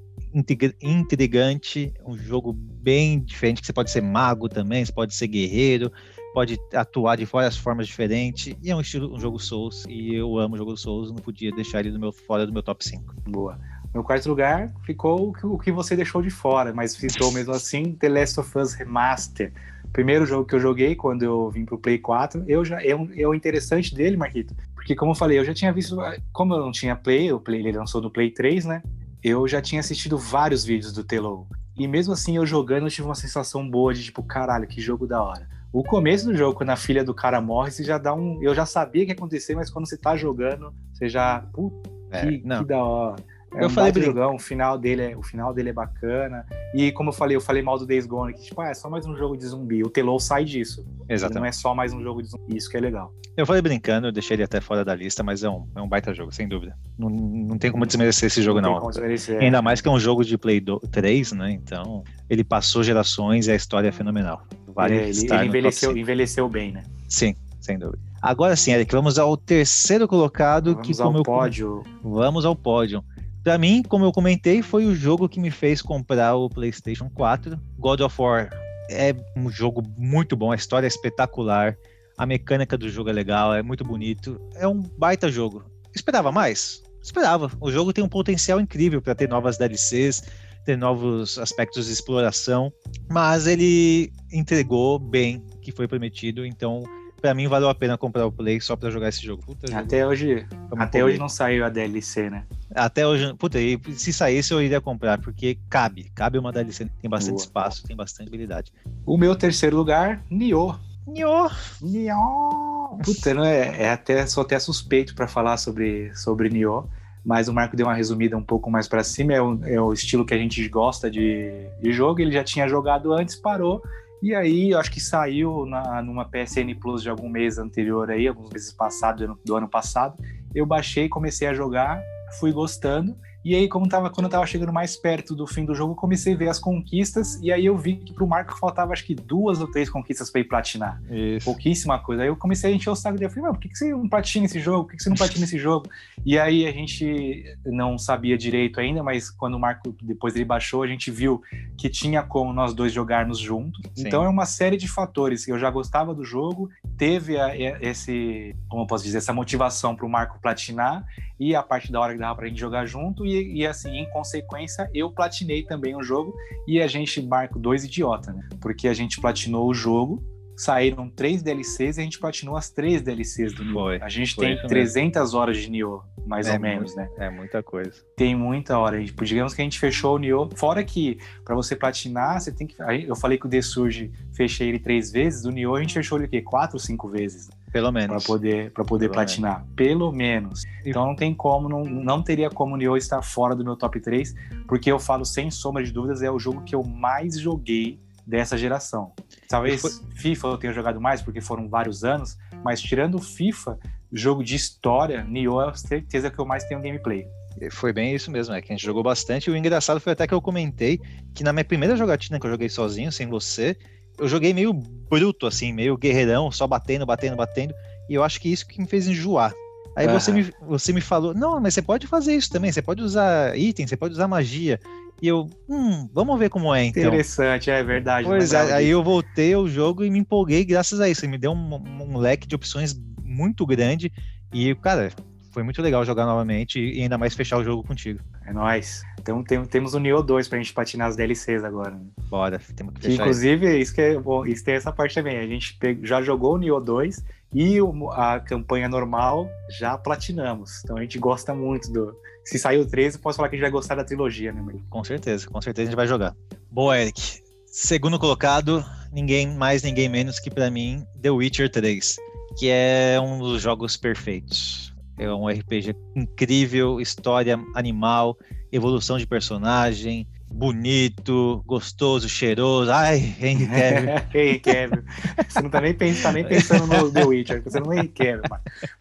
intrigante, 0.81 1.93
um 2.05 2.17
jogo 2.17 2.51
bem 2.51 3.19
diferente, 3.19 3.61
que 3.61 3.67
você 3.67 3.73
pode 3.73 3.89
ser 3.89 4.01
mago 4.01 4.49
também, 4.49 4.83
você 4.83 4.91
pode 4.91 5.13
ser 5.15 5.27
guerreiro, 5.27 5.91
pode 6.35 6.59
atuar 6.73 7.15
de 7.15 7.23
várias 7.23 7.55
formas 7.55 7.87
diferentes, 7.87 8.53
e 8.61 8.69
é 8.69 8.75
um 8.75 8.81
estilo, 8.81 9.15
um 9.15 9.17
jogo 9.17 9.39
Souls, 9.39 9.85
e 9.87 10.13
eu 10.13 10.37
amo 10.37 10.55
o 10.55 10.57
jogo 10.57 10.75
Souls, 10.75 11.09
não 11.09 11.15
podia 11.15 11.49
deixar 11.49 11.79
ele 11.79 11.91
do 11.91 11.97
meu, 11.97 12.11
fora 12.11 12.45
do 12.45 12.51
meu 12.51 12.61
top 12.61 12.85
5. 12.85 13.15
Boa. 13.29 13.57
No 13.93 14.03
quarto 14.03 14.27
lugar 14.27 14.73
ficou 14.83 15.33
o 15.41 15.57
que 15.57 15.71
você 15.71 15.95
deixou 15.95 16.21
de 16.21 16.29
fora, 16.29 16.73
mas 16.73 16.93
ficou 16.93 17.31
mesmo 17.31 17.53
assim 17.53 17.93
The 17.93 18.09
Last 18.09 18.37
of 18.41 18.57
Us 18.57 18.73
Remaster. 18.73 19.53
Primeiro 19.93 20.25
jogo 20.25 20.45
que 20.45 20.53
eu 20.53 20.59
joguei 20.59 20.93
quando 20.93 21.23
eu 21.23 21.49
vim 21.49 21.63
pro 21.63 21.77
Play 21.77 21.99
4. 21.99 22.43
Eu 22.49 22.65
já 22.65 22.83
é, 22.83 22.93
um, 22.93 23.09
é 23.15 23.25
o 23.25 23.33
interessante 23.33 23.95
dele, 23.95 24.17
Marquito, 24.17 24.53
porque 24.73 24.93
como 24.93 25.11
eu 25.11 25.15
falei, 25.15 25.39
eu 25.39 25.45
já 25.45 25.53
tinha 25.53 25.71
visto, 25.71 25.95
como 26.33 26.53
eu 26.53 26.59
não 26.59 26.71
tinha 26.73 26.97
Play, 26.97 27.31
o 27.31 27.39
Play 27.39 27.61
ele 27.61 27.77
lançou 27.77 28.01
no 28.01 28.11
Play 28.11 28.29
3, 28.29 28.65
né? 28.65 28.83
Eu 29.23 29.47
já 29.47 29.61
tinha 29.61 29.79
assistido 29.79 30.17
vários 30.17 30.65
vídeos 30.65 30.91
do 30.91 31.01
Telo. 31.01 31.47
E 31.77 31.87
mesmo 31.87 32.11
assim 32.11 32.35
eu 32.35 32.45
jogando, 32.45 32.87
eu 32.87 32.91
tive 32.91 33.07
uma 33.07 33.15
sensação 33.15 33.67
boa 33.69 33.93
de 33.93 34.03
tipo, 34.03 34.21
caralho, 34.21 34.67
que 34.67 34.81
jogo 34.81 35.07
da 35.07 35.23
hora. 35.23 35.54
O 35.75 35.83
começo 35.83 36.27
do 36.27 36.33
jogo, 36.33 36.57
quando 36.57 36.69
a 36.69 36.77
filha 36.77 37.03
do 37.03 37.13
cara 37.13 37.41
morre, 37.41 37.69
você 37.69 37.83
já 37.83 37.97
dá 37.97 38.13
um. 38.13 38.41
Eu 38.41 38.55
já 38.55 38.65
sabia 38.65 39.03
que 39.03 39.11
ia 39.11 39.13
acontecer, 39.13 39.55
mas 39.55 39.69
quando 39.69 39.89
você 39.89 39.97
tá 39.97 40.15
jogando, 40.15 40.73
você 40.93 41.09
já. 41.09 41.41
Puta, 41.51 41.89
é, 42.11 42.21
que, 42.21 42.39
que 42.39 42.63
da 42.63 42.81
hora. 42.81 43.21
É 43.55 43.63
eu 43.63 43.67
um 43.67 43.69
falei 43.69 43.93
jogão, 44.03 44.35
o 44.35 44.39
final 44.39 44.77
dele 44.77 45.01
é, 45.01 45.17
o 45.17 45.23
final 45.23 45.53
dele 45.53 45.69
é 45.69 45.73
bacana. 45.73 46.45
E 46.73 46.91
como 46.91 47.09
eu 47.09 47.13
falei, 47.13 47.37
eu 47.37 47.41
falei 47.41 47.61
mal 47.61 47.77
do 47.77 47.85
Days 47.85 48.05
Gone, 48.05 48.33
que 48.33 48.41
tipo, 48.43 48.59
ah, 48.61 48.69
é 48.69 48.73
só 48.73 48.89
mais 48.89 49.05
um 49.05 49.15
jogo 49.15 49.37
de 49.37 49.45
zumbi. 49.45 49.81
O 49.81 49.89
Telou 49.89 50.19
sai 50.19 50.43
disso. 50.43 50.85
Exatamente. 51.07 51.31
Ele 51.31 51.39
não 51.39 51.45
é 51.45 51.51
só 51.51 51.73
mais 51.73 51.93
um 51.93 52.01
jogo 52.01 52.21
de 52.21 52.29
zumbi, 52.29 52.57
isso 52.57 52.69
que 52.69 52.77
é 52.77 52.79
legal. 52.81 53.13
Eu 53.37 53.45
falei 53.45 53.61
brincando, 53.61 54.07
eu 54.07 54.11
deixei 54.11 54.35
ele 54.35 54.43
até 54.43 54.61
fora 54.61 54.83
da 54.83 54.95
lista, 54.95 55.21
mas 55.23 55.43
é 55.43 55.49
um, 55.49 55.67
é 55.75 55.81
um 55.81 55.87
baita 55.87 56.13
jogo, 56.13 56.33
sem 56.33 56.47
dúvida. 56.47 56.77
Não, 56.97 57.09
não 57.09 57.57
tem 57.57 57.71
como 57.71 57.85
desmerecer 57.85 58.27
esse 58.27 58.41
jogo, 58.41 58.61
não. 58.61 58.79
não. 58.79 58.89
Desmerecer, 58.89 59.41
Ainda 59.41 59.61
mais 59.61 59.81
que 59.81 59.87
é 59.87 59.91
um 59.91 59.99
jogo 59.99 60.23
de 60.23 60.37
Play 60.37 60.63
3, 60.91 61.33
né? 61.33 61.51
Então, 61.51 62.03
ele 62.29 62.43
passou 62.43 62.83
gerações 62.83 63.47
e 63.47 63.51
a 63.51 63.55
história 63.55 63.89
é 63.89 63.91
fenomenal. 63.91 64.41
Vale 64.67 64.95
é, 64.95 65.09
ele, 65.09 65.19
ele 65.19 65.45
envelheceu, 65.45 65.97
envelheceu 65.97 66.49
bem, 66.49 66.71
né? 66.71 66.83
Sim, 67.07 67.35
sem 67.59 67.77
dúvida. 67.77 67.99
Agora 68.21 68.55
sim, 68.55 68.71
Eric, 68.71 68.91
vamos 68.91 69.19
ao 69.19 69.37
terceiro 69.37 70.07
colocado. 70.07 70.73
Vamos 70.73 70.87
que, 70.87 71.01
ao 71.01 71.11
como 71.11 71.23
pódio. 71.23 71.83
Eu... 72.03 72.11
Vamos 72.11 72.45
ao 72.45 72.55
pódio. 72.55 73.03
Para 73.45 73.59
mim, 73.59 73.83
como 73.83 74.03
eu 74.03 74.11
comentei, 74.11 74.63
foi 74.63 74.87
o 74.87 74.95
jogo 74.95 75.29
que 75.29 75.39
me 75.39 75.51
fez 75.51 75.79
comprar 75.79 76.35
o 76.35 76.49
PlayStation 76.49 77.07
4. 77.11 77.59
God 77.77 77.99
of 77.99 78.19
War 78.19 78.49
é 78.89 79.15
um 79.37 79.51
jogo 79.51 79.83
muito 79.95 80.35
bom, 80.35 80.51
a 80.51 80.55
história 80.55 80.87
é 80.87 80.89
espetacular, 80.89 81.77
a 82.17 82.25
mecânica 82.25 82.75
do 82.75 82.89
jogo 82.89 83.11
é 83.11 83.13
legal, 83.13 83.53
é 83.53 83.61
muito 83.61 83.83
bonito, 83.83 84.41
é 84.55 84.67
um 84.67 84.81
baita 84.81 85.29
jogo. 85.29 85.63
Esperava 85.93 86.31
mais? 86.31 86.81
Esperava. 86.99 87.51
O 87.61 87.71
jogo 87.71 87.93
tem 87.93 88.03
um 88.03 88.09
potencial 88.09 88.59
incrível 88.59 88.99
para 88.99 89.13
ter 89.13 89.29
novas 89.29 89.59
DLCs, 89.59 90.23
ter 90.65 90.75
novos 90.75 91.37
aspectos 91.37 91.85
de 91.85 91.93
exploração, 91.93 92.73
mas 93.11 93.45
ele 93.45 94.11
entregou 94.33 94.97
bem 94.97 95.45
o 95.53 95.59
que 95.59 95.71
foi 95.71 95.87
prometido, 95.87 96.47
então 96.47 96.81
para 97.25 97.33
mim 97.33 97.47
valeu 97.47 97.67
a 97.67 97.73
pena 97.73 97.97
comprar 97.97 98.23
o 98.27 98.31
Play 98.31 98.61
só 98.61 98.75
para 98.75 98.91
jogar 98.91 99.09
esse 99.09 99.25
jogo. 99.25 99.41
Puta, 99.43 99.75
até 99.75 100.01
jogo. 100.01 100.11
hoje, 100.11 100.47
até 100.77 101.03
hoje 101.03 101.17
não 101.17 101.27
saiu 101.27 101.65
a 101.65 101.69
DLC, 101.69 102.29
né? 102.29 102.43
Até 102.75 103.07
hoje, 103.07 103.33
puta, 103.33 103.59
e 103.59 103.81
se 103.93 104.13
saísse 104.13 104.53
eu 104.53 104.61
iria 104.61 104.79
comprar, 104.79 105.17
porque 105.17 105.57
cabe, 105.67 106.11
cabe 106.13 106.37
uma 106.37 106.51
DLC, 106.51 106.87
tem 107.01 107.09
bastante 107.09 107.37
Boa. 107.37 107.43
espaço, 107.43 107.87
tem 107.87 107.95
bastante 107.95 108.27
habilidade. 108.27 108.71
O 109.03 109.17
meu 109.17 109.35
terceiro 109.35 109.75
lugar, 109.75 110.23
Nioh. 110.29 110.75
Nioh. 111.07 111.49
Nioh. 111.81 112.99
Puta, 113.03 113.33
não 113.33 113.43
é, 113.43 113.85
é 113.85 113.89
até 113.89 114.27
sou 114.27 114.43
até 114.43 114.59
suspeito 114.59 115.15
para 115.15 115.27
falar 115.27 115.57
sobre 115.57 116.13
sobre 116.13 116.47
Nioh 116.49 116.87
mas 117.25 117.47
o 117.47 117.53
Marco 117.55 117.75
deu 117.75 117.87
uma 117.87 117.95
resumida 117.95 118.37
um 118.37 118.43
pouco 118.43 118.69
mais 118.69 118.87
para 118.87 119.03
cima. 119.03 119.33
É 119.33 119.41
o, 119.41 119.59
é 119.65 119.81
o, 119.81 119.91
estilo 119.91 120.23
que 120.23 120.33
a 120.35 120.37
gente 120.37 120.69
gosta 120.69 121.09
de, 121.09 121.65
de, 121.81 121.91
jogo. 121.91 122.21
Ele 122.21 122.31
já 122.31 122.43
tinha 122.43 122.67
jogado 122.67 123.11
antes, 123.11 123.35
parou 123.35 123.81
e 124.21 124.33
aí, 124.33 124.73
acho 124.73 124.91
que 124.91 124.99
saiu 124.99 125.65
na, 125.65 126.01
numa 126.01 126.25
PSN 126.25 126.73
Plus 126.79 127.01
de 127.01 127.09
algum 127.09 127.29
mês 127.29 127.57
anterior 127.57 128.09
aí, 128.09 128.27
alguns 128.27 128.49
meses 128.49 128.71
passados, 128.71 129.27
do, 129.27 129.39
do 129.45 129.55
ano 129.55 129.67
passado. 129.67 130.17
Eu 130.53 130.65
baixei, 130.65 131.09
comecei 131.09 131.47
a 131.47 131.53
jogar, 131.53 132.01
fui 132.39 132.51
gostando. 132.51 133.15
E 133.45 133.53
aí, 133.53 133.69
como 133.69 133.87
tava, 133.87 134.09
quando 134.09 134.25
eu 134.25 134.31
tava 134.31 134.47
chegando 134.47 134.73
mais 134.73 134.97
perto 134.97 135.35
do 135.35 135.45
fim 135.45 135.63
do 135.63 135.75
jogo, 135.75 135.93
comecei 135.93 136.33
a 136.33 136.35
ver 136.35 136.49
as 136.49 136.57
conquistas. 136.57 137.39
E 137.43 137.51
aí 137.51 137.63
eu 137.63 137.77
vi 137.77 137.97
que 137.97 138.11
pro 138.11 138.25
Marco 138.25 138.57
faltava 138.57 138.91
acho 138.91 139.05
que 139.05 139.13
duas 139.13 139.61
ou 139.61 139.69
três 139.69 139.87
conquistas 139.87 140.31
para 140.31 140.41
ir 140.41 140.45
platinar. 140.45 140.99
Isso. 141.11 141.45
Pouquíssima 141.45 141.99
coisa. 141.99 142.23
Aí 142.23 142.27
eu 142.27 142.35
comecei 142.35 142.73
a 142.73 142.75
encher 142.75 142.89
o 142.89 142.95
saco 142.95 143.19
dele. 143.19 143.27
Eu 143.27 143.29
falei, 143.29 143.51
por 143.51 143.59
que, 143.59 143.69
que 143.69 143.77
você 143.77 143.91
não 143.91 144.09
platina 144.09 144.47
esse 144.47 144.59
jogo? 144.59 144.85
Por 144.85 144.91
que, 144.91 144.97
que 144.97 145.03
você 145.03 145.09
não 145.09 145.15
platina 145.15 145.45
esse 145.45 145.59
jogo? 145.59 145.87
E 146.25 146.39
aí 146.39 146.65
a 146.65 146.71
gente 146.71 147.55
não 147.63 147.99
sabia 147.99 148.35
direito 148.35 148.79
ainda, 148.79 149.03
mas 149.03 149.29
quando 149.29 149.53
o 149.53 149.59
Marco, 149.59 149.95
depois 150.01 150.35
ele 150.35 150.43
baixou, 150.43 150.81
a 150.81 150.87
gente 150.87 151.11
viu 151.11 151.39
que 151.77 151.87
tinha 151.87 152.23
como 152.23 152.51
nós 152.51 152.73
dois 152.73 152.91
jogarmos 152.91 153.37
juntos. 153.37 153.79
Sim. 153.93 154.07
Então 154.07 154.23
é 154.23 154.27
uma 154.27 154.47
série 154.47 154.75
de 154.75 154.87
fatores. 154.87 155.47
Eu 155.47 155.59
já 155.59 155.69
gostava 155.69 156.15
do 156.15 156.23
jogo, 156.23 156.67
teve 156.97 157.37
a, 157.37 157.55
esse, 157.55 158.55
como 158.67 158.81
eu 158.81 158.87
posso 158.87 159.03
dizer, 159.03 159.19
essa 159.19 159.33
motivação 159.33 159.95
pro 159.95 160.09
Marco 160.09 160.39
platinar 160.41 161.05
e 161.39 161.55
a 161.55 161.61
parte 161.61 161.91
da 161.91 161.99
hora 161.99 162.13
que 162.13 162.19
dava 162.19 162.35
pra 162.35 162.47
gente 162.47 162.59
jogar 162.59 162.85
junto. 162.85 163.25
E 163.25 163.55
e, 163.55 163.67
assim, 163.67 163.97
em 163.97 164.09
consequência, 164.09 164.89
eu 164.93 165.11
platinei 165.11 165.63
também 165.63 165.95
o 165.95 166.03
jogo 166.03 166.35
e 166.67 166.81
a 166.81 166.87
gente 166.87 167.21
marca 167.21 167.59
dois 167.59 167.83
idiota, 167.83 168.33
né? 168.33 168.47
Porque 168.61 168.87
a 168.87 168.93
gente 168.93 169.19
platinou 169.19 169.69
o 169.69 169.73
jogo, 169.73 170.23
saíram 170.57 171.09
três 171.09 171.43
DLCs 171.43 171.97
e 171.97 172.01
a 172.01 172.03
gente 172.03 172.19
platinou 172.19 172.55
as 172.55 172.69
três 172.69 173.01
DLCs 173.01 173.53
do 173.53 173.63
Nioh. 173.65 173.97
A 174.01 174.09
gente 174.09 174.35
tem 174.35 174.57
300 174.67 175.21
mesmo. 175.21 175.39
horas 175.39 175.57
de 175.57 175.69
Nioh, 175.69 176.01
mais 176.25 176.47
é 176.47 176.53
ou 176.53 176.59
menos, 176.59 176.95
muito, 176.95 177.11
né? 177.17 177.25
É 177.25 177.29
muita 177.29 177.61
coisa. 177.61 177.93
Tem 178.15 178.35
muita 178.35 178.77
hora. 178.77 179.03
Tipo, 179.03 179.25
digamos 179.25 179.53
que 179.53 179.61
a 179.61 179.63
gente 179.63 179.79
fechou 179.79 180.15
o 180.15 180.19
Nioh. 180.19 180.49
Fora 180.55 180.83
que, 180.83 181.17
para 181.43 181.55
você 181.55 181.75
platinar, 181.75 182.39
você 182.39 182.51
tem 182.51 182.65
que. 182.65 182.75
Eu 183.05 183.15
falei 183.15 183.37
que 183.37 183.45
o 183.45 183.49
The 183.49 183.61
Surge 183.61 184.11
fechei 184.33 184.69
ele 184.69 184.79
três 184.79 185.11
vezes, 185.11 185.45
o 185.45 185.51
Nioh 185.51 185.75
a 185.75 185.81
gente 185.81 185.93
fechou 185.93 186.17
ele 186.17 186.27
o 186.27 186.29
quê? 186.29 186.41
Quatro 186.41 186.77
ou 186.77 186.79
cinco 186.79 187.09
vezes? 187.09 187.49
Pelo 187.75 187.91
menos. 187.91 188.23
Para 188.23 188.33
poder, 188.33 188.71
pra 188.71 188.85
poder 188.85 189.05
Pelo 189.07 189.13
platinar. 189.15 189.59
Menos. 189.59 189.75
Pelo 189.75 190.11
menos. 190.13 190.63
Então 190.85 191.05
não 191.05 191.13
tem 191.13 191.33
como, 191.33 191.67
não, 191.67 191.83
não 191.83 192.23
teria 192.23 192.49
como 192.49 192.73
o 192.73 192.77
Nioh 192.77 192.95
estar 192.95 193.21
fora 193.21 193.53
do 193.53 193.65
meu 193.65 193.75
top 193.75 193.99
3, 193.99 194.33
porque 194.65 194.89
eu 194.89 194.97
falo 194.97 195.25
sem 195.25 195.51
sombra 195.51 195.83
de 195.83 195.91
dúvidas, 195.91 196.21
é 196.21 196.31
o 196.31 196.39
jogo 196.39 196.63
que 196.63 196.73
eu 196.73 196.81
mais 196.85 197.37
joguei 197.37 197.99
dessa 198.25 198.57
geração. 198.57 199.11
Talvez 199.49 199.81
foi... 199.81 199.91
FIFA 200.15 200.47
eu 200.47 200.57
tenha 200.57 200.71
jogado 200.71 201.01
mais, 201.01 201.21
porque 201.21 201.41
foram 201.41 201.67
vários 201.67 202.05
anos, 202.05 202.37
mas 202.63 202.81
tirando 202.81 203.19
FIFA, 203.19 203.77
jogo 204.09 204.41
de 204.41 204.55
história, 204.55 205.25
Nioh 205.25 205.61
é 205.61 205.69
a 205.69 205.73
certeza 205.73 206.31
que 206.31 206.39
eu 206.39 206.45
mais 206.45 206.63
tenho 206.63 206.81
gameplay. 206.81 207.27
Foi 207.71 207.91
bem 207.91 208.15
isso 208.15 208.31
mesmo, 208.31 208.53
é 208.53 208.61
que 208.61 208.71
a 208.71 208.75
gente 208.75 208.85
jogou 208.85 209.03
bastante. 209.03 209.49
E 209.49 209.51
o 209.51 209.55
engraçado 209.55 209.99
foi 209.99 210.13
até 210.13 210.25
que 210.25 210.33
eu 210.33 210.41
comentei 210.41 210.99
que 211.33 211.43
na 211.43 211.51
minha 211.51 211.65
primeira 211.65 211.97
jogatina 211.97 212.39
que 212.39 212.45
eu 212.45 212.51
joguei 212.51 212.69
sozinho, 212.69 213.11
sem 213.11 213.27
você, 213.27 213.77
eu 214.17 214.27
joguei 214.27 214.53
meio 214.53 214.73
bruto, 214.73 215.47
assim, 215.47 215.71
meio 215.71 215.97
guerreirão, 215.97 216.51
só 216.51 216.65
batendo, 216.67 217.05
batendo, 217.05 217.35
batendo. 217.35 217.73
E 218.09 218.13
eu 218.13 218.23
acho 218.23 218.39
que 218.39 218.51
isso 218.51 218.67
que 218.67 218.79
me 218.79 218.87
fez 218.87 219.07
enjoar. 219.07 219.53
Aí 219.95 220.07
uhum. 220.07 220.13
você, 220.19 220.31
me, 220.31 220.51
você 220.61 220.93
me 220.93 221.01
falou, 221.01 221.33
não, 221.33 221.59
mas 221.59 221.73
você 221.73 221.81
pode 221.81 222.05
fazer 222.05 222.35
isso 222.35 222.51
também, 222.51 222.71
você 222.71 222.81
pode 222.81 223.01
usar 223.01 223.57
item, 223.57 223.87
você 223.87 223.95
pode 223.95 224.13
usar 224.13 224.27
magia. 224.27 224.79
E 225.21 225.27
eu, 225.27 225.49
hum, 225.69 226.09
vamos 226.13 226.37
ver 226.37 226.49
como 226.49 226.73
é 226.75 226.83
então. 226.83 227.03
Interessante, 227.03 227.71
é 227.71 227.81
verdade. 227.81 228.27
Pois 228.27 228.51
é, 228.51 228.73
aí 228.73 228.89
eu 228.89 229.01
voltei 229.01 229.53
ao 229.53 229.67
jogo 229.67 230.03
e 230.03 230.09
me 230.09 230.19
empolguei 230.19 230.65
graças 230.65 230.99
a 230.99 231.07
isso. 231.07 231.23
Ele 231.23 231.31
me 231.31 231.37
deu 231.37 231.53
um, 231.53 231.75
um 231.75 232.17
leque 232.17 232.45
de 232.45 232.55
opções 232.55 232.93
muito 233.23 233.65
grande. 233.65 234.11
E, 234.53 234.75
cara, 234.75 235.11
foi 235.55 235.63
muito 235.63 235.81
legal 235.81 236.03
jogar 236.03 236.25
novamente 236.25 236.81
e 236.81 237.01
ainda 237.01 237.17
mais 237.17 237.33
fechar 237.33 237.57
o 237.57 237.63
jogo 237.63 237.81
contigo. 237.81 238.19
É 238.45 238.51
nóis. 238.51 239.03
Então 239.17 239.41
tem, 239.41 239.63
temos 239.63 239.93
o 239.93 239.99
Nioh 239.99 240.21
2 240.21 240.49
pra 240.49 240.57
gente 240.57 240.73
patinar 240.73 241.07
as 241.07 241.15
DLCs 241.15 241.63
agora. 241.63 241.91
Né? 241.91 242.01
Bora, 242.29 242.59
temos 242.75 242.93
que 242.93 243.03
fechar. 243.03 243.23
Inclusive, 243.23 243.79
isso, 243.79 243.95
que 243.95 244.01
é, 244.01 244.19
bom, 244.19 244.45
isso 244.45 244.65
tem 244.65 244.75
essa 244.75 244.91
parte 244.91 245.15
também. 245.15 245.37
A 245.37 245.47
gente 245.47 245.77
já 246.03 246.21
jogou 246.21 246.55
o 246.55 246.57
Nioh 246.57 246.83
2 246.83 247.23
E 247.53 247.77
a 248.11 248.41
campanha 248.41 248.89
normal 248.89 249.49
já 249.79 249.97
platinamos. 249.97 250.81
Então 250.83 250.97
a 250.97 251.01
gente 251.01 251.17
gosta 251.17 251.55
muito 251.55 251.89
do. 251.89 252.13
Se 252.43 252.59
sair 252.59 252.79
o 252.79 252.85
13, 252.85 253.19
posso 253.19 253.37
falar 253.37 253.47
que 253.47 253.55
a 253.55 253.57
gente 253.57 253.63
vai 253.63 253.71
gostar 253.71 253.95
da 253.95 254.03
trilogia, 254.03 254.51
né, 254.51 254.59
amigo? 254.59 254.83
Com 254.89 255.05
certeza, 255.05 255.47
com 255.47 255.61
certeza 255.61 255.87
a 255.87 255.89
gente 255.89 255.95
vai 255.95 256.05
jogar. 256.05 256.35
Boa, 256.69 256.99
Eric. 256.99 257.41
Segundo 257.65 258.19
colocado, 258.19 258.85
ninguém 259.09 259.55
mais, 259.55 259.83
ninguém 259.83 260.09
menos 260.09 260.37
que 260.37 260.51
para 260.51 260.69
mim, 260.69 261.05
The 261.21 261.31
Witcher 261.31 261.71
3, 261.71 262.17
que 262.57 262.67
é 262.69 263.17
um 263.21 263.39
dos 263.39 263.61
jogos 263.61 263.95
perfeitos. 263.95 264.94
É 265.17 265.31
um 265.31 265.47
RPG 265.47 265.95
incrível, 266.15 266.99
história 266.99 267.57
animal, 267.73 268.37
evolução 268.71 269.17
de 269.17 269.25
personagem, 269.25 270.27
bonito, 270.55 271.63
gostoso, 271.65 272.29
cheiroso. 272.29 272.91
Ai, 272.91 273.35
Henry 273.39 273.67
Cavill. 273.67 274.09
Henry 274.33 274.59
Cavill. 274.59 275.03
Você 275.47 275.61
não 275.61 275.69
tá 275.69 275.81
nem, 275.81 275.93
pensando, 275.93 276.23
tá 276.23 276.31
nem 276.31 276.45
pensando 276.45 276.87
no 276.87 277.11
The 277.11 277.25
Witcher, 277.25 277.63
você 277.63 277.79
não 277.79 277.91
é 277.91 277.97
Henry 277.97 278.07
Cavill. 278.09 278.41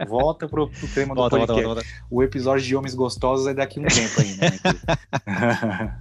Volta 0.09 0.49
pro, 0.49 0.69
pro 0.69 0.89
tema 0.89 1.15
volta, 1.15 1.37
do 1.37 1.41
podcast. 1.41 1.65
Volta, 1.65 1.83
volta, 1.83 2.07
o 2.11 2.23
episódio 2.23 2.65
de 2.65 2.75
Homens 2.75 2.95
Gostosos 2.95 3.47
é 3.47 3.55
daqui 3.55 3.79
a 3.79 3.83
um 3.83 3.87
tempo 3.87 4.21
ainda. 4.21 4.51
Né? 5.27 5.99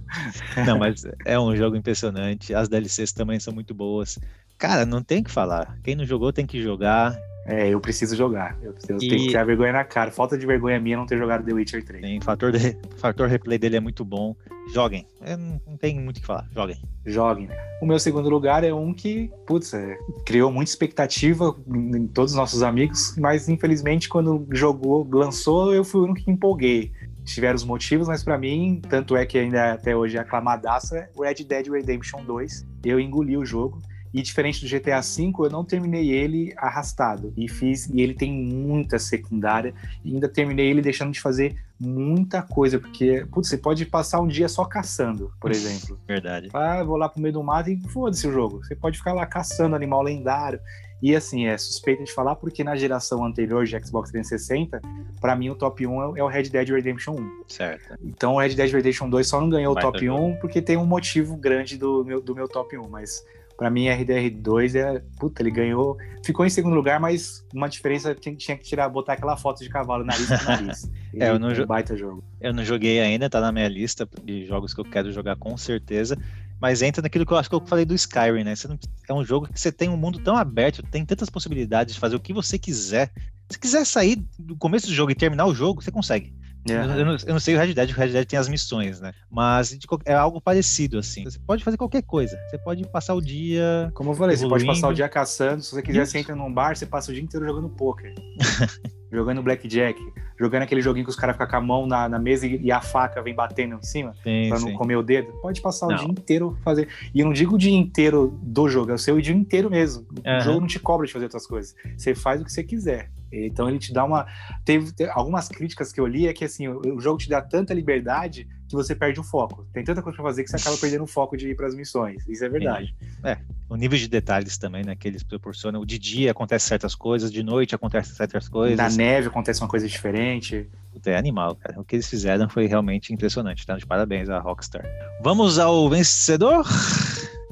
não, 0.66 0.78
mas 0.78 1.04
é 1.24 1.38
um 1.38 1.54
jogo 1.54 1.76
impressionante. 1.76 2.54
As 2.54 2.68
DLCs 2.68 3.12
também 3.12 3.38
são 3.38 3.54
muito 3.54 3.72
boas. 3.74 4.18
Cara, 4.58 4.84
não 4.84 5.02
tem 5.02 5.22
que 5.22 5.30
falar. 5.30 5.78
Quem 5.82 5.94
não 5.94 6.04
jogou 6.04 6.32
tem 6.32 6.46
que 6.46 6.62
jogar. 6.62 7.16
É, 7.46 7.68
eu 7.68 7.80
preciso 7.80 8.16
jogar. 8.16 8.56
Eu, 8.62 8.74
eu 8.88 8.96
e... 8.96 9.08
tenho 9.08 9.26
que 9.26 9.32
ter 9.32 9.44
vergonha 9.44 9.72
na 9.72 9.84
cara. 9.84 10.10
Falta 10.10 10.36
de 10.36 10.46
vergonha 10.46 10.80
minha 10.80 10.96
não 10.96 11.06
ter 11.06 11.18
jogado 11.18 11.44
The 11.44 11.52
Witcher 11.52 11.84
3. 11.84 12.02
Tem, 12.02 12.20
fator, 12.20 12.52
de, 12.52 12.76
fator 12.96 13.28
replay 13.28 13.58
dele 13.58 13.76
é 13.76 13.80
muito 13.80 14.04
bom. 14.04 14.34
Joguem. 14.72 15.06
É, 15.20 15.36
não 15.36 15.76
tem 15.78 16.00
muito 16.00 16.18
o 16.18 16.20
que 16.20 16.26
falar. 16.26 16.48
Joguem. 16.54 16.76
Joguem. 17.04 17.48
O 17.82 17.86
meu 17.86 17.98
segundo 17.98 18.30
lugar 18.30 18.64
é 18.64 18.72
um 18.72 18.94
que, 18.94 19.30
putz, 19.46 19.74
é, 19.74 19.98
criou 20.24 20.50
muita 20.50 20.70
expectativa 20.70 21.54
em 21.68 22.06
todos 22.06 22.32
os 22.32 22.36
nossos 22.36 22.62
amigos, 22.62 23.14
mas 23.18 23.46
infelizmente 23.48 24.08
quando 24.08 24.46
jogou, 24.52 25.06
lançou, 25.12 25.74
eu 25.74 25.84
fui 25.84 26.00
o 26.00 26.04
único 26.04 26.24
que 26.24 26.30
empolguei. 26.30 26.92
Tiveram 27.24 27.56
os 27.56 27.64
motivos, 27.64 28.08
mas 28.08 28.22
para 28.22 28.38
mim, 28.38 28.80
tanto 28.88 29.16
é 29.16 29.24
que 29.24 29.38
ainda 29.38 29.72
até 29.72 29.94
hoje 29.94 30.16
é 30.16 30.20
aclamadaça, 30.20 31.08
Red 31.18 31.44
Dead 31.44 31.68
Redemption 31.68 32.24
2. 32.24 32.66
Eu 32.84 33.00
engoli 33.00 33.36
o 33.36 33.44
jogo. 33.44 33.80
E 34.14 34.22
diferente 34.22 34.64
do 34.64 34.70
GTA 34.70 35.00
V, 35.00 35.32
eu 35.40 35.50
não 35.50 35.64
terminei 35.64 36.08
ele 36.12 36.54
arrastado. 36.56 37.32
E 37.36 37.48
fiz, 37.48 37.88
e 37.88 38.00
ele 38.00 38.14
tem 38.14 38.32
muita 38.32 38.96
secundária. 38.96 39.74
E 40.04 40.14
ainda 40.14 40.28
terminei 40.28 40.70
ele 40.70 40.80
deixando 40.80 41.10
de 41.10 41.20
fazer 41.20 41.56
muita 41.80 42.40
coisa, 42.40 42.78
porque, 42.78 43.26
putz, 43.32 43.48
você 43.48 43.58
pode 43.58 43.84
passar 43.84 44.20
um 44.20 44.28
dia 44.28 44.48
só 44.48 44.64
caçando, 44.64 45.32
por 45.40 45.50
exemplo. 45.50 45.98
Verdade. 46.06 46.48
Ah, 46.54 46.84
vou 46.84 46.96
lá 46.96 47.08
pro 47.08 47.20
meio 47.20 47.34
do 47.34 47.42
mato 47.42 47.70
e 47.70 47.80
foda-se 47.88 48.28
o 48.28 48.32
jogo. 48.32 48.64
Você 48.64 48.76
pode 48.76 48.98
ficar 48.98 49.12
lá 49.12 49.26
caçando 49.26 49.74
animal 49.74 50.00
lendário. 50.00 50.60
E 51.02 51.14
assim, 51.14 51.46
é 51.46 51.58
suspeita 51.58 52.04
de 52.04 52.12
falar 52.12 52.36
porque 52.36 52.62
na 52.62 52.76
geração 52.76 53.24
anterior 53.24 53.64
de 53.66 53.72
Xbox 53.84 54.10
360, 54.10 54.80
para 55.20 55.36
mim 55.36 55.50
o 55.50 55.54
top 55.54 55.86
1 55.86 56.16
é 56.16 56.22
o 56.22 56.28
Red 56.28 56.44
Dead 56.44 56.68
Redemption 56.68 57.14
1. 57.14 57.42
Certo. 57.48 57.98
Então 58.02 58.36
o 58.36 58.40
Red 58.40 58.54
Dead 58.54 58.72
Redemption 58.72 59.10
2 59.10 59.26
só 59.26 59.40
não 59.40 59.50
ganhou 59.50 59.74
Vai 59.74 59.84
o 59.84 59.92
top 59.92 60.08
1 60.08 60.36
porque 60.36 60.62
tem 60.62 60.76
um 60.76 60.86
motivo 60.86 61.36
grande 61.36 61.76
do 61.76 62.04
meu, 62.04 62.22
do 62.22 62.34
meu 62.34 62.48
top 62.48 62.78
1, 62.78 62.88
mas 62.88 63.22
para 63.56 63.70
mim, 63.70 63.86
RDR2 63.86 64.74
é. 64.74 65.02
Puta, 65.18 65.42
ele 65.42 65.50
ganhou. 65.50 65.96
Ficou 66.24 66.44
em 66.44 66.50
segundo 66.50 66.74
lugar, 66.74 66.98
mas 66.98 67.44
uma 67.52 67.68
diferença 67.68 68.14
tinha, 68.14 68.34
tinha 68.34 68.56
que 68.56 68.64
tirar, 68.64 68.88
botar 68.88 69.14
aquela 69.14 69.36
foto 69.36 69.62
de 69.62 69.68
cavalo, 69.68 70.04
nariz 70.04 70.26
com 70.26 70.44
nariz. 70.50 70.90
é, 71.14 71.28
eu 71.30 71.38
não 71.38 71.50
um 71.50 71.66
baita 71.66 71.96
jogo. 71.96 72.24
Eu 72.40 72.52
não 72.52 72.64
joguei 72.64 73.00
ainda, 73.00 73.30
tá 73.30 73.40
na 73.40 73.52
minha 73.52 73.68
lista 73.68 74.08
de 74.24 74.44
jogos 74.46 74.74
que 74.74 74.80
eu 74.80 74.84
quero 74.84 75.12
jogar 75.12 75.36
com 75.36 75.56
certeza. 75.56 76.16
Mas 76.60 76.82
entra 76.82 77.02
naquilo 77.02 77.26
que 77.26 77.32
eu 77.32 77.36
acho 77.36 77.48
que 77.48 77.54
eu 77.54 77.66
falei 77.66 77.84
do 77.84 77.94
Skyrim, 77.94 78.44
né? 78.44 78.54
Não, 78.68 78.78
é 79.08 79.12
um 79.12 79.24
jogo 79.24 79.48
que 79.48 79.60
você 79.60 79.70
tem 79.70 79.88
um 79.88 79.96
mundo 79.96 80.18
tão 80.18 80.36
aberto, 80.36 80.82
tem 80.82 81.04
tantas 81.04 81.28
possibilidades 81.28 81.94
de 81.94 82.00
fazer 82.00 82.16
o 82.16 82.20
que 82.20 82.32
você 82.32 82.58
quiser. 82.58 83.12
Se 83.50 83.58
quiser 83.58 83.84
sair 83.84 84.24
do 84.38 84.56
começo 84.56 84.86
do 84.86 84.94
jogo 84.94 85.10
e 85.10 85.14
terminar 85.14 85.46
o 85.46 85.54
jogo, 85.54 85.82
você 85.82 85.90
consegue. 85.90 86.32
Yeah. 86.68 86.96
Eu, 86.96 87.04
não, 87.04 87.12
eu, 87.12 87.32
não, 87.34 87.40
sei 87.40 87.54
o 87.54 87.58
Red 87.58 87.74
Dead, 87.74 87.90
o 87.90 87.92
Red 87.94 88.08
Dead 88.08 88.26
tem 88.26 88.38
as 88.38 88.48
missões, 88.48 89.00
né? 89.00 89.12
Mas 89.30 89.76
é 90.04 90.14
algo 90.14 90.40
parecido, 90.40 90.98
assim. 90.98 91.24
Você 91.24 91.38
pode 91.38 91.62
fazer 91.62 91.76
qualquer 91.76 92.02
coisa. 92.02 92.38
Você 92.48 92.58
pode 92.58 92.86
passar 92.88 93.14
o 93.14 93.20
dia. 93.20 93.90
Como 93.94 94.10
eu 94.10 94.14
falei, 94.14 94.34
evoluindo. 94.34 94.60
você 94.60 94.66
pode 94.66 94.80
passar 94.80 94.88
o 94.88 94.94
dia 94.94 95.08
caçando. 95.08 95.62
Se 95.62 95.70
você 95.70 95.82
quiser, 95.82 96.02
Isso. 96.02 96.12
você 96.12 96.18
entra 96.18 96.34
num 96.34 96.52
bar, 96.52 96.76
você 96.76 96.86
passa 96.86 97.10
o 97.10 97.14
dia 97.14 97.22
inteiro 97.22 97.44
jogando 97.46 97.68
poker. 97.68 98.14
jogando 99.14 99.42
blackjack, 99.42 100.00
jogando 100.38 100.62
aquele 100.62 100.80
joguinho 100.80 101.04
que 101.04 101.10
os 101.10 101.16
caras 101.16 101.34
ficam 101.34 101.46
com 101.46 101.56
a 101.56 101.60
mão 101.60 101.86
na, 101.86 102.08
na 102.08 102.18
mesa 102.18 102.46
e, 102.46 102.60
e, 102.62 102.72
a 102.72 102.80
faca 102.80 103.22
vem 103.22 103.34
batendo 103.34 103.76
em 103.76 103.82
cima 103.82 104.14
pra 104.48 104.58
não 104.58 104.72
comer 104.74 104.96
o 104.96 105.02
dedo. 105.02 105.32
Pode 105.40 105.60
passar 105.60 105.86
não. 105.86 105.94
o 105.94 105.98
dia 105.98 106.08
inteiro 106.08 106.58
fazer. 106.64 106.88
E 107.14 107.20
eu 107.20 107.26
não 107.26 107.32
digo 107.32 107.54
o 107.54 107.58
dia 107.58 107.72
inteiro 107.72 108.36
do 108.42 108.68
jogo, 108.68 108.90
é 108.90 108.94
o 108.94 108.98
seu 108.98 109.20
dia 109.20 109.34
inteiro 109.34 109.70
mesmo. 109.70 110.06
Uhum. 110.24 110.38
O 110.38 110.40
jogo 110.40 110.60
não 110.60 110.66
te 110.66 110.80
cobra 110.80 111.06
de 111.06 111.12
fazer 111.12 111.26
outras 111.26 111.46
coisas. 111.46 111.74
Você 111.96 112.14
faz 112.14 112.40
o 112.40 112.44
que 112.44 112.52
você 112.52 112.64
quiser. 112.64 113.10
Então 113.34 113.68
ele 113.68 113.78
te 113.78 113.92
dá 113.92 114.04
uma. 114.04 114.26
Teve, 114.64 114.92
teve 114.92 115.10
algumas 115.10 115.48
críticas 115.48 115.92
que 115.92 116.00
eu 116.00 116.06
li 116.06 116.26
é 116.26 116.32
que 116.32 116.44
assim, 116.44 116.68
o, 116.68 116.80
o, 116.96 117.00
jogo 117.00 117.18
te 117.18 117.28
dá 117.28 117.40
tanta 117.42 117.74
liberdade 117.74 118.46
que 118.68 118.74
você 118.74 118.94
perde 118.94 119.20
o 119.20 119.24
foco. 119.24 119.66
Tem 119.72 119.84
tanta 119.84 120.02
coisa 120.02 120.16
pra 120.16 120.24
fazer 120.24 120.44
que 120.44 120.50
você 120.50 120.56
acaba 120.56 120.76
perdendo 120.76 121.04
o 121.04 121.06
foco 121.06 121.36
de 121.36 121.48
ir 121.48 121.56
para 121.56 121.66
as 121.66 121.74
missões. 121.74 122.26
Isso 122.28 122.44
é 122.44 122.48
verdade. 122.48 122.94
É, 123.22 123.38
o 123.68 123.76
nível 123.76 123.98
de 123.98 124.08
detalhes 124.08 124.56
também, 124.58 124.84
né, 124.84 124.94
que 124.94 125.08
eles 125.08 125.22
proporcionam. 125.22 125.84
De 125.84 125.98
dia 125.98 126.30
acontece 126.30 126.66
certas 126.66 126.94
coisas, 126.94 127.30
de 127.30 127.42
noite 127.42 127.74
acontecem 127.74 128.14
certas 128.14 128.48
coisas. 128.48 128.76
Na 128.76 128.88
neve 128.88 129.28
acontece 129.28 129.60
uma 129.60 129.68
coisa 129.68 129.86
diferente. 129.88 130.68
É 131.04 131.16
animal, 131.16 131.56
cara. 131.56 131.80
O 131.80 131.84
que 131.84 131.96
eles 131.96 132.08
fizeram 132.08 132.48
foi 132.48 132.66
realmente 132.66 133.12
impressionante. 133.12 133.66
Tá? 133.66 133.76
De 133.76 133.86
parabéns 133.86 134.28
à 134.28 134.38
Rockstar. 134.38 134.84
Vamos 135.22 135.58
ao 135.58 135.88
vencedor? 135.88 136.64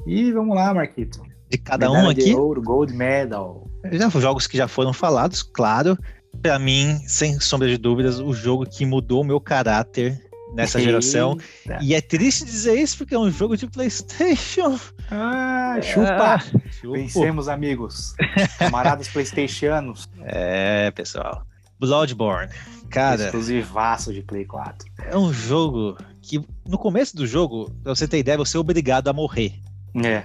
E 0.05 0.31
vamos 0.31 0.55
lá, 0.55 0.73
Marquito. 0.73 1.21
De 1.49 1.57
cada 1.57 1.87
Medalha 1.87 2.07
um 2.07 2.09
aqui. 2.09 2.25
De 2.25 2.35
ouro, 2.35 2.61
gold 2.61 2.93
medal. 2.93 3.69
Já 3.91 4.09
jogos 4.09 4.47
que 4.47 4.57
já 4.57 4.67
foram 4.67 4.93
falados, 4.93 5.43
claro. 5.43 5.97
Para 6.41 6.57
mim, 6.57 6.99
sem 7.07 7.39
sombra 7.39 7.67
de 7.67 7.77
dúvidas, 7.77 8.19
o 8.19 8.33
jogo 8.33 8.65
que 8.65 8.85
mudou 8.85 9.21
o 9.21 9.23
meu 9.23 9.39
caráter 9.39 10.19
nessa 10.53 10.79
Eita. 10.79 10.89
geração. 10.89 11.37
E 11.81 11.93
é 11.93 12.01
triste 12.01 12.45
dizer 12.45 12.75
isso 12.75 12.97
porque 12.97 13.13
é 13.15 13.19
um 13.19 13.29
jogo 13.29 13.57
de 13.57 13.67
PlayStation. 13.67 14.79
Ah, 15.11 15.77
chupa! 15.81 16.35
Ah, 16.35 16.43
Vencemos, 16.83 17.47
amigos. 17.47 18.15
Camaradas 18.57 19.07
PlayStationanos. 19.07 20.07
É, 20.25 20.89
pessoal. 20.91 21.45
Bloodborne. 21.79 22.49
Cara. 22.89 23.25
Exclusivaço 23.25 24.13
de 24.13 24.21
Play 24.21 24.45
4. 24.45 24.87
É 25.09 25.17
um 25.17 25.33
jogo 25.33 25.97
que, 26.21 26.41
no 26.65 26.77
começo 26.77 27.15
do 27.15 27.27
jogo, 27.27 27.69
pra 27.83 27.93
você 27.93 28.07
ter 28.07 28.19
ideia, 28.19 28.37
você 28.37 28.55
é 28.55 28.59
obrigado 28.59 29.09
a 29.09 29.13
morrer. 29.13 29.53
É. 30.01 30.23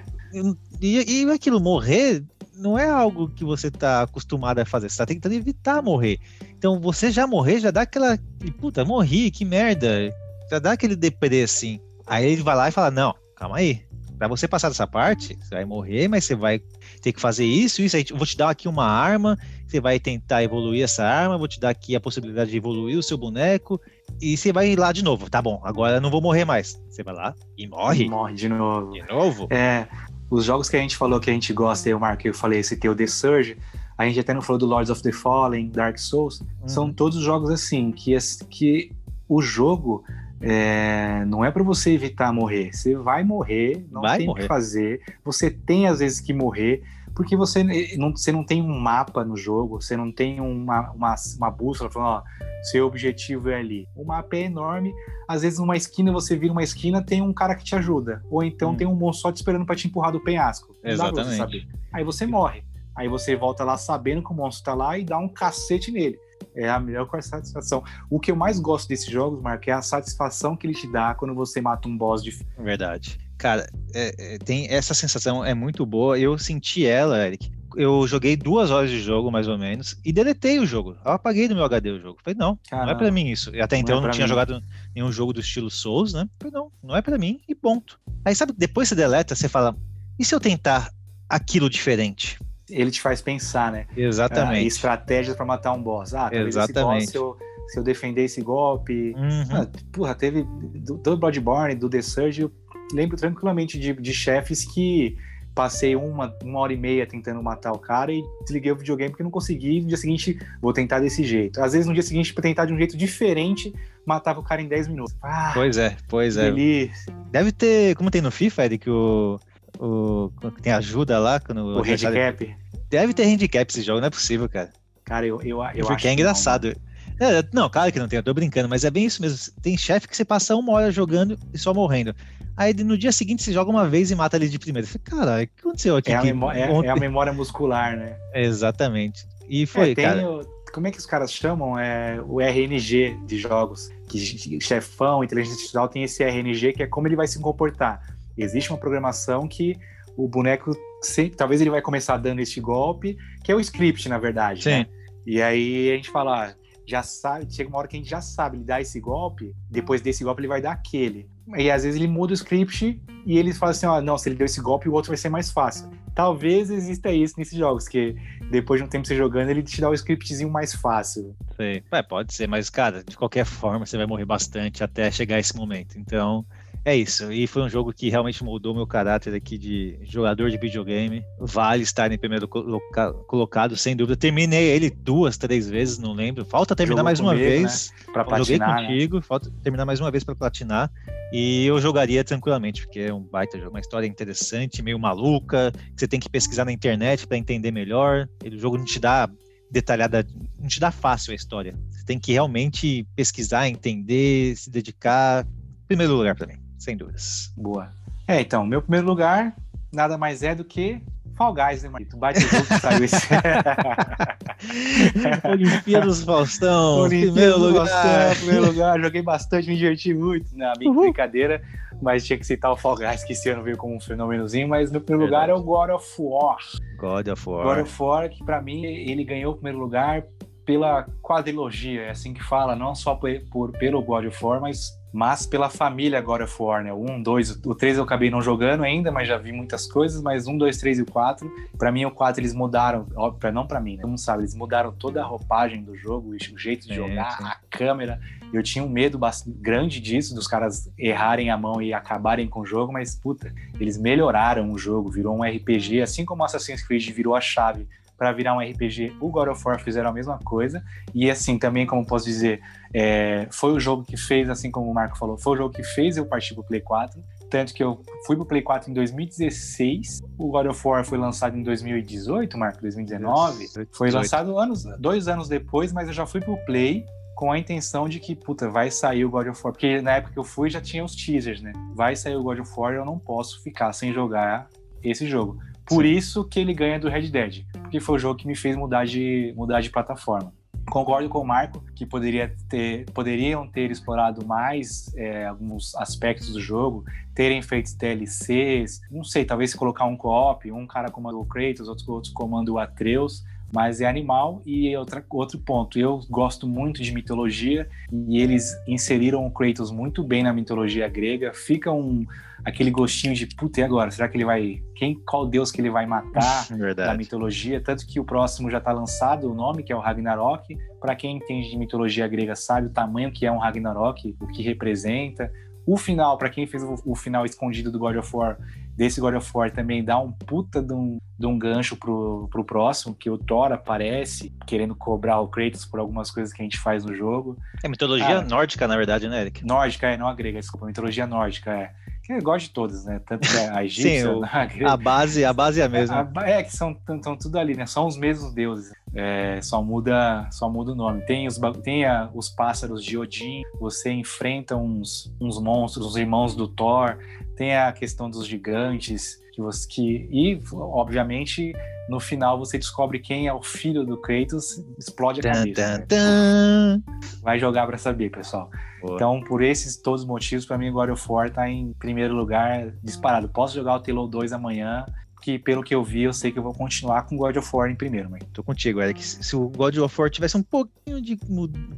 E, 0.80 1.22
e 1.24 1.30
aquilo, 1.30 1.59
morrer 1.61 2.22
não 2.59 2.78
é 2.78 2.88
algo 2.88 3.28
que 3.28 3.44
você 3.44 3.70
tá 3.70 4.02
acostumado 4.02 4.59
a 4.59 4.64
fazer, 4.64 4.90
você 4.90 4.98
tá 4.98 5.06
tentando 5.06 5.34
evitar 5.34 5.82
morrer. 5.82 6.18
Então 6.56 6.80
você 6.80 7.11
já 7.11 7.26
morrer, 7.26 7.61
já 7.61 7.70
dá 7.70 7.82
aquela. 7.82 8.18
Puta, 8.61 8.84
morri, 8.84 9.30
que 9.30 9.44
merda. 9.44 10.12
Já 10.50 10.59
dá 10.59 10.72
aquele 10.72 10.96
deprê 10.96 11.42
assim. 11.42 11.80
Aí 12.06 12.26
ele 12.26 12.42
vai 12.42 12.56
lá 12.56 12.68
e 12.68 12.72
fala: 12.72 12.90
Não, 12.90 13.14
calma 13.36 13.59
aí. 13.59 13.86
Pra 14.18 14.26
você 14.26 14.48
passar 14.48 14.68
dessa 14.68 14.86
parte, 14.86 15.38
você 15.40 15.54
vai 15.54 15.64
morrer, 15.64 16.09
mas 16.09 16.24
você 16.24 16.34
vai 16.34 16.61
ter 17.00 17.12
que 17.12 17.20
fazer 17.20 17.44
isso, 17.44 17.80
isso. 17.80 17.96
Aí 17.96 18.04
eu 18.11 18.16
vou 18.16 18.26
te 18.26 18.36
dar 18.36 18.50
aqui 18.50 18.66
uma 18.66 18.84
arma, 18.84 19.38
você 19.64 19.80
vai 19.80 20.00
tentar 20.00 20.42
evoluir 20.42 20.82
essa 20.82 21.04
arma, 21.04 21.38
vou 21.38 21.46
te 21.46 21.61
dar 21.61 21.70
aqui 21.70 21.94
a 21.94 22.00
possibilidade 22.00 22.50
de 22.50 22.56
evoluir 22.56 22.98
o 22.98 23.02
seu 23.02 23.16
boneco, 23.16 23.80
e 24.20 24.36
você 24.36 24.52
vai 24.52 24.74
lá 24.74 24.90
de 24.90 25.04
novo. 25.04 25.30
Tá 25.30 25.40
bom, 25.40 25.61
agora 25.62 25.98
eu 25.98 26.00
não 26.00 26.11
vou 26.11 26.20
morrer 26.20 26.44
mais. 26.44 26.82
Você 26.88 27.04
vai 27.04 27.14
lá 27.14 27.32
e 27.56 27.68
morre. 27.68 28.06
E 28.06 28.09
morre 28.09 28.34
de 28.34 28.48
novo. 28.48 28.92
De 28.92 29.02
novo? 29.02 29.46
É, 29.50 29.86
os 30.30 30.44
jogos 30.44 30.68
que 30.68 30.76
a 30.76 30.80
gente 30.80 30.96
falou 30.96 31.20
que 31.20 31.30
a 31.30 31.32
gente 31.32 31.52
gosta, 31.52 31.88
eu 31.88 31.98
marquei, 31.98 32.30
eu 32.30 32.34
falei, 32.34 32.60
esse 32.60 32.76
teu 32.76 32.94
The 32.94 33.06
Surge, 33.06 33.56
a 33.96 34.06
gente 34.06 34.20
até 34.20 34.32
não 34.32 34.42
falou 34.42 34.58
do 34.58 34.66
Lords 34.66 34.90
of 34.90 35.02
the 35.02 35.12
Fallen, 35.12 35.70
Dark 35.70 35.98
Souls, 35.98 36.40
uhum. 36.40 36.68
são 36.68 36.92
todos 36.92 37.18
jogos 37.18 37.50
assim, 37.50 37.90
que, 37.90 38.16
que 38.48 38.92
o 39.28 39.42
jogo 39.42 40.04
é, 40.40 41.24
não 41.26 41.44
é 41.44 41.50
para 41.50 41.62
você 41.62 41.92
evitar 41.92 42.32
morrer, 42.32 42.72
você 42.72 42.94
vai 42.94 43.24
morrer, 43.24 43.84
não 43.90 44.02
vai 44.02 44.18
tem 44.18 44.28
o 44.28 44.34
que 44.34 44.46
fazer, 44.46 45.00
você 45.24 45.50
tem 45.50 45.88
às 45.88 45.98
vezes 45.98 46.20
que 46.20 46.32
morrer, 46.32 46.82
porque 47.18 47.36
você 47.36 47.64
não, 47.96 48.12
você 48.12 48.30
não 48.30 48.44
tem 48.44 48.62
um 48.62 48.78
mapa 48.78 49.24
no 49.24 49.36
jogo, 49.36 49.82
você 49.82 49.96
não 49.96 50.12
tem 50.12 50.40
uma, 50.40 50.92
uma, 50.92 51.16
uma 51.36 51.50
bússola 51.50 51.90
falando, 51.90 52.10
ó, 52.10 52.22
seu 52.62 52.86
objetivo 52.86 53.50
é 53.50 53.56
ali. 53.56 53.88
O 53.96 54.04
mapa 54.04 54.36
é 54.36 54.42
enorme, 54.42 54.94
às 55.26 55.42
vezes 55.42 55.58
numa 55.58 55.76
esquina 55.76 56.12
você 56.12 56.36
vira 56.36 56.52
uma 56.52 56.62
esquina, 56.62 57.04
tem 57.04 57.20
um 57.20 57.32
cara 57.32 57.56
que 57.56 57.64
te 57.64 57.74
ajuda, 57.74 58.22
ou 58.30 58.44
então 58.44 58.70
hum. 58.70 58.76
tem 58.76 58.86
um 58.86 58.94
monstro 58.94 59.22
só 59.22 59.32
te 59.32 59.38
esperando 59.38 59.66
para 59.66 59.74
te 59.74 59.88
empurrar 59.88 60.12
do 60.12 60.20
penhasco. 60.20 60.76
Exatamente. 60.84 61.38
Você 61.38 61.66
Aí 61.92 62.04
você 62.04 62.24
morre. 62.24 62.62
Aí 62.96 63.08
você 63.08 63.34
volta 63.34 63.64
lá 63.64 63.76
sabendo 63.76 64.22
que 64.22 64.30
o 64.30 64.36
monstro 64.36 64.66
tá 64.66 64.74
lá 64.74 64.96
e 64.96 65.02
dá 65.02 65.18
um 65.18 65.28
cacete 65.28 65.90
nele. 65.90 66.16
É 66.54 66.70
a 66.70 66.78
melhor 66.78 67.08
satisfação. 67.20 67.82
O 68.08 68.20
que 68.20 68.30
eu 68.30 68.36
mais 68.36 68.60
gosto 68.60 68.88
desses 68.88 69.10
jogos, 69.10 69.42
Marco, 69.42 69.68
é 69.68 69.72
a 69.72 69.82
satisfação 69.82 70.56
que 70.56 70.68
ele 70.68 70.74
te 70.74 70.86
dá 70.86 71.16
quando 71.16 71.34
você 71.34 71.60
mata 71.60 71.88
um 71.88 71.98
boss 71.98 72.22
de. 72.22 72.30
Verdade. 72.56 73.18
Cara, 73.39 73.69
é, 73.94 74.35
é, 74.35 74.39
tem 74.39 74.66
essa 74.69 74.93
sensação 74.93 75.44
é 75.44 75.55
muito 75.55 75.86
boa. 75.86 76.19
Eu 76.19 76.36
senti 76.36 76.85
ela, 76.85 77.24
Eric. 77.24 77.51
Eu 77.77 78.06
joguei 78.09 78.36
duas 78.36 78.70
horas 78.70 78.90
de 78.90 79.01
jogo, 79.01 79.31
mais 79.31 79.47
ou 79.47 79.56
menos, 79.56 79.97
e 80.05 80.12
deletei 80.12 80.59
o 80.59 80.66
jogo. 80.66 80.97
Eu 81.05 81.12
apaguei 81.12 81.47
do 81.47 81.55
meu 81.55 81.65
HD 81.65 81.93
o 81.93 82.01
jogo. 82.01 82.19
Falei, 82.24 82.36
não, 82.36 82.59
Caramba. 82.69 82.86
não 82.86 82.93
é 82.93 82.98
para 82.98 83.12
mim 83.12 83.28
isso. 83.28 83.55
E 83.55 83.60
até 83.60 83.77
então 83.77 83.97
não 83.97 84.02
é 84.02 84.05
eu 84.05 84.09
não 84.09 84.15
tinha 84.15 84.27
mim. 84.27 84.28
jogado 84.28 84.60
nenhum 84.94 85.12
jogo 85.12 85.32
do 85.32 85.40
estilo 85.40 85.70
Souls, 85.70 86.12
né? 86.12 86.28
Falei, 86.40 86.52
não, 86.52 86.73
não 86.82 86.97
é 86.97 87.02
para 87.02 87.16
mim, 87.16 87.40
e 87.47 87.55
ponto. 87.55 88.01
Aí 88.24 88.35
sabe, 88.35 88.52
depois 88.56 88.89
você 88.89 88.97
deleta, 88.97 89.36
você 89.36 89.48
fala, 89.48 89.77
e 90.19 90.24
se 90.24 90.35
eu 90.35 90.40
tentar 90.40 90.90
aquilo 91.28 91.70
diferente? 91.70 92.39
ele 92.70 92.90
te 92.90 93.01
faz 93.01 93.23
pensar, 93.23 93.73
né? 93.73 93.86
Exatamente. 93.97 94.65
Ah, 94.65 94.66
estratégias 94.66 95.36
para 95.36 95.47
matar 95.47 95.73
um 95.73 95.82
boss. 95.82 96.15
Ah, 96.15 96.28
talvez 96.31 96.48
Exatamente. 96.48 97.05
esse 97.05 97.12
boss, 97.12 97.36
se 97.39 97.43
eu, 97.43 97.69
se 97.69 97.78
eu 97.78 97.82
defender 97.82 98.24
esse 98.24 98.43
golpe. 98.43 99.15
Uhum. 99.16 99.44
Ah, 99.51 99.66
porra, 99.93 100.15
teve 100.15 100.43
do, 100.43 100.98
do 100.98 101.16
Bloodborne, 101.16 101.74
do 101.74 101.89
The 101.89 102.02
Surge, 102.02 102.43
eu 102.43 102.52
lembro 102.93 103.16
tranquilamente 103.16 103.78
de, 103.78 103.93
de 103.93 104.12
chefes 104.12 104.65
que 104.65 105.16
passei 105.59 105.97
uma, 105.97 106.32
uma 106.44 106.60
hora 106.60 106.73
e 106.73 106.77
meia 106.77 107.05
tentando 107.05 107.43
matar 107.43 107.73
o 107.73 107.78
cara 107.81 108.12
e 108.12 108.23
desliguei 108.43 108.70
o 108.70 108.77
videogame 108.77 109.10
porque 109.10 109.24
não 109.24 109.31
consegui. 109.31 109.81
No 109.81 109.89
dia 109.89 109.97
seguinte, 109.97 110.39
vou 110.62 110.73
tentar 110.73 111.01
desse 111.01 111.24
jeito. 111.24 111.60
Às 111.60 111.73
vezes, 111.73 111.86
no 111.86 111.93
dia 111.93 112.02
seguinte, 112.02 112.32
pra 112.32 112.43
tentar 112.43 112.65
de 112.65 112.73
um 112.73 112.77
jeito 112.77 112.97
diferente, 112.97 113.74
matava 114.06 114.39
o 114.39 114.44
cara 114.44 114.62
em 114.62 114.69
10 114.69 114.86
minutos. 114.86 115.16
Ah, 115.20 115.51
Pois 115.52 115.77
é, 115.77 115.97
pois 116.06 116.36
é. 116.36 116.44
delícia. 116.44 117.12
Deve 117.32 117.51
ter, 117.51 117.97
como 117.97 118.09
tem 118.09 118.23
no 118.23 118.31
FIFA, 118.31 118.65
Eric, 118.66 118.89
o, 118.89 119.40
o 119.81 120.31
que 120.55 120.62
tem 120.62 120.73
ajuda 120.73 121.19
lá 121.19 121.40
quando 121.40 121.59
O 121.59 121.81
handicap. 121.81 122.56
Deve 122.89 123.12
ter 123.12 123.24
handicap 123.24 123.69
esse 123.69 123.82
jogo, 123.82 124.01
não 124.01 124.06
é 124.06 124.10
possível, 124.10 124.48
cara. 124.48 124.70
Cara, 125.05 125.27
eu, 125.27 125.40
eu, 125.43 125.56
eu 125.56 125.62
acho 125.62 125.81
Porque 125.81 125.93
é 125.93 125.97
que 125.97 126.06
não, 126.06 126.12
engraçado. 126.15 126.77
É, 127.20 127.43
não, 127.52 127.69
claro 127.69 127.90
que 127.90 127.98
não 127.98 128.06
tem, 128.06 128.19
eu 128.19 128.23
tô 128.23 128.32
brincando, 128.32 128.69
mas 128.69 128.85
é 128.85 128.90
bem 128.90 129.06
isso 129.06 129.20
mesmo. 129.20 129.52
Tem 129.60 129.77
chefe 129.77 130.06
que 130.06 130.16
você 130.16 130.24
passa 130.24 130.55
uma 130.55 130.73
hora 130.73 130.93
jogando 130.93 131.36
e 131.52 131.59
só 131.59 131.74
morrendo. 131.74 132.15
Aí 132.59 132.74
no 132.74 132.98
dia 132.98 133.12
seguinte 133.12 133.43
você 133.43 133.52
joga 133.52 133.70
uma 133.70 133.89
vez 133.89 134.10
e 134.10 134.14
mata 134.16 134.36
ele 134.36 134.48
de 134.48 134.59
primeira. 134.59 134.86
Caralho, 135.05 135.44
o 135.44 135.47
que 135.47 135.60
aconteceu 135.60 135.97
aqui? 135.97 136.10
É 136.10 136.16
a, 136.16 136.20
que 136.20 136.26
memó- 136.26 136.51
é- 136.52 136.86
é 136.86 136.89
a 136.90 136.97
memória 136.97 137.32
muscular, 137.32 137.97
né? 137.97 138.16
Exatamente. 138.35 139.26
E 139.48 139.64
foi, 139.64 139.93
É, 139.93 139.94
tem 139.94 140.05
cara. 140.05 140.28
o- 140.28 140.44
como 140.72 140.86
é 140.86 140.90
que 140.90 140.98
os 140.98 141.06
caras 141.06 141.32
chamam? 141.32 141.78
É, 141.78 142.20
o 142.26 142.40
RNG 142.40 143.16
de 143.26 143.39
jogos. 143.39 143.89
Que 144.09 144.59
chefão, 144.60 145.22
inteligência 145.22 145.55
artificial 145.55 145.89
tem 145.89 146.02
esse 146.02 146.22
RNG 146.24 146.72
que 146.72 146.82
é 146.82 146.86
como 146.86 147.06
ele 147.06 147.16
vai 147.16 147.26
se 147.28 147.39
comportar. 147.40 148.02
Existe 148.36 148.70
uma 148.70 148.78
programação 148.78 149.47
que 149.47 149.76
o 150.16 150.26
boneco, 150.28 150.76
sempre, 151.01 151.36
talvez 151.36 151.60
ele 151.60 151.70
vai 151.70 151.80
começar 151.80 152.16
dando 152.16 152.40
este 152.40 152.60
golpe, 152.60 153.16
que 153.44 153.52
é 153.52 153.55
o 153.55 153.60
script, 153.60 154.09
na 154.09 154.18
verdade. 154.18 154.62
Sim. 154.64 154.70
né? 154.70 154.86
E 155.26 155.40
aí 155.40 155.93
a 155.93 155.94
gente 155.97 156.10
fala, 156.10 156.47
ah, 156.48 156.55
já 156.86 157.02
sabe, 157.02 157.47
chega 157.52 157.68
uma 157.68 157.78
hora 157.78 157.86
que 157.89 157.97
a 157.97 158.01
gente 158.01 158.09
já 158.10 158.20
sabe, 158.20 158.56
ele 158.56 158.64
dá 158.64 158.80
esse 158.80 158.98
golpe, 158.98 159.55
depois 159.70 160.01
desse 160.01 160.24
golpe 160.24 160.40
ele 160.40 160.48
vai 160.48 160.60
dar 160.62 160.72
aquele. 160.72 161.28
E 161.56 161.70
às 161.70 161.84
vezes 161.84 161.98
ele 161.98 162.08
muda 162.08 162.32
o 162.32 162.34
script 162.34 163.00
e 163.24 163.38
ele 163.38 163.52
fala 163.52 163.70
assim, 163.70 163.86
ó, 163.86 164.00
não, 164.00 164.18
se 164.18 164.28
ele 164.28 164.36
deu 164.36 164.44
esse 164.44 164.60
golpe, 164.60 164.88
o 164.88 164.92
outro 164.92 165.10
vai 165.10 165.16
ser 165.16 165.28
mais 165.28 165.50
fácil. 165.50 165.90
Talvez 166.14 166.70
exista 166.70 167.10
isso 167.10 167.34
nesses 167.38 167.56
jogos, 167.56 167.86
que 167.86 168.16
depois 168.50 168.80
de 168.80 168.86
um 168.86 168.88
tempo 168.88 169.06
você 169.06 169.16
jogando, 169.16 169.50
ele 169.50 169.62
te 169.62 169.80
dá 169.80 169.88
o 169.88 169.94
scriptzinho 169.94 170.50
mais 170.50 170.74
fácil. 170.74 171.34
Sei. 171.56 171.82
Ué, 171.92 172.02
pode 172.02 172.34
ser, 172.34 172.48
mas, 172.48 172.68
cara, 172.68 173.04
de 173.04 173.16
qualquer 173.16 173.44
forma 173.44 173.86
você 173.86 173.96
vai 173.96 174.06
morrer 174.06 174.24
bastante 174.24 174.82
até 174.82 175.10
chegar 175.10 175.38
esse 175.38 175.56
momento. 175.56 175.98
Então, 175.98 176.44
é 176.89 176.97
isso. 176.97 177.31
E 177.32 177.47
foi 177.47 177.62
um 177.62 177.69
jogo 177.69 177.93
que 177.93 178.09
realmente 178.09 178.43
moldou 178.43 178.74
meu 178.74 178.86
caráter 178.86 179.35
aqui 179.35 179.59
de 179.59 179.98
jogador 180.05 180.51
de 180.51 180.56
videogame. 180.59 181.23
Vale 181.39 181.82
estar 181.82 182.10
em 182.10 182.19
primeiro 182.19 182.48
coloca- 182.48 183.12
colocado, 183.27 183.77
sem 183.77 183.94
dúvida. 183.94 184.16
Terminei 184.16 184.65
ele 184.69 184.90
duas, 184.90 185.36
três 185.36 185.69
vezes, 185.69 185.98
não 185.98 186.12
lembro. 186.12 186.44
Falta 186.44 186.74
terminar 186.74 186.97
Jogou 186.98 187.05
mais 187.05 187.20
uma 187.20 187.32
comigo, 187.32 187.48
vez. 187.48 187.93
Pra 188.12 188.23
Joguei 188.24 188.36
platinar, 188.59 188.82
né? 188.82 188.89
contigo, 188.89 189.20
falta 189.23 189.51
terminar 189.62 189.85
mais 189.85 190.01
uma 190.01 190.10
vez 190.10 190.24
para 190.24 190.35
platinar. 190.35 190.90
E 191.32 191.66
eu 191.66 191.78
jogaria 191.81 192.24
tranquilamente, 192.24 192.82
porque 192.86 193.01
é 193.01 193.12
um 193.12 193.20
baita 193.23 193.59
jogo, 193.59 193.70
uma 193.70 193.81
história 193.81 194.06
interessante, 194.06 194.82
meio 194.82 194.98
maluca, 194.98 195.70
que 195.73 196.01
você 196.01 196.09
tem 196.09 196.19
que 196.19 196.28
pesquisar 196.28 196.65
na 196.65 196.73
internet 196.73 197.27
para 197.27 197.36
entender 197.36 197.70
melhor. 197.70 198.27
Ele, 198.43 198.56
o 198.56 198.59
jogo 198.59 198.78
não 198.78 198.85
te 198.85 198.98
dá 198.98 199.28
detalhada, 199.70 200.27
não 200.59 200.69
te 200.69 200.81
dá 200.81 200.90
fácil 200.90 201.32
a 201.32 201.36
história. 201.36 201.74
Você 201.90 202.05
tem 202.06 202.19
que 202.19 202.32
realmente 202.32 203.06
pesquisar, 203.15 203.69
entender, 203.69 204.56
se 204.56 204.70
dedicar. 204.70 205.47
Primeiro 205.86 206.15
lugar 206.15 206.35
para 206.35 206.47
mim, 206.47 206.55
sem 206.78 206.96
dúvidas. 206.96 207.52
Boa. 207.56 207.90
É, 208.26 208.40
então, 208.40 208.66
meu 208.66 208.82
primeiro 208.82 209.06
lugar 209.06 209.55
nada 209.92 210.18
mais 210.18 210.42
é 210.42 210.55
do 210.55 210.64
que 210.64 211.00
Fall 211.34 211.55
Guys, 211.55 211.82
né, 211.82 211.88
Marito? 211.88 212.16
Bate 212.16 212.44
o 212.44 212.48
jogo 212.48 212.66
que 212.66 212.78
saiu 212.80 213.05
esse. 213.05 213.26
Olimpíadas 215.48 216.24
Faustão, 216.24 216.98
Olimpíadas 217.00 217.32
primeiro 217.32 217.59
lugar. 217.59 217.86
Faustão, 217.86 218.34
primeiro 218.44 218.66
lugar. 218.66 219.00
Joguei 219.00 219.22
bastante, 219.22 219.68
me 219.68 219.76
diverti 219.76 220.12
muito. 220.14 220.46
Não, 220.56 220.72
minha 220.78 220.90
Uhul. 220.90 221.02
brincadeira, 221.05 221.62
mas 222.02 222.26
tinha 222.26 222.38
que 222.38 222.46
citar 222.46 222.72
o 222.72 222.76
Fall 222.76 222.96
Guys, 222.96 223.24
que 223.24 223.32
esse 223.32 223.48
ano 223.48 223.62
veio 223.62 223.76
como 223.76 223.94
um 223.94 224.00
fenômenozinho. 224.00 224.68
Mas 224.68 224.90
meu 224.90 225.00
primeiro 225.00 225.30
Verdade. 225.30 225.52
lugar 225.52 225.59
é 225.59 225.60
o 225.60 225.64
God 225.64 225.90
of 225.90 226.06
War. 226.18 226.56
God 226.98 227.28
of 227.28 227.48
War. 227.48 227.64
God 227.76 227.86
of 227.86 228.02
War, 228.02 228.28
que 228.28 228.44
pra 228.44 228.60
mim 228.60 228.84
ele 228.84 229.24
ganhou 229.24 229.52
o 229.52 229.55
primeiro 229.55 229.78
lugar 229.78 230.24
pela 230.69 231.07
quadrilogia, 231.23 232.03
é 232.03 232.11
assim 232.11 232.35
que 232.35 232.45
fala, 232.45 232.77
não 232.77 232.95
só 232.95 233.15
por, 233.15 233.31
por- 233.51 233.73
pelo 233.73 234.03
God 234.03 234.27
of 234.27 234.45
War, 234.45 234.61
mas, 234.61 234.90
mas 235.11 235.47
pela 235.47 235.70
família 235.70 236.20
God 236.20 236.43
of 236.43 236.55
War, 236.62 236.85
né? 236.85 236.93
O 236.93 237.11
1, 237.11 237.23
2, 237.23 237.65
o 237.65 237.74
3 237.74 237.97
eu 237.97 238.03
acabei 238.05 238.28
não 238.28 238.43
jogando 238.43 238.85
ainda, 238.85 239.11
mas 239.11 239.27
já 239.27 239.39
vi 239.39 239.51
muitas 239.51 239.90
coisas, 239.90 240.20
mas 240.20 240.47
1, 240.47 240.59
2, 240.59 240.77
3 240.77 240.99
e 240.99 241.03
o 241.03 241.07
4, 241.07 241.51
pra 241.78 241.90
mim 241.90 242.05
o 242.05 242.11
4 242.11 242.43
eles 242.43 242.53
mudaram, 242.53 243.07
óbvio, 243.16 243.51
não 243.51 243.66
pra 243.66 243.81
mim, 243.81 243.93
né? 243.97 244.03
Todo 244.03 244.11
mundo 244.11 244.20
sabe, 244.20 244.43
eles 244.43 244.55
mudaram 244.55 244.93
toda 244.93 245.23
a 245.23 245.24
roupagem 245.24 245.82
do 245.82 245.97
jogo, 245.97 246.32
o 246.35 246.59
jeito 246.59 246.82
de 246.86 246.89
Sim, 246.89 246.97
jogar, 246.97 247.39
sim. 247.39 247.45
a 247.45 247.57
câmera. 247.70 248.20
Eu 248.53 248.62
tinha 248.62 248.85
um 248.85 248.90
medo 248.90 249.16
bastante 249.16 249.57
grande 249.59 250.01
disso, 250.01 250.35
dos 250.35 250.47
caras 250.47 250.93
errarem 250.99 251.49
a 251.49 251.57
mão 251.57 251.81
e 251.81 251.95
acabarem 251.95 252.47
com 252.47 252.61
o 252.61 252.66
jogo, 252.66 252.93
mas 252.93 253.15
puta, 253.15 253.55
eles 253.81 253.97
melhoraram 253.97 254.70
o 254.70 254.77
jogo, 254.77 255.11
virou 255.11 255.35
um 255.35 255.43
RPG, 255.43 256.03
assim 256.03 256.27
como 256.27 256.45
Assassin's 256.45 256.86
Creed 256.86 257.09
virou 257.11 257.35
a 257.35 257.40
chave 257.40 257.89
para 258.19 258.32
virar 258.32 258.55
um 258.55 258.61
RPG, 258.61 259.16
o 259.20 259.31
God 259.31 259.49
of 259.49 259.62
War 259.65 259.81
fizeram 259.81 260.11
a 260.11 260.12
mesma 260.12 260.39
coisa. 260.39 260.82
E 261.15 261.31
assim, 261.31 261.57
também, 261.57 261.86
como 261.86 262.05
posso 262.05 262.24
dizer, 262.24 262.61
é, 262.93 263.47
foi 263.53 263.73
o 263.73 263.78
jogo 263.78 264.03
que 264.03 264.16
fez, 264.16 264.51
assim 264.51 264.70
como 264.73 264.90
o 264.90 264.95
Marco 264.95 265.16
falou, 265.16 265.39
foi 265.39 265.55
o 265.55 265.57
jogo 265.57 265.74
que 265.74 265.85
fez 265.85 266.16
eu 266.16 266.27
partir 266.27 266.55
pro 266.55 266.65
Play 266.65 266.81
4. 266.81 267.23
Tanto 267.49 267.73
que 267.73 267.82
eu 267.82 268.03
fui 268.27 268.36
pro 268.36 268.45
Play 268.45 268.61
4 268.61 268.90
em 268.90 268.95
2016, 268.95 270.20
o 270.36 270.51
God 270.51 270.66
of 270.66 270.86
War 270.86 271.05
foi 271.05 271.16
lançado 271.16 271.57
em 271.57 271.62
2018, 271.62 272.59
Marco, 272.59 272.82
2019. 272.82 273.69
Foi 273.93 274.09
18. 274.09 274.15
lançado 274.15 274.59
anos, 274.59 274.85
dois 274.99 275.28
anos 275.28 275.49
depois, 275.49 275.93
mas 275.93 276.09
eu 276.09 276.12
já 276.12 276.27
fui 276.27 276.40
pro 276.40 276.59
Play 276.66 277.07
com 277.36 277.53
a 277.53 277.59
intenção 277.59 278.09
de 278.09 278.19
que, 278.19 278.35
puta, 278.35 278.69
vai 278.69 278.90
sair 278.90 279.24
o 279.24 279.31
God 279.31 279.47
of 279.47 279.61
War. 279.62 279.73
Porque 279.73 280.03
na 280.03 280.16
época 280.16 280.32
que 280.32 280.39
eu 280.39 280.45
fui 280.45 280.69
já 280.69 280.81
tinha 280.81 281.05
os 281.05 281.15
teasers, 281.15 281.62
né? 281.62 281.73
Vai 281.95 282.16
sair 282.16 282.35
o 282.35 282.43
God 282.43 282.59
of 282.59 282.73
War 282.77 282.93
eu 282.93 283.05
não 283.05 283.16
posso 283.16 283.62
ficar 283.62 283.93
sem 283.93 284.12
jogar 284.12 284.69
esse 285.03 285.24
jogo. 285.27 285.57
Por 285.89 286.05
Sim. 286.05 286.10
isso 286.10 286.44
que 286.44 286.60
ele 286.60 286.74
ganha 286.74 286.98
do 286.98 287.09
Red 287.09 287.28
Dead, 287.28 287.65
porque 287.73 287.98
foi 287.98 288.16
o 288.16 288.19
jogo 288.19 288.39
que 288.39 288.47
me 288.47 288.55
fez 288.55 288.77
mudar 288.77 289.06
de, 289.06 289.52
mudar 289.56 289.81
de 289.81 289.90
plataforma. 289.90 290.52
Concordo 290.90 291.28
com 291.28 291.40
o 291.40 291.47
Marco 291.47 291.85
que 291.94 292.06
poderia 292.06 292.55
ter, 292.69 293.05
poderiam 293.12 293.66
ter 293.66 293.90
explorado 293.90 294.47
mais 294.47 295.12
é, 295.16 295.47
alguns 295.47 295.94
aspectos 295.97 296.52
do 296.52 296.60
jogo, 296.60 297.05
terem 297.35 297.60
feito 297.60 297.97
DLCs, 297.97 299.01
não 299.10 299.23
sei, 299.23 299.44
talvez 299.44 299.74
colocar 299.74 300.06
um 300.06 300.16
co-op, 300.16 300.70
um 300.73 300.86
cara 300.86 301.10
comanda 301.10 301.36
o 301.36 301.44
Kratos, 301.44 301.89
outro, 301.89 302.12
outro 302.12 302.32
comanda 302.32 302.73
o 302.73 302.78
Atreus, 302.78 303.44
mas 303.73 304.01
é 304.01 304.06
animal. 304.06 304.62
E 304.65 304.97
outra, 304.97 305.24
outro 305.31 305.59
ponto, 305.59 305.98
eu 305.98 306.20
gosto 306.31 306.66
muito 306.66 307.02
de 307.02 307.12
mitologia 307.12 307.89
e 308.10 308.40
eles 308.40 308.74
inseriram 308.86 309.47
o 309.47 309.51
Kratos 309.51 309.90
muito 309.90 310.23
bem 310.23 310.43
na 310.43 310.52
mitologia 310.52 311.09
grega. 311.09 311.52
Fica 311.52 311.93
um 311.93 312.27
aquele 312.69 312.90
gostinho 312.90 313.35
de 313.35 313.47
puta, 313.47 313.81
e 313.81 313.82
agora? 313.82 314.11
Será 314.11 314.28
que 314.28 314.36
ele 314.36 314.45
vai. 314.45 314.81
Quem, 314.95 315.15
qual 315.27 315.47
deus 315.47 315.70
que 315.73 315.81
ele 315.81 315.90
vai 315.90 316.07
matar? 316.07 316.69
da 316.69 316.77
Verdade. 316.77 317.19
mitologia, 317.19 317.81
tanto 317.81 318.07
que 318.07 318.19
o 318.20 318.24
próximo 318.24 318.70
já 318.70 318.78
está 318.78 318.93
lançado 318.93 319.51
o 319.51 319.55
nome, 319.55 319.82
que 319.82 319.93
é 319.93 319.97
o 319.97 320.01
Ragnarok. 320.01 320.77
Para 321.01 321.15
quem 321.16 321.36
entende 321.36 321.70
de 321.70 321.77
mitologia 321.78 322.27
grega 322.28 322.55
sabe 322.57 322.86
o 322.89 322.90
tamanho 322.90 323.32
que 323.32 323.47
é 323.47 323.53
um 323.53 323.59
Ragnarok, 323.59 324.36
o 324.40 324.47
que 324.47 324.62
representa. 324.62 325.51
O 325.86 325.97
final, 325.97 326.36
para 326.36 326.51
quem 326.51 326.66
fez 326.66 326.82
o, 326.82 326.97
o 327.07 327.15
final 327.15 327.47
escondido 327.47 327.90
do 327.90 327.99
God 327.99 328.16
of 328.16 328.36
War, 328.36 328.59
desse 328.95 329.20
God 329.23 329.35
of 329.36 329.51
War 329.55 329.70
também 329.70 330.05
dá 330.05 330.19
um 330.19 330.31
puta 330.31 330.82
de 330.82 330.93
um, 330.93 331.16
de 331.39 331.47
um 331.47 331.59
gancho 331.59 331.97
pro, 331.97 332.47
pro 332.51 332.62
próximo, 332.62 333.15
que 333.15 333.31
o 333.31 333.39
Thor 333.39 333.73
aparece 333.73 334.53
querendo 334.66 334.95
cobrar 334.95 335.40
o 335.40 335.49
Kratos 335.49 335.86
por 335.86 335.99
algumas 335.99 336.31
coisas 336.31 336.53
que 336.53 336.61
a 336.61 336.65
gente 336.65 336.78
faz 336.78 337.05
no 337.07 337.15
jogo. 337.15 337.57
É 337.82 337.89
mitologia 337.89 338.40
Ah. 338.40 338.43
nórdica, 338.43 338.86
na 338.86 338.97
verdade, 338.99 339.28
né, 339.28 339.40
Eric? 339.40 339.65
Nórdica, 339.65 340.09
é, 340.09 340.16
não 340.19 340.28
a 340.28 340.35
grega, 340.35 340.61
desculpa, 340.61 340.85
mitologia 340.85 341.27
nórdica, 341.27 341.73
é. 341.73 341.93
Eu 342.28 342.42
gosto 342.42 342.66
de 342.66 342.72
todas, 342.72 343.05
né? 343.06 343.20
Tanto 343.26 343.48
a 343.72 343.82
egípcia, 343.84 344.30
o- 344.36 344.44
a 344.44 344.66
grega. 344.66 344.92
A 344.92 344.96
base, 344.96 345.44
a 345.44 345.52
base 345.52 345.80
é 345.80 345.84
a 345.84 345.88
mesma. 345.88 346.30
Ah, 346.36 346.48
É, 346.50 346.62
que 346.62 346.76
são, 346.76 346.94
são 347.22 347.36
tudo 347.36 347.59
ali, 347.59 347.74
né? 347.74 347.86
São 347.86 348.06
os 348.06 348.16
mesmos 348.18 348.52
deuses. 348.52 348.92
É, 349.14 349.59
só 349.62 349.82
muda 349.82 350.46
só 350.52 350.68
muda 350.68 350.92
o 350.92 350.94
nome. 350.94 351.22
Tem 351.24 351.46
os, 351.46 351.59
tem 351.82 352.05
a- 352.05 352.28
os 352.34 352.50
pássaros 352.50 353.02
de 353.02 353.16
Odin, 353.16 353.62
você 353.80 354.10
enfrenta 354.12 354.76
uns, 354.76 355.32
uns 355.40 355.59
monstros, 355.60 356.05
os 356.06 356.16
irmãos 356.16 356.55
do 356.55 356.68
Thor, 356.68 357.16
tem 357.56 357.74
a 357.74 357.90
questão 357.92 358.28
dos 358.28 358.46
gigantes, 358.46 359.40
que 359.55 359.62
você 359.62 359.88
que 359.88 360.28
e 360.30 360.60
obviamente 360.72 361.72
no 362.09 362.20
final 362.20 362.59
você 362.59 362.78
descobre 362.78 363.18
quem 363.18 363.48
é 363.48 363.52
o 363.52 363.62
filho 363.62 364.05
do 364.05 364.16
Kratos, 364.20 364.82
explode 364.98 365.40
a 365.40 365.52
cabeça. 365.52 366.05
tan, 366.06 366.96
né? 366.98 367.18
Vai 367.48 367.58
jogar 367.58 367.86
pra 367.86 367.96
saber, 367.96 368.28
pessoal. 368.28 368.70
Boa. 369.00 369.14
Então, 369.14 369.40
por 369.40 369.62
esses 369.62 369.96
todos 369.96 370.20
os 370.20 370.28
motivos, 370.28 370.66
pra 370.66 370.76
mim, 370.76 370.92
God 370.92 371.08
of 371.08 371.24
War 371.32 371.50
tá 371.50 371.66
em 371.66 371.94
primeiro 371.94 372.34
lugar, 372.34 372.92
disparado. 373.02 373.48
Posso 373.48 373.74
jogar 373.74 373.98
o 373.98 374.02
Halo 374.06 374.28
2 374.28 374.52
amanhã, 374.52 375.06
que 375.40 375.58
pelo 375.58 375.82
que 375.82 375.94
eu 375.94 376.04
vi, 376.04 376.24
eu 376.24 376.32
sei 376.34 376.52
que 376.52 376.58
eu 376.58 376.62
vou 376.62 376.74
continuar 376.74 377.22
com 377.22 377.38
God 377.38 377.56
of 377.56 377.70
War 377.72 377.90
em 377.90 377.94
primeiro, 377.94 378.28
mas 378.28 378.42
Tô 378.52 378.62
contigo, 378.62 379.00
Eric. 379.00 379.24
Se 379.24 379.56
o 379.56 379.66
God 379.66 379.96
of 379.96 380.20
War 380.20 380.28
tivesse 380.28 380.58
um 380.58 380.62
pouquinho 380.62 381.22
de 381.22 381.38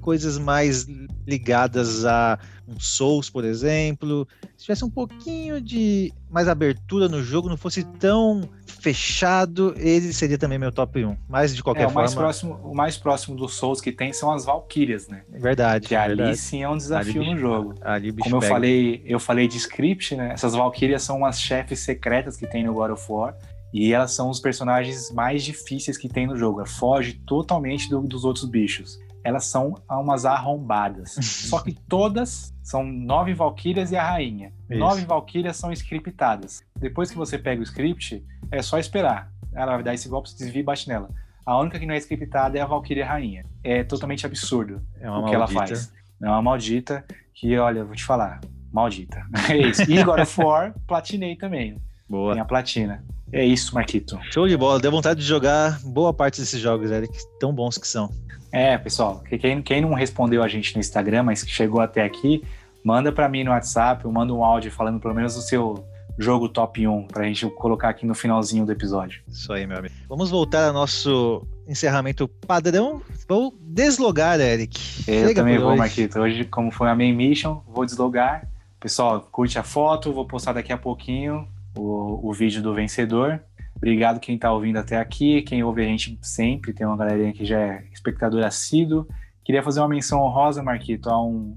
coisas 0.01 0.39
mais 0.39 0.87
ligadas 1.27 2.05
a 2.05 2.39
um 2.69 2.79
Souls, 2.79 3.29
por 3.29 3.45
exemplo, 3.45 4.29
se 4.57 4.67
tivesse 4.67 4.85
um 4.85 4.91
pouquinho 4.91 5.61
de 5.61 6.13
mais 6.31 6.47
abertura 6.47 7.09
no 7.09 7.25
jogo, 7.25 7.49
não 7.49 7.57
fosse 7.57 7.83
tão 7.99 8.49
fechado, 8.81 9.75
ele 9.77 10.13
seria 10.13 10.39
também 10.39 10.59
meu 10.59 10.73
top 10.73 11.05
1. 11.05 11.17
Mas 11.29 11.55
de 11.55 11.63
qualquer 11.63 11.83
é, 11.83 11.87
o 11.87 11.91
forma. 11.91 12.03
Mais 12.03 12.15
próximo, 12.15 12.55
o 12.65 12.75
mais 12.75 12.97
próximo 12.97 13.37
dos 13.37 13.55
Souls 13.55 13.81
que 13.81 13.93
tem 13.93 14.13
são 14.13 14.33
as 14.33 14.45
Valkyrias, 14.45 15.09
né? 15.09 15.23
Verdade. 15.29 15.89
Que 15.89 15.97
verdade. 15.97 16.23
ali 16.23 16.37
sim 16.37 16.63
é 16.63 16.69
um 16.69 16.77
desafio 16.77 17.23
no 17.23 17.37
jogo. 17.37 17.75
Ali, 17.83 18.13
Como 18.13 18.37
eu 18.37 18.41
falei, 18.41 19.03
eu 19.05 19.21
falei 19.21 19.47
de 19.47 19.57
script, 19.59 20.17
né? 20.17 20.33
Essas 20.33 20.55
Valkyrias 20.55 21.03
são 21.03 21.19
umas 21.19 21.41
chefes 21.41 21.81
secretas 21.81 22.37
que 22.37 22.47
tem 22.47 22.65
no 22.65 22.75
God 22.75 22.93
of 22.93 23.05
War. 23.09 23.35
E 23.73 23.93
elas 23.93 24.13
são 24.13 24.29
os 24.29 24.41
personagens 24.41 25.13
mais 25.13 25.45
difíceis 25.45 25.97
que 25.97 26.09
tem 26.09 26.27
no 26.27 26.37
jogo. 26.37 26.61
Ela 26.61 26.69
foge 26.69 27.15
totalmente 27.15 27.89
do, 27.89 28.01
dos 28.01 28.25
outros 28.25 28.45
bichos. 28.45 28.99
Elas 29.23 29.45
são 29.47 29.75
umas 29.89 30.25
arrombadas. 30.25 31.17
Só 31.21 31.61
que 31.61 31.73
todas 31.73 32.55
são 32.63 32.85
nove 32.85 33.35
Valkyrias 33.35 33.93
e 33.93 33.97
a 33.97 34.09
rainha. 34.09 34.53
Isso. 34.69 34.79
Nove 34.79 35.05
Valkyrias 35.05 35.57
são 35.57 35.73
scriptadas. 35.73 36.65
Depois 36.77 37.11
que 37.11 37.17
você 37.17 37.39
pega 37.39 37.61
o 37.61 37.65
script, 37.65 38.25
é 38.51 38.63
só 38.63 38.79
esperar. 38.79 39.31
Ela 39.55 39.75
vai 39.75 39.83
dar 39.83 39.95
esse 39.95 40.09
golpe, 40.09 40.31
se 40.31 40.39
desvia 40.39 40.61
e 40.61 40.65
bate 40.65 40.89
nela. 40.89 41.11
A 41.45 41.59
única 41.59 41.79
que 41.79 41.87
não 41.87 41.95
é 41.95 41.99
scriptada 41.99 42.59
é 42.59 42.61
a 42.61 42.67
Valkyria 42.67 43.07
Rainha. 43.07 43.45
É 43.65 43.83
totalmente 43.83 44.25
absurdo 44.25 44.81
é 45.01 45.11
o 45.11 45.15
que 45.15 45.21
maldita. 45.21 45.35
ela 45.35 45.49
faz. 45.49 45.93
É 46.23 46.29
uma 46.29 46.43
maldita 46.43 47.05
que, 47.35 47.57
olha, 47.59 47.85
vou 47.85 47.97
te 47.97 48.05
falar, 48.05 48.41
maldita. 48.73 49.25
É 49.49 49.57
isso. 49.57 49.83
E 49.91 50.03
God 50.05 50.21
of 50.21 50.41
War, 50.41 50.75
platinei 50.87 51.37
também. 51.37 51.81
Boa. 52.09 52.35
Tem 52.35 52.43
a 52.43 52.45
platina. 52.45 53.03
É 53.33 53.45
isso, 53.45 53.75
Marquito. 53.75 54.19
Show 54.31 54.49
de 54.49 54.57
bola. 54.57 54.81
Deu 54.81 54.91
vontade 54.91 55.21
de 55.21 55.27
jogar 55.27 55.81
boa 55.85 56.13
parte 56.13 56.41
desses 56.41 56.61
jogos, 56.61 56.91
Eric. 56.91 57.17
Tão 57.39 57.53
bons 57.53 57.79
que 57.79 57.87
são. 57.87 58.11
É, 58.53 58.77
pessoal. 58.77 59.23
Quem, 59.41 59.63
quem 59.63 59.81
não 59.81 59.95
respondeu 59.95 60.43
a 60.43 60.49
gente 60.49 60.75
no 60.75 60.81
Instagram, 60.81 61.23
mas 61.23 61.43
que 61.43 61.51
chegou 61.51 61.81
até 61.81 62.03
aqui, 62.03 62.45
manda 62.85 63.13
para 63.13 63.29
mim 63.29 63.45
no 63.45 63.53
WhatsApp, 63.53 64.05
ou 64.05 64.13
manda 64.13 64.33
um 64.33 64.45
áudio 64.45 64.73
falando 64.73 64.99
pelo 64.99 65.15
menos 65.15 65.37
o 65.37 65.43
seu 65.43 65.85
jogo 66.21 66.49
top 66.49 66.87
1 66.87 67.07
pra 67.07 67.25
gente 67.25 67.49
colocar 67.51 67.89
aqui 67.89 68.07
no 68.07 68.15
finalzinho 68.15 68.67
do 68.67 68.73
episódio. 68.73 69.23
Isso 69.27 69.53
aí, 69.53 69.67
meu 69.67 69.79
amigo. 69.79 69.95
Vamos 70.09 70.31
voltar 70.31 70.67
ao 70.67 70.73
nosso 70.73 71.47
encerramento 71.67 72.29
padrão. 72.29 73.01
Vou 73.27 73.57
deslogar, 73.61 74.39
Eric. 74.39 74.79
Eu 75.11 75.29
Chega 75.29 75.41
também 75.41 75.59
vou, 75.59 75.69
hoje. 75.69 75.79
Marquito. 75.79 76.21
Hoje, 76.21 76.45
como 76.45 76.71
foi 76.71 76.89
a 76.89 76.95
main 76.95 77.15
mission, 77.15 77.63
vou 77.67 77.87
deslogar. 77.87 78.47
Pessoal, 78.79 79.21
curte 79.33 79.59
a 79.59 79.63
foto, 79.63 80.13
vou 80.13 80.27
postar 80.27 80.53
daqui 80.53 80.73
a 80.73 80.79
pouquinho 80.79 81.49
o, 81.77 82.29
o 82.29 82.33
vídeo 82.33 82.63
do 82.63 82.75
vencedor. 82.75 83.41
Obrigado 83.77 84.21
quem 84.21 84.35
está 84.35 84.53
ouvindo 84.53 84.79
até 84.79 84.99
aqui, 84.99 85.41
quem 85.43 85.65
ouve 85.65 85.83
a 85.83 85.87
gente 85.87 86.19
sempre, 86.21 86.75
tem 86.75 86.87
uma 86.87 86.97
galerinha 86.97 87.33
que 87.33 87.47
já 87.47 87.59
é 87.59 87.85
espectador 87.93 88.45
assíduo. 88.45 89.09
Queria 89.43 89.63
fazer 89.63 89.81
uma 89.81 89.89
menção 89.89 90.21
honrosa, 90.21 90.63
Marquito, 90.63 91.09
a 91.09 91.23
um, 91.23 91.57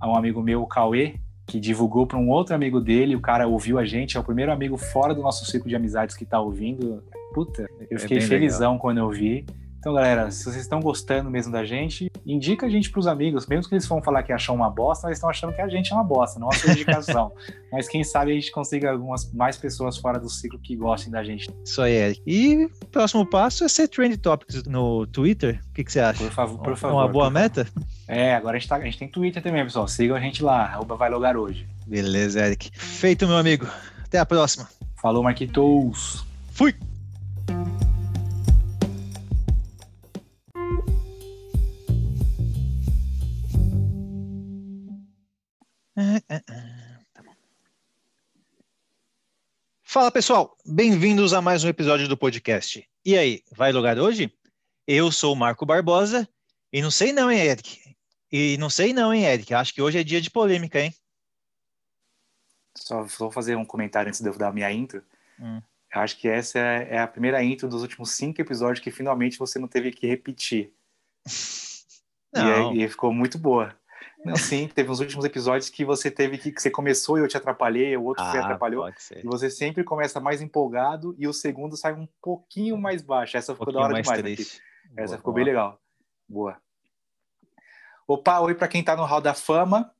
a 0.00 0.08
um 0.08 0.16
amigo 0.16 0.42
meu, 0.42 0.62
o 0.62 0.66
Cauê, 0.66 1.16
que 1.46 1.58
divulgou 1.58 2.06
para 2.06 2.18
um 2.18 2.28
outro 2.30 2.54
amigo 2.54 2.80
dele, 2.80 3.16
o 3.16 3.20
cara 3.20 3.46
ouviu 3.46 3.78
a 3.78 3.84
gente, 3.84 4.16
é 4.16 4.20
o 4.20 4.24
primeiro 4.24 4.52
amigo 4.52 4.76
fora 4.76 5.14
do 5.14 5.22
nosso 5.22 5.44
ciclo 5.44 5.68
de 5.68 5.76
amizades 5.76 6.16
que 6.16 6.24
está 6.24 6.40
ouvindo. 6.40 7.02
Puta, 7.34 7.68
eu 7.90 7.96
é 7.96 8.00
fiquei 8.00 8.18
é 8.18 8.20
felizão 8.20 8.72
legal. 8.72 8.80
quando 8.80 8.98
eu 8.98 9.10
vi. 9.10 9.44
Então, 9.82 9.94
galera, 9.94 10.30
se 10.30 10.44
vocês 10.44 10.62
estão 10.62 10.78
gostando 10.78 11.28
mesmo 11.28 11.50
da 11.50 11.64
gente, 11.64 12.08
indica 12.24 12.66
a 12.66 12.68
gente 12.68 12.88
pros 12.88 13.08
amigos, 13.08 13.48
mesmo 13.48 13.68
que 13.68 13.74
eles 13.74 13.84
vão 13.84 14.00
falar 14.00 14.22
que 14.22 14.32
acham 14.32 14.54
uma 14.54 14.70
bosta, 14.70 15.08
eles 15.08 15.18
estão 15.18 15.28
achando 15.28 15.52
que 15.52 15.60
a 15.60 15.68
gente 15.68 15.92
é 15.92 15.96
uma 15.96 16.04
bosta, 16.04 16.38
não 16.38 16.48
a 16.48 16.52
sua 16.52 16.70
indicação. 16.70 17.32
Mas 17.72 17.88
quem 17.88 18.04
sabe 18.04 18.30
a 18.30 18.34
gente 18.36 18.52
consiga 18.52 18.92
algumas 18.92 19.32
mais 19.32 19.56
pessoas 19.56 19.98
fora 19.98 20.20
do 20.20 20.30
ciclo 20.30 20.56
que 20.60 20.76
gostem 20.76 21.10
da 21.10 21.24
gente. 21.24 21.50
Isso 21.64 21.82
aí, 21.82 21.94
Eric. 21.94 22.22
E 22.24 22.66
o 22.66 22.86
próximo 22.92 23.26
passo 23.26 23.64
é 23.64 23.68
ser 23.68 23.88
Trend 23.88 24.16
Topics 24.18 24.62
no 24.66 25.04
Twitter. 25.08 25.60
O 25.70 25.72
que, 25.72 25.82
que 25.82 25.90
você 25.90 25.98
acha? 25.98 26.22
Por 26.22 26.32
favor, 26.32 26.58
por 26.62 26.76
favor. 26.76 26.98
Uma 26.98 27.08
boa 27.08 27.28
meta? 27.28 27.66
É, 28.06 28.36
agora 28.36 28.58
a 28.58 28.60
gente, 28.60 28.68
tá, 28.68 28.76
a 28.76 28.84
gente 28.84 28.98
tem 28.98 29.08
Twitter 29.08 29.42
também, 29.42 29.64
pessoal. 29.64 29.88
Sigam 29.88 30.16
a 30.16 30.20
gente 30.20 30.44
lá, 30.44 30.62
arroba 30.62 30.94
vai 30.94 31.10
logar 31.10 31.36
hoje. 31.36 31.66
Beleza, 31.88 32.38
Eric. 32.46 32.70
Feito, 32.72 33.26
meu 33.26 33.36
amigo. 33.36 33.66
Até 34.04 34.20
a 34.20 34.24
próxima. 34.24 34.68
Falou, 34.94 35.24
Marquitos. 35.24 36.24
Fui! 36.52 36.72
Fala 49.92 50.10
pessoal, 50.10 50.56
bem-vindos 50.64 51.34
a 51.34 51.42
mais 51.42 51.64
um 51.64 51.68
episódio 51.68 52.08
do 52.08 52.16
podcast. 52.16 52.88
E 53.04 53.14
aí, 53.14 53.42
vai 53.54 53.72
logar 53.72 53.98
hoje? 53.98 54.32
Eu 54.86 55.12
sou 55.12 55.34
o 55.34 55.36
Marco 55.36 55.66
Barbosa 55.66 56.26
e 56.72 56.80
não 56.80 56.90
sei 56.90 57.12
não, 57.12 57.30
hein, 57.30 57.40
Eric? 57.40 57.94
E 58.32 58.56
não 58.56 58.70
sei 58.70 58.94
não, 58.94 59.12
hein, 59.12 59.26
Eric? 59.26 59.52
Acho 59.52 59.74
que 59.74 59.82
hoje 59.82 59.98
é 59.98 60.02
dia 60.02 60.18
de 60.18 60.30
polêmica, 60.30 60.80
hein? 60.80 60.94
Só 62.74 63.02
vou 63.02 63.30
fazer 63.30 63.54
um 63.54 63.66
comentário 63.66 64.08
antes 64.08 64.22
de 64.22 64.26
eu 64.26 64.38
dar 64.38 64.48
a 64.48 64.52
minha 64.52 64.72
intro. 64.72 65.04
Hum. 65.38 65.60
Acho 65.92 66.16
que 66.16 66.26
essa 66.26 66.58
é 66.58 66.98
a 66.98 67.06
primeira 67.06 67.44
intro 67.44 67.68
dos 67.68 67.82
últimos 67.82 68.12
cinco 68.12 68.40
episódios 68.40 68.82
que 68.82 68.90
finalmente 68.90 69.38
você 69.38 69.58
não 69.58 69.68
teve 69.68 69.90
que 69.90 70.06
repetir. 70.06 70.72
Não. 72.32 72.74
E, 72.74 72.82
e 72.82 72.88
ficou 72.88 73.12
muito 73.12 73.38
boa. 73.38 73.78
Não, 74.24 74.36
sim, 74.36 74.68
teve 74.68 74.90
uns 74.90 75.00
últimos 75.00 75.24
episódios 75.24 75.68
que 75.68 75.84
você 75.84 76.10
teve 76.10 76.38
que, 76.38 76.52
que 76.52 76.62
você 76.62 76.70
começou 76.70 77.18
e 77.18 77.22
eu 77.22 77.28
te 77.28 77.36
atrapalhei, 77.36 77.96
o 77.96 78.04
outro 78.04 78.22
ah, 78.22 78.38
atrapalhou. 78.38 78.88
E 78.88 79.22
você 79.24 79.50
sempre 79.50 79.82
começa 79.82 80.20
mais 80.20 80.40
empolgado 80.40 81.14
e 81.18 81.26
o 81.26 81.32
segundo 81.32 81.76
sai 81.76 81.92
um 81.92 82.06
pouquinho 82.20 82.78
mais 82.78 83.02
baixo. 83.02 83.36
Essa 83.36 83.52
um 83.52 83.56
ficou 83.56 83.72
da 83.72 83.80
hora 83.80 84.00
demais. 84.00 84.20
Aqui. 84.20 84.42
Essa 84.96 85.06
boa, 85.06 85.18
ficou 85.18 85.32
boa. 85.32 85.34
bem 85.34 85.44
legal. 85.44 85.80
Boa. 86.28 86.56
Opa, 88.06 88.40
oi 88.40 88.54
para 88.54 88.68
quem 88.68 88.82
tá 88.82 88.94
no 88.94 89.04
Hall 89.04 89.20
da 89.20 89.34
Fama. 89.34 89.92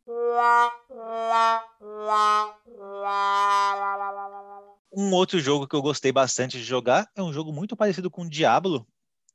Um 4.92 5.12
outro 5.12 5.40
jogo 5.40 5.66
que 5.66 5.74
eu 5.74 5.82
gostei 5.82 6.12
bastante 6.12 6.58
de 6.58 6.64
jogar 6.64 7.08
é 7.16 7.22
um 7.22 7.32
jogo 7.32 7.52
muito 7.52 7.76
parecido 7.76 8.10
com 8.10 8.22
o 8.22 8.28
Diablo, 8.28 8.86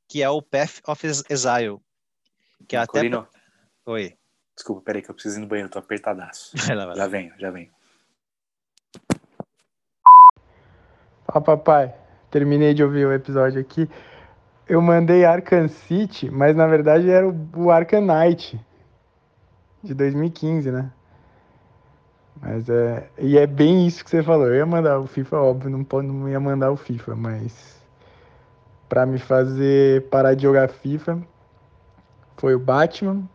que 0.08 0.24
é 0.24 0.30
o 0.30 0.42
Path 0.42 0.82
of 0.88 1.08
Exile. 1.30 1.80
Que 2.68 2.76
é 2.76 2.80
até. 2.80 3.02
Oi. 3.86 4.17
Desculpa, 4.58 4.82
peraí 4.82 5.04
que 5.04 5.12
eu 5.12 5.14
preciso 5.14 5.38
ir 5.38 5.42
no 5.42 5.48
banheiro, 5.48 5.70
tô 5.70 5.78
apertadaço. 5.78 6.58
Vai 6.66 6.76
lá, 6.76 6.88
vai 6.88 6.96
lá. 6.96 7.04
Já 7.04 7.08
venho, 7.08 7.34
já 7.38 7.52
venho. 7.52 7.70
Fala, 11.28 11.42
papai. 11.42 11.94
Terminei 12.32 12.74
de 12.74 12.84
ouvir 12.84 13.06
o 13.06 13.14
episódio 13.14 13.62
aqui. 13.62 13.88
Eu 14.68 14.82
mandei 14.82 15.26
Arkham 15.26 15.68
City, 15.68 16.32
mas 16.32 16.56
na 16.56 16.66
verdade 16.66 17.08
era 17.08 17.28
o 17.28 17.70
Arkham 17.70 18.02
Knight 18.02 18.60
de 19.84 19.94
2015, 19.94 20.72
né? 20.72 20.92
Mas 22.42 22.68
é. 22.68 23.12
E 23.20 23.38
é 23.38 23.46
bem 23.46 23.86
isso 23.86 24.04
que 24.04 24.10
você 24.10 24.24
falou. 24.24 24.48
Eu 24.48 24.56
ia 24.56 24.66
mandar 24.66 25.00
o 25.00 25.06
FIFA, 25.06 25.38
óbvio, 25.38 25.70
não, 25.70 25.84
pode, 25.84 26.08
não 26.08 26.28
ia 26.28 26.40
mandar 26.40 26.72
o 26.72 26.76
FIFA, 26.76 27.16
mas. 27.16 27.78
Pra 28.90 29.06
me 29.06 29.20
fazer 29.20 30.10
parar 30.10 30.34
de 30.34 30.44
jogar 30.44 30.70
FIFA 30.70 31.22
foi 32.38 32.56
o 32.56 32.60
Batman, 32.60 33.28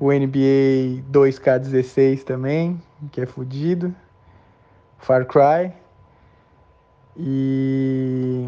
o 0.00 0.12
NBA 0.12 1.02
2K16 1.10 2.22
também, 2.22 2.80
que 3.10 3.20
é 3.20 3.26
fodido. 3.26 3.94
Far 4.98 5.26
Cry. 5.26 5.72
E. 7.16 8.46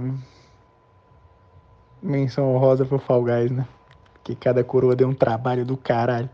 Menção 2.01 2.55
honrosa 2.55 2.85
pro 2.85 3.01
Fall 3.01 3.25
Guys, 3.25 3.51
né? 3.51 3.67
Que 4.23 4.35
cada 4.35 4.63
coroa 4.63 4.95
deu 4.95 5.09
um 5.09 5.15
trabalho 5.15 5.65
do 5.65 5.77
caralho. 5.77 6.31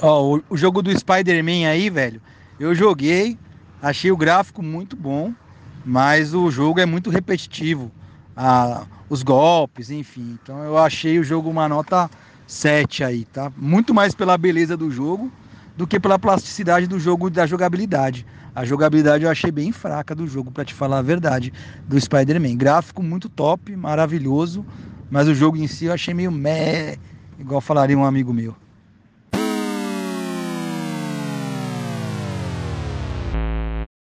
Ó, 0.00 0.36
oh, 0.36 0.42
o, 0.48 0.56
jogo 0.56 0.80
do 0.80 0.96
Spider-Man 0.96 1.68
aí, 1.68 1.90
velho, 1.90 2.20
eu 2.60 2.74
joguei, 2.74 3.38
achei 3.82 4.12
o 4.12 4.16
gráfico 4.16 4.62
muito 4.62 4.94
bom, 4.94 5.32
mas 5.84 6.34
o 6.34 6.50
jogo 6.50 6.80
é 6.80 6.86
muito 6.86 7.10
repetitivo. 7.10 7.90
Ah, 8.36 8.86
os 9.08 9.22
golpes, 9.22 9.90
enfim. 9.90 10.38
Então 10.42 10.62
eu 10.62 10.78
achei 10.78 11.18
o 11.18 11.24
jogo 11.24 11.48
uma 11.48 11.68
nota 11.68 12.10
7 12.46 13.02
aí, 13.04 13.24
tá? 13.26 13.52
Muito 13.56 13.92
mais 13.92 14.14
pela 14.14 14.38
beleza 14.38 14.76
do 14.76 14.90
jogo 14.90 15.30
do 15.76 15.86
que 15.86 16.00
pela 16.00 16.18
plasticidade 16.18 16.86
do 16.86 16.98
jogo 16.98 17.28
da 17.28 17.46
jogabilidade. 17.46 18.24
A 18.54 18.64
jogabilidade 18.64 19.24
eu 19.24 19.30
achei 19.30 19.52
bem 19.52 19.70
fraca 19.72 20.14
do 20.14 20.26
jogo, 20.26 20.50
para 20.50 20.64
te 20.64 20.72
falar 20.72 20.98
a 20.98 21.02
verdade, 21.02 21.52
do 21.86 22.00
Spider-Man. 22.00 22.56
Gráfico 22.56 23.02
muito 23.02 23.28
top, 23.28 23.76
maravilhoso, 23.76 24.64
mas 25.10 25.28
o 25.28 25.34
jogo 25.34 25.58
em 25.58 25.66
si 25.66 25.84
eu 25.84 25.92
achei 25.92 26.14
meio 26.14 26.32
meh, 26.32 26.96
igual 27.38 27.60
falaria 27.60 27.98
um 27.98 28.04
amigo 28.04 28.32
meu. 28.32 28.56